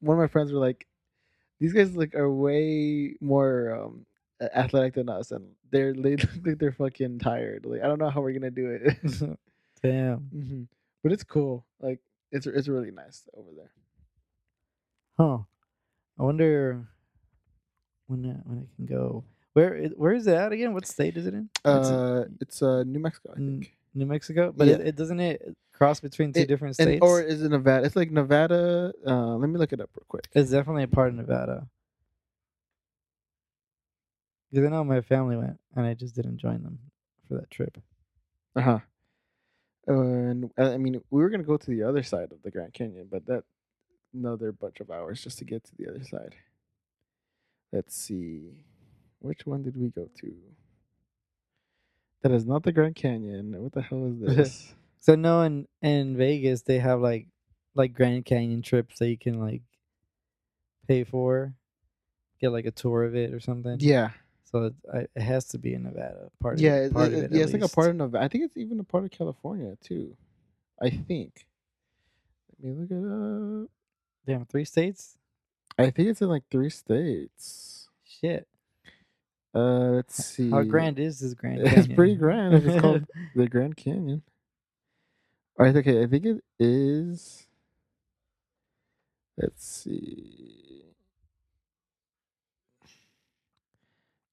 one 0.00 0.16
of 0.16 0.20
my 0.20 0.28
friends 0.28 0.52
were 0.52 0.58
like, 0.58 0.86
these 1.60 1.72
guys 1.72 1.94
like 1.96 2.14
are 2.14 2.30
way 2.30 3.16
more 3.20 3.74
um 3.74 4.06
athletic 4.54 4.94
than 4.94 5.08
us, 5.08 5.30
and 5.30 5.52
they're 5.70 5.92
they 5.92 6.16
look 6.16 6.30
like 6.44 6.58
they're 6.58 6.72
fucking 6.72 7.18
tired. 7.18 7.66
Like 7.66 7.82
I 7.82 7.86
don't 7.86 7.98
know 7.98 8.10
how 8.10 8.20
we're 8.20 8.32
gonna 8.32 8.50
do 8.50 8.70
it. 8.80 8.98
Damn. 9.82 10.18
hmm 10.18 10.62
But 11.02 11.12
it's 11.12 11.24
cool. 11.24 11.64
Like 11.80 12.00
it's 12.32 12.46
it's 12.46 12.68
really 12.68 12.90
nice 12.90 13.28
over 13.36 13.50
there. 13.56 13.70
Huh. 15.18 15.38
I 16.18 16.22
wonder 16.22 16.86
when 18.06 18.26
I, 18.26 18.48
when 18.48 18.58
I 18.58 18.76
can 18.76 18.86
go. 18.86 19.24
Where 19.52 19.88
where 19.96 20.12
is 20.12 20.26
it 20.26 20.34
at 20.34 20.52
again? 20.52 20.74
What 20.74 20.86
state 20.86 21.16
is 21.16 21.26
it 21.26 21.34
in? 21.34 21.48
It's 21.64 21.88
Uh, 21.88 22.24
it's 22.40 22.62
uh 22.62 22.84
New 22.84 23.00
Mexico, 23.00 23.32
I 23.32 23.38
think. 23.38 23.74
New 23.94 24.06
Mexico, 24.06 24.52
but 24.56 24.66
Yeah. 24.68 24.74
it, 24.74 24.88
it 24.88 24.96
doesn't 24.96 25.18
it 25.20 25.56
cross 25.72 25.98
between 26.00 26.32
two 26.32 26.40
It- 26.40 26.46
different 26.48 26.78
And, 26.78 26.86
states. 26.88 27.02
or 27.02 27.20
is 27.22 27.42
it 27.42 27.50
Nevada? 27.50 27.84
It's 27.86 27.96
like 27.96 28.10
Nevada. 28.10 28.92
Uh, 29.06 29.36
let 29.36 29.48
me 29.48 29.58
look 29.58 29.72
it 29.72 29.80
up 29.80 29.90
real 29.96 30.04
quick. 30.08 30.28
it's 30.34 30.50
definitely 30.50 30.84
a 30.84 30.88
part 30.88 31.08
of 31.08 31.14
Nevada. 31.16 31.68
Because 34.50 34.66
I 34.66 34.70
know 34.70 34.84
my 34.84 35.00
family 35.00 35.36
went, 35.36 35.58
and 35.76 35.86
I 35.86 35.94
just 35.94 36.14
didn't 36.14 36.38
join 36.38 36.62
them 36.62 36.78
for 37.28 37.34
that 37.34 37.50
trip. 37.50 37.78
Uh 38.56 38.60
huh. 38.60 38.78
And 39.86 40.50
I 40.58 40.76
mean, 40.76 41.00
we 41.10 41.22
were 41.22 41.30
gonna 41.30 41.42
go 41.44 41.56
to 41.56 41.70
the 41.70 41.82
other 41.84 42.02
side 42.02 42.32
of 42.32 42.42
the 42.42 42.50
Grand 42.50 42.72
Canyon, 42.72 43.08
but 43.10 43.26
that 43.26 43.44
another 44.12 44.50
bunch 44.52 44.80
of 44.80 44.90
hours 44.90 45.22
just 45.22 45.38
to 45.38 45.44
get 45.44 45.64
to 45.64 45.74
the 45.76 45.88
other 45.88 46.02
side. 46.04 46.34
Let's 47.72 47.94
see, 47.96 48.64
which 49.20 49.46
one 49.46 49.62
did 49.62 49.76
we 49.76 49.88
go 49.90 50.08
to? 50.20 50.32
That 52.22 52.32
is 52.32 52.46
not 52.46 52.62
the 52.64 52.72
Grand 52.72 52.94
Canyon. 52.96 53.54
What 53.62 53.72
the 53.72 53.82
hell 53.82 54.06
is 54.06 54.20
this? 54.36 54.74
So 55.00 55.14
no, 55.14 55.42
in 55.42 55.66
in 55.82 56.16
Vegas 56.16 56.62
they 56.62 56.78
have 56.78 57.00
like 57.00 57.28
like 57.74 57.94
Grand 57.94 58.24
Canyon 58.24 58.62
trips 58.62 58.98
that 58.98 59.08
you 59.08 59.18
can 59.18 59.40
like 59.40 59.62
pay 60.88 61.04
for, 61.04 61.54
get 62.40 62.50
like 62.50 62.66
a 62.66 62.70
tour 62.70 63.04
of 63.04 63.14
it 63.14 63.32
or 63.32 63.40
something. 63.40 63.76
yeah, 63.80 64.10
So 64.44 64.64
it, 64.66 64.74
I, 64.92 64.98
it 65.14 65.22
has 65.22 65.46
to 65.48 65.58
be 65.58 65.74
in 65.74 65.84
Nevada. 65.84 66.30
Part 66.40 66.54
of 66.54 66.60
yeah, 66.60 66.76
it, 66.76 66.84
it, 66.86 66.92
part 66.92 67.12
it- 67.12 67.18
of 67.18 67.24
it. 67.24 67.32
yeah. 67.32 67.44
It's 67.44 67.52
like 67.52 67.62
a 67.62 67.68
part 67.68 67.90
of 67.90 67.96
Nevada. 67.96 68.24
I 68.24 68.28
think 68.28 68.44
it's 68.44 68.56
even 68.56 68.80
a 68.80 68.84
part 68.84 69.04
of 69.04 69.10
California 69.10 69.76
too. 69.82 70.16
I 70.82 70.90
think. 70.90 71.46
Let 72.62 72.76
me 72.76 72.80
look 72.82 72.90
it 72.90 73.64
up. 73.64 73.70
Damn, 74.26 74.46
three 74.46 74.64
states. 74.66 75.16
I 75.78 75.90
think 75.90 76.08
it's 76.08 76.20
in 76.22 76.28
like 76.28 76.44
three 76.50 76.70
states. 76.70 77.88
Shit. 78.04 78.46
Uh, 79.54 79.90
let's 79.96 80.24
see. 80.24 80.50
How 80.50 80.62
grand 80.62 80.98
is 80.98 81.20
this 81.20 81.34
Grand 81.34 81.64
Canyon? 81.64 81.78
It's 81.84 81.94
pretty 81.94 82.14
grand 82.14 82.54
it's 82.54 82.80
called 82.80 83.04
the 83.34 83.48
Grand 83.48 83.76
Canyon. 83.76 84.22
All 85.58 85.66
right, 85.66 85.76
okay, 85.76 86.02
I 86.02 86.06
think 86.06 86.24
it 86.24 86.42
is. 86.58 87.46
Let's 89.36 89.66
see. 89.66 90.84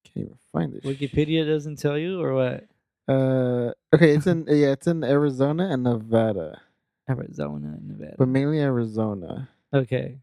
Can't 0.04 0.26
even 0.26 0.38
find 0.52 0.72
this. 0.72 0.84
Wikipedia 0.84 1.46
doesn't 1.46 1.76
tell 1.76 1.98
you 1.98 2.20
or 2.20 2.34
what? 2.34 2.64
Uh, 3.08 3.72
okay, 3.94 4.14
it's 4.14 4.26
in 4.26 4.44
yeah, 4.48 4.68
it's 4.72 4.86
in 4.86 5.02
Arizona 5.02 5.68
and 5.70 5.82
Nevada, 5.82 6.60
Arizona, 7.08 7.68
and 7.78 7.88
Nevada. 7.88 8.16
but 8.18 8.28
mainly 8.28 8.60
Arizona. 8.60 9.48
Okay. 9.72 10.18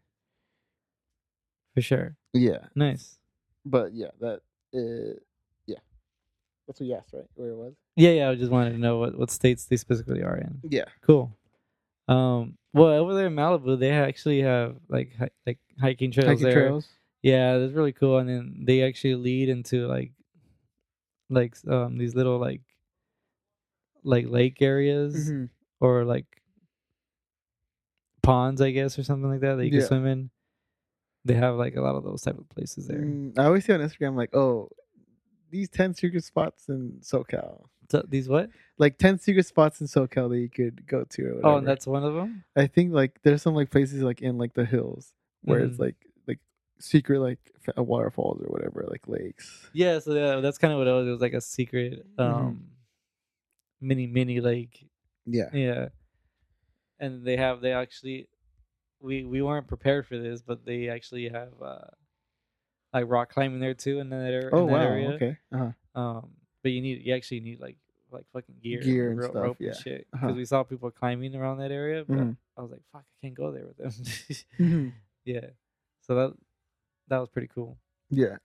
For 1.74 1.80
sure. 1.82 2.16
Yeah, 2.32 2.66
Nice. 2.74 3.18
but 3.64 3.92
yeah, 3.92 4.10
that 4.20 4.40
uh, 4.74 5.14
yeah, 5.66 5.78
that's 6.66 6.80
what 6.80 6.86
you 6.86 6.94
asked, 6.94 7.12
right? 7.12 7.24
Where 7.34 7.50
it 7.50 7.56
was? 7.56 7.74
Yeah, 7.96 8.10
yeah. 8.10 8.30
I 8.30 8.34
just 8.34 8.50
wanted 8.52 8.72
to 8.72 8.78
know 8.78 8.98
what, 8.98 9.18
what 9.18 9.30
states 9.30 9.64
they 9.64 9.76
specifically 9.76 10.22
are 10.22 10.36
in. 10.36 10.60
Yeah. 10.68 10.84
Cool. 11.02 11.36
Um. 12.08 12.56
Well, 12.72 12.88
over 12.88 13.14
there 13.14 13.26
in 13.28 13.34
Malibu, 13.34 13.78
they 13.78 13.90
actually 13.90 14.42
have 14.42 14.76
like 14.88 15.14
hi- 15.18 15.30
like 15.46 15.58
hiking 15.80 16.10
trails 16.12 16.28
Hiking 16.28 16.44
there. 16.44 16.52
trails. 16.52 16.86
Yeah, 17.22 17.58
that's 17.58 17.72
really 17.72 17.92
cool. 17.92 18.18
And 18.18 18.28
then 18.28 18.64
they 18.66 18.82
actually 18.82 19.14
lead 19.14 19.48
into 19.48 19.86
like 19.88 20.12
like 21.30 21.56
um 21.66 21.96
these 21.98 22.14
little 22.14 22.38
like 22.38 22.60
like 24.04 24.26
lake 24.28 24.60
areas 24.62 25.30
Mhm. 25.30 25.48
or 25.80 26.04
like 26.04 26.26
ponds, 28.22 28.60
I 28.60 28.70
guess, 28.70 28.98
or 28.98 29.02
something 29.04 29.30
like 29.30 29.40
that 29.40 29.56
that 29.56 29.64
you 29.64 29.70
can 29.70 29.80
Yeah. 29.80 29.86
swim 29.86 30.06
in. 30.06 30.30
They 31.26 31.34
have 31.34 31.56
like 31.56 31.74
a 31.76 31.80
lot 31.80 31.96
of 31.96 32.04
those 32.04 32.22
type 32.22 32.38
of 32.38 32.48
places 32.48 32.86
there. 32.86 32.98
Mm, 33.00 33.38
I 33.38 33.44
always 33.46 33.64
see 33.64 33.72
on 33.72 33.80
Instagram 33.80 34.14
like, 34.16 34.34
oh, 34.34 34.68
these 35.50 35.68
ten 35.68 35.92
secret 35.94 36.24
spots 36.24 36.68
in 36.68 36.98
SoCal. 37.02 37.64
So 37.90 38.02
these 38.08 38.28
what? 38.28 38.50
like 38.78 38.98
10 38.98 39.20
secret 39.20 39.46
spots 39.46 39.80
in 39.80 39.86
SoCal 39.86 40.28
that 40.30 40.38
you 40.38 40.50
could 40.50 40.86
go 40.88 41.04
to 41.04 41.22
or 41.22 41.34
whatever. 41.36 41.46
Oh, 41.48 41.56
and 41.58 41.66
that's 41.66 41.86
one 41.86 42.02
of 42.02 42.14
them. 42.14 42.44
I 42.56 42.66
think 42.66 42.92
like 42.92 43.20
there's 43.22 43.42
some 43.42 43.54
like 43.54 43.70
places 43.70 44.02
like 44.02 44.20
in 44.22 44.38
like 44.38 44.54
the 44.54 44.64
hills 44.64 45.12
where 45.42 45.60
it's 45.60 45.76
Mhm. 45.76 45.80
like 45.86 45.96
like 46.26 46.40
secret 46.80 47.20
like 47.20 47.38
uh, 47.78 47.82
waterfalls 47.82 48.42
or 48.42 48.48
whatever, 48.48 48.84
like 48.90 49.06
lakes. 49.06 49.70
Yeah, 49.72 50.00
so 50.00 50.14
yeah, 50.14 50.40
that's 50.40 50.58
kind 50.58 50.72
of 50.72 50.78
what 50.78 50.88
it 50.88 50.92
was. 50.92 51.06
It 51.06 51.10
was 51.12 51.20
like 51.20 51.32
a 51.32 51.40
secret 51.40 52.04
Mhm. 52.18 52.24
um 52.24 52.70
mini 53.80 54.06
mini 54.08 54.40
lake. 54.40 54.88
Yeah. 55.24 55.50
Yeah. 55.52 55.88
And 56.98 57.24
they 57.24 57.36
have 57.36 57.60
they 57.60 57.72
actually 57.72 58.28
we 59.06 59.24
we 59.24 59.40
weren't 59.42 59.66
prepared 59.68 60.06
for 60.06 60.18
this, 60.18 60.42
but 60.42 60.64
they 60.66 60.88
actually 60.88 61.28
have 61.28 61.52
uh 61.62 61.86
like 62.92 63.04
rock 63.08 63.30
climbing 63.32 63.60
there 63.60 63.74
too 63.74 64.00
in 64.00 64.10
that, 64.10 64.34
ar- 64.44 64.50
Oh 64.52 64.62
in 64.66 64.66
that 64.68 64.72
wow. 64.72 64.80
area. 64.92 65.08
Okay. 65.10 65.36
Uh-huh. 65.52 66.00
Um 66.00 66.30
but 66.62 66.72
you 66.72 66.80
need 66.82 67.02
you 67.06 67.14
actually 67.14 67.40
need 67.40 67.60
like 67.60 67.76
like 68.10 68.24
fucking 68.32 68.54
gear, 68.62 68.80
Gear 68.80 69.10
and 69.10 69.18
ro- 69.18 69.30
stuff, 69.30 69.42
rope 69.42 69.56
yeah. 69.60 69.68
and 69.70 69.76
shit. 69.78 70.06
Uh-huh. 70.12 70.26
Because 70.26 70.36
we 70.36 70.44
saw 70.44 70.62
people 70.62 70.90
climbing 70.90 71.34
around 71.34 71.58
that 71.58 71.70
area, 71.72 72.04
but 72.06 72.16
Mhm. 72.18 72.36
I 72.56 72.62
was 72.62 72.70
like, 72.70 72.80
fuck, 72.92 73.02
I 73.04 73.14
can't 73.26 73.34
go 73.34 73.50
there 73.52 73.66
with 73.66 73.76
them. 73.78 73.90
Mhm. 74.58 74.92
yeah. 75.24 75.46
So 76.06 76.14
that 76.14 76.34
that 77.08 77.18
was 77.18 77.28
pretty 77.28 77.48
cool. 77.54 77.76
Yeah. 78.10 78.36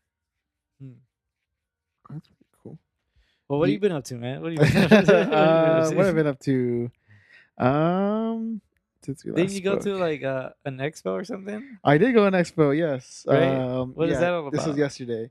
Hmm. 0.81 0.93
That's 2.09 2.27
pretty 2.27 2.45
cool. 2.63 2.77
Well, 3.47 3.59
what 3.59 3.69
have 3.69 3.73
You- 3.73 3.79
been 3.79 3.91
up 3.91 4.03
to, 4.05 4.15
man? 4.15 4.41
What 4.41 4.51
have 4.53 4.67
you 4.67 4.73
been 4.89 4.93
up 4.99 5.05
to? 5.05 5.13
What 5.13 5.15
have 5.15 5.25
you 5.25 5.29
been 5.29 5.33
uh, 5.33 5.91
what 5.95 6.05
have 6.05 6.15
I 6.15 6.17
been 6.17 6.27
up 6.27 6.39
to? 6.39 6.91
Um, 7.57 8.61
since 9.03 9.23
we 9.25 9.31
Didn't 9.31 9.47
last 9.47 9.55
you 9.55 9.61
go 9.61 9.71
spoke. 9.73 9.83
to 9.83 9.97
like 9.97 10.23
uh, 10.23 10.49
an 10.65 10.77
expo 10.77 11.11
or 11.11 11.23
something? 11.23 11.77
I 11.83 11.97
did 11.97 12.13
go 12.13 12.21
to 12.29 12.35
an 12.37 12.43
expo. 12.43 12.75
Yes. 12.77 13.25
Right? 13.27 13.43
Um, 13.55 13.93
What 13.95 14.09
is 14.09 14.13
yeah, 14.13 14.19
that 14.21 14.33
all 14.33 14.39
about? 14.41 14.53
This 14.53 14.65
was 14.65 14.77
yesterday. 14.77 15.29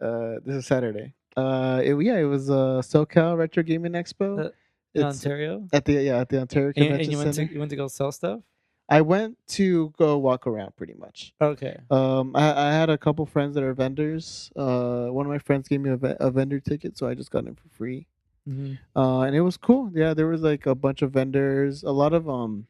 Uh, 0.00 0.36
this 0.44 0.56
is 0.56 0.66
Saturday. 0.66 1.14
Uh, 1.36 1.80
it, 1.82 1.94
yeah, 2.02 2.18
it 2.18 2.24
was 2.24 2.50
uh 2.50 2.82
SoCal 2.82 3.36
Retro 3.38 3.62
Gaming 3.62 3.92
Expo. 3.92 4.38
Uh, 4.38 4.50
In 4.94 5.06
It's 5.06 5.24
Ontario? 5.24 5.66
at 5.72 5.84
the 5.86 5.94
yeah 5.94 6.20
at 6.20 6.28
the 6.28 6.38
Ontario 6.40 6.68
And, 6.68 6.74
Convention 6.74 7.00
and 7.00 7.12
you 7.12 7.18
went 7.18 7.34
Center. 7.34 7.48
to 7.48 7.54
you 7.54 7.58
went 7.60 7.70
to 7.70 7.76
go 7.76 7.88
sell 7.88 8.12
stuff? 8.12 8.40
I 8.88 9.00
went 9.00 9.38
to 9.56 9.88
go 9.96 10.18
walk 10.18 10.46
around 10.46 10.76
pretty 10.76 10.92
much. 10.94 11.32
Okay. 11.40 11.78
Um, 11.90 12.36
I, 12.36 12.68
I 12.68 12.72
had 12.72 12.90
a 12.90 12.98
couple 12.98 13.24
friends 13.24 13.54
that 13.54 13.64
are 13.64 13.72
vendors. 13.72 14.50
Uh, 14.54 15.06
one 15.06 15.24
of 15.24 15.30
my 15.32 15.38
friends 15.38 15.68
gave 15.68 15.80
me 15.80 15.88
a, 15.90 15.96
ve- 15.96 16.16
a 16.20 16.30
vendor 16.30 16.60
ticket, 16.60 16.98
so 16.98 17.08
I 17.08 17.14
just 17.14 17.30
got 17.30 17.46
in 17.46 17.54
for 17.54 17.68
free. 17.70 18.06
Mm-hmm. 18.46 18.74
Uh, 18.98 19.20
and 19.22 19.34
it 19.34 19.40
was 19.40 19.56
cool. 19.56 19.90
Yeah, 19.94 20.12
there 20.12 20.26
was 20.26 20.42
like 20.42 20.66
a 20.66 20.74
bunch 20.74 21.00
of 21.00 21.12
vendors, 21.12 21.84
a 21.84 21.92
lot 21.92 22.12
of 22.12 22.28
um, 22.28 22.66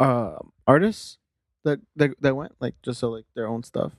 um 0.00 0.52
artists 0.66 1.18
that 1.64 1.80
that 1.96 2.10
that 2.20 2.36
went 2.36 2.52
like 2.60 2.74
just 2.82 3.00
so 3.00 3.10
like 3.10 3.24
their 3.34 3.46
own 3.48 3.62
stuff, 3.62 3.92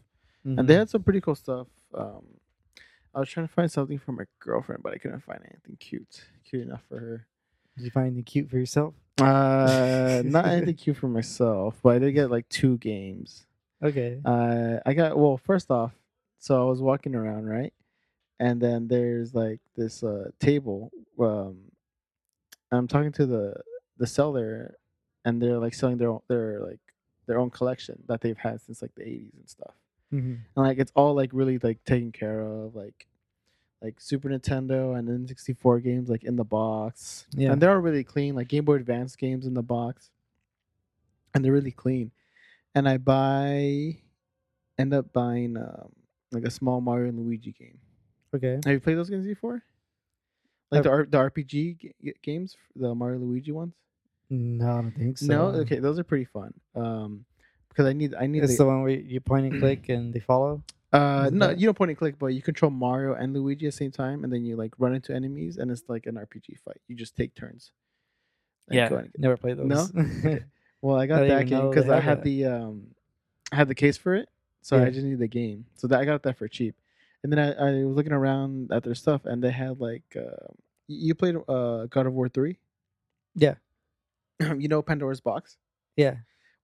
Mm-hmm. 0.46 0.60
and 0.60 0.68
they 0.70 0.76
had 0.76 0.90
some 0.90 1.04
pretty 1.04 1.20
cool 1.20 1.36
stuff. 1.36 1.68
Um, 1.94 2.24
I 3.14 3.20
was 3.20 3.28
trying 3.30 3.48
to 3.48 3.54
find 3.54 3.70
something 3.72 3.98
for 3.98 4.12
my 4.14 4.24
girlfriend, 4.40 4.84
but 4.84 4.94
I 4.94 4.98
couldn't 4.98 5.22
find 5.24 5.40
anything 5.42 5.76
cute, 5.80 6.24
cute 6.48 6.62
enough 6.62 6.84
for 6.88 7.00
her. 7.00 7.28
Did 7.76 7.84
you 7.86 7.92
find 7.92 8.08
anything 8.08 8.24
cute 8.24 8.50
for 8.50 8.58
yourself? 8.58 8.94
Uh, 9.20 10.22
not 10.24 10.46
anything 10.46 10.76
cute 10.84 10.96
for 10.98 11.08
myself, 11.10 11.76
but 11.84 11.96
I 11.96 12.00
did 12.00 12.12
get 12.14 12.30
like 12.32 12.48
two 12.50 12.78
games. 12.78 13.46
Okay. 13.84 14.22
Uh, 14.24 14.78
I 14.86 14.94
got 14.94 15.18
well. 15.18 15.38
First 15.38 15.70
off, 15.72 15.92
so 16.40 16.62
I 16.62 16.70
was 16.70 16.82
walking 16.82 17.14
around 17.16 17.46
right, 17.46 17.74
and 18.40 18.62
then 18.62 18.88
there's 18.88 19.34
like 19.36 19.60
this 19.76 20.04
uh 20.04 20.30
table. 20.40 20.92
Um, 21.20 21.58
I'm 22.72 22.88
talking 22.88 23.12
to 23.14 23.26
the 23.26 23.56
the 23.98 24.08
seller, 24.08 24.76
and 25.26 25.42
they're 25.42 25.58
like 25.58 25.74
selling 25.74 25.98
their 25.98 26.10
own, 26.10 26.22
their 26.28 26.60
like 26.60 26.80
their 27.26 27.40
own 27.40 27.50
collection 27.50 28.04
that 28.08 28.22
they've 28.22 28.38
had 28.38 28.62
since 28.62 28.82
like 28.82 28.96
the 28.96 29.04
80s 29.04 29.34
and 29.38 29.50
stuff. 29.50 29.74
mm-hmm. 30.14 30.36
And 30.56 30.66
like 30.66 30.80
it's 30.80 30.92
all 30.96 31.14
like 31.14 31.30
really 31.34 31.60
like 31.60 31.84
taken 31.86 32.12
care 32.12 32.42
of, 32.42 32.76
like 32.76 33.08
like 33.82 34.00
Super 34.00 34.30
Nintendo 34.30 34.98
and 34.98 35.28
N64 35.28 35.84
games 35.84 36.10
like 36.10 36.24
in 36.24 36.36
the 36.36 36.44
box. 36.44 37.28
Yeah. 37.36 37.52
And 37.52 37.62
they're 37.62 37.72
all 37.72 37.78
really 37.78 38.04
clean, 38.04 38.36
like 38.36 38.48
Game 38.48 38.66
Boy 38.66 38.76
Advance 38.76 39.16
games 39.16 39.46
in 39.46 39.54
the 39.54 39.62
box. 39.62 40.10
And 41.34 41.46
they're 41.46 41.52
really 41.52 41.72
clean. 41.72 42.12
And 42.74 42.90
I 42.90 42.98
buy 42.98 43.98
end 44.80 44.94
up 44.94 45.12
buying 45.14 45.58
um 45.58 45.92
like 46.32 46.44
a 46.44 46.52
small 46.52 46.82
Mario 46.82 47.10
and 47.10 47.20
Luigi 47.20 47.52
game. 47.52 47.80
Okay. 48.36 48.60
Have 48.66 48.74
you 48.74 48.80
played 48.80 48.98
those 48.98 49.10
games 49.10 49.26
before? 49.26 49.64
Like 50.72 50.84
the 50.84 50.90
R- 50.90 51.08
the 51.10 51.18
RPG 51.18 51.78
g- 51.80 52.14
games, 52.22 52.58
the 52.76 52.94
Mario 52.94 53.20
Luigi 53.20 53.52
ones? 53.52 53.74
No, 54.30 54.70
I 54.70 54.82
don't 54.82 54.92
think 54.92 55.18
so. 55.18 55.26
No, 55.28 55.46
okay, 55.62 55.80
those 55.80 55.98
are 56.00 56.04
pretty 56.04 56.26
fun. 56.26 56.54
Um 56.76 57.26
because 57.70 57.86
I 57.86 57.94
need 57.94 58.14
I 58.16 58.26
need 58.28 58.44
It's 58.44 58.54
the, 58.58 58.64
the 58.64 58.66
one 58.68 58.82
where 58.82 58.92
you 58.92 59.20
point 59.22 59.46
and 59.46 59.60
click 59.60 59.90
and 59.90 60.14
they 60.14 60.20
follow. 60.20 60.64
Uh, 60.94 61.30
no, 61.32 61.48
that- 61.48 61.60
you 61.60 61.68
don't 61.68 61.78
point 61.78 61.90
and 61.92 61.98
click, 61.98 62.16
but 62.18 62.28
you 62.28 62.42
control 62.42 62.72
Mario 62.72 63.14
and 63.14 63.34
Luigi 63.34 63.68
at 63.68 63.74
the 63.74 63.78
same 63.78 63.92
time, 63.92 64.24
and 64.24 64.32
then 64.34 64.46
you 64.46 64.56
like 64.56 64.74
run 64.80 64.96
into 64.96 65.14
enemies, 65.14 65.58
and 65.58 65.70
it's 65.70 65.84
like 65.88 66.06
an 66.08 66.16
RPG 66.16 66.60
fight. 66.66 66.80
You 66.88 66.96
just 66.96 67.16
take 67.16 67.36
turns. 67.36 67.72
like, 68.70 68.76
Yeah. 68.78 68.90
going 68.90 69.06
ag- 69.06 69.12
Never 69.20 69.38
played 69.38 69.58
those. 69.58 69.94
No? 70.24 70.40
Well, 70.82 70.96
I 70.98 71.06
got 71.08 71.24
I 71.24 71.28
that 71.28 71.48
game 71.48 71.70
because 71.70 71.90
I 71.90 71.96
had 71.96 72.04
had 72.04 72.18
that. 72.20 72.24
the 72.24 72.46
um, 72.46 72.88
I 73.52 73.56
had 73.58 73.68
the 73.68 73.76
case 73.76 73.98
for 73.98 74.14
it, 74.16 74.30
so 74.62 74.78
I 74.82 74.90
just 74.92 75.04
need 75.06 75.18
the 75.20 75.28
game. 75.28 75.66
So 75.76 75.88
that 75.88 76.00
I 76.00 76.06
got 76.06 76.22
that 76.24 76.38
for 76.38 76.48
cheap, 76.48 76.76
and 77.24 77.32
then 77.32 77.40
I, 77.40 77.52
I 77.82 77.84
was 77.84 77.96
looking 77.96 78.12
around 78.14 78.72
at 78.72 78.84
their 78.84 78.94
stuff, 78.96 79.26
and 79.26 79.44
they 79.44 79.52
had 79.52 79.80
like 79.80 80.04
uh, 80.16 80.48
you 80.88 81.16
played 81.16 81.36
uh, 81.48 81.88
God 81.88 82.06
of 82.06 82.14
War 82.14 82.30
three. 82.30 82.58
Yeah. 83.36 83.56
you 84.58 84.68
know 84.68 84.82
Pandora's 84.82 85.22
Box. 85.22 85.58
Yeah. 85.96 86.16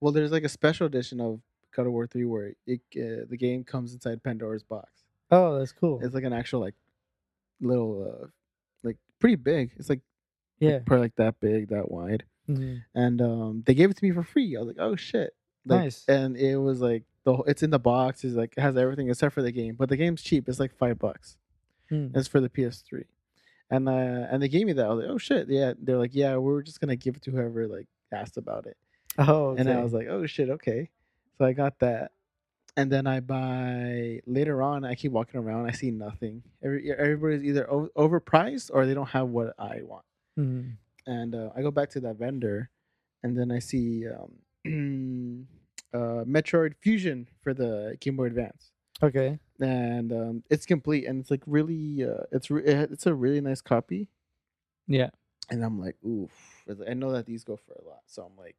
Well, 0.01 0.11
there's 0.11 0.31
like 0.31 0.43
a 0.43 0.49
special 0.49 0.85
edition 0.85 1.19
of 1.21 1.39
God 1.75 1.87
of 1.87 1.93
War 1.93 2.05
three 2.07 2.25
where 2.25 2.53
it 2.67 2.81
uh, 2.95 3.25
the 3.29 3.37
game 3.37 3.63
comes 3.63 3.93
inside 3.93 4.23
Pandora's 4.23 4.63
box. 4.63 4.89
Oh, 5.31 5.57
that's 5.57 5.71
cool. 5.71 5.99
It's 6.03 6.13
like 6.13 6.23
an 6.25 6.33
actual 6.33 6.59
like 6.59 6.75
little 7.61 8.21
uh, 8.23 8.27
like 8.83 8.97
pretty 9.19 9.35
big. 9.35 9.71
It's 9.77 9.89
like 9.89 10.01
like, 10.61 10.71
yeah. 10.71 10.79
probably 10.85 11.05
like 11.05 11.15
that 11.15 11.39
big, 11.39 11.69
that 11.69 11.89
wide. 11.91 12.23
Mhm. 12.49 12.81
and 12.93 13.21
um 13.21 13.63
they 13.65 13.73
gave 13.73 13.89
it 13.89 13.95
to 13.95 14.03
me 14.05 14.11
for 14.11 14.21
free. 14.23 14.55
I 14.57 14.59
was 14.59 14.67
like, 14.67 14.75
oh 14.79 14.97
shit, 14.97 15.33
like, 15.65 15.79
Nice. 15.83 16.03
And 16.09 16.35
it 16.35 16.57
was 16.57 16.81
like 16.81 17.03
the 17.23 17.35
whole- 17.37 17.45
it's 17.45 17.63
in 17.63 17.69
the 17.69 17.79
box. 17.79 18.25
It's 18.25 18.35
like 18.35 18.53
it 18.57 18.61
has 18.61 18.75
everything 18.75 19.09
except 19.09 19.33
for 19.33 19.41
the 19.41 19.51
game, 19.53 19.75
but 19.79 19.87
the 19.87 19.95
game's 19.95 20.21
cheap. 20.21 20.49
It's 20.49 20.59
like 20.59 20.75
five 20.75 20.99
bucks. 20.99 21.37
Mm. 21.89 22.15
It's 22.15 22.27
for 22.27 22.41
the 22.41 22.49
PS3, 22.49 23.05
and 23.75 23.89
uh 23.89 24.27
and 24.31 24.41
they 24.41 24.47
gave 24.49 24.65
me 24.67 24.73
that. 24.73 24.85
I 24.85 24.89
was 24.93 25.03
like, 25.03 25.11
oh 25.13 25.17
shit, 25.17 25.47
yeah. 25.49 25.73
They're 25.79 25.97
like, 25.97 26.13
yeah, 26.15 26.37
we 26.37 26.53
are 26.53 26.61
just 26.61 26.79
gonna 26.79 26.95
give 26.95 27.15
it 27.15 27.21
to 27.23 27.31
whoever 27.31 27.67
like 27.67 27.87
asked 28.11 28.37
about 28.37 28.65
it, 28.67 28.77
Oh, 29.17 29.47
okay. 29.49 29.61
and 29.61 29.69
I 29.69 29.83
was 29.83 29.93
like, 29.93 30.07
oh 30.07 30.25
shit, 30.25 30.49
okay. 30.49 30.89
So 31.37 31.45
I 31.45 31.53
got 31.53 31.79
that. 31.79 32.11
And 32.75 32.91
then 32.91 33.05
I 33.05 33.19
buy 33.19 34.21
later 34.25 34.63
on. 34.63 34.83
I 34.83 34.95
keep 34.95 35.11
walking 35.11 35.39
around. 35.39 35.67
I 35.67 35.71
see 35.73 35.91
nothing. 35.91 36.41
Every 36.63 36.91
everybody's 36.91 37.43
either 37.43 37.65
overpriced 37.95 38.71
or 38.73 38.85
they 38.87 38.93
don't 38.95 39.09
have 39.09 39.27
what 39.29 39.53
I 39.59 39.81
want 39.83 40.05
Mhm. 40.39 40.77
and 41.05 41.35
uh, 41.35 41.49
I 41.55 41.61
go 41.61 41.69
back 41.71 41.89
to 41.91 41.99
that 42.01 42.15
vendor, 42.17 42.69
and 43.23 43.37
then 43.37 43.51
I 43.51 43.59
see 43.59 44.07
um, 44.07 44.31
uh, 45.93 46.23
Metroid 46.25 46.73
Fusion 46.81 47.27
for 47.43 47.53
the 47.53 47.95
Game 47.99 48.15
Boy 48.17 48.25
Advance, 48.25 48.71
okay. 49.03 49.37
And 49.63 50.11
um, 50.11 50.43
it's 50.49 50.65
complete, 50.65 51.05
and 51.05 51.19
it's 51.21 51.31
like 51.31 51.41
really, 51.47 52.03
uh, 52.03 52.23
it's 52.31 52.51
re- 52.51 52.63
it's 52.65 53.05
a 53.05 53.13
really 53.13 53.41
nice 53.41 53.61
copy, 53.61 54.09
Yeah. 54.87 55.09
and 55.49 55.63
I'm 55.63 55.79
like, 55.79 55.95
oof, 56.05 56.31
I 56.87 56.93
know 56.93 57.11
that 57.13 57.25
these 57.25 57.43
go 57.43 57.55
for 57.57 57.73
a 57.73 57.87
lot, 57.87 58.01
so 58.07 58.23
I'm 58.23 58.37
like, 58.37 58.57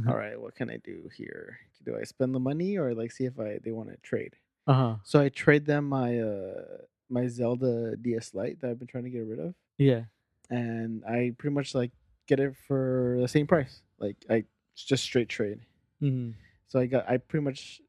Mhm. 0.00 0.08
all 0.10 0.16
right, 0.16 0.40
what 0.40 0.54
can 0.54 0.68
I 0.70 0.76
do 0.78 1.08
here? 1.14 1.58
Do 1.84 1.96
I 1.96 2.04
spend 2.04 2.34
the 2.34 2.40
money 2.40 2.76
or 2.76 2.94
like 2.94 3.12
see 3.12 3.24
if 3.24 3.38
I 3.38 3.58
they 3.62 3.72
want 3.72 3.90
to 3.90 3.96
trade? 3.98 4.34
Uh 4.66 4.74
huh. 4.74 4.96
So 5.04 5.20
I 5.20 5.28
trade 5.30 5.64
them 5.66 5.88
my 5.88 6.18
uh 6.18 6.82
my 7.08 7.28
Zelda 7.28 7.96
DS 7.96 8.34
Lite 8.34 8.60
that 8.60 8.70
I've 8.70 8.78
been 8.78 8.88
trying 8.88 9.04
to 9.04 9.10
get 9.10 9.24
rid 9.24 9.38
of. 9.38 9.54
Yeah. 9.78 10.04
and 10.50 11.04
I 11.04 11.32
pretty 11.38 11.54
much 11.54 11.74
like 11.74 11.92
get 12.26 12.40
it 12.40 12.56
for 12.56 13.16
the 13.20 13.28
same 13.28 13.46
price. 13.46 13.82
Like 13.98 14.16
I 14.28 14.44
it's 14.74 14.84
just 14.84 15.04
straight 15.04 15.28
trade. 15.28 15.60
hmm 16.00 16.32
So 16.66 16.78
I 16.80 16.86
got 16.86 17.08
I 17.08 17.16
pretty 17.18 17.44
much 17.44 17.80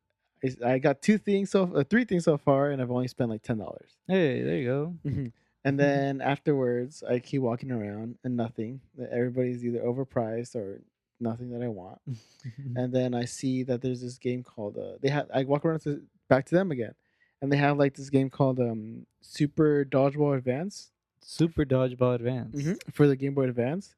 I, 0.43 0.73
I 0.73 0.77
got 0.79 1.01
two 1.01 1.17
things 1.17 1.49
so 1.51 1.71
uh, 1.75 1.83
three 1.83 2.05
things 2.05 2.25
so 2.25 2.37
far, 2.37 2.69
and 2.71 2.81
I've 2.81 2.91
only 2.91 3.07
spent 3.07 3.29
like 3.29 3.43
ten 3.43 3.57
dollars. 3.57 3.91
Hey, 4.07 4.41
there 4.41 4.57
you 4.57 4.65
go. 5.03 5.31
And 5.65 5.77
then 5.77 6.21
afterwards, 6.21 7.03
I 7.03 7.19
keep 7.19 7.41
walking 7.41 7.71
around 7.71 8.17
and 8.23 8.37
nothing. 8.37 8.79
Everybody's 9.11 9.65
either 9.65 9.79
overpriced 9.79 10.55
or 10.55 10.79
nothing 11.19 11.49
that 11.51 11.61
I 11.61 11.67
want. 11.67 11.99
And 12.77 12.93
then 12.93 13.13
I 13.13 13.25
see 13.25 13.63
that 13.63 13.81
there's 13.81 13.99
this 14.01 14.17
game 14.17 14.43
called 14.43 14.77
uh, 14.77 14.97
they 15.01 15.09
have 15.09 15.27
I 15.33 15.43
walk 15.43 15.65
around 15.65 15.79
to 15.81 16.01
back 16.29 16.45
to 16.45 16.55
them 16.55 16.71
again, 16.71 16.93
and 17.41 17.51
they 17.51 17.57
have 17.57 17.77
like 17.77 17.95
this 17.95 18.09
game 18.09 18.29
called 18.29 18.59
um 18.59 19.05
Super 19.21 19.83
Dodgeball 19.83 20.37
Advance. 20.37 20.91
Super 21.19 21.65
Dodgeball 21.65 22.15
Advance. 22.15 22.55
Mhm, 22.55 22.77
for 22.93 23.05
the 23.07 23.15
Game 23.17 23.33
Boy 23.33 23.45
Advance. 23.49 23.95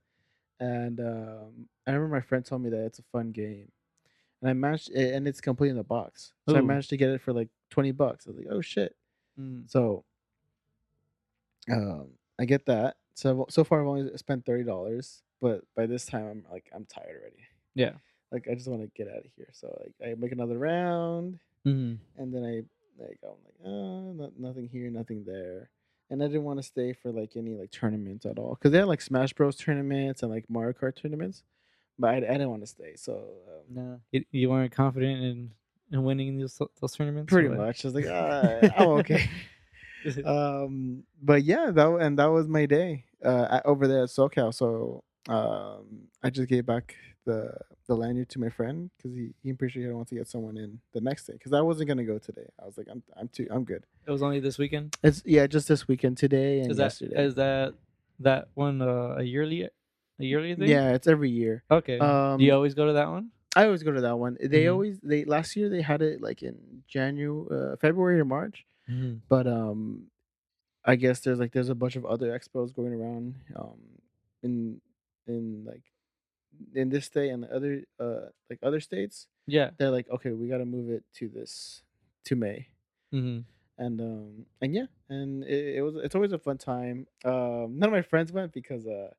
And 0.59 0.99
um, 0.99 1.67
I 1.85 1.91
remember 1.91 2.15
my 2.15 2.21
friend 2.21 2.43
told 2.43 2.63
me 2.63 2.69
that 2.71 2.83
it's 2.85 2.99
a 2.99 3.03
fun 3.11 3.31
game, 3.31 3.71
and 4.41 4.49
I 4.49 4.53
managed, 4.53 4.89
and 4.91 5.27
it's 5.27 5.41
complete 5.41 5.69
in 5.69 5.75
the 5.75 5.83
box. 5.83 6.33
So 6.47 6.55
I 6.55 6.61
managed 6.61 6.89
to 6.89 6.97
get 6.97 7.09
it 7.09 7.21
for 7.21 7.33
like 7.33 7.49
twenty 7.69 7.91
bucks. 7.91 8.25
I 8.25 8.31
was 8.31 8.37
like, 8.37 8.47
oh 8.49 8.61
shit! 8.61 8.95
Mm. 9.39 9.69
So, 9.69 10.03
um, 11.71 12.07
I 12.39 12.45
get 12.45 12.65
that. 12.67 12.97
So 13.15 13.45
so 13.49 13.63
far 13.63 13.81
I've 13.81 13.87
only 13.87 14.17
spent 14.17 14.45
thirty 14.45 14.63
dollars, 14.63 15.21
but 15.41 15.61
by 15.75 15.85
this 15.85 16.05
time 16.05 16.25
I'm 16.25 16.45
like 16.51 16.69
I'm 16.73 16.85
tired 16.85 17.17
already. 17.19 17.43
Yeah. 17.75 17.93
Like 18.31 18.47
I 18.49 18.55
just 18.55 18.67
want 18.67 18.81
to 18.81 18.87
get 18.95 19.11
out 19.11 19.25
of 19.25 19.31
here. 19.35 19.49
So 19.51 19.75
like 19.81 19.93
I 20.09 20.15
make 20.15 20.31
another 20.31 20.57
round, 20.57 21.39
hmm 21.65 21.95
and 22.17 22.33
then 22.33 22.43
I 22.43 23.03
like 23.03 23.19
I'm 23.23 23.29
like 23.43 23.65
oh 23.65 24.13
no, 24.13 24.31
nothing 24.37 24.69
here, 24.71 24.89
nothing 24.89 25.23
there, 25.25 25.69
and 26.09 26.23
I 26.23 26.27
didn't 26.27 26.43
want 26.43 26.59
to 26.59 26.63
stay 26.63 26.93
for 26.93 27.11
like 27.11 27.35
any 27.35 27.55
like 27.55 27.71
tournaments 27.71 28.25
at 28.25 28.39
all 28.39 28.55
because 28.55 28.71
they 28.71 28.77
had 28.77 28.87
like 28.87 29.01
Smash 29.01 29.33
Bros 29.33 29.55
tournaments 29.55 30.23
and 30.23 30.31
like 30.31 30.49
Mario 30.49 30.73
Kart 30.73 30.95
tournaments, 30.95 31.43
but 31.99 32.09
I, 32.09 32.17
I 32.17 32.19
didn't 32.19 32.49
want 32.49 32.61
to 32.63 32.67
stay. 32.67 32.93
So 32.95 33.13
um, 33.13 33.63
No, 33.69 34.01
you, 34.11 34.25
you 34.31 34.49
weren't 34.49 34.71
confident 34.71 35.21
in, 35.23 35.51
in 35.91 36.03
winning 36.03 36.39
those 36.39 36.59
those 36.81 36.93
tournaments. 36.95 37.31
pretty 37.31 37.49
much, 37.49 37.83
I 37.85 37.87
was 37.89 37.95
like, 37.95 38.05
ah, 38.09 38.59
I'm 38.77 38.87
okay. 38.99 39.29
um, 40.25 41.03
but 41.21 41.43
yeah, 41.43 41.71
that 41.71 41.87
and 42.01 42.17
that 42.19 42.27
was 42.27 42.47
my 42.47 42.65
day 42.65 43.05
uh 43.23 43.59
over 43.65 43.87
there 43.87 44.03
at 44.03 44.09
SoCal. 44.09 44.53
So 44.53 45.03
um, 45.27 46.07
I 46.23 46.29
just 46.29 46.47
gave 46.49 46.65
back 46.65 46.95
the 47.25 47.53
the 47.87 47.95
lanyard 47.95 48.29
to 48.29 48.39
my 48.39 48.49
friend 48.49 48.89
because 48.97 49.13
he 49.15 49.31
he 49.43 49.51
pretty 49.53 49.73
sure 49.73 49.81
he 49.83 49.89
wants 49.93 50.09
to 50.09 50.15
get 50.15 50.27
someone 50.27 50.57
in 50.57 50.79
the 50.93 51.01
next 51.01 51.25
day 51.25 51.33
because 51.33 51.53
I 51.53 51.61
wasn't 51.61 51.89
gonna 51.89 52.05
go 52.05 52.17
today. 52.17 52.47
I 52.61 52.65
was 52.65 52.77
like, 52.77 52.87
I'm 52.89 53.03
I'm 53.17 53.27
too 53.27 53.47
I'm 53.51 53.63
good. 53.63 53.83
it 54.05 54.11
was 54.11 54.23
only 54.23 54.39
this 54.39 54.57
weekend. 54.57 54.95
It's 55.03 55.21
yeah, 55.25 55.47
just 55.47 55.67
this 55.67 55.87
weekend, 55.87 56.17
today 56.17 56.61
and 56.61 56.71
Is 56.71 56.77
that 56.77 56.83
yesterday. 56.83 57.23
is 57.23 57.35
that 57.35 57.73
that 58.19 58.49
one 58.53 58.81
uh, 58.81 59.15
a 59.17 59.23
yearly 59.23 59.67
a 60.19 60.25
yearly 60.25 60.55
thing? 60.55 60.67
yeah, 60.69 60.93
it's 60.93 61.07
every 61.07 61.29
year. 61.29 61.63
Okay. 61.71 61.97
Um, 61.99 62.37
Do 62.39 62.45
you 62.45 62.53
always 62.53 62.73
go 62.73 62.85
to 62.87 62.93
that 62.93 63.09
one? 63.09 63.31
I 63.55 63.65
always 63.65 63.83
go 63.83 63.91
to 63.91 64.01
that 64.01 64.17
one. 64.19 64.37
They 64.39 64.65
Mhm. 64.65 64.71
always 64.73 64.99
they 65.01 65.25
last 65.25 65.55
year 65.55 65.69
they 65.69 65.81
had 65.81 66.01
it 66.01 66.21
like 66.21 66.43
in 66.43 66.83
January, 66.87 67.47
uh, 67.51 67.75
February 67.77 68.19
or 68.19 68.25
March. 68.25 68.65
Mm-hmm. 68.89 69.17
But 69.27 69.47
um, 69.47 70.07
I 70.85 70.95
guess 70.95 71.19
there's 71.21 71.39
like 71.39 71.51
there's 71.51 71.69
a 71.69 71.75
bunch 71.75 71.95
of 71.95 72.05
other 72.05 72.29
expos 72.37 72.73
going 72.75 72.93
around 72.93 73.35
um 73.55 73.79
in 74.43 74.81
in 75.27 75.65
like 75.65 75.83
in 76.75 76.89
this 76.89 77.05
state 77.05 77.29
and 77.29 77.43
the 77.43 77.53
other 77.55 77.83
uh 77.99 78.29
like 78.49 78.59
other 78.63 78.79
states. 78.79 79.27
Yeah. 79.47 79.71
They're 79.77 79.91
like, 79.91 80.09
okay, 80.09 80.31
we 80.31 80.47
got 80.47 80.59
to 80.59 80.65
move 80.65 80.89
it 80.91 81.03
to 81.15 81.27
this 81.27 81.81
to 82.25 82.35
May. 82.35 82.67
Mm-hmm. 83.13 83.39
and 83.83 84.01
um 84.01 84.45
and 84.61 84.75
yeah 84.75 84.85
and 85.09 85.43
it, 85.43 85.77
it 85.77 85.81
was 85.81 85.95
it's 85.95 86.13
always 86.13 86.31
a 86.33 86.37
fun 86.37 86.57
time 86.59 87.07
um 87.25 87.79
none 87.79 87.89
of 87.89 87.93
my 87.93 88.03
friends 88.03 88.31
went 88.31 88.51
because 88.53 88.85
uh 88.85 89.09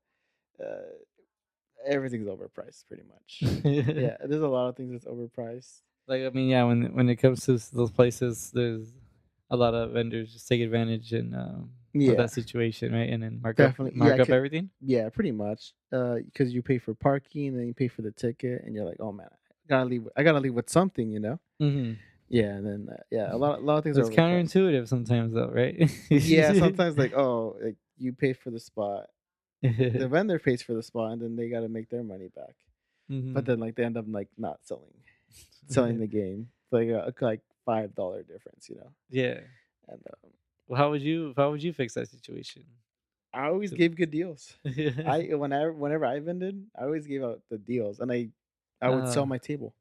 uh 0.60 0.82
everything's 1.86 2.26
overpriced 2.28 2.86
pretty 2.88 3.04
much 3.08 3.42
yeah 3.64 4.16
there's 4.26 4.42
a 4.42 4.48
lot 4.48 4.68
of 4.68 4.76
things 4.76 4.92
that's 4.92 5.06
overpriced 5.06 5.80
Like 6.06 6.22
I 6.26 6.30
mean, 6.30 6.48
yeah. 6.48 6.64
When 6.64 6.92
when 6.94 7.08
it 7.08 7.16
comes 7.16 7.44
to 7.46 7.52
those 7.72 7.90
places, 7.92 8.50
there's 8.52 8.86
a 9.50 9.56
lot 9.56 9.74
of 9.74 9.92
vendors 9.92 10.32
just 10.32 10.48
take 10.48 10.60
advantage 10.60 11.12
and 11.12 11.34
um, 11.34 11.70
yeah 11.94 12.14
that 12.14 12.30
situation, 12.32 12.92
right? 12.92 13.08
And 13.12 13.22
then 13.22 13.40
mark 13.42 13.56
Definitely. 13.56 14.00
up 14.00 14.06
Yeah, 14.18 14.22
up 14.24 14.30
everything. 14.30 14.70
yeah 14.80 15.08
pretty 15.08 15.32
much 15.32 15.72
uh 15.92 16.16
because 16.26 16.52
you 16.54 16.62
pay 16.62 16.78
for 16.78 16.94
parking 16.94 17.48
and 17.48 17.56
then 17.58 17.66
you 17.70 17.74
pay 17.74 17.88
for 17.88 18.02
the 18.02 18.10
ticket 18.24 18.62
and 18.64 18.74
you're 18.74 18.84
like 18.90 19.00
oh 19.00 19.12
man 19.12 19.28
i 19.30 19.66
gotta 19.72 19.86
leave 19.92 20.04
i 20.16 20.20
gotta 20.26 20.40
leave 20.44 20.54
with 20.60 20.70
something 20.78 21.06
you 21.14 21.20
know 21.26 21.36
Mm-hmm. 21.62 21.92
yeah 22.28 22.50
and 22.58 22.64
then 22.66 22.80
uh, 22.94 23.02
yeah 23.16 23.28
a 23.34 23.38
lot 23.42 23.58
a 23.58 23.64
lot 23.68 23.76
of 23.78 23.84
things 23.84 23.98
It's 23.98 24.08
are 24.08 24.12
counterintuitive 24.20 24.86
sometimes, 24.88 25.30
though, 25.36 25.50
right? 25.62 25.76
yeah 26.10 26.52
sometimes 26.64 26.96
like 27.02 27.14
oh 27.24 27.56
like 27.62 27.76
you 28.04 28.10
pay 28.24 28.32
for 28.32 28.50
the 28.50 28.62
spot 28.70 29.06
the 29.62 30.08
vendor 30.08 30.38
pays 30.38 30.62
for 30.62 30.74
the 30.74 30.82
spot 30.82 31.12
and 31.12 31.20
then 31.22 31.36
they 31.36 31.48
got 31.48 31.60
to 31.60 31.68
make 31.68 31.88
their 31.90 32.02
money 32.02 32.28
back 32.34 32.54
Mhm. 33.10 33.34
but 33.34 33.44
then 33.44 33.58
like 33.58 33.74
they 33.74 33.84
end 33.84 33.96
up 33.96 34.04
like 34.08 34.28
not 34.38 34.60
selling 34.62 34.94
selling 35.68 35.98
the 35.98 36.06
game 36.06 36.48
It's 36.64 36.72
like 36.72 36.88
a 36.88 37.12
like 37.24 37.40
five 37.66 37.94
dollar 37.94 38.22
difference 38.22 38.68
you 38.68 38.76
know 38.76 38.90
yeah. 39.10 39.40
and 39.88 40.00
um, 40.06 40.30
Well, 40.68 40.78
how 40.78 40.90
would 40.90 41.02
you 41.02 41.34
how 41.36 41.50
would 41.50 41.62
you 41.62 41.72
fix 41.72 41.94
that 41.94 42.08
situation? 42.08 42.62
i 43.34 43.46
always 43.46 43.70
So- 43.70 43.76
gave 43.76 43.96
good 43.96 44.10
deals 44.10 44.54
i 45.06 45.28
whenever 45.34 45.72
whenever 45.72 46.04
i 46.06 46.18
vended 46.20 46.66
i 46.78 46.84
always 46.84 47.06
gave 47.06 47.22
out 47.22 47.40
the 47.50 47.58
deals 47.58 47.98
and 48.00 48.10
i 48.12 48.28
i 48.80 48.88
would 48.88 49.08
sell 49.08 49.22
Ah. 49.24 49.26
my 49.34 49.38
table 49.38 49.74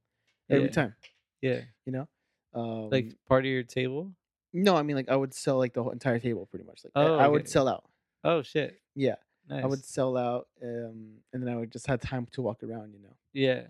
every 0.50 0.66
Yeah. 0.66 0.72
time 0.82 0.96
yeah, 1.42 1.62
you 1.86 1.92
know 1.94 2.08
um 2.54 2.90
like 2.90 3.14
part 3.28 3.46
of 3.46 3.52
your 3.52 3.64
table. 3.64 4.12
no 4.54 4.76
i 4.76 4.82
mean 4.84 4.96
like 4.96 5.10
i 5.10 5.16
would 5.16 5.34
sell 5.34 5.58
like 5.58 5.74
the 5.74 5.82
whole 5.84 5.92
entire 5.94 6.20
table 6.20 6.46
pretty 6.48 6.66
much 6.66 6.82
like 6.84 6.94
I- 6.96 7.04
Oh, 7.06 7.18
I, 7.18 7.28
would 7.28 7.42
okay. 7.42 7.50
sell 7.50 7.68
out 7.68 7.86
Oh 8.24 8.42
shit! 8.42 8.82
yeah 8.96 9.16
Nice. 9.50 9.64
i 9.64 9.68
would 9.68 9.84
sell 9.84 10.16
out 10.16 10.48
um 10.64 11.18
and 11.34 11.42
then 11.42 11.50
i 11.50 11.56
would 11.56 11.72
just 11.72 11.88
have 11.88 12.00
time 12.00 12.28
to 12.34 12.42
walk 12.42 12.62
around 12.64 12.94
you 12.94 13.02
know 13.02 13.16
Yeah. 13.34 13.64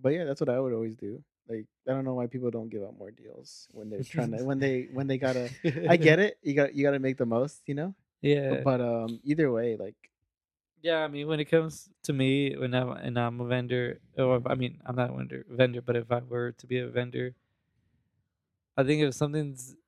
but 0.00 0.10
yeah 0.10 0.24
that's 0.24 0.40
what 0.40 0.48
i 0.48 0.58
would 0.60 0.72
always 0.72 0.94
do 0.94 1.22
like 1.48 1.66
i 1.88 1.92
don't 1.92 2.04
know 2.04 2.14
why 2.14 2.26
people 2.26 2.50
don't 2.50 2.68
give 2.70 2.82
out 2.84 2.96
more 2.98 3.10
deals 3.10 3.66
when 3.72 3.90
they're 3.90 4.02
trying 4.04 4.30
to 4.30 4.44
when 4.44 4.58
they 4.58 4.88
when 4.92 5.06
they 5.08 5.18
gotta 5.18 5.50
i 5.88 5.96
get 5.96 6.18
it 6.26 6.38
you 6.42 6.54
got 6.54 6.74
you 6.74 6.82
got 6.84 6.92
to 6.92 7.00
make 7.00 7.16
the 7.18 7.26
most 7.26 7.62
you 7.66 7.74
know 7.74 7.94
Yeah. 8.22 8.62
but 8.62 8.80
um 8.80 9.18
either 9.24 9.50
way 9.50 9.76
like 9.76 9.96
Yeah, 10.82 11.06
I 11.06 11.08
mean, 11.08 11.26
when 11.30 11.38
it 11.38 11.46
comes 11.46 11.94
to 12.06 12.12
me, 12.12 12.58
when 12.58 12.74
I'm 12.74 12.90
and 12.98 13.14
I'm 13.14 13.38
a 13.38 13.46
vendor, 13.46 14.02
or 14.18 14.42
I 14.50 14.58
mean, 14.58 14.82
I'm 14.82 14.98
not 14.98 15.10
a 15.10 15.16
vendor, 15.16 15.46
vendor, 15.46 15.78
but 15.78 15.94
if 15.94 16.10
I 16.10 16.18
were 16.26 16.50
to 16.58 16.66
be 16.66 16.82
a 16.82 16.90
vendor, 16.90 17.38
I 18.74 18.82
think 18.82 18.98
if 19.06 19.14
something's 19.14 19.78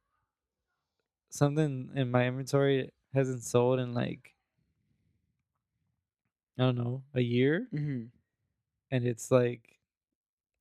something 1.30 1.90
in 1.98 2.10
my 2.10 2.26
inventory 2.30 2.90
hasn't 3.12 3.42
sold 3.42 3.80
in 3.80 3.90
like 3.92 4.33
I 6.58 6.62
don't 6.62 6.76
know 6.76 7.02
a 7.14 7.20
year, 7.20 7.66
mm-hmm. 7.74 8.04
and 8.90 9.06
it's 9.06 9.30
like 9.30 9.78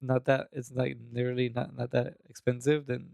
not 0.01 0.25
that 0.25 0.47
it's 0.51 0.71
like 0.71 0.97
literally 1.11 1.49
not 1.49 1.75
not 1.77 1.91
that 1.91 2.15
expensive, 2.29 2.87
then 2.87 3.07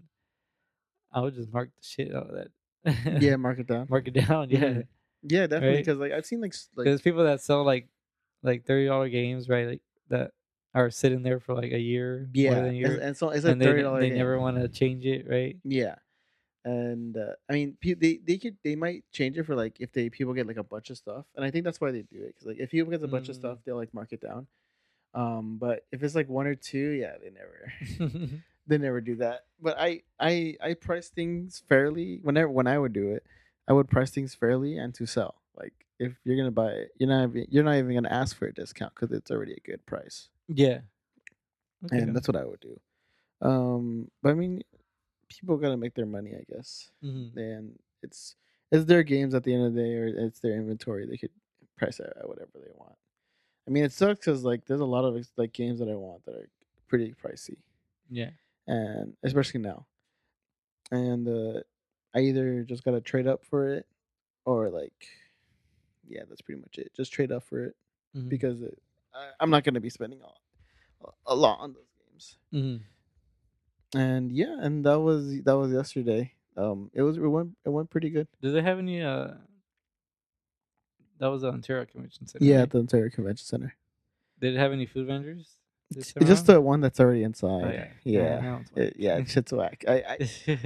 I 1.11 1.22
would 1.22 1.35
just 1.35 1.51
mark 1.51 1.69
the 1.76 1.85
shit 1.85 2.15
out 2.15 2.30
of 2.30 2.35
that. 2.35 3.22
yeah, 3.22 3.35
mark 3.38 3.60
it 3.60 3.68
down. 3.68 3.88
mark 3.89 4.07
it 4.07 4.14
down. 4.14 4.49
Yeah, 4.49 4.60
Mhm. 4.60 4.88
Yeah, 5.23 5.47
definitely. 5.47 5.68
Right? 5.68 5.85
Because 5.85 5.99
like 5.99 6.11
I've 6.14 6.26
seen 6.26 6.41
like 6.41 6.56
like 6.76 6.85
there's 6.85 7.01
people 7.01 7.23
that 7.26 7.41
sell 7.41 7.64
like 7.64 7.88
like 8.43 8.65
thirty 8.65 8.88
dollar 8.88 9.10
games, 9.10 9.49
right? 9.49 9.68
Like 9.68 9.81
that 10.10 10.31
are 10.73 10.89
sitting 10.89 11.23
there 11.23 11.39
for 11.39 11.53
like 11.56 11.72
a 11.72 11.80
year, 11.80 12.30
yeah, 12.34 12.65
a 12.65 12.72
year, 12.72 12.99
and 13.01 13.18
so 13.18 13.30
it's 13.30 13.43
a 13.45 13.51
and 13.51 13.61
thirty 13.61 13.81
dollar. 13.81 13.99
they 13.99 14.11
never 14.11 14.39
want 14.39 14.57
to 14.57 14.68
change 14.69 15.06
it, 15.06 15.27
right? 15.30 15.57
Yeah, 15.64 15.95
and 16.69 17.17
uh, 17.17 17.33
I 17.49 17.53
mean, 17.53 17.77
pe- 17.81 17.93
they 18.03 18.19
they 18.23 18.37
could 18.37 18.57
they 18.63 18.75
might 18.75 19.03
change 19.11 19.37
it 19.37 19.43
for 19.45 19.55
like 19.55 19.75
if 19.79 19.91
they 19.91 20.09
people 20.09 20.33
get 20.33 20.47
like 20.47 20.57
a 20.57 20.63
bunch 20.63 20.89
of 20.89 20.97
stuff, 20.97 21.25
and 21.35 21.43
I 21.45 21.51
think 21.51 21.63
that's 21.65 21.81
why 21.81 21.91
they 21.91 22.01
do 22.03 22.19
it 22.21 22.27
because 22.35 22.47
like 22.47 22.59
if 22.59 22.69
people 22.71 22.91
get 22.91 23.03
a 23.03 23.07
bunch 23.07 23.29
of 23.29 23.35
Mm. 23.35 23.39
stuff, 23.39 23.57
they'll 23.65 23.75
like 23.83 23.93
mark 23.93 24.11
it 24.13 24.21
down. 24.21 24.47
Um, 25.13 25.57
but 25.57 25.85
if 25.91 26.03
it's 26.03 26.13
like 26.15 26.29
one 26.29 26.45
or 26.47 26.55
two, 26.55 26.89
yeah, 27.01 27.13
they 27.21 27.31
never 27.31 27.59
they 28.67 28.77
never 28.77 29.01
do 29.01 29.15
that. 29.17 29.45
But 29.61 29.75
I 29.79 30.01
I 30.19 30.55
I 30.61 30.73
price 30.75 31.09
things 31.09 31.63
fairly 31.67 32.19
whenever 32.21 32.49
when 32.51 32.67
I 32.67 32.77
would 32.77 32.93
do 32.93 33.11
it, 33.13 33.23
I 33.67 33.73
would 33.73 33.89
price 33.89 34.11
things 34.11 34.35
fairly 34.35 34.77
and 34.77 34.93
to 34.95 35.05
sell. 35.07 35.35
Like 35.57 35.73
if 35.97 36.13
you're 36.23 36.37
gonna 36.37 36.51
buy 36.51 36.71
it, 36.71 36.91
you're 36.99 37.09
not 37.09 37.29
even- 37.29 37.47
you're 37.49 37.63
not 37.63 37.77
even 37.77 37.93
gonna 37.95 38.09
ask 38.23 38.35
for 38.37 38.47
a 38.47 38.53
discount 38.53 38.93
because 38.95 39.11
it's 39.11 39.31
already 39.31 39.53
a 39.53 39.59
good 39.69 39.83
price, 39.85 40.29
yeah, 40.47 40.81
okay. 41.85 41.97
and 41.99 42.15
that's 42.15 42.27
what 42.27 42.37
I 42.37 42.45
would 42.45 42.59
do. 42.61 42.79
Um, 43.41 44.11
but 44.21 44.29
I 44.29 44.33
mean, 44.35 44.63
people 45.30 45.57
gotta 45.57 45.77
make 45.77 45.93
their 45.93 46.06
money, 46.06 46.35
I 46.35 46.43
guess. 46.51 46.91
Mhm. 47.03 47.35
and 47.38 47.80
it's 48.01 48.35
it's 48.72 48.85
their 48.85 49.03
games 49.03 49.34
at 49.34 49.43
the 49.43 49.53
end 49.53 49.65
of 49.65 49.73
the 49.73 49.81
day, 49.81 49.93
or 49.95 50.07
it's 50.07 50.39
their 50.39 50.53
inventory. 50.57 51.06
They 51.06 51.18
could 51.18 51.31
price 51.77 51.99
it 51.99 52.11
at 52.19 52.27
whatever 52.27 52.51
they 52.56 52.72
want. 52.76 52.95
I 53.68 53.72
mean, 53.72 53.84
it 53.84 53.91
sucks 53.91 54.19
because 54.19 54.43
like 54.43 54.65
there's 54.65 54.80
a 54.80 54.85
lot 54.85 55.06
of 55.06 55.27
like 55.38 55.53
games 55.53 55.80
that 55.80 55.89
I 55.89 55.95
want 55.95 56.26
that 56.26 56.35
are 56.35 56.49
pretty 56.88 57.14
pricey, 57.14 57.57
yeah, 58.10 58.31
and 58.68 59.15
especially 59.23 59.61
now. 59.61 59.85
And 60.91 61.27
uh, 61.27 61.61
I 62.15 62.19
either 62.22 62.64
just 62.64 62.84
gotta 62.84 63.01
trade 63.01 63.27
up 63.27 63.43
for 63.45 63.69
it, 63.69 63.85
or 64.45 64.69
like, 64.69 65.07
yeah, 66.07 66.23
that's 66.27 66.41
pretty 66.41 66.61
much 66.61 66.77
it. 66.80 66.91
Just 66.95 67.11
trade 67.14 67.31
up 67.31 67.43
for 67.43 67.65
it 67.65 67.76
Mhm. 68.15 68.30
because 68.30 68.61
it, 68.64 68.77
I, 69.14 69.30
I'm 69.39 69.51
not 69.51 69.64
gonna 69.64 69.80
be 69.80 69.89
spending 69.89 70.19
a, 70.22 71.10
a 71.27 71.35
lot 71.35 71.60
on 71.60 71.73
those 71.73 71.91
games. 72.07 72.38
Mhm. 72.53 72.81
And 73.95 74.32
yeah, 74.32 74.56
and 74.60 74.86
that 74.86 74.99
was 74.99 75.41
that 75.44 75.57
was 75.57 75.72
yesterday. 75.72 76.34
Um, 76.56 76.91
it 76.94 77.02
was 77.02 77.18
it 77.18 77.22
went 77.22 77.52
it 77.66 77.70
went 77.70 77.90
pretty 77.90 78.10
good. 78.10 78.28
Do 78.41 78.52
they 78.52 78.61
have 78.61 78.78
any? 78.80 79.02
Uh, 79.02 79.30
that 81.20 81.28
was 81.28 81.41
the 81.41 81.49
Ontario 81.49 81.86
Convention 81.86 82.28
Center. 82.28 82.44
Yeah, 82.45 82.60
right? 82.60 82.70
the 82.70 82.80
Ontario 82.80 83.10
Convention 83.10 83.45
Center. 83.45 83.76
Did 84.40 84.56
it 84.56 84.57
have 84.60 84.72
any 84.72 84.86
food 84.86 85.07
vendors? 85.07 85.56
It's 85.95 86.14
just 86.14 86.45
the 86.45 86.61
one 86.61 86.82
that's 86.82 86.99
already 86.99 87.24
inside. 87.24 87.64
Oh, 87.66 87.72
yeah. 87.72 87.88
yeah, 88.03 88.53
one's 88.53 88.70
It- 88.76 88.95
yeah, 88.98 89.24
shit's 89.24 89.52
whack. 89.52 89.84
I, 89.88 90.03
I, 90.07 90.18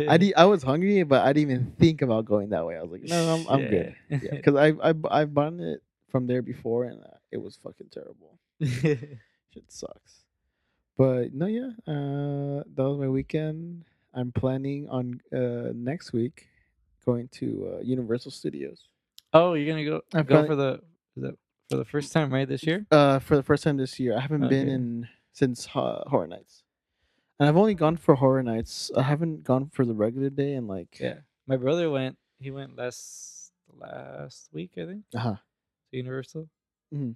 I, 0.10 0.18
di- 0.18 0.36
I 0.36 0.44
was 0.46 0.64
hungry, 0.64 1.02
but 1.04 1.22
I 1.26 1.32
didn't 1.32 1.52
even 1.52 1.72
think 1.80 2.02
about 2.02 2.26
going 2.26 2.50
that 2.50 2.66
way. 2.66 2.78
I 2.78 2.82
was 2.82 2.92
like, 2.92 3.04
no, 3.04 3.34
I'm, 3.34 3.48
I'm 3.48 3.70
good. 3.70 3.96
Yeah, 4.10 4.18
because 4.32 4.56
I, 4.56 4.74
I, 4.90 4.94
I've 5.10 5.34
bought 5.34 5.54
it 5.54 5.82
from 6.10 6.28
there 6.28 6.42
before, 6.42 6.84
and 6.84 7.02
uh, 7.02 7.18
it 7.32 7.38
was 7.38 7.56
fucking 7.56 7.88
terrible. 7.90 8.38
Shit 8.62 9.08
sucks. 9.70 10.23
But 10.98 11.34
no, 11.34 11.48
yeah, 11.48 11.72
uh, 11.88 12.64
that 12.76 12.84
was 12.88 12.98
my 13.00 13.08
weekend. 13.08 13.84
I'm 14.14 14.32
planning 14.32 14.88
on 14.90 15.20
uh 15.34 15.72
next 15.74 16.14
week 16.14 16.48
going 17.06 17.28
to 17.40 17.76
uh, 17.76 17.80
Universal 17.82 18.32
Studios. 18.32 18.88
oh, 19.34 19.54
you're 19.56 19.68
gonna 19.68 19.84
go 19.86 20.02
I'm 20.14 20.26
go 20.26 20.46
for 20.46 20.56
the 20.56 20.82
that 21.18 21.36
for 21.70 21.78
the 21.78 21.86
first 21.86 22.12
time, 22.14 22.32
right? 22.32 22.48
This 22.48 22.66
year. 22.68 22.86
Uh, 22.92 23.18
for 23.20 23.36
the 23.36 23.44
first 23.44 23.64
time 23.64 23.78
this 23.78 24.00
year, 24.00 24.16
I 24.16 24.20
haven't 24.22 24.48
been 24.50 24.68
Okay. 24.68 24.72
in 24.72 25.08
since 25.32 25.68
uh, 25.74 26.04
Horror 26.08 26.28
Nights, 26.28 26.64
and 27.40 27.50
I've 27.50 27.58
only 27.58 27.74
gone 27.74 27.98
for 27.98 28.14
Horror 28.16 28.44
Nights. 28.44 28.92
I 28.96 29.02
haven't 29.02 29.44
gone 29.44 29.70
for 29.74 29.86
the 29.86 29.94
regular 29.96 30.30
day, 30.30 30.54
and 30.54 30.68
like, 30.68 30.98
Yeah, 31.00 31.20
my 31.48 31.58
brother 31.58 31.90
went. 31.90 32.18
He 32.40 32.52
went 32.52 32.76
last 32.78 33.52
last 33.74 34.50
week, 34.54 34.74
I 34.78 34.86
think, 34.86 35.04
uh 35.16 35.20
huh, 35.20 35.36
to 35.92 35.98
Universal. 35.98 36.48
Mhm. 36.94 37.16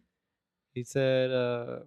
He 0.74 0.84
said 0.84 1.30
uh, 1.32 1.80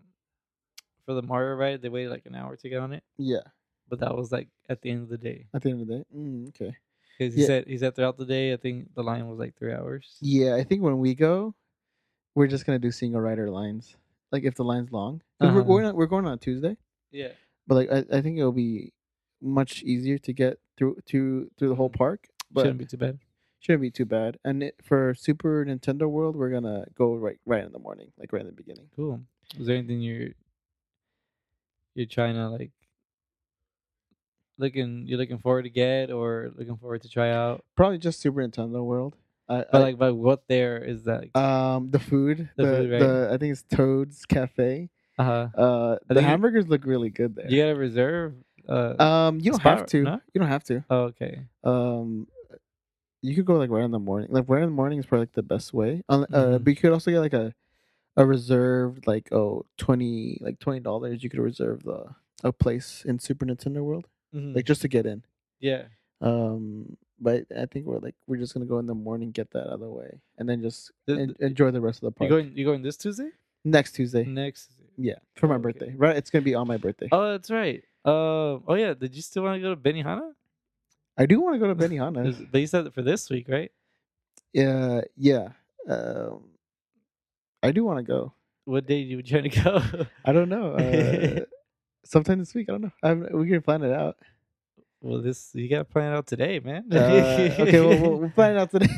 for 1.11 1.15
the 1.21 1.23
Mario 1.27 1.57
ride, 1.57 1.83
they 1.83 1.89
waited 1.89 2.11
like 2.11 2.25
an 2.27 2.37
hour 2.37 2.55
to 2.57 2.69
get 2.69 2.79
on 2.79 2.93
it, 2.93 3.03
yeah. 3.19 3.41
but 3.89 3.99
that 3.99 4.15
was 4.17 4.31
like 4.31 4.47
at 4.69 4.81
the 4.81 4.91
end 4.91 5.03
of 5.03 5.09
the 5.09 5.19
day. 5.19 5.47
At 5.53 5.63
the 5.63 5.71
end 5.71 5.83
of 5.83 5.89
the 5.89 5.97
day, 5.99 6.05
mm, 6.17 6.49
okay. 6.51 6.77
Because 7.19 7.35
he 7.35 7.41
Yeah. 7.41 7.47
said 7.49 7.67
he 7.67 7.77
said 7.79 7.97
throughout 7.97 8.17
the 8.17 8.25
day, 8.25 8.53
I 8.53 8.57
think 8.57 8.95
the 8.95 9.03
line 9.03 9.27
was 9.29 9.41
like 9.41 9.57
three 9.57 9.73
hours. 9.73 10.17
Yeah, 10.21 10.55
I 10.55 10.63
think 10.63 10.83
when 10.83 11.01
we 11.01 11.17
go, 11.17 11.55
we're 12.37 12.47
just 12.47 12.65
gonna 12.65 12.79
do 12.79 12.93
single 12.93 13.21
rider 13.21 13.51
lines. 13.51 13.97
Like 14.31 14.45
if 14.45 14.55
the 14.55 14.63
line's 14.65 14.93
long, 14.93 15.23
'Cause 15.41 15.51
we're 15.53 15.61
Uh-huh. 15.61 15.67
going 15.67 15.85
on, 15.87 15.97
we're 15.97 16.07
going 16.07 16.27
on 16.27 16.39
Tuesday, 16.39 16.77
Yeah. 17.11 17.33
but 17.67 17.75
like 17.75 17.91
I, 17.91 18.19
I 18.19 18.23
think 18.23 18.39
it'll 18.39 18.53
be 18.53 18.93
much 19.43 19.83
easier 19.83 20.19
to 20.19 20.33
get 20.33 20.61
through 20.77 20.99
to 21.07 21.51
through 21.57 21.69
the 21.71 21.75
whole 21.75 21.91
park. 21.91 22.29
But 22.53 22.63
Shouldn't 22.63 22.79
be 22.79 22.87
too 22.87 22.97
bad. 22.99 23.19
shouldn't 23.59 23.83
be 23.83 23.91
too 23.91 24.07
bad. 24.07 24.39
And 24.45 24.63
it, 24.63 24.77
for 24.81 25.13
Super 25.15 25.65
Nintendo 25.65 26.09
World, 26.09 26.37
we're 26.37 26.51
gonna 26.51 26.87
go 26.95 27.17
right 27.17 27.41
right 27.45 27.65
in 27.65 27.73
the 27.73 27.79
morning, 27.81 28.13
like 28.17 28.33
right 28.33 28.41
in 28.43 28.47
the 28.47 28.53
beginning. 28.53 28.89
Cool. 28.95 29.21
Is 29.59 29.67
there 29.67 29.77
anything 29.77 30.01
you're 30.01 30.31
you're 31.95 32.07
trying 32.07 32.35
to 32.35 32.49
like 32.49 32.71
looking 34.59 35.05
you're 35.07 35.19
looking 35.19 35.39
forward 35.39 35.63
to 35.63 35.71
get 35.71 36.11
or 36.11 36.51
looking 36.57 36.77
forward 36.77 37.03
to 37.03 37.09
try 37.09 37.31
out? 37.31 37.65
Probably 37.77 37.99
just 37.99 38.21
Super 38.21 38.41
Nintendo 38.47 38.85
World. 38.85 39.17
I, 39.49 39.65
But 39.71 39.75
I- 39.75 39.79
like 39.85 39.99
but 39.99 40.15
what 40.15 40.47
there 40.49 40.79
is 40.79 41.05
that 41.05 41.35
um 41.37 41.91
the 41.91 41.99
food, 41.99 42.51
The 42.57 42.65
the, 42.67 42.77
food, 42.77 42.91
right? 42.93 42.99
the 43.01 43.31
I 43.33 43.37
think 43.39 43.53
it's 43.53 43.63
Toad's 43.63 44.25
Cafe. 44.27 44.89
uh-huh. 45.19 45.49
Uh, 45.55 45.97
the 46.09 46.23
hamburgers 46.23 46.69
look 46.69 46.85
really 46.87 47.11
good 47.11 47.35
there. 47.35 47.51
You 47.51 47.61
gotta 47.63 47.75
reserve 47.77 48.35
uh 48.69 49.03
Um, 49.03 49.39
you 49.41 49.51
don't 49.53 49.61
spot, 49.61 49.79
have 49.79 49.87
to. 49.87 50.03
no? 50.03 50.21
You 50.35 50.41
don't 50.41 50.49
have 50.49 50.65
to. 50.65 50.85
oh, 50.91 51.01
okay. 51.13 51.43
um 51.65 52.27
you 53.23 53.35
could 53.35 53.45
go 53.45 53.57
like 53.57 53.69
right 53.71 53.85
in 53.85 53.91
the 53.91 53.99
morning 53.99 54.29
like 54.31 54.47
right 54.49 54.63
in 54.63 54.69
the 54.71 54.75
morning 54.75 54.99
is 54.99 55.05
probably 55.05 55.23
like 55.25 55.33
the 55.33 55.43
best 55.43 55.75
way 55.75 56.03
uh 56.09 56.25
Mhm. 56.25 56.65
but 56.65 56.71
you 56.71 56.77
could 56.77 56.91
also 56.93 57.11
get 57.11 57.21
like 57.21 57.35
a 57.35 57.53
a 58.21 58.25
reserved 58.27 59.07
like 59.13 59.27
oh 59.33 59.65
20 59.79 60.39
like 60.47 60.59
20 60.59 60.81
dollars 60.81 61.23
you 61.23 61.31
could 61.33 61.41
reserve 61.51 61.79
the 61.91 61.99
a 62.45 62.53
place 62.65 62.89
in 63.11 63.19
super 63.19 63.45
nintendo 63.51 63.83
world 63.89 64.07
Mhm. 64.35 64.55
like 64.57 64.67
just 64.71 64.83
to 64.83 64.89
get 64.97 65.07
in 65.13 65.19
yeah. 65.71 65.85
um 66.29 66.97
but 67.19 67.41
i 67.63 67.67
think 67.71 67.83
we're 67.87 67.99
like 68.07 68.15
we're 68.27 68.37
just 68.45 68.53
gonna 68.55 68.71
go 68.75 68.79
in 68.83 68.87
the 68.87 68.95
morning 69.09 69.31
get 69.41 69.49
that 69.55 69.65
out 69.69 69.75
of 69.79 69.81
the 69.87 69.93
way 70.01 70.13
and 70.39 70.45
then 70.49 70.59
just 70.67 70.93
The- 71.07 71.19
en- 71.25 71.37
enjoy 71.41 71.71
the 71.73 71.81
rest 71.89 71.99
of 72.03 72.07
the 72.09 72.13
party. 72.13 72.27
You 72.29 72.31
park 72.37 72.45
going 72.47 72.57
you 72.59 72.65
going 72.71 72.83
this 72.89 72.97
Tuesday? 73.05 73.31
next 73.65 73.91
tuesday 73.99 74.25
Next 74.25 74.67
yeah 74.97 75.19
for 75.39 75.47
my 75.49 75.55
Oh, 75.55 75.59
okay. 75.59 75.63
birthday 75.67 75.91
right 76.05 76.17
it's 76.21 76.31
gonna 76.33 76.49
be 76.51 76.55
on 76.61 76.67
my 76.75 76.79
birthday 76.87 77.09
Oh 77.13 77.25
that's 77.33 77.51
right. 77.51 77.83
Uh, 78.05 78.57
oh 78.71 78.77
yeah, 78.83 78.95
did 79.03 79.13
you 79.15 79.21
still 79.31 79.43
want 79.45 79.57
to 79.59 79.63
go 79.67 79.71
to 79.75 79.81
Benihana? 79.87 80.29
i 81.19 81.25
do 81.27 81.37
want 81.45 81.53
to 81.57 81.61
go 81.65 81.69
to 81.73 81.77
benihana 81.83 82.23
They 82.55 82.65
said 82.73 82.85
for 82.97 83.03
this 83.11 83.23
week, 83.35 83.47
right? 83.57 83.71
yeah 84.53 85.03
yeah 85.17 85.47
um 85.97 86.41
i 87.63 87.71
do 87.71 87.85
want 87.85 87.99
to 87.99 88.03
go 88.03 88.33
What 88.65 88.87
day 88.87 89.03
do 89.05 89.11
you 89.11 89.23
trying 89.23 89.49
to 89.51 89.63
go? 89.63 89.83
I 90.25 90.33
don't 90.33 90.49
know. 90.49 90.75
Uh, 90.75 91.41
sometime 92.05 92.39
this 92.39 92.55
week. 92.55 92.69
I 92.69 92.73
don't 92.73 92.83
know. 92.83 92.93
I'm, 93.03 93.27
we 93.33 93.49
can 93.49 93.63
plan 93.63 93.83
it 93.83 93.93
out. 93.93 94.17
well, 95.01 95.21
this 95.23 95.51
you 95.55 95.69
gotta 95.69 95.85
plan 95.85 96.13
it 96.13 96.17
out 96.17 96.27
today, 96.27 96.61
man. 96.61 96.85
Uh, 96.93 96.97
okay, 97.59 97.81
well, 97.81 98.01
we'll, 98.01 98.17
we'll 98.21 98.31
plan 98.31 98.57
it 98.57 98.61
out 98.61 98.71
today. 98.71 98.89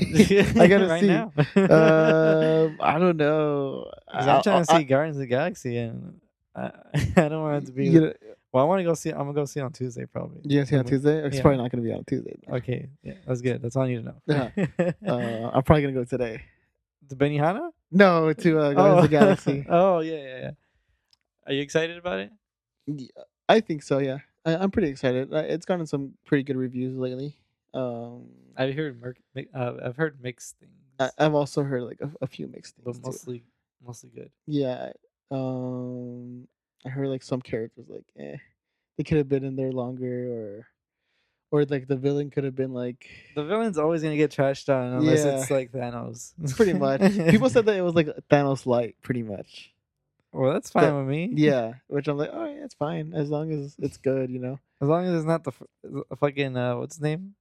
I 0.61 0.67
gotta 0.67 0.89
right 0.89 1.01
see. 1.01 1.07
now. 1.07 1.33
Um, 1.57 2.79
I 2.81 2.99
don't 2.99 3.17
know. 3.17 3.91
I'll- 4.09 4.37
I'm 4.37 4.43
trying 4.43 4.65
to 4.65 4.73
I'll- 4.73 4.79
see 4.79 4.85
Guardians 4.85 5.17
of 5.17 5.21
the 5.23 5.27
Galaxy, 5.27 5.79
and 5.79 6.21
I, 6.55 6.71
I 7.17 7.29
don't 7.29 7.43
want 7.43 7.63
it 7.63 7.67
to 7.67 7.73
be. 7.73 7.87
You, 7.87 8.01
know, 8.01 8.13
well, 8.53 8.65
I 8.65 8.67
want 8.67 8.81
to 8.81 8.85
go 8.85 8.95
see. 8.95 9.11
I'm 9.11 9.19
gonna 9.19 9.33
go 9.33 9.45
see 9.47 9.61
on 9.61 9.73
Tuesday, 9.73 10.05
probably. 10.07 10.41
you 10.45 10.59
gonna 10.59 10.67
see 10.67 10.77
on 10.77 10.85
Tuesday? 10.85 11.25
It's 11.25 11.37
yeah. 11.37 11.43
probably 11.43 11.59
not 11.59 11.71
gonna 11.71 11.83
be 11.85 11.93
on 11.93 12.05
Tuesday. 12.05 12.37
though. 12.47 12.57
Okay, 12.57 12.89
yeah, 13.03 13.15
that's 13.27 13.41
good. 13.41 13.63
That's 13.63 13.77
all 13.77 13.87
you 13.89 14.01
need 14.01 14.11
to 14.27 14.35
know. 14.37 14.51
Uh, 15.07 15.51
I'm 15.55 15.63
probably 15.63 15.83
gonna 15.83 15.95
go 15.95 16.05
today. 16.05 16.43
the 17.09 17.17
Benihana? 17.17 17.71
No, 17.93 18.33
to 18.33 18.59
uh, 18.59 18.73
Guardians 18.73 19.05
of 19.05 19.11
the 19.11 19.17
Galaxy. 19.17 19.67
oh 19.71 20.01
yeah, 20.01 20.17
yeah, 20.17 20.39
yeah. 20.41 20.51
Are 21.47 21.53
you 21.53 21.61
excited 21.63 21.99
about 21.99 22.21
it? 22.21 22.33
Yeah, 22.87 23.23
I 23.49 23.61
think 23.61 23.83
so. 23.83 23.99
Yeah, 23.99 24.19
I, 24.45 24.57
I'm 24.57 24.71
pretty 24.71 24.89
excited. 24.89 25.33
It's 25.33 25.67
gotten 25.67 25.87
some 25.87 26.15
pretty 26.25 26.43
good 26.43 26.57
reviews 26.57 26.97
lately. 26.97 27.37
Um, 27.75 28.29
I've 28.57 28.75
heard 28.75 29.01
mer- 29.01 29.47
uh, 29.55 29.75
I've 29.85 29.97
heard 29.97 30.19
mixed 30.23 30.57
things, 30.59 30.73
I, 30.99 31.11
I've 31.19 31.35
also 31.35 31.63
heard 31.63 31.83
like 31.83 32.01
a, 32.01 32.11
a 32.21 32.27
few 32.27 32.47
mixed 32.47 32.77
things. 32.77 32.85
but 32.85 32.95
too. 32.95 33.01
mostly 33.05 33.45
mostly 33.85 34.11
good. 34.15 34.31
Yeah. 34.47 34.93
Um 35.31 36.47
I 36.85 36.89
heard 36.89 37.09
like 37.09 37.23
some 37.23 37.41
characters 37.41 37.87
like 37.89 38.05
eh 38.19 38.37
they 38.97 39.05
could 39.05 39.19
have 39.19 39.29
been 39.29 39.45
in 39.45 39.57
there 39.57 39.73
longer 39.73 40.29
or 40.33 40.67
or 41.53 41.65
like 41.67 41.87
the 41.87 41.95
villain 41.97 42.31
could 42.31 42.43
have 42.45 42.57
been 42.57 42.73
like 42.75 43.09
The 43.37 43.45
villain's 43.45 43.79
always 43.79 44.03
gonna 44.03 44.17
get 44.17 44.33
trashed 44.33 44.69
on 44.75 44.95
unless 44.95 45.25
it's 45.25 45.51
like 45.51 45.71
Thanos. 45.71 46.33
It's 46.43 46.55
pretty 46.55 46.73
much. 46.73 47.01
People 47.31 47.49
said 47.51 47.67
that 47.67 47.77
it 47.77 47.83
was 47.83 47.95
like 47.95 48.09
Thanos 48.31 48.67
light 48.67 48.97
pretty 49.03 49.23
much. 49.23 49.71
well, 50.33 50.53
that's 50.53 50.71
fine 50.71 50.85
that- 50.85 50.97
with 50.97 51.07
me. 51.07 51.31
Yeah, 51.35 51.75
which 51.87 52.09
I'm 52.09 52.17
like, 52.19 52.31
"Oh, 52.33 52.47
yeah, 52.47 52.65
it's 52.65 52.75
fine 52.75 53.13
as 53.15 53.29
long 53.31 53.53
as 53.53 53.77
it's 53.79 53.99
good, 53.99 54.31
you 54.31 54.41
know." 54.41 54.59
as 54.81 54.89
long 54.89 55.07
as 55.07 55.15
it's 55.15 55.27
not 55.27 55.45
the 55.45 55.53
f- 55.53 55.69
the 56.11 56.17
fucking 56.17 56.57
uh, 56.57 56.75
what's 56.77 56.97
his 56.97 57.03
name? 57.03 57.35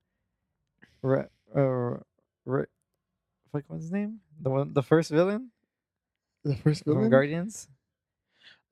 Re- 1.02 1.26
uh, 1.56 1.98
re- 2.46 2.66
fuck, 3.52 3.64
what's 3.68 3.84
his 3.86 3.92
name? 3.92 4.20
The 4.42 4.50
one, 4.52 4.74
the 4.74 4.84
first 4.84 5.10
villain 5.10 5.50
The 6.44 6.56
first 6.56 6.84
from 6.84 6.94
villain? 6.96 7.10
Guardians. 7.10 7.68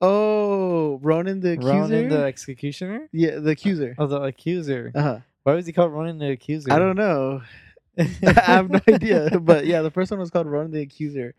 Oh, 0.00 0.98
Ronan 1.02 1.40
the 1.40 1.52
accuser? 1.52 1.68
Ronan 1.80 2.08
the 2.08 2.24
executioner. 2.24 3.08
yeah, 3.12 3.38
the 3.38 3.50
accuser. 3.50 3.94
Oh, 3.98 4.06
the 4.06 4.20
accuser. 4.22 4.92
Uh-huh. 4.94 5.18
Why 5.44 5.54
was 5.54 5.66
he 5.66 5.72
called 5.72 5.92
Ronan 5.92 6.18
the 6.18 6.30
Accuser? 6.30 6.70
I 6.72 6.78
don't 6.78 6.96
know. 6.96 7.42
I 7.98 8.32
have 8.46 8.70
no 8.70 8.80
idea. 8.88 9.30
But 9.40 9.66
yeah, 9.66 9.82
the 9.82 9.90
first 9.90 10.10
one 10.10 10.20
was 10.20 10.30
called 10.30 10.46
Ronan 10.46 10.70
the 10.70 10.82
Accuser. 10.82 11.34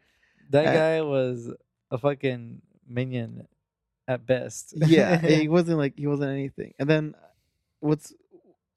That 0.49 0.65
Uh, 0.65 0.73
guy 0.73 1.01
was 1.01 1.51
a 1.91 1.97
fucking 1.97 2.61
minion 2.87 3.47
at 4.07 4.25
best. 4.25 4.73
Yeah, 4.85 5.17
he 5.21 5.47
wasn't 5.47 5.77
like 5.77 5.97
he 5.97 6.07
wasn't 6.07 6.31
anything. 6.31 6.73
And 6.79 6.89
then 6.89 7.15
what's 7.79 8.13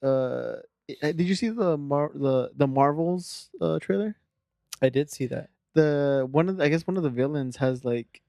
uh 0.02 0.56
did 1.00 1.20
you 1.22 1.34
see 1.34 1.48
the 1.48 1.76
Mar- 1.78 2.12
the 2.14 2.50
the 2.54 2.66
Marvels 2.66 3.50
uh 3.60 3.78
trailer? 3.78 4.16
I 4.82 4.88
did 4.90 5.10
see 5.10 5.26
that. 5.26 5.50
The 5.74 6.28
one 6.30 6.48
of 6.48 6.58
the, 6.58 6.64
I 6.64 6.68
guess 6.68 6.86
one 6.86 6.96
of 6.96 7.02
the 7.02 7.10
villains 7.10 7.56
has 7.56 7.84
like 7.84 8.20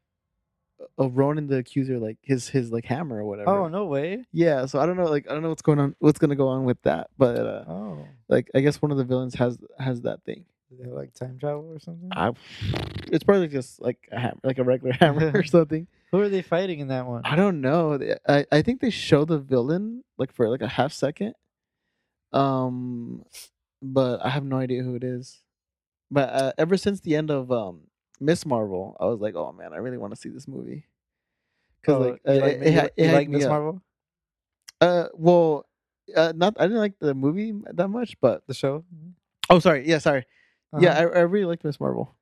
a 0.97 1.07
Ronan 1.07 1.47
the 1.47 1.57
Accuser 1.57 1.99
like 1.99 2.17
his 2.21 2.49
his 2.49 2.71
like 2.71 2.85
hammer 2.85 3.17
or 3.17 3.25
whatever. 3.25 3.49
Oh 3.49 3.67
no 3.67 3.85
way! 3.85 4.25
Yeah, 4.31 4.65
so 4.65 4.79
I 4.79 4.85
don't 4.85 4.97
know 4.97 5.05
like 5.05 5.29
I 5.29 5.33
don't 5.33 5.41
know 5.43 5.49
what's 5.49 5.61
going 5.61 5.79
on 5.79 5.95
what's 5.99 6.19
going 6.19 6.29
to 6.29 6.35
go 6.35 6.47
on 6.47 6.65
with 6.65 6.81
that, 6.83 7.09
but 7.17 7.37
uh 7.37 7.63
Oh, 7.67 8.07
like 8.29 8.49
I 8.55 8.59
guess 8.61 8.81
one 8.81 8.91
of 8.91 8.97
the 8.97 9.03
villains 9.05 9.35
has 9.35 9.57
has 9.79 10.01
that 10.01 10.23
thing. 10.23 10.45
they 10.71 10.83
have 10.83 10.93
like 10.93 11.13
time 11.13 11.37
travel 11.39 11.71
or 11.71 11.79
something? 11.79 12.09
I, 12.11 12.31
it's 13.07 13.23
probably 13.23 13.47
just 13.47 13.81
like 13.81 14.09
a 14.11 14.19
hammer, 14.19 14.39
like 14.43 14.57
a 14.57 14.63
regular 14.63 14.93
hammer 14.99 15.31
or 15.33 15.43
something. 15.55 15.87
Who 16.11 16.19
are 16.21 16.29
they 16.29 16.41
fighting 16.41 16.79
in 16.79 16.89
that 16.89 17.05
one? 17.07 17.21
I 17.25 17.35
don't 17.35 17.61
know. 17.61 17.99
I 18.27 18.45
I 18.51 18.61
think 18.61 18.81
they 18.81 18.89
show 18.89 19.25
the 19.25 19.39
villain 19.39 20.03
like 20.17 20.31
for 20.33 20.49
like 20.49 20.61
a 20.61 20.67
half 20.67 20.91
second. 20.93 21.33
Um, 22.33 23.23
but 23.81 24.19
I 24.25 24.29
have 24.29 24.43
no 24.43 24.57
idea 24.57 24.83
who 24.83 24.95
it 24.95 25.03
is. 25.03 25.39
But 26.11 26.29
uh, 26.29 26.51
ever 26.57 26.77
since 26.77 26.99
the 27.01 27.15
end 27.15 27.31
of 27.31 27.51
um 27.51 27.87
Ms. 28.19 28.45
Marvel, 28.45 28.95
I 28.99 29.05
was 29.05 29.19
like, 29.19 29.35
oh 29.35 29.51
man, 29.51 29.73
I 29.73 29.77
really 29.77 29.97
want 29.97 30.13
to 30.13 30.19
see 30.19 30.29
this 30.29 30.47
movie. 30.47 30.85
Cause 31.83 31.95
Oh, 31.95 31.99
like, 32.09 32.21
you 32.25 32.31
uh, 32.31 32.35
like, 32.45 32.55
it, 32.57 32.75
like- 32.75 32.93
it 32.97 33.13
like 33.13 33.29
me 33.29 33.37
Miss. 33.37 33.47
Marvel, 33.47 33.81
Uh, 34.81 35.07
well, 35.13 35.65
uh, 36.15 36.33
not 36.35 36.55
I 36.59 36.63
didn't 36.63 36.79
like 36.79 36.97
the 36.99 37.13
movie 37.13 37.53
that 37.73 37.87
much, 37.89 38.15
but 38.21 38.45
the 38.47 38.53
show? 38.53 38.83
oh, 39.49 39.59
sorry, 39.59 39.87
yeah, 39.87 39.99
sorry, 39.99 40.25
yeah, 40.79 40.91
Uh-huh. 40.93 41.09
I 41.15 41.19
I 41.19 41.21
really 41.21 41.45
liked 41.45 41.63
Ms. 41.63 41.79
Marvel. 41.79 42.15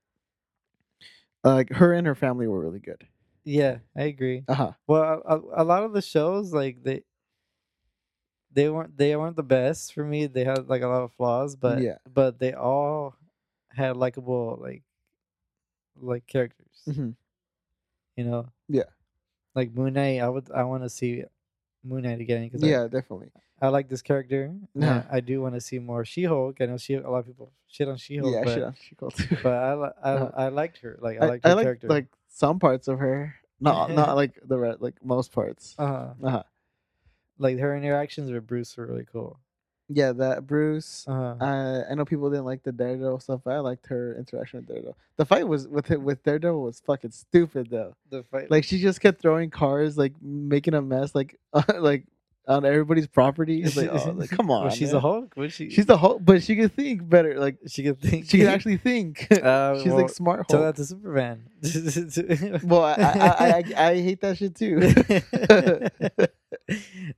Like 1.44 1.72
her 1.74 1.94
and 1.94 2.08
her 2.08 2.16
family 2.16 2.48
were 2.48 2.60
really 2.60 2.80
good. 2.80 3.06
yeah, 3.44 3.80
I 3.98 4.04
agree. 4.04 4.44
Uh 4.48 4.54
huh. 4.54 4.72
Well, 4.88 5.22
a, 5.26 5.62
a 5.62 5.66
lot 5.66 5.84
of 5.84 5.92
the 5.94 6.02
shows 6.02 6.54
like 6.54 6.84
they 6.84 7.04
they 8.52 8.70
weren't 8.70 8.96
they 8.98 9.16
weren't 9.16 9.36
the 9.36 9.44
best 9.44 9.94
for 9.94 10.04
me. 10.06 10.28
They 10.28 10.46
had 10.46 10.70
like 10.70 10.82
a 10.84 10.88
lot 10.88 11.04
of 11.04 11.12
flaws, 11.14 11.56
but 11.56 11.82
Yeah. 11.82 11.98
but 12.12 12.40
they 12.40 12.54
all 12.54 13.16
had 13.70 13.98
likable 13.98 14.58
like 14.62 14.84
like 16.00 16.26
characters. 16.28 16.82
hmm 16.86 17.12
You 18.16 18.24
know. 18.26 18.48
Yeah. 18.70 18.84
Like 19.56 19.74
Moon 19.74 19.94
Knight, 19.94 20.20
I 20.22 20.30
would 20.30 20.50
I 20.52 20.64
want 20.64 20.84
to 20.84 20.90
see 20.90 21.24
Moon 21.84 22.04
Knight 22.04 22.20
again 22.22 22.44
because 22.50 22.64
Yeah, 22.64 22.88
definitely. 22.88 23.30
I, 23.62 23.68
I 23.68 23.70
like 23.70 23.88
this 23.88 24.02
character. 24.02 24.54
Yeah. 24.76 25.04
I, 25.12 25.18
I 25.18 25.20
do 25.22 25.42
want 25.42 25.54
to 25.56 25.62
see 25.62 25.80
more 25.80 26.04
She 26.06 26.24
Hulk. 26.24 26.58
I 26.60 26.66
know 26.66 26.78
she 26.78 26.96
a 26.96 27.10
lot 27.10 27.20
of 27.20 27.28
people 27.28 27.52
shit 27.68 27.88
on 27.88 27.98
She 27.98 28.18
Hulk, 28.18 28.34
yeah, 28.34 28.44
but 28.44 28.54
shit, 28.54 28.74
she 28.82 28.96
called 28.96 29.16
too. 29.16 29.38
but 29.44 29.54
I 29.54 29.74
li- 29.76 29.90
I, 30.04 30.12
Uh-huh. 30.12 30.32
I 30.36 30.48
liked 30.50 30.80
her. 30.80 30.98
Like 31.02 31.20
I 31.22 31.26
I, 31.26 31.28
liked 31.30 31.44
her 31.46 31.52
I 31.52 31.54
like 31.54 31.66
character. 31.66 31.88
like 31.88 32.08
some 32.30 32.60
parts 32.60 32.88
of 32.88 33.00
her, 33.00 33.36
not 33.60 33.92
not 33.92 34.16
like 34.22 34.40
the 34.44 34.58
re- 34.58 34.76
like 34.80 34.96
most 35.04 35.32
parts. 35.32 35.76
uh 35.78 36.14
Uh-huh. 36.22 36.44
like 37.38 37.60
her 37.60 37.76
interactions 37.78 38.32
with 38.32 38.46
Bruce 38.48 38.76
were 38.76 38.88
really 38.88 39.06
cool. 39.12 39.40
Yeah, 39.94 40.12
that 40.14 40.48
Bruce. 40.48 41.06
Uh-huh. 41.08 41.36
Uh, 41.44 41.84
I 41.90 41.94
know 41.96 42.06
people 42.06 42.30
didn't 42.30 42.46
like 42.46 42.64
the 42.64 42.72
Daredevil 42.72 43.20
stuff, 43.20 43.42
but 43.44 43.52
I 43.54 43.60
liked 43.60 43.86
her 43.88 44.16
interaction 44.18 44.60
with 44.60 44.68
Daredevil. 44.68 44.98
The 45.18 45.26
fight 45.26 45.48
was 45.48 45.68
with 45.68 45.92
it 45.92 46.02
with 46.02 46.24
Daredevil 46.24 46.62
was 46.62 46.82
fucking 46.86 47.12
stupid 47.12 47.70
though. 47.70 47.96
the 48.10 48.24
fight, 48.24 48.50
Like 48.50 48.64
she 48.64 48.80
just 48.80 49.02
kept 49.02 49.22
throwing 49.22 49.50
cars, 49.50 49.98
like 49.98 50.14
making 50.22 50.74
a 50.74 50.82
mess, 50.82 51.14
like 51.14 51.38
like 51.80 52.06
on 52.48 52.66
everybody's 52.66 53.08
property. 53.08 53.64
It's 53.64 53.78
like, 53.78 53.90
oh, 53.92 54.12
like 54.12 54.30
come 54.30 54.52
on. 54.52 54.64
Well, 54.66 54.72
she's 54.76 54.90
man. 54.90 54.98
a 54.98 55.00
Hulk. 55.00 55.32
What 55.36 55.52
she? 55.52 55.70
She's 55.70 55.86
the 55.86 55.98
whole, 55.98 56.20
but 56.20 56.44
she 56.44 56.56
can 56.56 56.70
think 56.70 57.08
better. 57.08 57.40
Like 57.40 57.58
she 57.68 57.84
can 57.84 57.96
think. 57.96 58.30
she 58.30 58.38
can 58.40 58.48
actually 58.56 58.78
think. 58.78 59.28
Uh, 59.32 59.78
she's 59.84 59.88
well, 59.88 60.02
like 60.02 60.10
smart 60.10 60.48
Tell 60.50 60.62
that 60.62 60.76
to 60.76 60.86
Superman. 60.86 61.44
Well, 62.64 62.84
I 62.84 62.94
I, 62.94 63.28
I 63.28 63.64
I 63.78 63.90
I 63.90 64.02
hate 64.02 64.22
that 64.22 64.38
shit 64.38 64.56
too. 64.56 64.80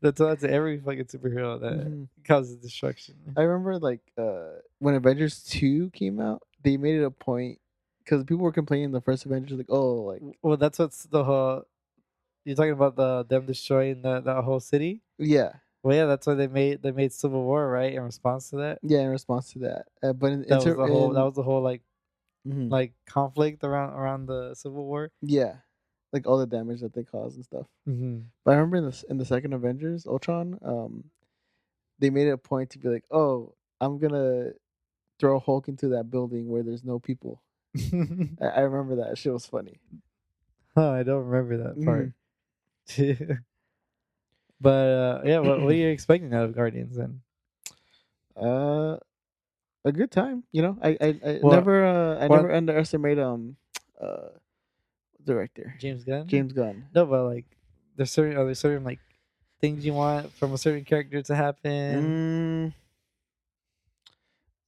That's 0.02 0.18
tell 0.18 0.28
that 0.30 0.40
to 0.42 0.50
every 0.52 0.80
fucking 0.80 1.06
superhero 1.06 1.60
that 1.62 1.74
Mhm. 1.88 2.08
causes 2.28 2.56
destruction. 2.58 3.16
I 3.38 3.42
remember 3.42 3.78
like 3.80 4.02
uh 4.18 4.60
when 4.80 4.96
Avengers 4.96 5.44
two 5.44 5.90
came 5.92 6.20
out, 6.20 6.42
they 6.64 6.78
made 6.78 6.96
it 6.96 7.04
a 7.04 7.12
point 7.12 7.60
because 8.00 8.24
people 8.24 8.44
were 8.44 8.52
complaining 8.52 8.92
the 8.92 9.02
first 9.02 9.26
Avengers 9.26 9.58
like 9.58 9.70
oh 9.70 9.96
like 10.04 10.22
Well, 10.42 10.58
that's 10.58 10.80
what's 10.80 11.04
the 11.06 11.24
whole. 11.24 11.66
You're 12.46 12.56
talking 12.56 12.72
about 12.72 12.96
the 12.96 13.26
them 13.26 13.46
destroying 13.46 14.02
the 14.04 14.22
that 14.22 14.44
whole 14.44 14.60
city. 14.60 15.02
yeah 15.18 15.54
Well, 15.84 15.96
yeah, 15.96 16.06
that's 16.06 16.26
why 16.28 16.36
they 16.36 16.48
made 16.48 16.82
they 16.84 16.92
made 16.92 17.12
Civil 17.12 17.44
War 17.44 17.68
right 17.70 17.94
in 17.94 18.02
response 18.02 18.50
to 18.52 18.58
that. 18.58 18.80
yeah 18.84 19.00
in 19.02 19.10
response 19.10 19.52
to 19.54 19.60
that. 19.60 19.86
Uh, 20.02 20.14
but 20.14 20.32
in, 20.32 20.42
That 20.48 20.56
was 20.58 20.66
the 20.66 20.76
whole. 20.88 21.10
That 21.14 21.24
was 21.26 21.34
the 21.36 21.44
whole 21.44 21.62
like 21.62 21.82
mhm, 22.48 22.70
like 22.72 22.94
conflict 23.08 23.64
around 23.64 23.94
around 23.94 24.28
the 24.28 24.54
Civil 24.56 24.86
War. 24.86 25.12
yeah 25.22 25.56
like 26.14 26.28
all 26.28 26.38
the 26.38 26.48
damage 26.48 26.80
that 26.80 26.94
they 26.94 27.04
caused 27.04 27.36
and 27.36 27.44
stuff. 27.44 27.66
Mm-hmm. 27.90 28.20
But 28.46 28.52
I 28.52 28.56
remember 28.56 28.78
in 28.78 28.86
the 28.86 29.04
in 29.10 29.18
the 29.18 29.26
second 29.26 29.52
Avengers 29.54 30.06
Ultron, 30.06 30.58
um, 30.64 31.06
they 32.00 32.10
made 32.10 32.28
it 32.28 32.32
a 32.32 32.38
point 32.38 32.70
to 32.72 32.80
be 32.80 32.88
like 32.88 33.04
oh 33.12 33.54
I'm 33.82 33.98
gonna 33.98 34.52
throw 35.20 35.40
Hulk 35.40 35.68
into 35.68 35.90
that 35.90 36.10
building 36.10 36.48
where 36.48 36.64
there's 36.64 36.84
no 36.86 37.00
people. 37.00 37.42
I, 38.42 38.46
I 38.48 38.60
remember 38.62 38.96
that 39.04 39.18
shit 39.18 39.34
was 39.34 39.46
funny. 39.46 39.80
oh, 40.78 40.92
I 40.92 41.04
don't 41.04 41.26
remember 41.26 41.58
that 41.64 41.84
part. 41.84 42.02
Mm-hmm. 42.08 42.25
but 44.62 44.70
uh, 44.70 45.22
yeah, 45.26 45.40
what, 45.40 45.62
what 45.62 45.72
are 45.72 45.76
you 45.76 45.88
expecting 45.90 46.34
out 46.34 46.46
of 46.46 46.56
Guardians 46.56 46.96
then? 46.96 47.22
Uh, 48.36 48.98
a 49.84 49.92
good 49.92 50.12
time. 50.12 50.44
You 50.52 50.62
know, 50.62 50.78
I 50.82 50.90
I, 51.00 51.08
I 51.26 51.40
Well- 51.42 51.54
never 51.54 51.86
uh, 51.86 52.18
I 52.20 52.28
well- 52.28 52.42
never 52.42 52.54
underestimate 52.54 53.20
um 53.20 53.56
uh 54.02 54.30
director 55.24 55.76
James 55.80 56.04
Gunn. 56.04 56.28
James 56.28 56.54
Gunn. 56.54 56.86
No, 56.94 57.06
but 57.06 57.24
like, 57.26 57.46
there's 57.96 58.12
certain 58.12 58.38
are 58.38 58.46
there 58.46 58.56
certain 58.56 58.84
like 58.84 59.00
things 59.62 59.86
you 59.86 59.94
want 59.94 60.32
from 60.34 60.54
a 60.54 60.58
certain 60.58 60.84
character 60.86 61.22
to 61.22 61.36
happen. 61.36 62.74
Mm, 62.74 62.74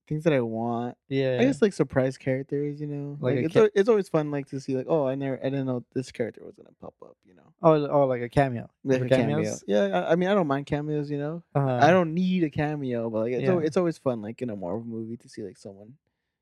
things 0.08 0.24
that 0.24 0.34
I 0.34 0.42
want. 0.42 0.98
yeah, 1.10 1.38
I 1.40 1.44
guess 1.46 1.62
like 1.62 1.74
surprise 1.74 2.18
characters. 2.18 2.80
You 2.80 2.88
know, 2.88 3.18
Like 3.20 3.36
like, 3.36 3.46
it's 3.46 3.54
ca- 3.54 3.60
al- 3.64 3.70
it's 3.76 3.90
always 3.90 4.10
fun 4.10 4.32
like 4.32 4.48
to 4.48 4.60
see 4.60 4.76
like 4.76 4.88
oh 4.90 5.08
I 5.08 5.16
never 5.16 5.38
I 5.40 5.50
didn't 5.50 5.66
know 5.68 5.84
this 5.94 6.12
character 6.12 6.44
was 6.46 6.56
gonna 6.56 6.70
pop 6.82 6.94
up. 7.04 7.18
You 7.26 7.36
know, 7.36 7.54
oh, 7.62 7.88
oh, 7.88 8.06
like 8.08 8.22
a 8.22 8.30
cameo. 8.30 8.70
like 8.84 9.02
a 9.02 9.10
cameo. 9.10 9.56
Yeah, 9.68 9.84
I, 9.84 10.12
I 10.12 10.16
mean 10.16 10.30
I 10.30 10.34
don't 10.34 10.48
mind 10.48 10.66
cameos. 10.66 11.10
You 11.12 11.18
know, 11.18 11.44
Uh, 11.56 11.80
I 11.82 11.92
don't 11.92 12.14
need 12.14 12.44
a 12.44 12.50
cameo, 12.50 13.10
but 13.10 13.20
like 13.20 13.34
it's 13.34 13.44
Yeah. 13.44 13.52
al- 13.52 13.60
it's 13.60 13.78
always 13.78 13.98
fun 13.98 14.22
like 14.22 14.42
in 14.42 14.50
a 14.50 14.56
Marvel 14.56 14.84
movie 14.86 15.18
to 15.18 15.30
see 15.30 15.44
like 15.44 15.58
someone 15.58 15.94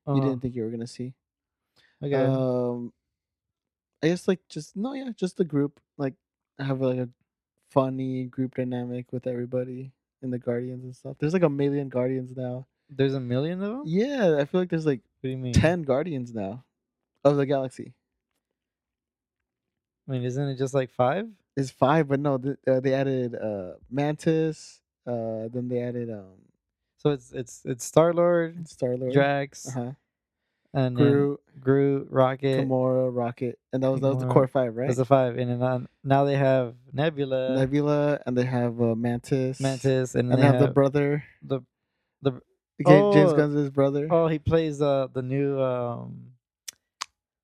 you 0.07 0.13
uh-huh, 0.13 0.19
didn't 0.21 0.41
think 0.41 0.55
you 0.55 0.63
were 0.63 0.69
gonna 0.69 0.85
see. 0.87 1.13
Okay. 2.03 2.15
Um, 2.15 2.93
I 4.03 4.07
guess 4.09 4.27
like 4.27 4.41
just 4.49 4.75
no, 4.75 4.93
yeah, 4.93 5.09
just 5.15 5.37
the 5.37 5.45
group 5.45 5.79
like 5.97 6.13
have 6.59 6.81
like 6.81 6.99
a 6.99 7.09
funny 7.71 8.25
group 8.25 8.55
dynamic 8.55 9.11
with 9.11 9.25
everybody 9.27 9.91
in 10.21 10.29
the 10.31 10.37
Guardians 10.37 10.83
and 10.83 10.95
stuff. 10.95 11.17
There's 11.19 11.33
like 11.33 11.43
a 11.43 11.49
million 11.49 11.89
Guardians 11.89 12.35
now. 12.35 12.67
There's 12.89 13.13
a 13.13 13.19
million 13.19 13.61
of 13.61 13.71
them. 13.71 13.83
Yeah, 13.85 14.37
I 14.39 14.45
feel 14.45 14.61
like 14.61 14.69
there's 14.69 14.85
like 14.85 15.01
What 15.21 15.27
do 15.27 15.29
you 15.29 15.37
mean? 15.37 15.53
ten 15.53 15.83
Guardians 15.83 16.33
now 16.33 16.63
of 17.23 17.37
the 17.37 17.45
galaxy. 17.45 17.93
I 20.07 20.11
mean, 20.11 20.23
isn't 20.23 20.49
it 20.49 20.57
just 20.57 20.73
like 20.73 20.91
five? 20.91 21.27
It's 21.57 21.71
five, 21.71 22.07
but 22.07 22.19
no, 22.19 22.37
th- 22.37 22.57
uh, 22.67 22.79
they 22.79 22.93
added 22.93 23.35
uh 23.35 23.73
Mantis. 23.89 24.81
Uh, 25.07 25.47
then 25.53 25.67
they 25.69 25.79
added 25.79 26.11
um 26.11 26.35
So 26.97 27.11
it's 27.11 27.31
it's 27.31 27.61
it's 27.65 27.85
Star 27.85 28.13
Lord, 28.13 28.67
Star 28.67 28.97
Lord, 28.97 29.13
Drax, 29.13 29.67
uh 29.67 29.71
huh, 29.71 29.91
and 30.73 30.95
Groot, 30.95 31.39
Groot, 31.59 32.07
Rocket. 32.11 32.59
Gamora, 32.59 33.09
Rocket, 33.15 33.57
and 33.73 33.81
that 33.83 33.91
was 33.91 34.01
that 34.01 34.09
was 34.09 34.19
the 34.19 34.25
core 34.27 34.47
five, 34.47 34.75
right? 34.75 34.87
That's 34.87 34.97
the 34.97 35.05
five, 35.05 35.37
and 35.37 35.49
then 35.49 35.61
on, 35.61 35.87
now 36.03 36.25
they 36.25 36.35
have 36.35 36.75
Nebula, 36.93 37.55
Nebula, 37.59 38.19
and 38.25 38.37
they 38.37 38.45
have 38.45 38.81
uh, 38.81 38.95
Mantis, 38.95 39.59
Mantis, 39.61 40.15
and, 40.15 40.31
and 40.31 40.39
they 40.39 40.41
they 40.41 40.47
have 40.47 40.59
the 40.59 40.65
have 40.65 40.73
brother. 40.73 41.23
the 41.41 41.61
Ja- 42.79 43.11
James 43.13 43.31
Oh. 43.31 43.35
Gunn's 43.35 43.55
his 43.55 43.69
brother. 43.69 44.07
oh 44.11 44.27
he 44.27 44.39
plays 44.39 44.81
uh 44.81 45.07
the 45.13 45.21
new 45.21 45.61
um 45.61 46.31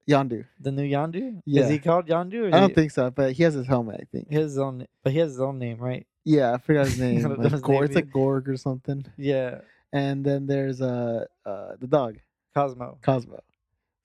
Yondu. 0.09 0.45
the 0.59 0.71
new 0.71 0.83
Yondu. 0.89 1.41
Yeah. 1.45 1.63
Is 1.63 1.69
he 1.69 1.79
called 1.79 2.07
Yondu? 2.07 2.43
Or 2.51 2.55
I 2.55 2.59
don't 2.59 2.69
he- 2.69 2.75
think 2.75 2.91
so, 2.91 3.09
but 3.11 3.33
he 3.33 3.43
has 3.43 3.53
his 3.53 3.67
helmet. 3.67 3.99
I 4.01 4.05
think. 4.11 4.29
his 4.31 4.57
own, 4.57 4.87
but 5.03 5.13
he 5.13 5.19
has 5.19 5.31
his 5.31 5.41
own 5.41 5.59
name, 5.59 5.77
right? 5.77 6.05
Yeah, 6.25 6.53
I 6.53 6.57
forgot 6.57 6.87
his 6.87 6.99
name. 7.05 7.21
like 7.23 7.51
his 7.51 7.61
Gor- 7.61 7.75
name 7.75 7.83
it's 7.85 7.95
like 7.95 8.11
Gorg 8.11 8.49
or 8.49 8.57
something. 8.57 9.05
Yeah, 9.17 9.59
And 9.93 10.25
then 10.25 10.47
there's 10.47 10.81
uh 10.81 11.25
uh 11.45 11.73
the 11.79 11.87
dog 11.87 12.17
Cosmo. 12.53 12.97
Cosmo. 13.01 13.41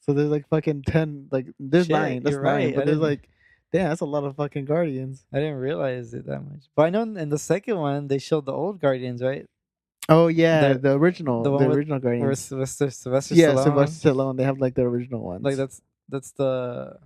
So 0.01 0.13
there's 0.13 0.31
like 0.31 0.49
fucking 0.49 0.83
ten. 0.87 1.27
Like 1.33 1.47
there's 1.59 1.87
Shit, 1.87 1.93
nine. 1.97 2.23
That's 2.23 2.35
you're 2.35 2.43
nine. 2.45 2.55
right, 2.55 2.73
I 2.75 2.77
But 2.77 2.87
there's 2.87 2.99
didn't- 2.99 3.03
like, 3.11 3.29
damn, 3.73 3.89
that's 3.89 4.03
a 4.03 4.05
lot 4.05 4.23
of 4.25 4.37
fucking 4.37 4.67
guardians. 4.67 5.25
I 5.33 5.39
didn't 5.41 5.57
realize 5.59 6.15
it 6.15 6.27
that 6.27 6.41
much, 6.49 6.67
but 6.77 6.83
I 6.87 6.91
know 6.91 7.03
in 7.03 7.29
the 7.31 7.39
second 7.39 7.79
one 7.79 8.07
they 8.07 8.19
showed 8.19 8.47
the 8.47 8.53
old 8.53 8.81
Guardians, 8.81 9.21
right? 9.23 9.49
Oh 10.09 10.29
yeah, 10.29 10.73
The- 10.75 10.79
the, 10.79 10.93
original, 10.99 11.43
the 11.43 11.57
the, 11.59 11.71
original 11.71 11.97
Or 11.97 12.01
guardians. 12.01 12.39
Sylvester, 12.41 12.91
Sylvester 12.91 13.35
Yeah, 13.35 13.49
Stallone. 13.55 13.65
Sylvester 13.65 14.11
Stallone. 14.11 14.37
They 14.37 14.45
have 14.45 14.59
like 14.59 14.75
the 14.75 14.83
original 14.83 15.21
ones. 15.23 15.43
Like 15.43 15.57
that's 15.57 15.83
that's 16.09 16.31
the 16.33 16.99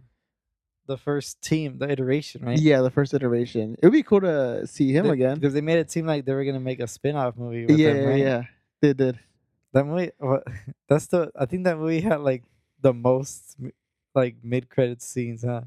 the 0.86 0.96
first 0.98 1.40
team, 1.40 1.78
the 1.78 1.88
iteration, 1.90 2.44
right? 2.44 2.58
Yeah, 2.58 2.82
the 2.82 2.90
first 2.90 3.14
iteration. 3.14 3.76
It 3.78 3.86
would 3.86 3.92
be 3.92 4.02
cool 4.02 4.20
to 4.22 4.66
see 4.66 4.92
him 4.92 5.06
They- 5.06 5.12
again. 5.12 5.36
because 5.36 5.54
they 5.54 5.60
made 5.60 5.78
it 5.78 5.90
seem 5.90 6.04
like 6.06 6.24
they 6.24 6.34
were 6.34 6.44
gonna 6.44 6.60
make 6.60 6.80
a 6.80 6.86
spin-off 6.88 7.36
movie. 7.36 7.64
With 7.66 7.78
Yeah, 7.78 7.92
yeah, 7.94 8.02
right? 8.04 8.18
yeah. 8.18 8.42
They 8.82 8.92
did. 8.92 9.18
That 9.72 9.84
movie, 9.86 10.10
what, 10.18 10.42
that's 10.88 11.06
the. 11.06 11.30
I 11.38 11.46
think 11.46 11.64
that 11.64 11.78
movie 11.78 12.00
had 12.00 12.20
like 12.20 12.42
the 12.82 12.92
most 12.92 13.56
like 14.14 14.36
mid-credit 14.42 15.00
scenes, 15.00 15.44
huh? 15.44 15.62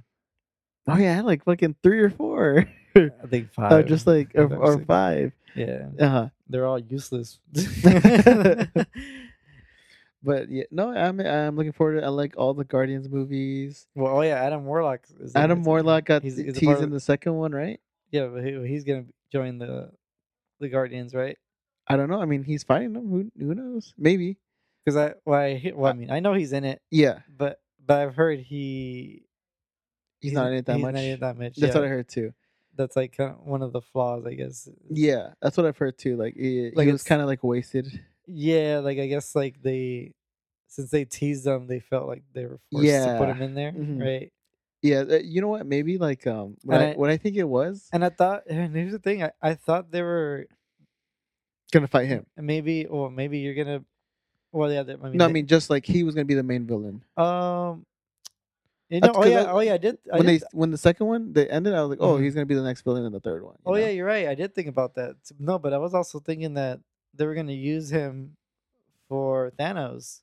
Oh 0.88 0.98
yeah, 0.98 1.22
like 1.22 1.46
fucking 1.46 1.78
three 1.82 2.00
or 2.02 2.10
four. 2.10 2.68
I 2.96 3.10
think 3.30 3.52
five. 3.54 3.72
Uh, 3.72 3.82
just 3.84 4.06
like 4.06 4.36
or, 4.36 4.50
Five 4.50 4.60
or 4.60 4.74
six. 4.74 4.86
Yeah, 5.56 5.90
Uh-huh. 6.00 6.30
they're 6.50 6.66
all 6.66 6.80
useless. 6.80 7.40
But 10.26 10.50
yeah, 10.50 10.64
no, 10.72 10.90
I'm 10.90 11.20
I'm 11.20 11.58
looking 11.58 11.74
forward 11.74 12.00
to. 12.00 12.06
I 12.06 12.10
like 12.10 12.36
all 12.38 12.54
the 12.54 12.64
Guardians 12.64 13.10
movies. 13.10 13.88
well, 13.94 14.18
oh 14.18 14.22
yeah, 14.22 14.36
Adam 14.42 14.64
Warlock. 14.64 15.02
Is 15.20 15.36
Adam 15.36 15.60
it. 15.60 15.66
Warlock 15.66 16.06
got 16.06 16.24
He's- 16.24 16.38
he's 16.38 16.54
teased 16.58 16.82
in 16.82 16.92
the 16.92 17.00
second 17.02 17.34
one, 17.36 17.52
right? 17.52 17.82
Yeah, 18.10 18.28
but 18.28 18.42
he, 18.46 18.66
he's 18.66 18.86
gonna 18.86 19.04
join 19.34 19.58
the 19.58 19.92
the 20.62 20.70
Guardians, 20.70 21.14
right? 21.14 21.38
I 21.90 21.98
don't 21.98 22.10
know. 22.10 22.22
I 22.22 22.26
mean, 22.26 22.44
he's 22.44 22.64
fighting 22.64 22.94
them. 22.94 23.10
Who 23.10 23.32
who 23.38 23.54
knows? 23.54 23.94
Maybe. 23.98 24.38
Because 24.86 24.96
I, 24.98 25.14
well, 25.26 25.40
I, 25.40 25.72
well, 25.76 25.92
I 25.92 25.94
mean, 25.94 26.10
I 26.12 26.20
know 26.22 26.34
he's 26.34 26.54
in 26.54 26.64
it, 26.64 26.82
Yeah, 26.90 27.20
but 27.38 27.60
but 27.86 28.00
I've 28.00 28.16
heard 28.16 28.40
he 28.40 29.24
he's, 30.22 30.32
not 30.34 30.48
in 30.48 30.54
it 30.54 30.66
that 30.68 30.80
much. 30.80 30.96
It 30.96 31.20
that 31.20 31.38
much. 31.38 31.56
That's 31.58 31.74
yeah. 31.74 31.80
what 31.82 31.86
I 31.86 31.90
heard 31.90 32.08
too. 32.08 32.34
That's 32.76 32.96
like 32.96 33.16
kind 33.16 33.32
of 33.32 33.40
one 33.46 33.62
of 33.62 33.72
the 33.72 33.82
flaws, 33.82 34.26
I 34.26 34.34
guess. 34.34 34.68
Yeah, 34.90 35.34
that's 35.42 35.58
what 35.58 35.66
I've 35.66 35.78
heard 35.78 35.98
too. 35.98 36.18
Like, 36.18 36.36
he, 36.36 36.72
Like, 36.74 36.88
he 36.88 36.92
was 36.92 37.04
kind 37.04 37.22
of 37.22 37.28
like 37.28 37.44
wasted. 37.44 38.02
Yeah, 38.26 38.80
like 38.84 38.98
I 39.00 39.08
guess 39.08 39.36
like 39.36 39.62
they 39.62 40.14
since 40.68 40.90
they 40.90 41.06
teased 41.06 41.44
them, 41.44 41.68
they 41.68 41.80
felt 41.80 42.08
like 42.08 42.24
they 42.34 42.46
were 42.46 42.60
forced 42.72 42.88
to 42.88 43.16
put 43.20 43.28
Yeah. 43.28 43.34
him 43.36 43.42
in 43.44 43.54
there, 43.54 43.72
Mhm. 43.74 44.02
right? 44.02 44.34
Yeah, 44.82 45.00
uh, 45.02 45.20
you 45.24 45.40
know 45.42 45.50
what? 45.50 45.66
Maybe 45.68 45.98
like 45.98 46.26
um, 46.26 46.58
what 46.64 46.82
I, 46.82 46.92
I- 46.92 46.96
what 46.96 47.10
I 47.10 47.18
think 47.18 47.36
it 47.36 47.44
was 47.44 47.88
And 47.94 48.04
I 48.04 48.10
thought, 48.10 48.44
and 48.50 48.76
here's 48.76 48.92
the 48.92 49.00
thing, 49.00 49.24
I, 49.24 49.32
I 49.42 49.54
thought 49.54 49.92
they 49.92 50.02
were 50.02 50.48
gonna 51.72 51.88
fight 51.88 52.08
him. 52.08 52.26
maybe, 52.38 52.86
or 52.88 53.10
maybe 53.12 53.40
you're 53.40 53.54
gonna, 53.56 53.84
well, 54.52 54.72
yeah, 54.72 54.84
they- 54.84 54.94
I 54.94 54.98
mean, 54.98 55.18
no, 55.18 55.26
I 55.26 55.32
mean 55.32 55.46
just 55.48 55.70
like 55.70 55.86
he 55.86 56.04
was 56.04 56.16
gonna 56.16 56.26
be 56.26 56.34
the 56.34 56.44
main 56.44 56.66
villain. 56.66 57.04
um, 57.18 57.86
you 58.96 59.02
That's 59.02 59.14
know, 59.18 59.24
oh 59.24 59.28
yeah, 59.28 59.44
I- 59.44 59.52
oh 59.52 59.60
yeah, 59.60 59.74
I 59.74 59.78
did, 59.78 59.98
I 60.12 60.18
when 60.18 60.26
did, 60.26 60.42
they 60.42 60.46
when 60.52 60.72
the 60.72 60.78
second 60.78 61.08
one 61.08 61.34
they 61.34 61.48
ended, 61.48 61.74
I 61.74 61.82
was 61.82 61.90
like, 61.90 62.00
oh, 62.02 62.18
Mhm. 62.18 62.24
he's 62.24 62.34
gonna 62.34 62.46
be 62.46 62.56
the 62.56 62.64
next 62.64 62.82
villain 62.82 63.06
in 63.06 63.12
the 63.12 63.20
third 63.20 63.44
one. 63.44 63.56
oh 63.66 63.72
know? 63.74 63.78
yeah, 63.80 63.90
you're 63.90 64.06
right, 64.06 64.28
I 64.28 64.36
did 64.36 64.54
think 64.54 64.68
about 64.68 64.96
that. 64.96 65.16
No, 65.40 65.58
but 65.60 65.74
I 65.74 65.78
was 65.78 65.94
also 65.94 66.20
thinking 66.20 66.54
that 66.56 66.80
they 67.14 67.26
were 67.26 67.36
gonna 67.36 67.52
use 67.54 67.90
him 67.90 68.36
for 69.10 69.52
Thanos, 69.60 70.22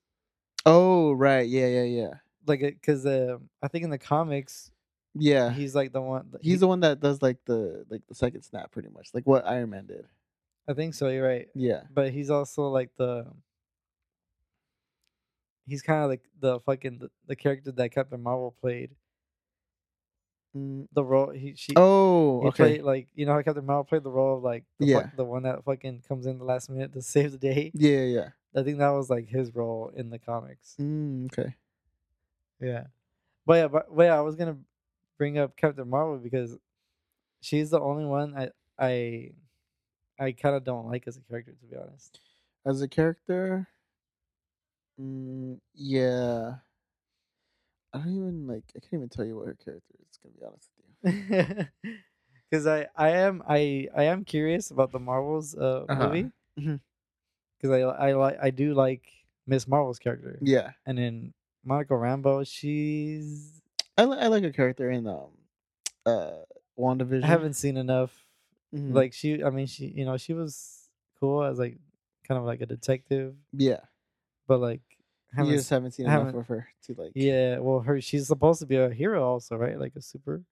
Oh 0.66 1.12
right, 1.12 1.48
yeah, 1.48 1.66
yeah, 1.66 1.82
yeah, 1.84 2.14
like, 2.46 2.60
because 2.60 3.06
uh, 3.06 3.38
I 3.62 3.68
think 3.68 3.84
in 3.84 3.90
the 3.90 3.98
comics, 3.98 4.70
yeah. 5.14 5.50
he's 5.50 5.74
like 5.74 5.92
the 5.92 6.00
one. 6.02 6.28
He's 6.40 6.52
he- 6.52 6.56
the 6.58 6.68
one 6.68 6.80
that 6.80 7.00
does 7.00 7.22
like 7.22 7.38
the 7.46 7.84
like 7.88 8.02
the 8.08 8.14
second 8.14 8.42
snap, 8.42 8.70
pretty 8.70 8.88
much, 8.90 9.08
like 9.14 9.26
what 9.26 9.46
Iron 9.46 9.70
Man 9.70 9.86
did. 9.86 10.06
I 10.68 10.74
think 10.74 10.94
so. 10.94 11.08
You're 11.08 11.26
right. 11.26 11.48
Yeah, 11.54 11.82
but 11.92 12.10
he's 12.10 12.30
also 12.30 12.68
like 12.68 12.90
the 12.96 13.26
he's 15.70 15.82
kind 15.82 16.04
of 16.04 16.10
like 16.10 16.28
the 16.40 16.60
fucking 16.60 16.98
the, 16.98 17.10
the 17.26 17.36
character 17.36 17.72
that 17.72 17.92
Captain 17.92 18.22
Marvel 18.22 18.52
played 18.60 18.96
Mm, 20.56 20.88
the 20.92 21.04
role 21.04 21.30
he 21.30 21.54
she 21.54 21.72
Oh, 21.76 22.40
he 22.40 22.48
okay. 22.48 22.56
played 22.56 22.82
like 22.82 23.08
you 23.14 23.24
know 23.26 23.34
how 23.34 23.42
Captain 23.42 23.64
Marvel 23.64 23.84
played 23.84 24.02
the 24.02 24.10
role 24.10 24.38
of 24.38 24.42
like 24.42 24.64
the, 24.80 24.86
Yeah. 24.86 25.10
the 25.12 25.24
one 25.24 25.44
that 25.44 25.62
fucking 25.64 26.02
comes 26.08 26.26
in 26.26 26.38
the 26.38 26.44
last 26.44 26.68
minute 26.68 26.92
to 26.94 27.02
save 27.14 27.32
the 27.32 27.38
day 27.38 27.74
Yeah, 27.74 28.04
yeah. 28.04 28.30
I 28.56 28.62
think 28.64 28.78
that 28.78 28.90
was 28.90 29.10
like 29.10 29.28
his 29.28 29.54
role 29.54 29.90
in 29.94 30.10
the 30.10 30.18
comics 30.18 30.78
Mm, 30.78 31.26
okay. 31.26 31.56
yeah 32.60 32.84
but 33.46 33.54
yeah 33.54 33.68
but, 33.68 33.94
but 33.94 34.04
yeah 34.04 34.18
I 34.18 34.22
was 34.22 34.36
gonna 34.36 34.58
bring 35.18 35.38
up 35.38 35.56
Captain 35.56 35.88
Marvel 35.88 36.18
because 36.18 36.58
she's 37.40 37.70
the 37.70 37.80
only 37.80 38.06
one 38.06 38.36
I 38.36 38.50
I 38.78 39.32
I 40.18 40.32
kind 40.32 40.56
of 40.56 40.64
don't 40.64 40.88
like 40.88 41.08
as 41.08 41.16
a 41.18 41.22
character 41.22 41.52
to 41.54 41.66
be 41.66 41.76
honest 41.76 42.20
As 42.64 42.80
a 42.80 42.88
character, 42.88 43.68
mm, 45.00 45.58
yeah. 45.74 46.54
I 47.92 47.98
don't 47.98 48.14
even 48.16 48.46
like. 48.46 48.64
I 48.76 48.80
can't 48.80 48.94
even 48.94 49.08
tell 49.08 49.24
you 49.24 49.36
what 49.36 49.46
her 49.46 49.54
character 49.64 49.94
is. 50.00 50.18
Gonna 50.22 50.34
be 50.38 50.44
honest 50.46 50.70
with 50.76 51.14
you. 51.84 51.94
because 52.50 52.66
I 52.66 52.86
I 52.96 53.10
am 53.10 53.42
I 53.48 53.88
I 53.96 54.04
am 54.04 54.24
curious 54.24 54.70
about 54.70 54.92
the 54.92 55.00
Marvels 55.00 55.56
uh 55.56 55.86
Uh-huh. 55.88 56.04
movie 56.08 56.30
because 56.54 57.70
I 57.70 57.80
I 57.80 58.12
like 58.12 58.38
I 58.40 58.50
do 58.50 58.74
like 58.74 59.02
Ms. 59.46 59.66
Marvel's 59.66 59.98
character 59.98 60.38
Yeah, 60.40 60.70
and 60.86 60.96
then 60.98 61.32
Monica 61.64 61.94
Rambeau 61.94 62.46
she's 62.46 63.60
I, 63.98 64.04
li- 64.04 64.18
I 64.20 64.28
like 64.28 64.44
her 64.44 64.52
character 64.52 64.90
in 64.90 65.06
um, 65.06 65.30
uh, 66.06 66.30
WandaVision. 66.78 67.24
I 67.24 67.26
haven't 67.26 67.54
seen 67.54 67.76
enough 67.76 68.24
Mhm. 68.72 68.94
like 68.94 69.12
she 69.12 69.42
I 69.42 69.50
mean 69.50 69.66
she 69.66 69.86
you 69.86 70.04
know 70.04 70.16
she 70.16 70.32
was 70.32 70.88
cool 71.18 71.42
as 71.42 71.58
like 71.58 71.76
kind 72.28 72.38
of 72.38 72.44
like 72.44 72.60
a 72.60 72.66
detective 72.66 73.34
yeah, 73.52 73.80
but 74.50 74.58
like 74.60 74.82
you 74.90 75.38
haven't 75.38 75.52
just 75.54 75.66
s- 75.66 75.70
haven't 75.76 75.92
seen 75.94 76.06
enough 76.06 76.26
haven't- 76.26 76.40
of 76.40 76.46
her 76.48 76.62
to 76.84 76.90
like. 76.98 77.12
yeah 77.14 77.58
well 77.64 77.80
her 77.80 78.00
she's 78.00 78.26
supposed 78.26 78.58
to 78.60 78.66
be 78.66 78.76
a 78.76 78.90
hero 78.90 79.22
also 79.30 79.54
right 79.56 79.78
like 79.78 79.94
a 79.96 80.02
super 80.02 80.42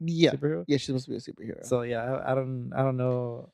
yeah, 0.00 0.32
superhero 0.34 0.64
yeah. 0.66 0.76
She's 0.76 0.86
supposed 0.90 1.06
to 1.06 1.10
be 1.14 1.20
a 1.22 1.26
superhero. 1.30 1.64
so 1.64 1.82
yeah 1.82 2.02
I, 2.02 2.32
I 2.32 2.34
don't 2.34 2.72
I 2.74 2.82
don't 2.82 2.96
know 2.98 3.52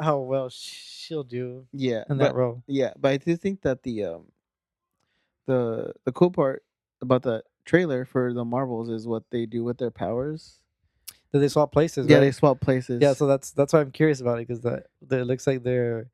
how 0.00 0.18
well 0.32 0.48
she'll 0.48 1.22
do 1.38 1.66
yeah, 1.72 2.02
in 2.10 2.16
but 2.18 2.24
that 2.24 2.34
role 2.34 2.62
Yeah, 2.66 2.92
but 2.98 3.08
I 3.12 3.16
do 3.18 3.36
think 3.36 3.60
that 3.62 3.82
the 3.82 4.04
um 4.10 4.22
the 5.46 5.92
the 6.04 6.12
cool 6.12 6.30
part 6.30 6.64
about 7.02 7.22
the 7.22 7.42
trailer 7.64 8.04
for 8.04 8.32
the 8.32 8.44
Marvels 8.44 8.88
is 8.88 9.06
what 9.06 9.24
they 9.30 9.44
do 9.46 9.64
with 9.64 9.78
their 9.78 9.90
powers. 9.90 10.60
That 11.32 11.40
they 11.40 11.48
swap 11.48 11.72
places? 11.72 12.06
Yeah, 12.06 12.16
right? 12.16 12.20
they 12.26 12.30
swap 12.32 12.60
places. 12.60 13.02
Yeah, 13.02 13.12
so 13.12 13.26
that's 13.26 13.50
that's 13.52 13.72
why 13.72 13.80
I'm 13.80 13.90
curious 13.90 14.20
about 14.20 14.38
it 14.38 14.46
because 14.48 14.62
that, 14.62 14.86
that 15.08 15.20
it 15.20 15.26
looks 15.26 15.46
like 15.46 15.62
they're 15.62 16.08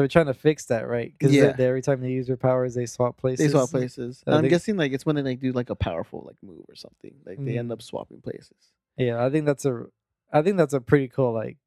they're 0.00 0.08
trying 0.08 0.26
to 0.26 0.34
fix 0.34 0.66
that, 0.66 0.88
right? 0.88 1.12
Because 1.16 1.34
Yeah. 1.34 1.54
every 1.58 1.82
time 1.82 2.00
they 2.00 2.10
use 2.10 2.26
their 2.26 2.36
powers, 2.36 2.74
they 2.74 2.86
swap 2.86 3.16
places. 3.16 3.46
they 3.46 3.50
swap 3.52 3.70
places. 3.70 4.22
I'm 4.26 4.40
think- 4.42 4.50
guessing 4.50 4.76
like 4.76 4.92
it's 4.92 5.06
when 5.06 5.16
they 5.16 5.22
like 5.22 5.40
do 5.40 5.52
like 5.52 5.70
a 5.70 5.76
powerful 5.76 6.24
like 6.26 6.36
move 6.42 6.64
or 6.68 6.74
something. 6.74 7.14
Like 7.24 7.44
they 7.44 7.56
end 7.58 7.70
Mm. 7.70 7.74
up 7.74 7.82
swapping 7.82 8.20
places. 8.20 8.72
Yeah, 8.96 9.24
I 9.24 9.30
think 9.30 9.46
that's 9.46 9.64
a, 9.64 9.86
I 10.32 10.42
think 10.42 10.56
that's 10.56 10.74
a 10.74 10.80
pretty 10.80 11.08
cool 11.08 11.32
like, 11.32 11.58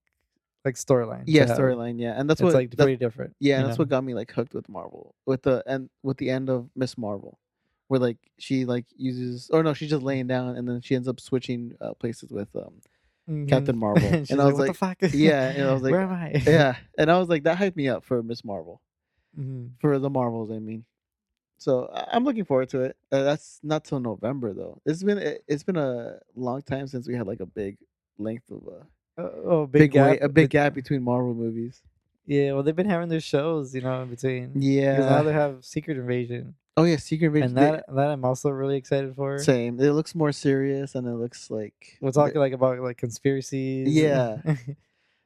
like 0.66 0.76
storyline. 0.76 1.24
Yeah, 1.26 1.46
storyline. 1.46 2.00
Yeah, 2.00 2.20
and 2.20 2.30
that's 2.30 2.42
It's 2.42 2.46
what 2.46 2.54
like 2.54 2.72
that's- 2.72 2.84
pretty 2.86 2.98
different. 2.98 3.36
yeah, 3.40 3.60
and 3.60 3.68
that's 3.68 3.78
know? 3.78 3.84
what 3.84 3.90
got 3.90 4.04
me 4.04 4.14
like 4.14 4.32
hooked 4.32 4.54
with 4.54 4.68
Marvel 4.68 5.16
with 5.26 5.44
the 5.44 5.64
and 5.66 5.90
with 6.04 6.18
the 6.18 6.30
end 6.30 6.50
of 6.50 6.70
Ms. 6.76 6.98
Marvel, 6.98 7.40
where 7.88 8.00
like 8.02 8.18
she 8.38 8.66
like 8.66 8.86
uses 8.98 9.50
or 9.54 9.64
no, 9.64 9.74
she's 9.74 9.90
just 9.90 10.04
laying 10.04 10.28
down 10.28 10.58
and 10.58 10.68
then 10.68 10.82
she 10.82 10.96
ends 10.96 11.08
up 11.08 11.22
switching 11.22 11.76
uh, 11.80 11.94
places 11.94 12.32
with 12.32 12.54
um 12.58 12.82
Captain 13.48 13.76
Mhm. 13.76 13.80
Marvel. 13.80 14.04
and, 14.30 14.32
I 14.32 14.36
like, 14.36 14.46
was 14.46 14.54
what 14.54 14.56
like- 14.80 15.00
the 15.00 15.08
fuck? 15.08 15.14
yeah, 15.14 15.50
and 15.50 15.64
I 15.68 15.74
was 15.74 15.82
like, 15.84 15.92
where 15.92 16.02
am 16.02 16.12
I? 16.12 16.42
yeah, 16.46 16.78
and 16.98 17.12
I 17.12 17.20
was 17.20 17.28
like 17.30 17.44
that 17.44 17.58
hyped 17.58 17.76
me 17.76 17.88
up 17.90 18.04
for 18.06 18.22
Ms. 18.24 18.44
Marvel. 18.46 18.82
Mhm. 19.38 19.72
for 19.80 20.00
the 20.00 20.10
Marvels. 20.10 20.50
I 20.50 20.58
mean, 20.60 20.84
so 21.60 21.90
I'm 22.12 22.24
looking 22.24 22.46
forward 22.46 22.70
to 22.70 22.82
it. 22.84 22.98
Uh, 23.12 23.22
that's 23.24 23.60
not 23.64 23.84
till 23.84 24.00
November 24.00 24.54
though. 24.54 24.82
It's 24.86 25.04
been 25.04 25.18
it- 25.18 25.44
it's 25.48 25.64
been 25.64 25.78
a 25.78 26.20
long 26.36 26.62
time 26.64 26.88
since 26.88 27.08
we 27.08 27.16
had 27.16 27.28
like 27.28 27.40
a 27.42 27.46
big 27.46 27.78
length 28.18 28.50
of 28.50 28.64
a 28.68 29.22
Uh, 29.22 29.30
oh, 29.46 29.66
big, 29.68 29.82
big, 29.82 29.92
gap. 29.92 30.10
wait, 30.12 30.24
a 30.24 30.30
big 30.30 30.50
gap 30.50 30.74
between 30.74 31.04
Marvel 31.04 31.34
movies. 31.36 31.82
Yeah, 32.26 32.54
well, 32.54 32.64
they've 32.64 32.76
been 32.76 32.90
having 32.90 33.10
their 33.10 33.20
shows, 33.22 33.74
you 33.76 33.82
know, 33.82 34.02
in 34.04 34.10
between. 34.10 34.52
Yeah. 34.62 34.98
Now 35.00 35.24
they 35.24 35.34
have 35.34 35.64
Secret 35.64 35.98
Invasion, 35.98 36.56
Oh 36.78 36.84
yeah, 36.84 36.98
Secret 36.98 37.28
Invasion. 37.28 37.50
and 37.50 37.58
that 37.58 37.86
that 37.90 38.12
I'm 38.12 38.24
also 38.24 38.50
really 38.52 38.78
excited 38.78 39.16
for. 39.16 39.40
same. 39.40 39.80
It 39.80 39.92
looks 39.94 40.14
more 40.14 40.32
serious 40.32 40.94
and 40.96 41.08
it 41.08 41.16
looks 41.16 41.50
like 41.50 41.98
We're 42.00 42.12
talking 42.12 42.40
like 42.40 42.54
about 42.54 42.80
like 42.80 42.98
conspiracies. 42.98 43.90
Yeah. 43.90 44.38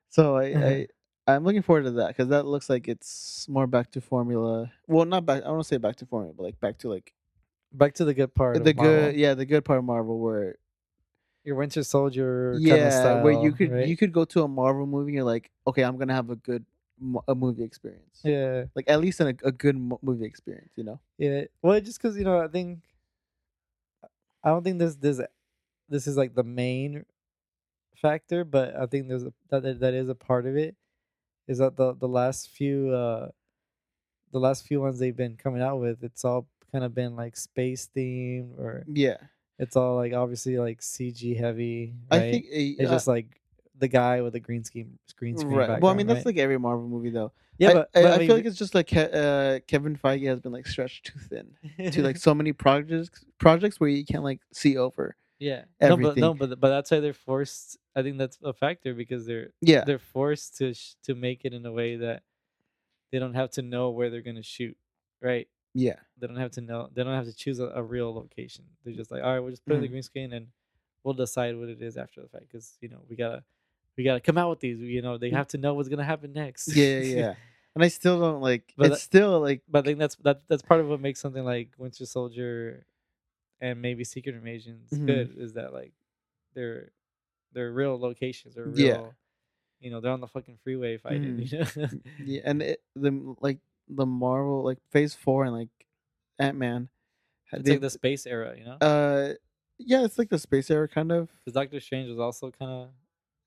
So 0.10 0.36
I, 0.36 0.52
Uh-huh. 0.54 0.66
I 0.68 0.88
I'm 1.28 1.44
looking 1.46 1.62
forward 1.62 1.84
to 1.84 1.92
that 1.92 2.08
because 2.10 2.28
that 2.30 2.46
looks 2.46 2.70
like 2.70 2.88
it's 2.90 3.48
more 3.48 3.68
back 3.68 3.92
to 3.92 4.02
formula. 4.02 4.72
Well, 4.88 5.06
not 5.06 5.26
back. 5.26 5.38
I 5.44 5.46
don't 5.46 5.54
want 5.54 5.64
to 5.64 5.68
say 5.68 5.78
back 5.78 5.96
to 5.98 6.06
formula, 6.06 6.34
but 6.36 6.44
like 6.44 6.60
back 6.60 6.78
to 6.80 6.90
like 6.90 7.14
Back 7.72 7.94
to 7.96 8.04
the 8.06 8.14
good 8.14 8.34
part. 8.36 8.62
the 8.62 8.72
of 8.72 8.76
Marvel. 8.76 8.94
good. 9.12 9.16
Yeah, 9.16 9.34
the 9.36 9.46
good 9.46 9.64
part 9.64 9.80
of 9.80 9.86
Marvel 9.86 10.20
where 10.20 10.56
Your 11.46 11.56
Winter 11.56 11.84
Soldier. 11.84 12.58
yeah, 12.60 12.76
kind 12.76 12.88
of 12.88 12.94
style, 12.94 13.24
where 13.24 13.42
you 13.42 13.54
could 13.54 13.72
right? 13.72 13.88
you 13.88 13.96
could 13.96 14.12
go 14.12 14.26
to 14.26 14.44
a 14.44 14.48
Marvel 14.48 14.86
movie 14.86 15.12
and 15.12 15.16
you're 15.16 15.24
like, 15.24 15.50
okay, 15.66 15.84
I'm 15.84 15.98
gonna 15.98 16.14
have 16.14 16.30
a 16.30 16.36
good 16.36 16.66
a 17.28 17.36
movie 17.36 17.64
experience. 17.64 18.22
Yeah, 18.24 18.66
Like 18.76 18.90
at 18.90 19.00
least 19.00 19.20
in 19.20 19.28
a, 19.28 19.48
a 19.48 19.52
good 19.52 19.76
movie 20.02 20.26
experience, 20.26 20.74
you 20.76 20.84
know. 20.84 21.00
yeah. 21.18 21.46
Well, 21.62 21.80
just 21.82 22.02
because 22.02 22.18
you 22.18 22.24
know, 22.24 22.40
I 22.40 22.48
think 22.48 22.80
I 24.44 24.50
don't 24.50 24.64
think 24.64 24.80
this 24.80 24.96
this 24.96 25.22
this 25.90 26.08
is 26.08 26.18
like 26.18 26.36
the 26.36 26.44
main 26.44 27.06
factor, 27.96 28.44
but 28.44 28.76
I 28.76 28.86
think 28.86 29.08
there's 29.08 29.24
a 29.26 29.34
that 29.50 29.80
that- 29.80 29.94
is 29.94 30.10
a 30.10 30.16
part 30.16 30.46
of 30.46 30.56
it. 30.58 30.76
Is 31.48 31.58
that 31.60 31.76
the 31.76 31.94
the 31.94 32.08
last 32.08 32.50
few 32.50 32.92
uh 32.92 33.32
the 34.32 34.40
last 34.40 34.66
few 34.66 34.82
ones 34.82 35.00
they've 35.00 35.16
been 35.16 35.38
coming 35.38 35.62
out 35.62 35.78
with, 35.80 36.04
it's 36.04 36.24
all 36.24 36.48
kind 36.72 36.84
of 36.86 36.94
been 36.96 37.16
like 37.16 37.36
space 37.36 37.90
themed 37.96 38.58
or 38.58 38.86
Yeah, 38.88 39.18
it's 39.60 39.76
all 39.76 39.96
like 39.96 40.14
obviously 40.14 40.58
like 40.58 40.82
CG 40.82 41.36
heavy. 41.38 41.96
Right? 42.10 42.18
I 42.20 42.32
think 42.32 42.46
uh, 42.46 42.50
it's 42.82 42.92
just 42.92 43.08
like 43.08 43.41
the 43.82 43.88
guy 43.88 44.22
with 44.22 44.34
the 44.34 44.40
green 44.40 44.64
screen 44.64 44.98
green 45.18 45.38
screen. 45.38 45.56
right. 45.56 45.82
Well, 45.82 45.92
I 45.92 45.96
mean 45.96 46.08
that's 46.08 46.20
right? 46.20 46.28
like 46.28 46.38
every 46.38 46.58
Marvel 46.58 46.88
movie 46.88 47.10
though. 47.10 47.34
yeah, 47.58 47.70
I, 47.70 47.74
but, 47.74 47.90
I, 47.94 48.02
but 48.02 48.14
I 48.14 48.18
mean, 48.20 48.28
feel 48.28 48.38
like 48.38 48.46
it's 48.46 48.58
just 48.58 48.74
like 48.74 48.96
uh, 48.96 49.60
Kevin 49.68 49.98
Feige 49.98 50.28
has 50.28 50.40
been 50.40 50.54
like 50.54 50.68
stretched 50.68 51.08
too 51.08 51.20
thin 51.20 51.92
to 51.92 52.02
like 52.02 52.18
so 52.18 52.34
many 52.34 52.54
projects 52.54 53.26
projects 53.38 53.80
where 53.80 53.90
you 53.90 54.06
can't 54.06 54.24
like 54.24 54.40
see 54.54 54.78
over. 54.78 55.16
Yeah. 55.40 55.64
No, 55.82 55.90
but 55.90 55.92
everything. 55.92 56.22
no, 56.22 56.34
but 56.36 56.60
but 56.60 56.70
that's 56.70 56.92
why 56.92 57.00
they're 57.00 57.14
forced. 57.14 57.78
I 57.96 58.04
think 58.04 58.18
that's 58.20 58.38
a 58.44 58.54
factor 58.54 58.94
because 58.94 59.26
they're 59.26 59.50
yeah, 59.60 59.84
they're 59.84 60.00
forced 60.00 60.58
to 60.60 60.74
sh- 60.74 60.94
to 61.04 61.16
make 61.16 61.42
it 61.44 61.54
in 61.54 61.66
a 61.66 61.72
way 61.72 61.98
that 61.98 62.22
they 63.12 63.20
don't 63.20 63.34
have 63.34 63.50
to 63.52 63.62
know 63.62 63.90
where 63.90 64.10
they're 64.10 64.22
gonna 64.22 64.44
shoot, 64.44 64.78
right? 65.20 65.48
yeah, 65.74 65.96
They 66.20 66.28
don't 66.28 66.38
have 66.38 66.52
to 66.52 66.62
know. 66.62 66.90
They 66.94 67.04
don't 67.04 67.16
have 67.16 67.26
to 67.26 67.34
choose 67.34 67.60
a, 67.60 67.68
a 67.68 67.82
real 67.82 68.14
location. 68.14 68.66
They're 68.84 68.94
just 68.94 69.10
like, 69.10 69.24
all 69.24 69.32
right, 69.32 69.40
we'll 69.40 69.52
just 69.52 69.66
put 69.66 69.76
in 69.76 69.82
the 69.82 69.88
green 69.88 70.04
screen 70.04 70.34
and 70.34 70.48
we'll 71.04 71.14
decide 71.14 71.58
what 71.58 71.70
it 71.70 71.82
is 71.82 71.98
after 71.98 72.22
the 72.22 72.28
fact. 72.28 72.46
Because 72.48 72.78
you 72.82 72.90
know 72.90 73.00
we 73.10 73.16
gotta 73.16 73.44
we 73.98 74.04
gotta 74.04 74.20
come 74.20 74.38
out 74.38 74.50
with 74.50 74.60
these. 74.60 74.80
You 74.80 75.02
know 75.02 75.18
they 75.18 75.30
have 75.32 75.48
to 75.50 75.58
know 75.58 75.74
what's 75.74 75.90
gonna 75.90 76.04
happen 76.04 76.34
next. 76.34 76.70
Mm. 76.70 76.76
yeah, 76.76 77.00
yeah. 77.20 77.34
And 77.76 77.84
I 77.84 77.88
still 77.88 78.20
don't 78.20 78.42
like. 78.42 78.74
But 78.78 78.88
it's 78.88 78.96
that- 78.98 79.02
still 79.02 79.40
like 79.40 79.62
but 79.70 79.80
I 79.80 79.82
think 79.84 80.00
that's 80.00 80.16
that 80.24 80.42
that's 80.48 80.62
part 80.62 80.80
of 80.82 80.88
what 80.88 81.00
makes 81.00 81.20
something 81.20 81.44
like 81.44 81.70
Winter 81.78 82.06
Soldier 82.06 82.86
and 83.60 83.82
maybe 83.82 84.04
Secret 84.04 84.36
Invasions 84.36 84.90
Mhm. 84.92 85.06
good 85.06 85.36
is 85.38 85.54
that 85.54 85.74
like 85.74 85.94
they're 86.54 86.92
they're 87.54 87.72
real 87.72 88.00
locations. 88.00 88.56
They're 88.56 88.66
real. 88.66 88.76
Yeah. 88.78 89.02
You 89.80 89.90
know, 89.90 90.00
they're 90.00 90.12
on 90.12 90.22
the 90.22 90.28
fucking 90.28 90.58
freeway 90.64 90.98
fighting. 90.98 91.40
You 91.40 91.60
know? 91.60 91.88
yeah, 92.24 92.42
and 92.46 92.62
it, 92.62 92.82
the 92.96 93.36
like 93.42 93.58
the 93.90 94.06
Marvel 94.06 94.64
like 94.64 94.78
Phase 94.92 95.14
Four 95.16 95.44
and 95.46 95.54
like 95.54 95.70
Ant 96.40 96.58
Man. 96.58 96.88
it's 97.52 97.68
like 97.68 97.82
the 97.82 97.90
space 97.90 98.26
era. 98.28 98.54
You 98.58 98.66
know, 98.66 98.78
uh, 98.80 99.34
yeah, 99.80 100.04
it's 100.06 100.18
like 100.20 100.30
the 100.30 100.38
space 100.40 100.70
era 100.70 100.88
kind 100.88 101.12
of 101.12 101.30
because 101.40 101.54
Doctor 101.54 101.80
Strange 101.80 102.10
was 102.10 102.20
also 102.20 102.52
kind 102.52 102.72
of 102.72 102.90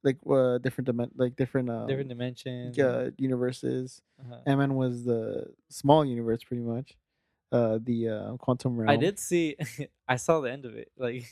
like 0.05 0.19
uh 0.31 0.59
different 0.59 0.87
dimen- 0.89 1.11
like 1.17 1.35
different 1.35 1.69
uh 1.71 1.87
different 1.87 2.11
dimensions. 2.11 2.77
yeah 2.79 3.09
universes. 3.19 4.01
Uh-huh. 4.21 4.39
Ant 4.47 4.59
Man 4.59 4.75
was 4.75 5.05
the 5.05 5.47
small 5.71 6.05
universe 6.05 6.45
pretty 6.45 6.63
much. 6.63 6.95
Uh, 7.51 7.79
the 7.83 8.09
uh 8.09 8.37
quantum 8.37 8.77
realm. 8.77 8.91
I 8.91 8.97
did 8.97 9.19
see. 9.19 9.57
I 10.09 10.17
saw 10.17 10.41
the 10.41 10.51
end 10.53 10.65
of 10.67 10.75
it, 10.77 10.91
like 10.99 11.25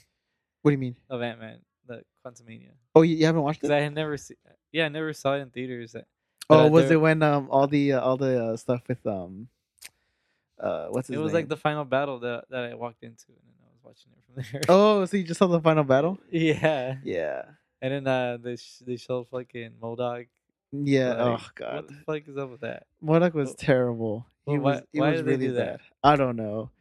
What 0.63 0.71
do 0.71 0.73
you 0.73 0.79
mean? 0.79 0.97
of 1.11 1.21
Ant 1.23 1.39
Man, 1.41 1.59
the 1.87 2.03
Quantumania. 2.25 2.71
Oh, 2.95 3.03
you, 3.03 3.17
you 3.17 3.27
haven't 3.27 3.43
watched 3.43 3.63
it? 3.65 3.71
I 3.71 3.81
had 3.81 3.95
never 3.95 4.17
seen. 4.17 4.37
Yeah, 4.73 4.87
I 4.87 4.89
never 4.89 5.13
saw 5.13 5.35
it 5.35 5.41
in 5.41 5.51
theaters. 5.51 5.93
but, 5.93 6.07
Oh, 6.49 6.69
was 6.69 6.91
it 6.91 7.01
when 7.01 7.23
um 7.23 7.49
all 7.51 7.67
the 7.67 7.93
uh, 7.95 8.01
all 8.01 8.17
the 8.17 8.45
uh, 8.45 8.57
stuff 8.57 8.83
with 8.89 9.05
um 9.07 9.49
uh 10.61 10.87
what's 10.89 11.09
his 11.09 11.17
It 11.17 11.21
was 11.21 11.33
name? 11.33 11.41
like 11.41 11.49
the 11.49 11.57
final 11.57 11.85
battle 11.85 12.21
that 12.21 12.45
that 12.51 12.65
I 12.71 12.75
walked 12.75 13.03
into, 13.03 13.29
and 13.29 13.53
then 13.59 13.67
I 13.67 13.71
was 13.75 13.83
watching 13.83 14.13
it 14.13 14.23
from 14.25 14.35
there. 14.53 14.63
Oh, 14.69 15.05
so 15.07 15.17
you 15.17 15.25
just 15.25 15.39
saw 15.39 15.47
the 15.49 15.61
final 15.61 15.85
battle? 15.85 16.19
yeah. 16.31 16.97
Yeah. 17.03 17.43
And 17.83 17.93
then 17.93 18.07
uh, 18.07 18.39
they 18.43 18.57
sh- 18.57 18.79
they 18.87 18.97
showed 18.97 19.29
fucking 19.29 19.73
MODOK. 19.83 20.27
Yeah. 20.73 21.09
like, 21.11 21.19
oh 21.19 21.31
What 21.33 21.55
god. 21.57 21.89
the 21.89 21.95
fuck 22.07 22.29
is 22.29 22.37
up 22.39 22.51
with 22.51 22.61
that? 22.63 22.87
MODOK 23.05 23.35
was 23.35 23.49
Well- 23.49 23.55
terrible. 23.59 24.27
He 24.47 24.53
well, 24.53 24.61
why- 24.61 24.73
was 24.73 24.83
he 24.93 25.01
why 25.01 25.11
was 25.11 25.17
did 25.21 25.27
they 25.27 25.31
really 25.33 25.47
do 25.49 25.53
that? 25.55 25.79
bad. 25.79 25.81
I 26.03 26.17
don't 26.17 26.37
know. 26.37 26.71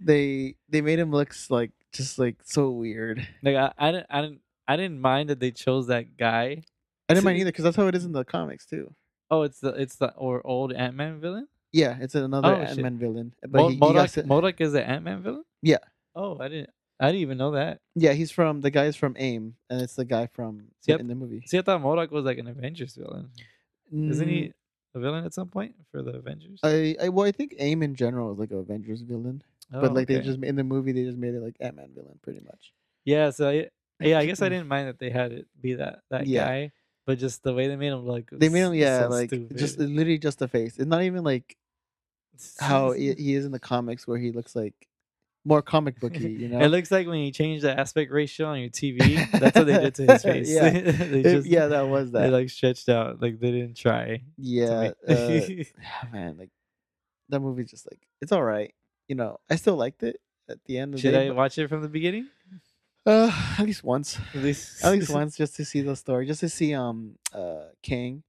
They 0.00 0.54
they 0.68 0.80
made 0.80 0.98
him 0.98 1.10
look 1.12 1.34
like 1.50 1.70
just 1.92 2.18
like 2.18 2.36
so 2.44 2.70
weird. 2.70 3.26
like 3.42 3.56
I, 3.56 3.72
I 3.78 3.92
didn't 3.92 4.06
I 4.10 4.20
didn't 4.22 4.40
I 4.66 4.76
didn't 4.76 5.00
mind 5.00 5.28
that 5.30 5.40
they 5.40 5.50
chose 5.50 5.86
that 5.88 6.16
guy. 6.16 6.62
I 7.08 7.14
didn't 7.14 7.24
mind 7.24 7.38
either 7.38 7.50
because 7.50 7.64
that's 7.64 7.76
how 7.76 7.86
it 7.86 7.94
is 7.94 8.04
in 8.04 8.12
the 8.12 8.24
comics 8.24 8.66
too. 8.66 8.94
Oh, 9.30 9.42
it's 9.42 9.60
the 9.60 9.70
it's 9.70 9.96
the 9.96 10.12
or 10.14 10.44
old 10.46 10.72
Ant 10.72 10.94
Man 10.96 11.20
villain. 11.20 11.48
Yeah, 11.72 11.98
it's 12.00 12.14
another 12.14 12.48
Oh. 12.48 12.54
Ant 12.62 12.78
Man 12.80 12.98
villain. 12.98 13.32
But 13.42 13.52
Mo- 13.52 13.68
he, 13.68 13.74
he 13.74 13.80
got 13.80 13.94
MODOK 14.08 14.10
sent- 14.56 14.60
is 14.60 14.72
the 14.72 14.86
Ant 14.88 15.04
Man 15.04 15.22
villain. 15.22 15.44
Yeah. 15.62 15.78
Oh, 16.16 16.38
I 16.40 16.48
didn't 16.48 16.70
I 17.00 17.06
didn't 17.06 17.20
even 17.22 17.38
know 17.38 17.52
that. 17.52 17.80
yeah, 17.94 18.12
he's 18.12 18.30
from 18.30 18.60
the 18.60 18.70
guy's 18.70 18.96
from 18.96 19.14
AIM, 19.18 19.54
and 19.70 19.80
it's 19.82 19.94
the 19.94 20.04
guy 20.04 20.26
from 20.26 20.64
See, 20.80 20.92
I- 20.92 20.96
in 20.96 21.06
the 21.08 21.14
movie. 21.14 21.42
See, 21.46 21.58
I 21.58 21.62
thought 21.62 21.80
MODOK 21.82 22.10
was 22.10 22.24
like 22.24 22.38
an 22.38 22.48
Avengers 22.48 22.94
villain. 22.96 23.30
Isn't 23.92 24.26
Mm, 24.28 24.30
he 24.30 24.52
a 24.94 25.00
villain 25.00 25.24
at 25.24 25.32
some 25.34 25.48
point 25.48 25.74
for 25.90 26.02
the 26.02 26.12
Avengers? 26.12 26.60
I, 26.62 26.96
I 27.00 27.08
well, 27.08 27.26
I 27.26 27.32
think 27.32 27.54
AIM 27.58 27.82
in 27.82 27.94
general 27.94 28.32
is 28.32 28.38
like 28.38 28.50
an 28.50 28.58
Avengers 28.58 29.00
villain, 29.02 29.42
Oh, 29.72 29.80
but 29.80 29.94
like 29.94 30.08
they 30.08 30.16
okay. 30.16 30.24
just 30.24 30.42
in 30.42 30.56
the 30.56 30.64
movie 30.64 30.92
they 30.92 31.04
just 31.04 31.18
made 31.18 31.34
it 31.34 31.40
like 31.42 31.56
Ant 31.60 31.76
Man 31.76 31.90
villain 31.94 32.18
pretty 32.22 32.40
much. 32.40 32.72
yeah. 33.04 33.30
So 33.30 33.48
I, 33.48 33.68
yeah, 34.00 34.18
I 34.18 34.26
guess 34.26 34.42
I 34.42 34.48
didn't 34.50 34.68
mind 34.68 34.88
that 34.88 34.98
they 34.98 35.10
had 35.10 35.32
it 35.32 35.46
be 35.60 35.74
that 35.74 36.00
that 36.10 36.26
Yeah. 36.26 36.44
guy, 36.44 36.72
but 37.06 37.18
just 37.18 37.42
the 37.44 37.54
way 37.54 37.68
they 37.68 37.76
made 37.76 37.92
him 37.92 38.04
look. 38.06 38.28
They 38.32 38.48
made 38.48 38.62
him 38.62 38.74
yeah 38.74 39.02
so 39.04 39.08
like 39.08 39.28
stupid. 39.28 39.56
just 39.56 39.78
literally 39.78 40.18
just 40.18 40.38
the 40.40 40.48
face. 40.48 40.78
It's 40.78 40.86
not 40.88 41.02
even 41.02 41.22
like 41.22 41.56
how 42.58 42.92
he, 42.92 43.12
he 43.14 43.34
is 43.34 43.44
in 43.44 43.52
the 43.52 43.58
comics 43.58 44.06
where 44.06 44.18
he 44.18 44.32
looks 44.32 44.54
like 44.56 44.87
more 45.44 45.62
comic 45.62 45.98
booky. 46.00 46.28
You 46.40 46.48
know, 46.48 46.60
It 46.60 46.68
looks 46.68 46.90
like 46.90 47.06
when 47.06 47.20
you 47.20 47.32
change 47.32 47.62
the 47.62 47.78
aspect 47.78 48.10
ratio 48.12 48.48
on 48.48 48.60
your 48.60 48.70
TV. 48.70 48.98
That's 49.38 49.56
what 49.56 49.66
they 49.66 49.78
did 49.78 49.94
to 49.96 50.06
his 50.12 50.22
face. 50.22 50.50
Yeah. 50.50 50.70
they 50.70 51.22
just, 51.22 51.46
yeah, 51.46 51.66
that 51.68 51.88
was 51.88 52.10
They 52.12 52.20
that. 52.22 52.32
like 52.32 52.50
stretched 52.50 52.88
out. 52.88 53.20
Like 53.22 53.40
they 53.40 53.50
didn't 53.52 53.76
try. 53.76 54.22
yeah, 54.36 54.92
make- 55.08 55.08
uh, 55.08 56.10
man, 56.12 56.36
like 56.38 56.50
that 57.30 57.40
movie 57.40 57.64
just 57.64 57.86
like 57.90 58.00
it's 58.20 58.32
all 58.32 58.42
right. 58.42 58.74
You 59.08 59.14
know, 59.16 59.38
I 59.50 59.56
still 59.56 59.76
liked 59.76 60.02
it 60.02 60.20
at 60.50 60.58
the 60.66 60.78
end 60.78 60.94
of 60.94 60.98
the 61.00 61.02
Should 61.08 61.12
day. 61.12 61.28
I 61.28 61.30
watch 61.30 61.56
it 61.58 61.68
from 61.68 61.82
the 61.82 61.88
beginning? 61.88 62.28
uh, 63.06 63.30
at 63.58 63.64
least 63.64 63.82
once. 63.84 64.18
At 64.34 64.42
least, 64.42 64.84
at 64.84 64.92
least 64.92 65.10
once 65.10 65.36
just 65.36 65.56
to 65.56 65.64
see 65.64 65.80
the 65.80 65.96
story, 65.96 66.26
just 66.26 66.40
to 66.40 66.48
see 66.48 66.74
um 66.74 67.16
uh 67.32 67.64
Kang, 67.82 68.22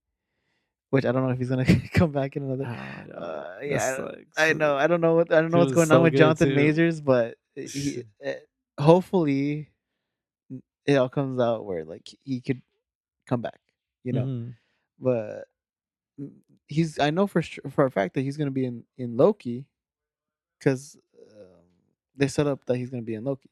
which 0.90 1.06
I 1.06 1.11
don't 1.11 1.24
know 1.26 1.32
if 1.32 1.38
he's 1.40 1.49
gonna 1.49 1.66
come 1.94 2.11
back 2.11 2.36
in 2.36 2.44
another. 2.44 2.66
Uh, 2.66 3.57
yeah, 3.61 4.07
I. 4.38 4.49
I 4.49 4.53
know 4.53 4.76
I 4.76 4.88
don't 4.88 5.02
know 5.02 5.16
what 5.16 5.32
I 5.32 5.41
don't 5.41 5.52
know 5.52 5.60
what's 5.60 5.74
going 5.74 5.91
on 5.91 6.03
with 6.03 6.16
Jonathan 6.16 6.49
too. 6.49 6.56
Majors, 6.56 7.02
but 7.02 7.38
he 7.56 8.03
uh, 8.26 8.34
hopefully 8.80 9.70
it 10.86 10.95
all 10.95 11.10
comes 11.10 11.40
out 11.40 11.66
where 11.66 11.86
like 11.86 12.07
he 12.24 12.41
could 12.41 12.61
come 13.28 13.41
back, 13.41 13.60
you 14.03 14.14
know. 14.14 14.26
Mhm. 14.26 14.53
But 14.99 15.45
mm, 16.20 16.32
he's 16.68 16.99
I 16.99 17.10
know 17.11 17.28
for 17.28 17.41
sure, 17.41 17.64
for 17.70 17.86
a 17.86 17.91
fact 17.91 18.16
that 18.16 18.22
he's 18.22 18.38
gonna 18.38 18.52
be 18.52 18.66
in 18.66 18.84
in 18.98 19.18
Loki, 19.18 19.66
because 20.57 20.98
um, 21.32 21.45
they 22.16 22.28
set 22.28 22.48
up 22.48 22.66
that 22.66 22.78
he's 22.78 22.90
gonna 22.90 23.03
be 23.03 23.16
in 23.16 23.24
Loki. 23.24 23.49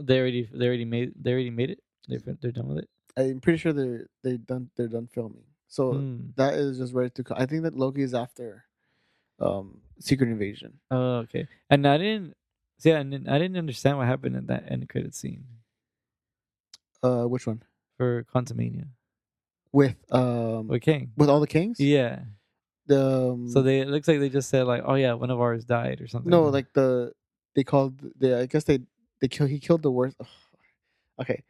They 0.00 0.18
already, 0.18 0.48
they 0.52 0.66
already 0.66 0.86
made, 0.86 1.12
they 1.20 1.32
already 1.32 1.50
made 1.50 1.70
it. 1.70 1.80
They're, 2.08 2.18
they're 2.40 2.50
done 2.50 2.68
with 2.68 2.78
it. 2.78 2.88
I'm 3.16 3.40
pretty 3.40 3.58
sure 3.58 3.72
they're 3.74 4.06
they 4.24 4.38
done 4.38 4.70
they're 4.76 4.88
done 4.88 5.06
filming. 5.06 5.44
So 5.72 5.94
Mm. 5.94 6.34
that 6.36 6.52
is 6.52 6.76
just 6.76 6.92
ready 6.92 7.08
to 7.16 7.24
come. 7.24 7.38
I 7.40 7.46
think 7.46 7.62
that 7.62 7.74
Loki 7.74 8.02
is 8.02 8.12
after 8.12 8.64
um 9.40 9.80
Secret 9.98 10.28
Invasion. 10.28 10.78
Oh, 10.90 11.24
okay. 11.24 11.48
And 11.70 11.88
I 11.88 11.96
didn't, 11.96 12.36
see, 12.76 12.92
I 12.92 13.02
didn't, 13.02 13.26
I 13.26 13.38
didn't 13.38 13.56
understand 13.56 13.96
what 13.96 14.06
happened 14.06 14.36
in 14.36 14.46
that 14.52 14.64
end 14.70 14.86
credit 14.90 15.14
scene 15.14 15.44
Uh 17.02 17.24
which 17.24 17.46
one? 17.46 17.62
for 17.96 18.22
Quantumania 18.24 18.88
With 19.72 19.96
um 20.12 20.68
with 20.68 20.82
Kang. 20.82 21.12
with 21.16 21.30
all 21.30 21.40
the 21.40 21.48
Kangs? 21.48 21.76
Yeah. 21.78 22.24
The 22.86 23.32
um, 23.32 23.48
So 23.48 23.62
they, 23.62 23.80
it 23.80 23.88
looks 23.88 24.08
like 24.08 24.18
they 24.20 24.28
just 24.28 24.50
said 24.50 24.66
like, 24.66 24.82
oh 24.84 24.94
yeah, 24.96 25.14
one 25.14 25.30
of 25.30 25.40
ours 25.40 25.64
died 25.64 26.00
or 26.02 26.06
something. 26.08 26.28
No, 26.30 26.48
like 26.52 26.72
the 26.74 27.12
they 27.54 27.64
called 27.64 27.94
the 28.20 28.40
I 28.40 28.46
guess 28.46 28.64
they 28.64 28.80
they 29.20 29.28
kill 29.28 29.46
he 29.46 29.58
killed 29.58 29.82
the 29.82 29.90
worst 29.90 30.20
Okay. 31.18 31.40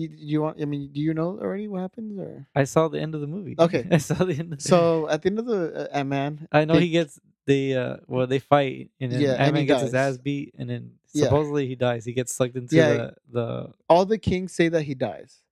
You, 0.00 0.08
you 0.30 0.42
want 0.42 0.60
I 0.60 0.64
mean 0.64 0.90
do 0.92 1.00
you 1.00 1.12
know 1.14 1.30
already 1.44 1.68
what 1.68 1.80
happens 1.86 2.18
or 2.18 2.46
I 2.54 2.64
saw 2.64 2.88
the 2.88 3.00
end 3.00 3.14
of 3.14 3.20
the 3.20 3.26
movie. 3.36 3.54
Okay. 3.58 3.84
I 3.96 3.98
saw 3.98 4.18
the 4.24 4.34
end. 4.34 4.52
Of 4.54 4.62
So 4.62 5.08
at 5.08 5.22
the 5.22 5.28
end 5.30 5.38
of 5.38 5.46
the 5.46 5.62
uh, 5.92 5.96
Ant 5.98 6.08
Man 6.08 6.48
I 6.50 6.64
know 6.64 6.74
they- 6.74 6.86
he 6.86 6.90
gets 6.90 7.20
the 7.46 7.74
uh 7.82 7.96
well 8.06 8.26
they 8.26 8.38
fight 8.38 8.90
and 9.00 9.10
then 9.12 9.20
Yeah, 9.20 9.34
he 9.36 9.42
Ant-Man 9.44 9.66
gets 9.66 9.82
his 9.82 9.94
ass 9.94 10.16
beat 10.18 10.54
and 10.58 10.68
then 10.70 10.92
Yeah. 11.12 11.24
supposedly 11.24 11.66
he 11.66 11.74
dies. 11.74 12.04
He 12.04 12.12
gets 12.12 12.32
sucked 12.34 12.56
into 12.56 12.76
Yeah. 12.76 12.88
the 12.92 13.14
the 13.36 13.46
all 13.88 14.04
the 14.06 14.18
Kangs 14.18 14.50
say 14.50 14.68
that 14.68 14.82
he 14.90 14.94
dies. 14.94 15.42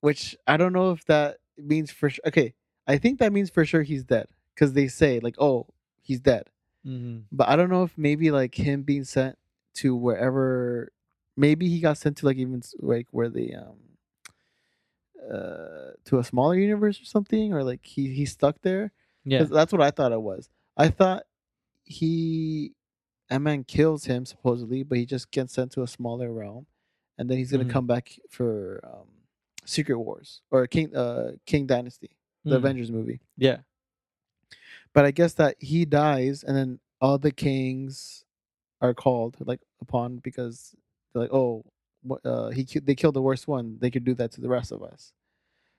Which 0.00 0.36
I 0.46 0.56
don't 0.56 0.72
know 0.72 0.92
if 0.92 1.04
that 1.06 1.38
means 1.56 1.90
for 1.90 2.08
sure. 2.10 2.22
Okay, 2.26 2.54
I 2.86 2.98
think 2.98 3.18
that 3.18 3.32
means 3.32 3.50
for 3.50 3.64
sure 3.64 3.82
he's 3.82 4.04
dead 4.04 4.26
because 4.54 4.72
they 4.72 4.86
say 4.88 5.18
like, 5.20 5.34
"Oh, 5.40 5.66
he's 6.00 6.20
dead." 6.20 6.44
mhm. 6.86 7.24
But 7.32 7.48
I 7.48 7.56
don't 7.56 7.68
know 7.70 7.82
if 7.82 7.98
maybe 7.98 8.30
like 8.30 8.54
him 8.54 8.82
being 8.82 9.04
sent 9.04 9.36
to 9.74 9.94
wherever, 9.96 10.92
maybe 11.38 11.68
he 11.68 11.80
got 11.80 11.96
sent 11.96 12.16
to 12.18 12.26
like 12.26 12.36
even 12.36 12.62
like 12.80 13.06
where 13.12 13.28
the 13.30 13.54
um, 13.54 13.76
uh, 15.32 15.92
to 16.04 16.18
a 16.18 16.24
smaller 16.24 16.56
universe 16.56 17.00
or 17.00 17.04
something, 17.04 17.52
or 17.54 17.62
like 17.64 17.84
he 17.84 18.08
he's 18.12 18.32
stuck 18.32 18.56
there. 18.62 18.92
yeah 19.24 19.44
That's 19.44 19.72
what 19.72 19.82
I 19.82 19.90
thought 19.90 20.12
it 20.12 20.20
was. 20.20 20.48
I 20.76 20.88
thought 20.88 21.24
he, 21.84 22.72
Ant-Man 23.30 23.64
kills 23.64 24.04
him 24.04 24.24
supposedly, 24.26 24.82
but 24.82 24.98
he 24.98 25.06
just 25.06 25.30
gets 25.30 25.54
sent 25.54 25.72
to 25.72 25.82
a 25.82 25.86
smaller 25.88 26.32
realm, 26.32 26.66
and 27.18 27.28
then 27.28 27.38
he's 27.38 27.50
gonna 27.52 27.64
Mhm. 27.64 27.70
come 27.70 27.86
back 27.86 28.18
for 28.30 28.80
um, 28.84 29.08
Secret 29.64 29.98
Wars 29.98 30.42
or 30.50 30.66
Kang 30.66 30.94
uh 30.94 31.32
Kang 31.46 31.66
Dynasty, 31.66 32.10
the 32.44 32.54
Mm. 32.54 32.58
Avengers 32.58 32.90
movie. 32.90 33.20
yeah 33.36 33.58
But 34.94 35.04
I 35.04 35.10
guess 35.10 35.34
that 35.34 35.56
he 35.60 35.84
dies, 35.84 36.42
and 36.42 36.56
then 36.56 36.80
all 37.00 37.18
the 37.18 37.32
Kangs 37.32 38.24
are 38.80 38.94
called 38.94 39.36
like 39.40 39.60
upon 39.80 40.18
because 40.18 40.74
they're 41.12 41.22
like, 41.22 41.32
oh, 41.32 41.64
uh, 42.24 42.50
he 42.50 42.64
they 42.82 42.94
killed 42.94 43.14
the 43.14 43.22
worst 43.22 43.48
one. 43.48 43.76
They 43.80 43.90
could 43.90 44.04
do 44.04 44.14
that 44.14 44.32
to 44.32 44.40
the 44.40 44.48
rest 44.48 44.72
of 44.72 44.82
us. 44.82 45.12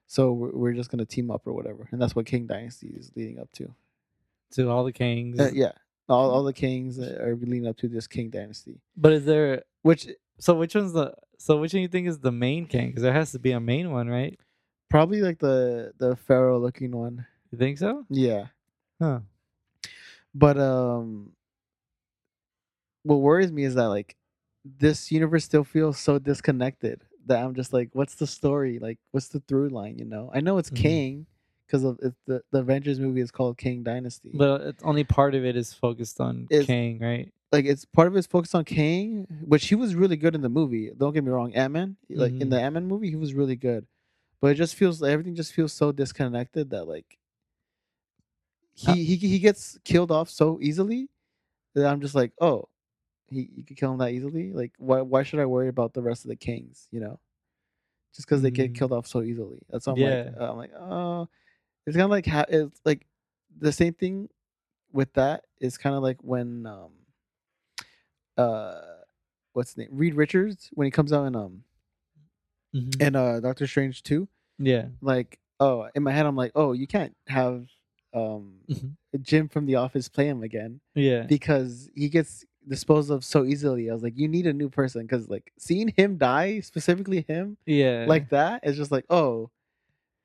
So 0.08 0.32
we're, 0.34 0.52
we're 0.52 0.74
just 0.74 0.90
gonna 0.90 1.06
team 1.06 1.30
up 1.32 1.46
or 1.46 1.54
whatever, 1.54 1.88
and 1.92 2.02
that's 2.02 2.16
what 2.16 2.26
Kang 2.26 2.46
Dynasty 2.48 2.88
is 2.88 3.12
leading 3.16 3.40
up 3.40 3.52
to. 3.54 3.74
to 4.54 4.70
all 4.70 4.84
the 4.84 4.94
Kangs. 4.94 5.40
Uh, 5.40 5.52
yeah, 5.54 5.72
all, 6.08 6.32
all 6.32 6.44
the 6.44 6.54
Kangs 6.54 7.00
are 7.00 7.36
leading 7.36 7.68
up 7.68 7.78
to 7.78 7.88
this 7.88 8.08
Kang 8.08 8.30
Dynasty, 8.30 8.80
But 8.98 9.14
is 9.14 9.26
there 9.26 9.64
which 9.84 10.08
so 10.40 10.56
which 10.56 10.76
one's 10.76 10.94
the 10.94 11.14
so 11.38 11.58
which 11.58 11.74
one 11.74 11.82
you 11.84 11.88
think 11.88 12.08
is 12.08 12.20
the 12.20 12.32
main 12.32 12.66
king? 12.66 12.88
Because 12.88 13.04
there 13.04 13.14
has 13.14 13.32
to 13.34 13.40
be 13.40 13.52
a 13.52 13.60
main 13.60 13.92
one, 13.92 14.08
right? 14.08 14.38
probably 14.90 15.22
like 15.22 15.38
the 15.38 15.94
the 16.00 16.16
pharaoh 16.16 16.60
looking 16.60 16.92
one. 16.92 17.26
You 17.52 17.58
think 17.60 17.78
so? 17.78 18.06
Yeah, 18.10 18.48
Huh. 19.00 19.20
but 20.34 20.58
um, 20.58 21.32
what 23.04 23.18
worries 23.18 23.52
me 23.52 23.64
is 23.64 23.76
that 23.76 23.88
like 23.88 24.16
this 24.78 25.12
universe 25.12 25.46
still 25.46 25.64
feels 25.64 25.98
so 26.00 26.20
disconnected 26.20 27.02
that 27.26 27.44
I'm 27.44 27.56
just 27.56 27.74
like, 27.74 27.90
what's 27.94 28.16
the 28.16 28.28
story? 28.28 28.80
Like, 28.80 28.98
what's 29.12 29.28
the 29.30 29.40
through 29.42 29.70
line? 29.70 29.98
You 29.98 30.06
know, 30.06 30.32
I 30.34 30.42
know 30.42 30.58
it's 30.58 30.70
Mhm. 30.70 30.76
Kang 30.76 31.26
because 31.66 31.84
of 31.84 31.98
the 32.00 32.42
the 32.52 32.60
Avengers 32.60 33.00
movie 33.00 33.22
is 33.22 33.32
called 33.32 33.58
Kang 33.58 33.84
Dynasty. 33.84 34.32
But 34.34 34.62
it's 34.62 34.84
only 34.84 35.04
part 35.04 35.36
of 35.36 35.46
it 35.46 35.56
is 35.56 35.74
focused 35.74 36.20
on 36.20 36.48
It's- 36.50 36.66
Kang, 36.66 37.00
right? 37.00 37.32
like 37.52 37.66
it's 37.66 37.84
part 37.86 38.08
of 38.08 38.16
it's 38.16 38.28
focused 38.28 38.54
on 38.56 38.64
Kang, 38.66 39.26
which 39.46 39.68
he 39.68 39.76
was 39.76 39.96
really 39.96 40.18
good 40.18 40.36
in 40.36 40.42
the 40.42 40.50
movie. 40.50 40.92
Don't 40.98 41.14
get 41.14 41.24
me 41.24 41.32
wrong, 41.32 41.54
Ant 41.56 41.74
Man, 41.74 41.98
like 42.10 42.34
in 42.34 42.48
Mhm. 42.48 42.50
the 42.52 42.62
Ant 42.62 42.74
Man 42.76 42.88
movie, 42.88 43.10
he 43.10 43.16
was 43.16 43.34
really 43.34 43.56
good. 43.56 43.86
But 44.42 44.52
it 44.52 44.56
just 44.56 44.76
feels 44.76 45.02
everything 45.04 45.36
just 45.36 45.54
feels 45.54 45.74
so 45.74 45.92
disconnected 45.92 46.70
that 46.72 46.86
like 46.88 47.18
he 48.74 48.92
Uh 48.92 48.96
he 48.96 49.16
he 49.16 49.40
gets 49.40 49.78
killed 49.84 50.12
off 50.12 50.30
so 50.30 50.60
easily 50.62 51.10
that 51.74 51.86
I'm 51.86 52.02
just 52.02 52.16
like, 52.16 52.32
oh, 52.40 52.70
he 53.32 53.50
you 53.56 53.64
could 53.64 53.78
kill 53.78 53.92
him 53.92 53.98
that 54.00 54.12
easily. 54.12 54.52
Like 54.54 54.74
why 54.78 55.02
why 55.02 55.24
should 55.24 55.40
I 55.40 55.46
worry 55.46 55.68
about 55.68 55.94
the 55.94 56.02
rest 56.02 56.26
of 56.26 56.30
the 56.30 56.36
Kangs? 56.36 56.88
You 56.92 57.00
know, 57.02 57.20
just 58.16 58.28
because 58.28 58.42
they 58.42 58.52
get 58.52 58.74
Mm. 58.74 58.78
killed 58.78 58.92
off 58.94 59.08
so 59.08 59.22
easily. 59.22 59.60
That's 59.70 59.88
why 59.88 59.94
I'm 59.94 60.00
like 60.00 60.26
Yeah. 60.36 60.50
I'm 60.50 60.58
like 60.58 60.74
oh, 60.76 61.30
it's 61.86 61.96
kind 61.96 62.06
of 62.06 62.12
like 62.12 62.26
ha- 62.26 62.46
it's 62.50 62.80
like 62.86 63.06
the 63.58 63.72
same 63.72 63.94
thing 63.94 64.30
with 64.92 65.12
that 65.14 65.44
is 65.60 65.78
kind 65.78 65.96
of 65.96 66.04
like 66.04 66.18
when 66.24 66.66
um 66.66 66.92
uh 68.38 68.80
what's 69.54 69.74
the 69.74 69.82
name 69.84 69.90
Reed 69.92 70.16
Richards 70.16 70.70
when 70.74 70.86
he 70.86 70.92
comes 70.92 71.12
out 71.14 71.26
in 71.26 71.36
um 71.36 71.64
Mhm. 72.76 73.02
in 73.02 73.16
uh 73.16 73.40
Doctor 73.40 73.66
Strange 73.68 74.04
2 74.04 74.28
Yeah. 74.60 74.88
like 75.02 75.40
oh 75.60 75.90
in 75.96 76.04
my 76.04 76.12
head 76.12 76.26
I'm 76.26 76.36
like 76.36 76.52
oh 76.56 76.72
you 76.74 76.88
can't 76.88 77.16
have 77.28 77.68
um 78.14 78.60
Mhm. 78.70 78.96
Jim 79.22 79.50
from 79.50 79.66
the 79.66 79.76
office 79.76 80.08
play 80.08 80.28
him 80.28 80.44
again 80.44 80.80
Yeah. 80.96 81.24
because 81.24 81.90
he 81.96 82.10
gets 82.10 82.46
disposed 82.68 83.10
of 83.10 83.24
so 83.24 83.46
easily 83.46 83.90
I 83.90 83.94
was 83.94 84.04
like 84.04 84.18
you 84.18 84.28
need 84.28 84.46
a 84.48 84.54
new 84.54 84.70
person 84.70 85.08
cuz 85.08 85.30
like 85.30 85.52
seeing 85.58 85.88
him 85.90 86.18
die 86.18 86.60
specifically 86.60 87.22
him 87.28 87.58
Yeah. 87.66 88.06
like 88.08 88.30
that 88.30 88.66
is 88.68 88.78
just 88.78 88.92
like 88.92 89.06
oh 89.10 89.50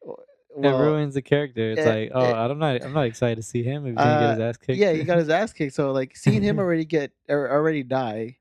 w- 0.01 0.19
it 0.57 0.69
ruins 0.71 1.15
the 1.15 1.23
character. 1.23 1.73
It's 1.73 1.81
eh, 1.81 1.93
like, 1.95 2.11
oh, 2.15 2.31
eh, 2.33 2.33
I'm 2.33 2.59
not, 2.61 2.81
I'm 2.85 2.93
not 2.93 3.07
excited 3.07 3.35
to 3.37 3.43
see 3.43 3.65
him 3.65 3.87
if 3.87 3.95
he's 3.95 3.99
gonna 4.05 4.21
get 4.21 4.31
his 4.31 4.39
Uh, 4.39 4.43
ass 4.45 4.57
kicked. 4.57 4.79
Yeah, 4.79 4.93
he 4.93 5.03
got 5.03 5.19
his 5.19 5.29
ass 5.41 5.53
kicked. 5.53 5.75
So 5.75 5.91
like 5.91 6.17
seeing 6.17 6.43
him 6.43 6.59
already 6.61 6.85
get 6.85 7.11
or 7.29 7.51
already 7.51 7.83
die, 7.83 8.39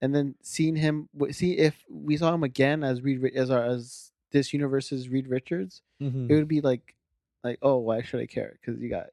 and 0.00 0.14
then 0.14 0.36
seeing 0.42 0.76
him 0.76 1.08
see 1.32 1.58
if 1.58 1.84
we 1.90 2.16
saw 2.16 2.32
him 2.32 2.44
again 2.44 2.84
as 2.84 3.02
Reed 3.02 3.24
as 3.34 3.50
our 3.50 3.64
as 3.64 4.12
this 4.30 4.52
universe's 4.52 5.08
Reed 5.08 5.26
Richards, 5.26 5.82
Mhm. 6.00 6.30
it 6.30 6.34
would 6.34 6.46
be 6.46 6.60
like 6.60 6.94
like 7.42 7.58
oh 7.60 7.78
why 7.78 8.02
should 8.02 8.20
I 8.20 8.26
care? 8.26 8.58
Because 8.60 8.80
you 8.80 8.88
got 8.88 9.06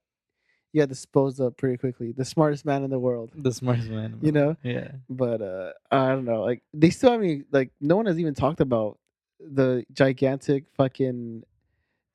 you 0.72 0.82
got 0.82 0.90
disposed 0.90 1.40
of 1.40 1.58
pretty 1.58 1.78
quickly. 1.78 2.12
The 2.12 2.26
smartest 2.26 2.66
man 2.66 2.84
in 2.84 2.90
the 2.90 3.00
world, 3.00 3.32
the 3.36 3.52
smartest 3.52 3.90
man. 3.90 4.20
you 4.22 4.32
know. 4.32 4.56
Yeah. 4.64 4.92
But 5.10 5.42
uh 5.42 5.72
I 5.92 6.10
don't 6.10 6.26
know. 6.26 6.42
Like 6.44 6.62
they 6.74 6.90
still 6.90 7.12
haven't 7.12 7.48
like 7.52 7.72
no 7.82 7.96
one 7.98 8.06
has 8.06 8.20
even 8.20 8.34
talked 8.36 8.62
about 8.62 9.00
the 9.40 9.86
gigantic 9.94 10.66
fucking 10.76 11.44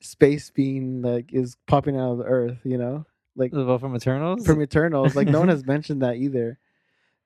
space 0.00 0.50
being 0.50 1.02
like 1.02 1.32
is 1.32 1.56
popping 1.66 1.96
out 1.96 2.12
of 2.12 2.18
the 2.18 2.24
earth. 2.24 2.58
You 2.64 2.78
know, 2.78 3.06
like 3.36 3.52
vote 3.52 3.80
from 3.80 3.96
Eternals. 3.96 4.46
from 4.46 4.62
Eternals. 4.62 5.16
Like 5.16 5.28
no 5.28 5.40
one 5.40 5.48
has 5.48 5.64
mentioned 5.74 6.02
that 6.02 6.16
either. 6.16 6.58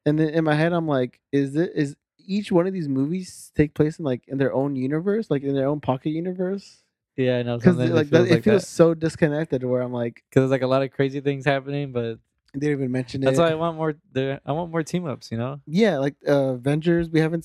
And 0.07 0.19
then 0.19 0.31
in 0.31 0.45
my 0.45 0.55
head, 0.55 0.73
I'm 0.73 0.89
like, 0.89 1.21
is 1.33 1.57
it 1.57 1.73
is 1.75 1.97
each 2.19 2.51
one 2.53 2.67
of 2.67 2.73
these 2.73 2.89
movies 2.89 3.51
take 3.55 3.75
place 3.75 3.99
in 3.99 4.05
like 4.05 4.23
in 4.29 4.39
their 4.39 4.53
own 4.55 4.77
universe, 4.77 5.31
like 5.31 5.43
in 5.43 5.55
their 5.55 5.67
own 5.67 5.81
pocket 5.81 6.11
universe? 6.11 6.85
Yeah, 7.19 7.39
I 7.39 7.43
know. 7.43 7.59
Because 7.59 7.77
like 7.77 7.91
it 7.91 7.93
that, 7.93 8.07
feels 8.11 8.29
it 8.29 8.33
like 8.35 8.45
feels 8.45 8.63
that. 8.63 8.69
so 8.69 8.95
disconnected. 8.95 9.65
Where 9.65 9.83
I'm 9.83 9.93
like, 9.93 10.23
Because 10.31 10.43
there's 10.43 10.51
like 10.51 10.63
a 10.63 10.67
lot 10.67 10.83
of 10.83 10.91
crazy 10.93 11.21
things 11.21 11.45
happening, 11.45 11.93
but 11.93 12.19
they 12.55 12.61
didn't 12.61 12.79
even 12.79 12.93
mention 12.93 13.21
that's 13.21 13.35
it. 13.37 13.41
That's 13.41 13.51
why 13.51 13.53
I 13.53 13.57
want 13.57 13.77
more. 13.77 13.95
There, 14.13 14.41
I 14.47 14.53
want 14.53 14.71
more 14.71 14.83
team 14.83 15.05
ups. 15.07 15.31
You 15.31 15.39
know, 15.39 15.61
yeah, 15.67 15.99
like 15.99 16.15
uh, 16.27 16.55
Avengers, 16.55 17.11
we 17.11 17.21
haven't 17.21 17.45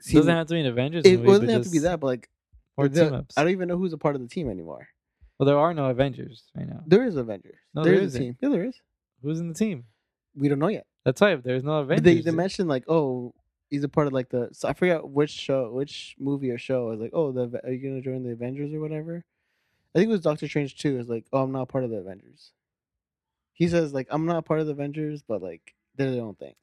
seen. 0.00 0.16
doesn't 0.16 0.34
have 0.34 0.46
to 0.48 0.54
be 0.54 0.60
an 0.60 0.66
Avengers 0.66 1.04
it 1.06 1.16
movie. 1.20 1.26
doesn't 1.28 1.48
have 1.48 1.62
to 1.62 1.70
be 1.70 1.78
that, 1.80 2.00
but 2.00 2.06
like 2.08 2.28
More 2.76 2.88
team 2.88 3.14
ups. 3.14 3.38
I 3.38 3.42
don't 3.42 3.52
even 3.52 3.68
know 3.68 3.78
who's 3.78 3.92
a 3.94 3.98
part 3.98 4.14
of 4.16 4.20
the 4.20 4.28
team 4.28 4.50
anymore. 4.50 4.88
Well, 5.38 5.46
there 5.46 5.58
are 5.58 5.72
no 5.72 5.86
Avengers 5.86 6.44
right 6.56 6.68
now. 6.68 6.82
There 6.86 7.04
is 7.04 7.16
Avengers. 7.16 7.58
No, 7.74 7.84
there 7.84 7.94
there 7.94 8.02
is 8.02 8.14
a 8.14 8.18
team. 8.18 8.36
Yeah, 8.40 8.48
there 8.48 8.64
is. 8.64 8.80
Who's 9.22 9.38
in 9.40 9.48
the 9.48 9.54
team? 9.54 9.84
We 10.34 10.48
don't 10.48 10.58
know 10.58 10.68
yet. 10.68 10.86
That's 11.04 11.20
why 11.20 11.36
there's 11.36 11.62
no 11.62 11.82
But 11.84 11.98
Avengers. 11.98 12.24
they, 12.24 12.30
they 12.30 12.36
mentioned 12.36 12.68
like, 12.68 12.84
oh, 12.88 13.34
he's 13.70 13.84
a 13.84 13.88
part 13.88 14.06
of 14.06 14.12
like 14.12 14.28
the. 14.30 14.48
So 14.52 14.68
I 14.68 14.72
forget 14.72 15.08
which 15.08 15.30
show, 15.30 15.70
which 15.72 16.14
movie 16.18 16.50
or 16.50 16.58
show. 16.58 16.88
I 16.88 16.90
was 16.92 17.00
like, 17.00 17.10
oh, 17.12 17.32
the 17.32 17.60
are 17.64 17.70
you 17.72 17.88
gonna 17.88 18.00
join 18.02 18.22
the 18.22 18.30
Avengers 18.32 18.72
or 18.72 18.80
whatever? 18.80 19.24
I 19.94 19.98
think 19.98 20.08
it 20.08 20.12
was 20.12 20.20
Doctor 20.20 20.46
Strange 20.48 20.76
too. 20.76 20.98
Is 20.98 21.08
like, 21.08 21.24
oh, 21.32 21.42
I'm 21.42 21.52
not 21.52 21.68
part 21.68 21.84
of 21.84 21.90
the 21.90 21.96
Avengers. 21.96 22.52
He 23.52 23.68
says 23.68 23.94
like, 23.94 24.08
I'm 24.10 24.26
not 24.26 24.44
part 24.44 24.60
of 24.60 24.66
the 24.66 24.72
Avengers, 24.72 25.22
but 25.26 25.42
like 25.42 25.74
they're 25.96 26.10
their 26.10 26.22
own 26.22 26.34
thing. 26.34 26.54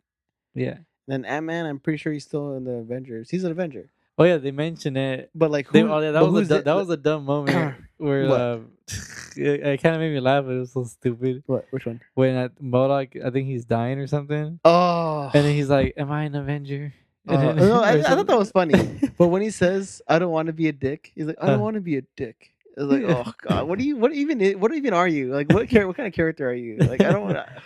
yeah. 0.53 0.77
Then 1.05 1.25
Ant 1.25 1.45
Man, 1.45 1.65
I'm 1.65 1.79
pretty 1.79 1.97
sure 1.97 2.13
he's 2.13 2.23
still 2.23 2.55
in 2.55 2.63
the 2.63 2.75
Avengers. 2.75 3.29
He's 3.29 3.43
an 3.43 3.51
Avenger, 3.51 3.89
Oh 4.17 4.23
yeah, 4.23 4.37
they 4.37 4.51
mentioned 4.51 4.97
it. 4.97 5.31
but 5.35 5.51
like, 5.51 5.69
They, 5.69 5.81
who, 5.81 5.89
oh, 5.91 5.99
yeah, 5.99 6.11
that 6.11 6.25
was 6.25 6.49
a 6.49 6.57
du- 6.59 6.63
that 6.63 6.73
was 6.75 6.89
a 6.89 6.95
dumb 6.95 7.25
moment 7.25 7.75
where 8.03 8.27
uh, 8.29 8.59
it, 9.37 9.59
it 9.63 9.81
kind 9.81 9.95
of 9.95 10.01
made 10.01 10.13
me 10.13 10.19
laugh. 10.19 10.43
But 10.45 10.51
it 10.55 10.59
was 10.59 10.71
so 10.73 10.83
stupid 10.83 11.43
what? 11.47 11.65
Which 11.71 11.85
one? 11.85 12.01
when 12.13 12.35
at 12.35 12.55
MODOK, 12.61 13.23
I 13.25 13.29
think 13.31 13.47
he's 13.47 13.65
dying 13.65 13.97
or 13.99 14.07
something, 14.07 14.59
Oh, 14.65 15.31
and 15.33 15.45
then 15.45 15.55
he's 15.55 15.69
like, 15.69 15.93
"Am 15.97 16.11
I 16.11 16.23
an 16.23 16.35
Avenger?" 16.35 16.93
Uh, 17.27 17.37
then- 17.37 17.55
no, 17.55 17.79
I, 17.89 17.91
I 17.99 18.01
thought 18.03 18.27
that 18.27 18.37
was 18.37 18.51
funny. 18.51 18.75
But 19.17 19.29
when 19.29 19.41
he 19.41 19.49
says, 19.49 20.01
"I 20.09 20.19
don't 20.19 20.31
want 20.31 20.47
to 20.47 20.53
be 20.53 20.67
a 20.67 20.73
dick," 20.73 21.11
he's 21.15 21.25
like, 21.25 21.37
"I 21.41 21.47
don't 21.47 21.59
Uh. 21.59 21.63
want 21.63 21.75
to 21.75 21.81
be 21.81 21.95
a 21.97 22.03
dick." 22.17 22.51
It's 22.75 22.83
like, 22.91 23.01
Yeah. 23.03 23.23
oh 23.25 23.33
god, 23.41 23.67
what 23.67 23.79
do 23.79 23.85
you? 23.85 23.95
What 23.95 24.11
even? 24.11 24.41
What 24.59 24.73
even 24.73 24.93
are 24.93 25.07
you? 25.07 25.31
Like, 25.31 25.47
what 25.53 25.69
char- 25.69 25.87
What 25.87 25.95
kind 25.95 26.07
of 26.07 26.13
character 26.13 26.49
are 26.49 26.53
you? 26.53 26.77
Like, 26.77 26.99
I 27.01 27.11
don't 27.13 27.23
want 27.23 27.35
to. 27.39 27.47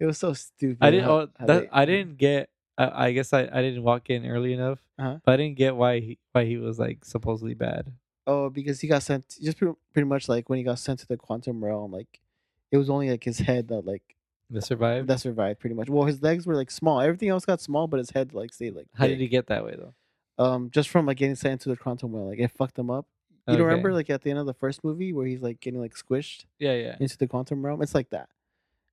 It 0.00 0.06
was 0.06 0.16
so 0.18 0.32
stupid. 0.32 0.78
I 0.80 0.90
didn't. 0.92 1.04
how- 1.04 1.20
Oh, 1.20 1.28
how 1.38 1.46
that, 1.46 1.60
they- 1.62 1.68
I 1.72 1.84
didn't 1.84 2.16
get. 2.16 2.48
I, 2.78 3.08
I 3.08 3.12
guess 3.12 3.32
I, 3.34 3.40
I 3.52 3.60
didn't 3.60 3.82
walk 3.82 4.08
in 4.08 4.24
early 4.24 4.52
enough. 4.54 4.78
Uh-huh. 4.98 5.18
But 5.24 5.32
I 5.32 5.36
didn't 5.36 5.56
get 5.58 5.74
why 5.76 6.00
he 6.00 6.18
why 6.32 6.44
he 6.46 6.56
was 6.56 6.78
like 6.78 7.04
supposedly 7.04 7.54
bad. 7.54 7.90
Oh, 8.32 8.50
because 8.50 8.80
he 8.80 8.86
got 8.88 9.02
sent. 9.02 9.24
Just 9.42 9.58
pretty, 9.58 9.74
pretty 9.92 10.06
much 10.08 10.28
like 10.28 10.48
when 10.48 10.58
he 10.58 10.64
got 10.64 10.78
sent 10.78 10.98
to 11.00 11.06
the 11.08 11.16
quantum 11.16 11.64
realm, 11.64 11.90
like 11.92 12.20
it 12.70 12.76
was 12.76 12.88
only 12.90 13.10
like 13.10 13.24
his 13.24 13.38
head 13.38 13.68
that 13.68 13.84
like 13.86 14.16
The 14.50 14.62
survive. 14.62 15.06
that 15.08 15.20
survived. 15.20 15.58
Pretty 15.60 15.74
much. 15.74 15.88
Well, 15.88 16.04
his 16.06 16.22
legs 16.22 16.46
were 16.46 16.54
like 16.54 16.70
small. 16.70 17.00
Everything 17.00 17.28
else 17.30 17.44
got 17.44 17.60
small, 17.60 17.86
but 17.86 17.98
his 17.98 18.10
head 18.10 18.32
like 18.34 18.52
stayed 18.54 18.74
like. 18.76 18.86
How 18.94 19.06
did 19.08 19.20
he 19.20 19.28
get 19.28 19.46
that 19.48 19.64
way 19.64 19.74
though? 19.76 19.94
Um, 20.44 20.70
just 20.70 20.88
from 20.88 21.06
like 21.06 21.16
getting 21.18 21.34
sent 21.34 21.52
into 21.54 21.68
the 21.68 21.76
quantum 21.76 22.14
realm, 22.14 22.28
like 22.28 22.38
it 22.38 22.50
fucked 22.52 22.78
him 22.78 22.90
up. 22.90 23.06
You 23.48 23.56
don't 23.56 23.62
Okay. 23.66 23.70
remember 23.70 23.92
like 23.92 24.10
at 24.10 24.22
the 24.22 24.30
end 24.30 24.38
of 24.38 24.46
the 24.46 24.54
first 24.54 24.84
movie 24.84 25.12
where 25.12 25.26
he's 25.26 25.42
like 25.42 25.60
getting 25.60 25.80
like 25.80 25.94
squished 25.94 26.44
Yeah, 26.58 26.74
yeah. 26.74 26.96
into 27.00 27.18
the 27.18 27.26
quantum 27.26 27.64
realm? 27.66 27.82
It's 27.82 27.94
like 27.94 28.10
that, 28.10 28.28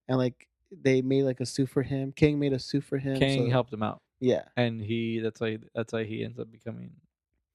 and 0.08 0.18
like 0.18 0.48
they 0.72 1.02
made 1.04 1.24
like 1.24 1.40
a 1.40 1.46
suit 1.46 1.70
for 1.70 1.84
him. 1.84 2.12
Kang 2.12 2.40
made 2.40 2.54
a 2.54 2.60
suit 2.60 2.84
for 2.84 2.98
him. 2.98 3.20
Kang 3.20 3.46
so- 3.46 3.52
helped 3.52 3.72
him 3.72 3.84
out, 3.84 4.00
Yeah, 4.20 4.44
and 4.58 4.82
he 4.82 5.20
that's 5.20 5.40
why 5.40 5.60
that's 5.76 5.94
why 5.94 6.06
he 6.06 6.24
ends 6.24 6.40
up 6.40 6.52
becoming 6.52 6.90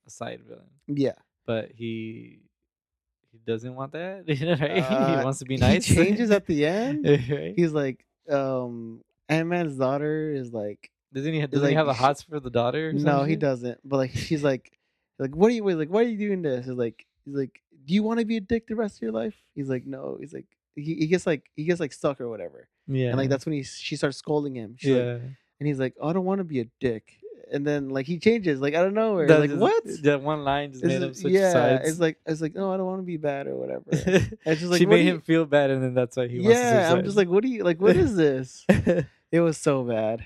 a 0.06 0.10
side 0.10 0.42
villain. 0.46 0.70
yeah. 0.86 1.14
But 1.46 1.70
he 1.74 2.40
he 3.32 3.38
doesn't 3.46 3.74
want 3.74 3.92
that. 3.92 4.24
Right? 4.60 4.78
Uh, 4.82 5.18
he 5.18 5.24
wants 5.24 5.38
to 5.40 5.44
be 5.44 5.56
nice. 5.68 5.84
He 5.86 5.94
changes 5.96 6.30
at 6.30 6.46
the 6.46 6.66
end. 6.80 7.06
right? 7.06 7.54
He's 7.56 7.72
like, 7.72 8.04
um, 8.30 9.00
Ant 9.28 9.48
Man's 9.48 9.76
daughter 9.76 10.32
is 10.32 10.52
like, 10.52 10.90
Doesn't 11.12 11.32
he? 11.32 11.46
Doesn't 11.46 11.68
he 11.68 11.74
have 11.74 11.88
a 11.88 11.94
hots 11.94 12.22
for 12.22 12.38
the 12.40 12.50
daughter? 12.50 12.92
no, 12.92 13.24
he 13.24 13.36
doesn't. 13.36 13.78
But 13.84 13.96
like, 13.96 14.12
she's 14.14 14.42
like, 14.44 14.70
like, 15.18 15.34
what 15.34 15.48
are 15.50 15.54
you? 15.54 15.64
Like, 15.70 15.88
why 15.88 16.00
are 16.00 16.08
you 16.08 16.18
doing 16.18 16.42
this? 16.42 16.66
He's 16.66 16.74
like, 16.74 17.06
he's 17.24 17.34
like, 17.34 17.60
do 17.84 17.94
you 17.94 18.02
want 18.02 18.20
to 18.20 18.26
be 18.26 18.36
a 18.36 18.40
dick 18.40 18.66
the 18.66 18.76
rest 18.76 18.96
of 18.98 19.02
your 19.02 19.12
life? 19.12 19.34
He's 19.54 19.68
like, 19.68 19.86
no. 19.86 20.18
He's 20.20 20.32
like, 20.32 20.46
he, 20.76 20.94
he 20.94 21.06
gets 21.06 21.26
like, 21.26 21.44
he 21.56 21.64
gets 21.64 21.80
like 21.80 21.92
stuck 21.92 22.20
or 22.20 22.28
whatever, 22.28 22.68
Yeah, 22.86 23.08
and 23.08 23.18
like 23.18 23.28
that's 23.28 23.44
when 23.44 23.52
he 23.54 23.62
she 23.62 23.96
starts 23.96 24.16
scolding 24.18 24.54
him. 24.56 24.74
She's 24.78 24.90
like, 24.92 25.04
yeah. 25.04 25.18
and 25.60 25.66
he's 25.66 25.78
like, 25.78 25.94
oh, 26.00 26.08
I 26.08 26.12
don't 26.12 26.24
want 26.24 26.38
to 26.38 26.44
be 26.44 26.60
a 26.60 26.66
dick. 26.80 27.18
And 27.52 27.66
then 27.66 27.90
like 27.90 28.06
he 28.06 28.18
changes 28.18 28.60
like 28.60 28.72
out 28.74 28.86
of 28.86 28.94
nowhere. 28.94 29.26
That 29.28 29.40
like 29.40 29.50
what? 29.52 29.84
That 30.02 30.22
one 30.22 30.42
line 30.42 30.72
just 30.72 30.82
It's 30.84 30.88
made 30.92 31.02
him 31.02 31.12
switch 31.14 31.34
yeah, 31.34 31.52
sides. 31.52 31.88
it's 31.90 32.00
like 32.00 32.18
it's 32.24 32.40
like 32.40 32.54
no, 32.54 32.72
I 32.72 32.78
don't 32.78 32.86
want 32.86 33.00
to 33.00 33.06
be 33.06 33.18
bad 33.18 33.46
or 33.46 33.56
whatever. 33.56 33.84
It's 33.92 34.60
just 34.60 34.70
like 34.72 34.78
she 34.78 34.86
made 34.86 35.04
him 35.06 35.16
you- 35.16 35.20
feel 35.20 35.44
bad, 35.44 35.70
and 35.70 35.82
then 35.82 35.92
that's 35.94 36.16
why 36.16 36.28
he. 36.28 36.38
yeah, 36.38 36.90
I'm 36.92 37.04
just 37.04 37.16
like, 37.16 37.28
what 37.28 37.42
do 37.42 37.48
you 37.50 37.62
like? 37.62 37.78
What 37.80 37.96
is 37.96 38.16
this? 38.16 38.64
it 39.30 39.40
was 39.40 39.58
so 39.58 39.84
bad, 39.84 40.24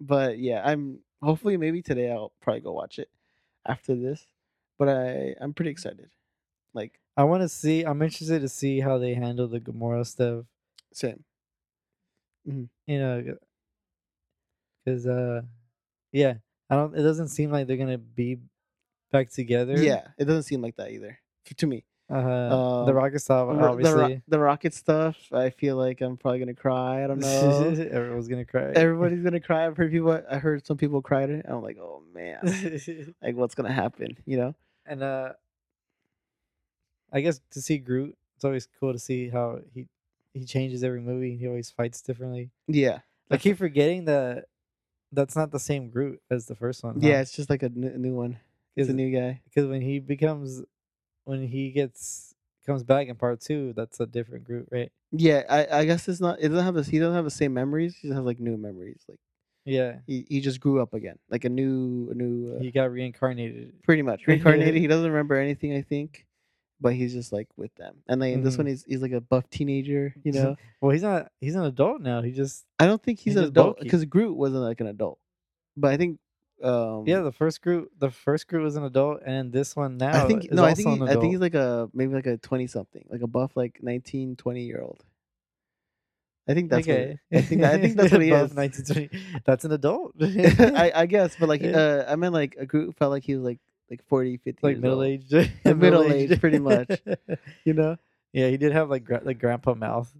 but 0.00 0.38
yeah, 0.38 0.62
I'm 0.64 1.00
hopefully 1.22 1.56
maybe 1.58 1.82
today 1.82 2.10
I'll 2.10 2.32
probably 2.40 2.60
go 2.60 2.72
watch 2.72 2.98
it 2.98 3.10
after 3.66 3.94
this. 3.94 4.26
But 4.78 4.88
I 4.88 5.34
I'm 5.40 5.52
pretty 5.52 5.70
excited. 5.72 6.08
Like 6.72 6.98
I 7.18 7.24
want 7.24 7.42
to 7.42 7.48
see. 7.50 7.82
I'm 7.82 8.00
interested 8.00 8.40
to 8.40 8.48
see 8.48 8.80
how 8.80 8.96
they 8.98 9.12
handle 9.14 9.46
the 9.46 9.60
Gamora 9.60 10.06
stuff. 10.06 10.44
same. 10.92 11.22
You 12.46 12.68
know, 12.86 13.36
because 14.84 15.06
uh, 15.06 15.42
yeah, 16.12 16.34
I 16.70 16.76
don't. 16.76 16.94
It 16.96 17.02
doesn't 17.02 17.28
seem 17.28 17.50
like 17.50 17.66
they're 17.66 17.76
gonna 17.76 17.98
be 17.98 18.38
back 19.12 19.30
together. 19.30 19.78
Yeah, 19.78 20.08
it 20.18 20.24
doesn't 20.24 20.44
seem 20.44 20.62
like 20.62 20.76
that 20.76 20.90
either 20.90 21.18
to 21.56 21.66
me. 21.66 21.84
Uh, 22.08 22.84
the 22.84 22.90
Um, 22.92 22.96
rocket 22.96 23.18
stuff, 23.18 23.48
The 23.48 23.54
ro- 23.54 23.60
the, 23.60 23.66
ro- 23.66 23.72
obviously. 23.72 24.22
the 24.28 24.38
rocket 24.38 24.72
stuff, 24.74 25.16
I 25.32 25.50
feel 25.50 25.76
like 25.76 26.00
I'm 26.00 26.16
probably 26.16 26.38
gonna 26.38 26.54
cry. 26.54 27.02
I 27.02 27.06
don't 27.08 27.18
know. 27.18 27.64
Everyone's 27.90 28.28
gonna 28.28 28.44
cry. 28.44 28.72
Everybody's 28.76 29.22
gonna 29.24 29.40
cry. 29.48 29.66
I've 29.66 29.76
heard 29.76 29.90
people. 29.90 30.20
I 30.30 30.36
heard 30.38 30.64
some 30.64 30.76
people 30.76 31.02
cried 31.02 31.30
it. 31.30 31.46
I'm 31.48 31.62
like, 31.62 31.78
oh 31.78 32.02
man, 32.14 32.38
like 33.22 33.34
what's 33.36 33.54
gonna 33.56 33.72
happen? 33.72 34.16
You 34.24 34.36
know? 34.38 34.54
and 34.88 35.02
uh, 35.02 35.32
I 37.12 37.20
guess 37.20 37.40
to 37.52 37.60
see 37.60 37.78
Groot, 37.78 38.16
it's 38.36 38.44
always 38.44 38.68
cool 38.78 38.92
to 38.92 38.98
see 38.98 39.28
how 39.28 39.60
he 39.74 39.86
he 40.34 40.44
changes 40.44 40.84
every 40.84 41.00
movie. 41.00 41.36
He 41.36 41.46
always 41.48 41.70
fights 41.70 42.00
differently. 42.02 42.50
Yeah. 42.68 42.98
I 43.30 43.38
keep 43.38 43.56
forgetting 43.58 44.04
that 44.04 44.44
that's 45.12 45.36
not 45.36 45.50
the 45.50 45.58
same 45.60 45.88
Groot 45.90 46.20
as 46.30 46.46
the 46.46 46.54
first 46.54 46.82
one. 46.84 47.00
Yeah, 47.00 47.20
it's 47.20 47.32
just 47.32 47.50
like 47.50 47.62
a 47.62 47.66
n- 47.66 47.94
new 48.00 48.14
one. 48.14 48.38
It's 48.76 48.88
a 48.90 48.92
new 48.92 49.10
guy. 49.10 49.40
because 49.44 49.68
when 49.68 49.80
he 49.80 49.98
becomes 50.00 50.62
when 51.24 51.46
he 51.48 51.70
gets 51.70 52.34
comes 52.66 52.82
back 52.82 53.08
in 53.08 53.14
part 53.16 53.40
two, 53.40 53.72
that's 53.74 54.00
a 54.00 54.06
different 54.06 54.44
Groot, 54.44 54.68
right? 54.70 54.90
Yeah, 55.12 55.42
I, 55.48 55.78
I 55.80 55.84
guess 55.84 56.08
it's 56.08 56.20
not. 56.20 56.38
It 56.40 56.48
doesn't 56.48 56.64
have 56.64 56.74
the. 56.74 56.82
He 56.82 56.98
doesn't 56.98 57.14
have 57.14 57.24
the 57.24 57.30
same 57.30 57.54
memories. 57.54 57.96
He 57.96 58.08
just 58.08 58.16
has 58.16 58.24
like 58.26 58.40
new 58.40 58.56
memories. 58.56 59.00
Like 59.08 59.20
Yeah, 59.64 59.98
he, 60.06 60.26
he 60.28 60.40
just 60.40 60.60
grew 60.60 60.82
up 60.82 60.92
again, 60.92 61.18
like 61.30 61.44
a 61.44 61.48
new 61.48 62.08
a 62.10 62.14
new. 62.14 62.56
Uh, 62.56 62.60
he 62.60 62.70
got 62.70 62.90
reincarnated. 62.90 63.82
pretty 63.82 64.02
much 64.02 64.22
reincarnated. 64.26 64.74
he 64.74 64.86
doesn't 64.88 65.08
remember 65.10 65.36
anything, 65.36 65.74
I 65.74 65.82
think, 65.82 66.25
but 66.80 66.94
he's 66.94 67.12
just 67.12 67.32
like 67.32 67.48
with 67.56 67.74
them. 67.76 67.96
And 68.08 68.20
like 68.20 68.34
in 68.34 68.42
this 68.42 68.56
one, 68.56 68.66
he's 68.66 68.84
he's 68.84 69.02
like 69.02 69.12
a 69.12 69.20
buff 69.20 69.48
teenager. 69.50 70.14
You 70.22 70.32
know, 70.32 70.56
Well, 70.80 70.92
he's 70.92 71.02
not. 71.02 71.30
He's 71.40 71.54
an 71.54 71.64
adult 71.64 72.00
now. 72.00 72.22
He 72.22 72.32
just 72.32 72.64
I 72.78 72.86
don't 72.86 73.02
think 73.02 73.18
he's, 73.18 73.34
He's 73.34 73.42
an 73.42 73.48
adult 73.48 73.80
because 73.80 74.04
Groot 74.04 74.36
wasn't 74.36 74.62
like 74.62 74.80
an 74.80 74.86
adult, 74.86 75.18
but 75.76 75.92
I 75.92 75.96
think. 75.96 76.18
Um, 76.62 77.04
yeah. 77.06 77.20
The 77.20 77.32
first 77.32 77.60
Groot, 77.60 77.90
the 77.98 78.10
first 78.10 78.48
Groot 78.48 78.62
was 78.62 78.76
an 78.76 78.84
adult, 78.84 79.20
and 79.26 79.52
this 79.52 79.76
one 79.76 79.98
now. 79.98 80.24
I 80.24 80.26
think 80.26 80.46
is 80.46 80.52
no, 80.52 80.64
I 80.64 80.72
think 80.72 80.88
he, 80.88 81.04
I 81.04 81.12
think 81.12 81.32
he's 81.32 81.40
like 81.40 81.54
a 81.54 81.90
maybe 81.92 82.14
like 82.14 82.26
a 82.26 82.38
twenty 82.38 82.66
something, 82.66 83.04
like 83.10 83.20
a 83.20 83.26
buff 83.26 83.56
like 83.56 83.78
19, 83.82 84.36
20 84.36 84.62
year 84.62 84.80
old. 84.80 85.04
I 86.48 86.54
think 86.54 86.70
that's 86.70 86.86
okay. 86.86 87.18
what. 87.28 87.38
I 87.38 87.42
think 87.42 87.62
I 87.62 87.78
think 87.78 87.96
that's 87.96 88.12
what 88.12 88.22
he 88.22 88.30
is. 88.30 88.54
1920. 88.54 89.42
That's 89.44 89.64
an 89.64 89.72
adult. 89.72 90.14
I, 90.20 90.92
I 90.94 91.06
guess, 91.06 91.36
but 91.38 91.48
like 91.48 91.60
Yeah. 91.62 91.76
uh, 91.76 92.04
I 92.08 92.16
meant 92.16 92.32
like 92.34 92.56
a 92.58 92.66
Groot 92.66 92.94
felt 92.96 93.10
like 93.10 93.24
he 93.24 93.34
was 93.34 93.44
like 93.44 93.58
like 93.90 94.02
40, 94.08 94.36
50 94.38 94.66
like 94.66 94.78
middle 94.78 95.02
aged. 95.02 95.32
middle-aged, 95.64 96.40
pretty 96.40 96.58
much. 96.58 97.00
You 97.64 97.74
know? 97.74 97.96
Yeah, 98.32 98.48
he 98.48 98.56
did 98.56 98.72
have 98.72 98.90
like 98.90 99.04
gra- 99.04 99.22
like 99.24 99.38
grandpa 99.38 99.74
mouth. 99.74 100.12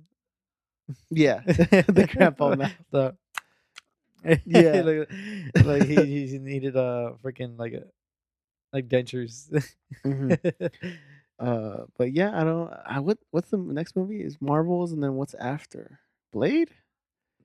Yeah, 1.10 1.40
the 1.46 2.08
grandpa 2.12 2.54
mouth. 2.54 3.14
Yeah. 4.44 4.82
like, 4.82 5.10
like 5.64 5.84
he 5.84 6.26
he 6.26 6.38
needed 6.38 6.76
uh 6.76 7.12
freaking 7.22 7.58
like 7.58 7.72
a 7.74 7.84
like 8.72 8.88
dentures. 8.88 9.48
Mhm. 10.04 10.70
Uh, 11.38 11.84
but 11.98 12.12
yeah, 12.12 12.30
I 12.34 12.44
don't. 12.44 12.72
I 12.86 13.00
what 13.00 13.18
what's 13.30 13.50
the 13.50 13.58
next 13.58 13.94
movie 13.94 14.22
is 14.22 14.38
Marvels, 14.40 14.92
and 14.92 15.02
then 15.02 15.14
what's 15.14 15.34
after 15.34 16.00
Blade? 16.32 16.70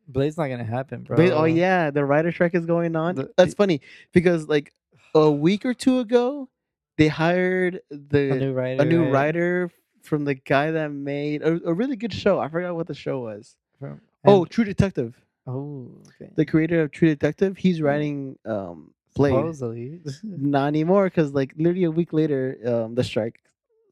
Blade's 0.08 0.38
not 0.38 0.48
gonna 0.48 0.64
happen, 0.64 1.04
bro. 1.04 1.18
Blade. 1.18 1.32
Oh 1.34 1.44
yeah, 1.44 1.92
the 1.92 2.06
writer 2.06 2.32
strike 2.32 2.56
is 2.56 2.66
going 2.66 2.96
on. 2.96 3.16
The- 3.16 3.32
That's 3.36 3.54
funny 3.54 3.82
because 4.14 4.48
like 4.48 4.72
a 5.16 5.30
week 5.32 5.66
or 5.66 5.74
two 5.74 6.00
ago, 6.00 6.50
they 6.98 7.08
hired 7.08 7.82
the 7.90 8.32
a 8.32 8.36
new 8.40 8.54
writer. 8.54 8.82
a 8.82 8.86
new 8.86 9.04
right? 9.04 9.12
writer 9.12 9.70
from 10.04 10.26
the 10.26 10.36
guy 10.36 10.72
that 10.72 10.90
made 10.92 11.42
a, 11.42 11.60
a 11.66 11.74
really 11.74 11.96
good 11.96 12.14
show. 12.14 12.40
I 12.40 12.50
forgot 12.50 12.76
what 12.76 12.88
the 12.88 12.94
show 12.96 13.20
was. 13.22 13.56
From, 13.80 14.02
oh, 14.26 14.46
True 14.46 14.64
Detective. 14.64 15.16
oh, 15.48 15.92
okay. 16.22 16.32
The 16.36 16.46
creator 16.46 16.82
of 16.82 16.92
True 16.92 17.10
Detective. 17.10 17.58
He's 17.58 17.82
writing 17.82 18.38
um 18.46 18.94
Blade. 19.16 19.32
Supposedly. 19.34 20.02
Not 20.24 20.68
anymore, 20.68 21.06
because 21.06 21.34
like 21.34 21.54
literally 21.58 21.84
a 21.84 21.92
week 21.92 22.14
later, 22.14 22.58
um, 22.66 22.96
the 22.96 23.04
strike 23.04 23.40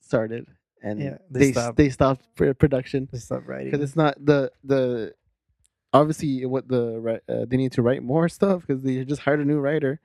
started, 0.02 0.48
and 0.82 1.00
Yeah, 1.02 1.18
they 1.30 1.40
they 1.40 1.52
stopped. 1.52 1.78
they 1.78 1.90
stopped 1.90 2.26
pr- 2.36 2.54
production 2.54 3.10
They 3.12 3.20
stopped 3.20 3.46
writing. 3.46 3.70
because 3.72 3.84
it's 3.84 3.96
not 3.98 4.24
the 4.24 4.52
the 4.64 5.14
obviously 5.94 6.46
what 6.46 6.68
the 6.68 7.20
uh, 7.28 7.46
they 7.48 7.58
need 7.58 7.72
to 7.74 7.82
write 7.82 8.04
more 8.04 8.30
stuff 8.30 8.66
because 8.66 8.82
they 8.84 9.04
just 9.04 9.22
hired 9.22 9.40
a 9.42 9.46
new 9.46 9.60
writer, 9.60 10.00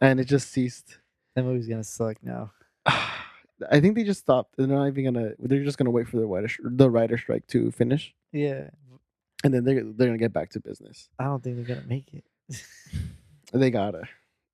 and 0.00 0.20
it 0.20 0.24
just 0.26 0.50
ceased. 0.50 0.98
that 1.34 1.44
movie's 1.44 1.68
gonna 1.68 1.84
suck 1.84 2.16
now. 2.22 2.52
I 2.86 3.80
think 3.80 3.94
they 3.94 4.04
just 4.04 4.20
stopped. 4.20 4.56
They're 4.56 4.66
not 4.66 4.86
even 4.86 5.04
gonna. 5.04 5.32
They're 5.38 5.64
just 5.64 5.78
gonna 5.78 5.90
wait 5.90 6.08
for 6.08 6.16
the 6.18 6.26
writer 6.26 6.48
the 6.64 6.90
writer 6.90 7.16
strike 7.16 7.46
to 7.48 7.70
finish, 7.70 8.12
Yeah, 8.32 8.70
and 9.44 9.54
then 9.54 9.64
they're 9.64 9.82
they're 9.84 10.08
gonna 10.08 10.18
get 10.18 10.32
back 10.32 10.50
to 10.50 10.60
business. 10.60 11.08
I 11.18 11.24
don't 11.24 11.42
think 11.42 11.56
they're 11.56 11.76
gonna 11.76 11.86
make 11.88 12.12
it. 12.12 12.24
They 13.52 13.70
gotta. 13.70 14.08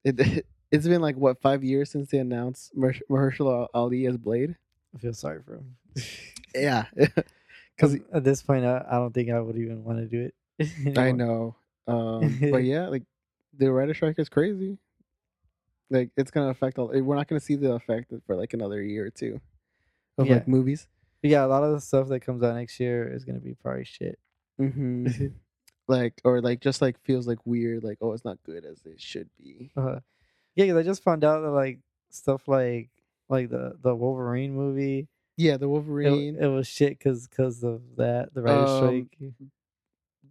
It 0.05 0.45
it's 0.71 0.87
been 0.87 1.01
like 1.01 1.17
what 1.17 1.41
five 1.41 1.65
years 1.65 1.91
since 1.91 2.11
they 2.11 2.19
announced 2.19 2.77
Mahershala 2.77 3.69
Ali 3.73 4.05
as 4.07 4.19
Blade. 4.19 4.57
I 4.95 4.99
feel 4.99 5.15
sorry 5.15 5.41
for 5.43 5.57
him. 5.57 5.77
Yeah, 6.55 6.87
Because 6.97 7.25
because 7.77 7.95
at 8.13 8.25
this 8.25 8.43
point, 8.43 8.65
I, 8.67 8.85
I 8.91 8.97
don't 8.97 9.15
think 9.15 9.31
I 9.31 9.41
would 9.41 9.57
even 9.57 9.85
want 9.85 9.99
to 10.01 10.05
do 10.07 10.29
it. 10.59 10.99
I 10.99 11.13
know. 11.13 11.55
Um, 11.87 12.39
but 12.51 12.65
yeah, 12.65 12.89
like 12.89 13.05
the 13.57 13.71
writer 13.73 13.95
strike 13.95 14.19
is 14.19 14.29
crazy. 14.29 14.77
Like 15.91 16.11
it's 16.17 16.31
gonna 16.31 16.51
affect 16.51 16.79
all. 16.79 16.89
We're 16.89 17.17
not 17.17 17.27
gonna 17.29 17.41
see 17.41 17.57
the 17.57 17.73
effect 17.73 18.13
for 18.27 18.37
like 18.37 18.55
another 18.55 18.81
year 18.83 19.07
or 19.07 19.11
two 19.11 19.41
of 20.19 20.27
Yeah. 20.27 20.35
like 20.35 20.49
movies. 20.49 20.87
But 21.23 21.31
yeah, 21.31 21.45
a 21.45 21.49
lot 21.49 21.65
of 21.65 21.73
the 21.73 21.81
stuff 21.81 22.09
that 22.09 22.21
comes 22.21 22.43
out 22.43 22.55
next 22.55 22.79
year 22.81 23.13
is 23.13 23.25
gonna 23.25 23.41
be 23.41 23.55
probably 23.55 23.85
shit. 23.85 24.19
Mm-hmm. 24.61 25.27
like 25.89 26.21
or 26.25 26.41
like 26.41 26.61
just 26.61 26.81
like 26.81 26.99
feels 27.03 27.27
like 27.27 27.39
weird. 27.45 27.83
Like 27.83 27.99
oh, 28.01 28.13
it's 28.13 28.25
not 28.25 28.39
good 28.45 28.65
as 28.65 28.81
it 28.87 29.01
should 29.01 29.29
be. 29.39 29.73
Uh, 29.77 30.01
yeah, 30.55 30.67
'cause 30.67 30.77
I 30.77 30.83
just 30.83 31.03
found 31.03 31.25
out 31.25 31.41
that 31.41 31.51
like 31.51 31.81
stuff 32.11 32.47
like 32.47 32.91
like 33.29 33.51
the 33.51 33.77
the 33.83 33.95
Wolverine 33.95 34.55
movie, 34.55 35.09
Yeah, 35.37 35.57
the 35.57 35.67
it, 35.67 35.69
Wolverine. 35.69 36.37
it 36.37 36.47
was 36.47 36.69
shit 36.69 36.99
because 36.99 37.27
because 37.27 37.65
of 37.65 37.83
that 37.97 38.33
the 38.35 38.43
writer's 38.43 38.71
Um, 38.71 39.09
strike. 39.19 39.35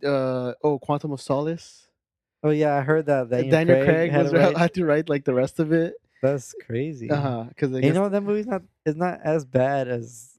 uh 0.05 0.53
oh, 0.63 0.79
Quantum 0.79 1.11
of 1.11 1.19
Solace. 1.21 1.88
Oh 2.43 2.51
yeah, 2.51 2.75
I 2.75 2.81
heard 2.81 3.05
that 3.07 3.29
Daniel, 3.29 3.51
Daniel, 3.51 3.83
Craig, 3.83 3.87
Craig, 3.87 4.11
had 4.11 4.23
was 4.23 4.31
to 4.31 4.37
write- 4.39 4.57
had 4.57 4.73
to 4.75 4.85
write 4.85 5.09
like 5.09 5.25
the 5.25 5.33
rest 5.33 5.59
of 5.59 5.71
it. 5.71 5.95
That's 6.21 6.53
crazy. 6.65 7.09
Uh 7.09 7.21
huh. 7.21 7.43
Because 7.49 7.71
you 7.71 7.93
know? 7.93 8.09
That 8.09 8.21
movie's 8.21 8.47
not 8.47 8.63
is 8.85 8.95
not 8.95 9.19
as 9.23 9.45
bad 9.45 9.87
as 9.87 10.37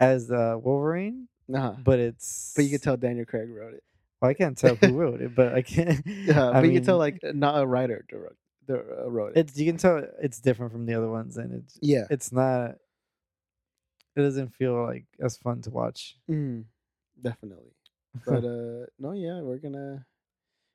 as 0.00 0.30
uh, 0.30 0.56
Wolverine, 0.60 1.28
uh-huh. 1.52 1.74
but 1.82 1.98
it's 1.98 2.52
but 2.56 2.64
you 2.64 2.70
can 2.70 2.80
tell 2.80 2.96
Daniel 2.96 3.24
Craig 3.24 3.48
wrote 3.50 3.74
it. 3.74 3.82
Well, 4.20 4.30
I 4.30 4.34
can't 4.34 4.56
tell 4.56 4.76
who 4.76 4.92
wrote 4.98 5.20
it, 5.20 5.34
but 5.34 5.54
I 5.54 5.62
can. 5.62 6.02
Yeah, 6.06 6.48
I 6.50 6.60
but 6.60 6.66
you 6.66 6.74
can 6.74 6.84
tell 6.84 6.98
like 6.98 7.20
not 7.22 7.60
a 7.60 7.66
writer 7.66 8.04
direct, 8.08 8.36
uh, 8.68 9.10
wrote 9.10 9.36
it. 9.36 9.40
it's 9.40 9.58
you 9.58 9.66
can 9.66 9.76
tell 9.76 10.04
it's 10.20 10.40
different 10.40 10.72
from 10.72 10.86
the 10.86 10.94
other 10.94 11.08
ones, 11.08 11.36
and 11.36 11.52
it's 11.54 11.78
yeah. 11.80 12.04
it's 12.10 12.32
not. 12.32 12.76
It 14.14 14.20
doesn't 14.20 14.54
feel 14.54 14.84
like 14.84 15.06
as 15.20 15.36
fun 15.38 15.62
to 15.62 15.70
watch. 15.70 16.16
Mm, 16.30 16.64
definitely. 17.20 17.72
But 18.26 18.44
uh 18.44 18.86
no, 18.98 19.12
yeah, 19.12 19.40
we're 19.40 19.56
gonna 19.56 20.04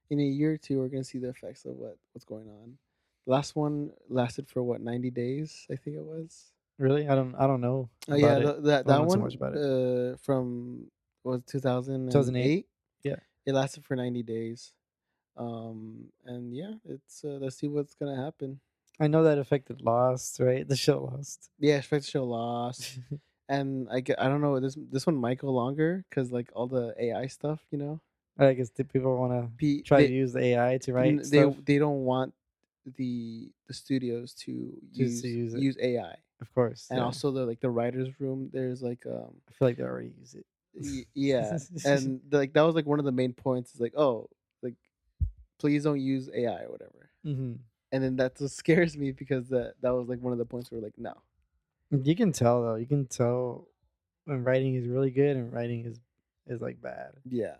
in 0.10 0.20
a 0.20 0.24
year 0.24 0.54
or 0.54 0.58
two 0.58 0.80
we're 0.80 0.88
gonna 0.88 1.04
see 1.04 1.20
the 1.20 1.30
effects 1.30 1.66
of 1.66 1.76
what 1.76 1.98
what's 2.14 2.26
going 2.26 2.48
on. 2.48 2.78
Last 3.26 3.56
one 3.56 3.92
lasted 4.10 4.48
for 4.48 4.64
what 4.64 4.82
ninety 4.82 5.12
days, 5.12 5.68
I 5.72 5.76
think 5.76 5.98
it 5.98 6.04
was. 6.04 6.52
really, 6.80 7.08
I 7.08 7.16
don't. 7.16 7.36
I 7.36 7.48
don't 7.48 7.62
know. 7.62 7.90
Oh 8.10 8.16
yeah, 8.16 8.38
it. 8.38 8.44
that 8.44 8.64
that 8.64 8.88
don't 8.88 9.08
know 9.08 9.14
too 9.14 9.20
one 9.20 9.22
much 9.22 9.36
about 9.36 9.56
uh 9.56 10.16
from 10.18 10.88
was 11.24 11.42
two 11.46 11.60
thousand 11.60 12.08
2008? 12.08 12.66
Yeah. 13.04 13.16
it 13.46 13.54
lasted 13.54 13.84
for 13.84 13.96
ninety 13.96 14.24
days. 14.24 14.74
Um 15.36 16.06
and 16.26 16.56
yeah, 16.56 16.76
it's 16.86 17.24
uh, 17.24 17.38
let's 17.42 17.58
see 17.58 17.68
what's 17.68 17.96
gonna 17.96 18.16
happen. 18.16 18.60
I 19.00 19.08
know 19.08 19.24
that 19.24 19.38
affected 19.38 19.82
Lost, 19.82 20.40
right? 20.40 20.68
The 20.68 20.76
show 20.76 21.12
Lost. 21.14 21.50
Yeah, 21.60 21.82
to 21.82 22.02
show 22.02 22.24
lost, 22.24 23.00
and 23.50 23.88
I 23.92 24.00
get 24.00 24.20
I 24.22 24.28
don't 24.28 24.42
know 24.42 24.60
this 24.60 24.78
this 24.92 25.06
one 25.06 25.16
might 25.16 25.40
go 25.40 25.50
longer 25.52 26.04
because 26.10 26.32
like 26.32 26.50
all 26.56 26.68
the 26.68 26.96
AI 26.98 27.28
stuff, 27.28 27.60
you 27.70 27.78
know. 27.78 28.02
I 28.40 28.54
guess 28.54 28.70
people 28.70 29.18
want 29.18 29.58
to 29.60 29.82
try 29.84 30.02
they- 30.02 30.08
to 30.08 30.14
use 30.14 30.34
the 30.34 30.44
AI 30.44 30.78
to 30.80 30.94
write 30.94 31.24
they 31.24 31.42
stuff. 31.42 31.56
they 31.66 31.78
don't 31.78 32.04
want 32.06 32.34
the 32.98 33.52
the 33.68 33.74
studios 33.74 34.34
to 34.34 34.78
Just 34.94 35.00
use 35.00 35.22
to 35.24 35.28
use 35.28 35.54
use. 35.54 35.78
AI 35.80 36.16
Of 36.40 36.54
course, 36.54 36.88
and 36.90 37.00
yeah. 37.00 37.06
also 37.06 37.32
the 37.32 37.46
like 37.46 37.60
the 37.60 37.70
writers 37.70 38.10
room 38.20 38.50
there's 38.54 38.82
like 38.84 39.06
um 39.06 39.34
I 39.50 39.52
feel 39.54 39.68
like 39.68 39.78
they 39.78 39.84
already 39.84 40.14
use 40.20 40.36
it. 40.36 40.46
y- 40.74 41.06
yeah 41.16 41.58
and 41.86 42.22
like 42.32 42.54
that 42.54 42.62
was 42.62 42.76
like 42.76 42.86
one 42.86 43.00
of 43.00 43.06
the 43.06 43.12
main 43.12 43.34
points 43.34 43.74
is 43.74 43.82
like 43.82 43.94
oh 43.98 44.30
like 44.62 44.76
please 45.60 45.84
don't 45.84 46.00
use 46.00 46.30
AI 46.34 46.64
or 46.64 46.72
whatever 46.72 47.10
hmm 47.24 47.54
and 47.92 48.04
then 48.04 48.16
that 48.18 48.38
just 48.38 48.56
scares 48.64 48.96
me 48.98 49.12
because 49.12 49.48
that 49.50 49.74
that 49.82 49.90
was 49.94 50.08
like 50.08 50.22
one 50.22 50.32
of 50.34 50.40
the 50.40 50.46
points 50.46 50.72
where 50.72 50.82
like 50.82 50.98
no 50.98 51.14
You 51.90 52.16
can 52.16 52.32
tell 52.34 52.62
though. 52.64 52.76
You 52.76 52.86
can 52.86 53.08
tell 53.08 53.68
when 54.26 54.44
writing 54.44 54.76
is 54.76 54.88
really 54.88 55.10
good 55.12 55.36
and 55.38 55.52
writing 55.54 55.86
is 55.86 56.00
is 56.48 56.62
like 56.62 56.82
bad. 56.82 57.12
yeah 57.26 57.56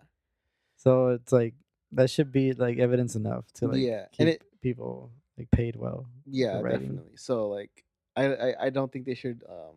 So 0.78 1.08
it's 1.08 1.32
like 1.32 1.54
that 1.92 2.08
should 2.10 2.32
be 2.32 2.52
like 2.52 2.78
evidence 2.78 3.14
enough 3.14 3.44
to 3.54 3.68
like 3.68 3.82
Yeah, 3.82 4.06
keep 4.12 4.20
and 4.20 4.28
it- 4.30 4.42
people 4.62 5.10
like 5.36 5.50
paid 5.50 5.76
well. 5.76 6.06
yeah 6.30 6.60
definitely 6.62 7.16
so 7.16 7.48
like 7.48 7.84
I, 8.16 8.24
I 8.34 8.66
I 8.66 8.70
don't 8.70 8.90
think 8.92 9.04
they 9.06 9.14
should 9.14 9.42
um 9.48 9.76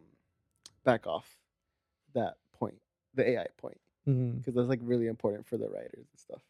back 0.83 1.05
off 1.07 1.27
that 2.13 2.35
point 2.51 2.79
the 3.13 3.27
AI 3.29 3.47
point 3.57 3.77
because 4.05 4.53
that's 4.55 4.67
like 4.69 4.79
really 4.83 5.07
important 5.07 5.45
for 5.47 5.57
the 5.57 5.69
writers 5.69 6.07
and 6.11 6.19
stuff 6.19 6.41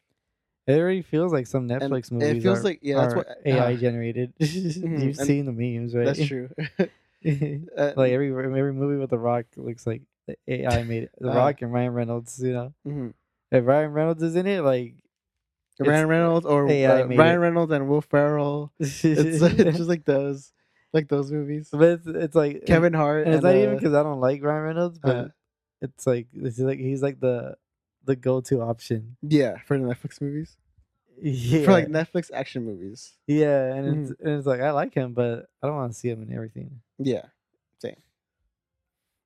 It 0.68 0.80
already 0.80 1.02
feels 1.02 1.32
like 1.34 1.46
some 1.48 1.68
Netflix 1.68 2.10
and 2.12 2.20
movies 2.20 2.38
it 2.38 2.44
feels 2.44 2.60
are, 2.62 2.64
like 2.70 2.80
yeah 2.82 3.00
that's 3.02 3.16
what 3.16 3.28
AI 3.46 3.74
uh, 3.74 3.78
generated. 3.78 4.34
Mhm, 4.40 5.04
You've 5.04 5.16
seen 5.18 5.46
the 5.46 5.52
memes, 5.52 5.94
right? 5.96 6.06
that's 6.06 6.26
true 6.34 6.50
Uh, 7.78 7.94
like 7.96 8.12
every 8.12 8.30
every 8.32 8.74
movie 8.74 8.98
with 9.00 9.12
The 9.12 9.20
Rock 9.20 9.46
looks 9.56 9.86
like 9.86 10.02
the 10.28 10.36
AI 10.48 10.82
made 10.84 11.04
it. 11.04 11.12
The 11.20 11.30
Uh, 11.30 11.36
Rock 11.36 11.62
and 11.62 11.72
Ryan 11.72 11.94
Reynolds. 11.94 12.42
You 12.42 12.54
know, 12.54 12.74
mhm. 12.88 13.14
If 13.52 13.66
Ryan 13.66 13.92
Reynolds 13.92 14.24
is 14.24 14.36
in 14.36 14.48
it, 14.48 14.62
like 14.62 14.96
Ryan 15.80 16.08
Reynolds 16.08 16.46
or 16.46 16.66
uh, 16.66 16.68
Ryan 16.68 17.12
it. 17.12 17.18
Reynolds 17.18 17.72
and 17.72 17.88
Will 17.88 18.02
Ferrell. 18.02 18.72
It's, 18.80 19.04
it's 19.04 19.40
just 19.40 19.90
like 19.90 20.06
those, 20.06 20.52
like 20.94 21.08
those 21.08 21.32
movies. 21.32 21.70
but 21.72 21.82
it's, 21.82 22.08
it's 22.08 22.36
like 22.36 22.66
Kevin 22.66 22.94
Hart 22.94 23.26
and 23.26 23.36
it's 23.36 23.44
and, 23.44 23.56
not 23.56 23.60
even 23.62 23.76
uh, 23.76 23.78
because 23.78 23.94
I 23.94 24.04
don't 24.04 24.20
like 24.20 24.44
Ryan 24.44 24.64
Reynolds, 24.64 25.00
but 25.00 25.16
uh, 25.16 25.28
it's 25.82 26.06
like 26.06 26.28
it's 26.34 26.60
like 26.60 26.80
he's 26.80 27.02
like 27.02 27.20
the 27.20 27.56
the 28.06 28.16
go 28.16 28.42
to 28.42 28.62
option. 28.62 29.18
yeah 29.22 29.58
for 29.66 29.78
the 29.78 29.86
Netflix 29.86 30.22
movies. 30.22 30.58
yeah, 31.22 31.66
for 31.66 31.72
like 31.72 31.88
Netflix 31.88 32.32
action 32.34 32.66
movies. 32.66 33.14
yeah, 33.28 33.74
and 33.74 34.10
it's 34.10 34.20
and 34.22 34.38
it's 34.38 34.48
like 34.48 34.62
I 34.62 34.72
like 34.72 34.94
him, 34.94 35.14
but 35.14 35.50
I 35.62 35.68
don't 35.68 35.76
want 35.76 35.94
to 35.94 35.98
see 35.98 36.10
him 36.10 36.22
in 36.22 36.34
everything. 36.34 36.82
Yeah, 37.00 37.26
same. 37.80 37.98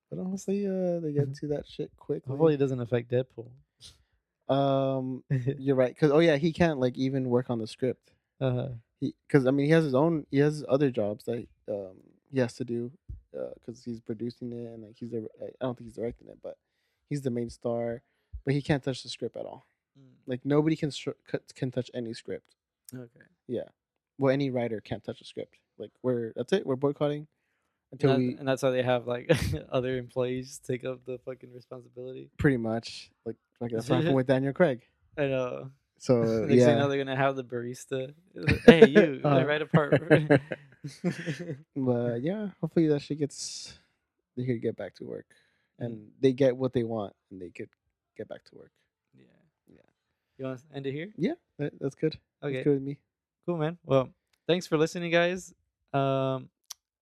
But 0.10 0.19
honestly, 0.19 0.65
uh, 0.68 0.99
they 0.99 1.11
get 1.14 1.34
to 1.35 1.47
that 1.47 1.68
shit 1.68 1.91
quick. 1.97 2.23
Hopefully, 2.26 2.53
it 2.53 2.57
doesn't 2.57 2.80
affect 2.80 3.11
Deadpool. 3.11 3.49
Um, 4.49 5.23
you're 5.57 5.76
right. 5.76 5.97
Cause 5.97 6.11
oh 6.11 6.19
yeah, 6.19 6.38
he 6.38 6.51
can't 6.53 6.80
like 6.80 6.97
even 6.97 7.30
work 7.30 7.49
on 7.49 7.59
the 7.59 7.67
script. 7.67 8.11
uh, 8.41 8.69
He 8.99 9.13
because 9.27 9.45
I 9.47 9.51
mean 9.51 9.65
he 9.65 9.72
has 9.72 9.84
his 9.84 9.95
own 9.95 10.26
he 10.31 10.39
has 10.39 10.63
other 10.69 10.91
jobs 10.91 11.26
that 11.26 11.47
um 11.69 11.95
he 12.31 12.39
has 12.39 12.53
to 12.55 12.63
do 12.63 12.91
because 13.55 13.84
he's 13.84 13.99
producing 13.99 14.51
it 14.53 14.65
and 14.73 14.84
like 14.84 14.95
he's 14.97 15.11
the 15.11 15.27
I 15.41 15.47
don't 15.61 15.77
think 15.77 15.88
he's 15.89 15.95
directing 15.95 16.27
it, 16.30 16.38
but 16.43 16.57
he's 17.09 17.22
the 17.22 17.31
main 17.31 17.49
star. 17.49 18.01
But 18.45 18.53
he 18.53 18.61
can't 18.61 18.84
touch 18.84 19.01
the 19.03 19.09
script 19.09 19.35
at 19.38 19.45
all. 19.45 19.65
Like 20.27 20.41
nobody 20.45 20.76
can 20.76 20.91
can 21.55 21.72
touch 21.72 21.89
any 21.93 22.13
script. 22.13 22.55
okay. 22.93 23.26
Yeah, 23.47 23.69
well 24.17 24.31
any 24.34 24.49
writer 24.49 24.80
can't 24.81 25.03
touch 25.03 25.22
a 25.22 25.26
script. 25.26 25.55
Like 25.77 25.91
we're 26.03 26.34
that's 26.35 26.53
it. 26.53 26.65
We're 26.65 26.76
boycotting 26.76 27.27
until 27.95 28.11
and, 28.11 28.27
we 28.27 28.35
and 28.38 28.47
that's 28.47 28.61
why 28.63 28.69
they 28.72 28.84
have 28.84 29.07
like 29.07 29.31
other 29.72 29.97
employees 29.97 30.59
take 30.65 30.84
up 30.85 30.99
the 31.05 31.17
fucking 31.26 31.51
responsibility. 31.53 32.30
pretty 32.38 32.57
much 32.57 33.09
like 33.26 33.35
like 33.61 33.72
that's 33.72 33.89
what 33.89 33.97
happened 33.97 34.15
with 34.19 34.27
Daniel 34.27 34.53
Craig. 34.53 34.81
I 35.17 35.27
know. 35.27 35.72
So 35.97 36.17
Next 36.19 36.30
thing 36.30 36.49
you 36.59 36.65
know, 36.65 36.77
yeah, 36.81 36.88
they're 36.88 36.97
gonna 36.97 37.15
have 37.15 37.35
the 37.35 37.43
barista. 37.43 38.13
hey, 38.65 38.88
you, 38.88 39.22
Uh. 39.23 39.27
uh, 39.30 39.43
write 39.45 39.61
a 39.61 39.65
part. 39.65 39.91
but 41.76 42.22
yeah, 42.22 42.49
hopefully 42.61 42.88
that 42.88 43.01
shit 43.01 43.19
gets 43.19 43.77
they 44.38 44.45
could 44.45 44.61
get 44.61 44.76
back 44.76 44.93
to 44.95 45.03
work 45.05 45.26
and 45.80 46.09
they 46.22 46.34
get 46.34 46.55
what 46.55 46.73
they 46.73 46.84
want 46.84 47.13
and 47.31 47.41
they 47.41 47.49
could 47.49 47.69
get 48.17 48.27
back 48.27 48.43
to 48.45 48.55
work. 48.55 48.72
yeah, 49.17 49.26
Yeah. 49.69 49.81
You 50.38 50.45
want 50.45 50.59
to 50.59 50.76
end 50.76 50.85
it 50.88 50.91
here? 50.91 51.11
Yeah, 51.17 51.34
that, 51.59 51.73
that's 51.80 51.95
good. 51.95 52.17
Okay, 52.43 52.55
That's 52.55 52.63
good 52.65 52.73
with 52.76 52.84
me. 52.84 52.97
cool, 53.45 53.57
man. 53.57 53.77
Well, 53.85 54.09
thanks 54.47 54.67
for 54.67 54.77
listening, 54.77 55.11
guys. 55.11 55.53
Um, 55.93 56.49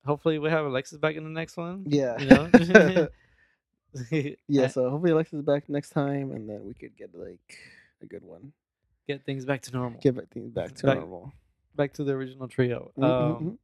hopefully 0.06 0.40
we 0.40 0.50
have 0.50 0.66
Alexis 0.66 0.98
back 0.98 1.16
in 1.16 1.24
the 1.24 1.30
next 1.30 1.58
one. 1.58 1.84
Yeah. 1.88 2.18
you 2.20 2.28
know. 2.28 3.08
yeah, 4.48 4.68
so 4.68 4.90
hopefully 4.90 5.12
Alexis 5.12 5.40
is 5.40 5.46
back 5.46 5.70
next 5.70 5.90
time 5.92 6.32
and 6.32 6.50
then 6.50 6.66
we 6.66 6.74
could 6.74 6.96
get 6.98 7.14
like 7.14 7.58
a 8.02 8.06
good 8.06 8.24
one. 8.24 8.52
get 9.08 9.24
things 9.26 9.46
back 9.46 9.62
to 9.64 9.72
normal. 9.72 10.00
Get 10.02 10.16
back 10.16 10.30
things 10.32 10.50
back 10.52 10.74
to 10.76 10.86
Back- 10.88 10.98
normal. 11.00 11.32
back 11.76 11.94
to 11.94 12.04
the 12.04 12.14
original 12.14 12.48
trio. 12.48 12.92
Mhm, 12.98 13.04
Um, 13.04 13.44
mhm. 13.44 13.58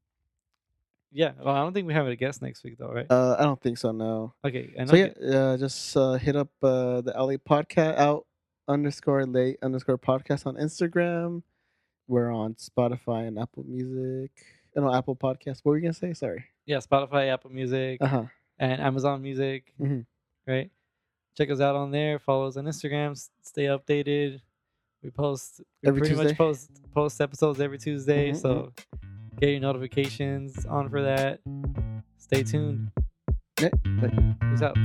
yeah. 1.11 1.31
Well, 1.43 1.55
I 1.55 1.59
don't 1.61 1.73
think 1.73 1.87
we 1.87 1.93
have 1.93 2.07
a 2.07 2.15
guest 2.15 2.41
next 2.41 2.63
week 2.63 2.77
though, 2.77 2.91
right? 2.91 3.07
Uh, 3.09 3.35
I 3.39 3.43
don't 3.43 3.59
think 3.61 3.77
so. 3.79 3.91
No. 3.91 4.33
okay. 4.45 4.71
So 4.85 4.95
yeah, 4.95 5.07
uh, 5.35 5.57
just 5.57 5.95
uh, 5.97 6.13
hit 6.13 6.35
up 6.35 6.49
uh, 6.61 7.01
the 7.01 7.13
LA 7.17 7.37
podcast 7.37 7.97
out 7.97 8.25
underscore 8.67 9.25
late 9.25 9.57
underscore 9.63 9.97
podcast 9.97 10.45
on 10.45 10.55
Instagram. 10.57 11.41
We're 12.07 12.31
on 12.31 12.53
Spotify 12.55 13.27
and 13.27 13.39
Apple 13.39 13.63
Music. 13.67 14.31
Uh, 14.83 14.91
No, 14.91 14.97
Apple 14.97 15.15
Podcast. 15.15 15.59
What 15.63 15.71
were 15.71 15.77
you 15.77 15.83
gonna 15.83 15.93
say? 15.93 16.13
Sorry. 16.13 16.45
yeah, 16.65 16.77
Spotify, 16.77 17.31
Apple 17.33 17.51
Music, 17.51 17.97
Uh 18.01 18.07
huh. 18.07 18.23
and 18.59 18.81
Amazon 18.81 19.21
Music. 19.21 19.73
Mhm. 19.79 20.05
Right. 20.47 20.71
Check 21.37 21.49
us 21.51 21.61
out 21.61 21.75
on 21.75 21.91
there. 21.91 22.19
Follow 22.19 22.47
us 22.47 22.57
on 22.57 22.65
Instagram. 22.65 23.15
Stay 23.43 23.65
updated. 23.65 24.41
We 25.03 25.09
post 25.11 25.61
we 25.81 25.87
Every 25.89 26.01
pretty 26.01 26.15
Tuesday? 26.15 26.29
much 26.29 26.37
post 26.37 26.71
post 26.93 27.21
episodes 27.21 27.61
every 27.61 27.77
Tuesday. 27.77 28.31
Mhm, 28.31 28.35
So 28.35 28.73
get 29.39 29.49
your 29.51 29.59
notifications 29.61 30.65
on 30.65 30.89
for 30.89 31.01
that. 31.01 31.39
Stay 32.17 32.43
tuned. 32.43 32.91
Yeah. 33.61 33.69
Peace 34.51 34.61
out. 34.61 34.75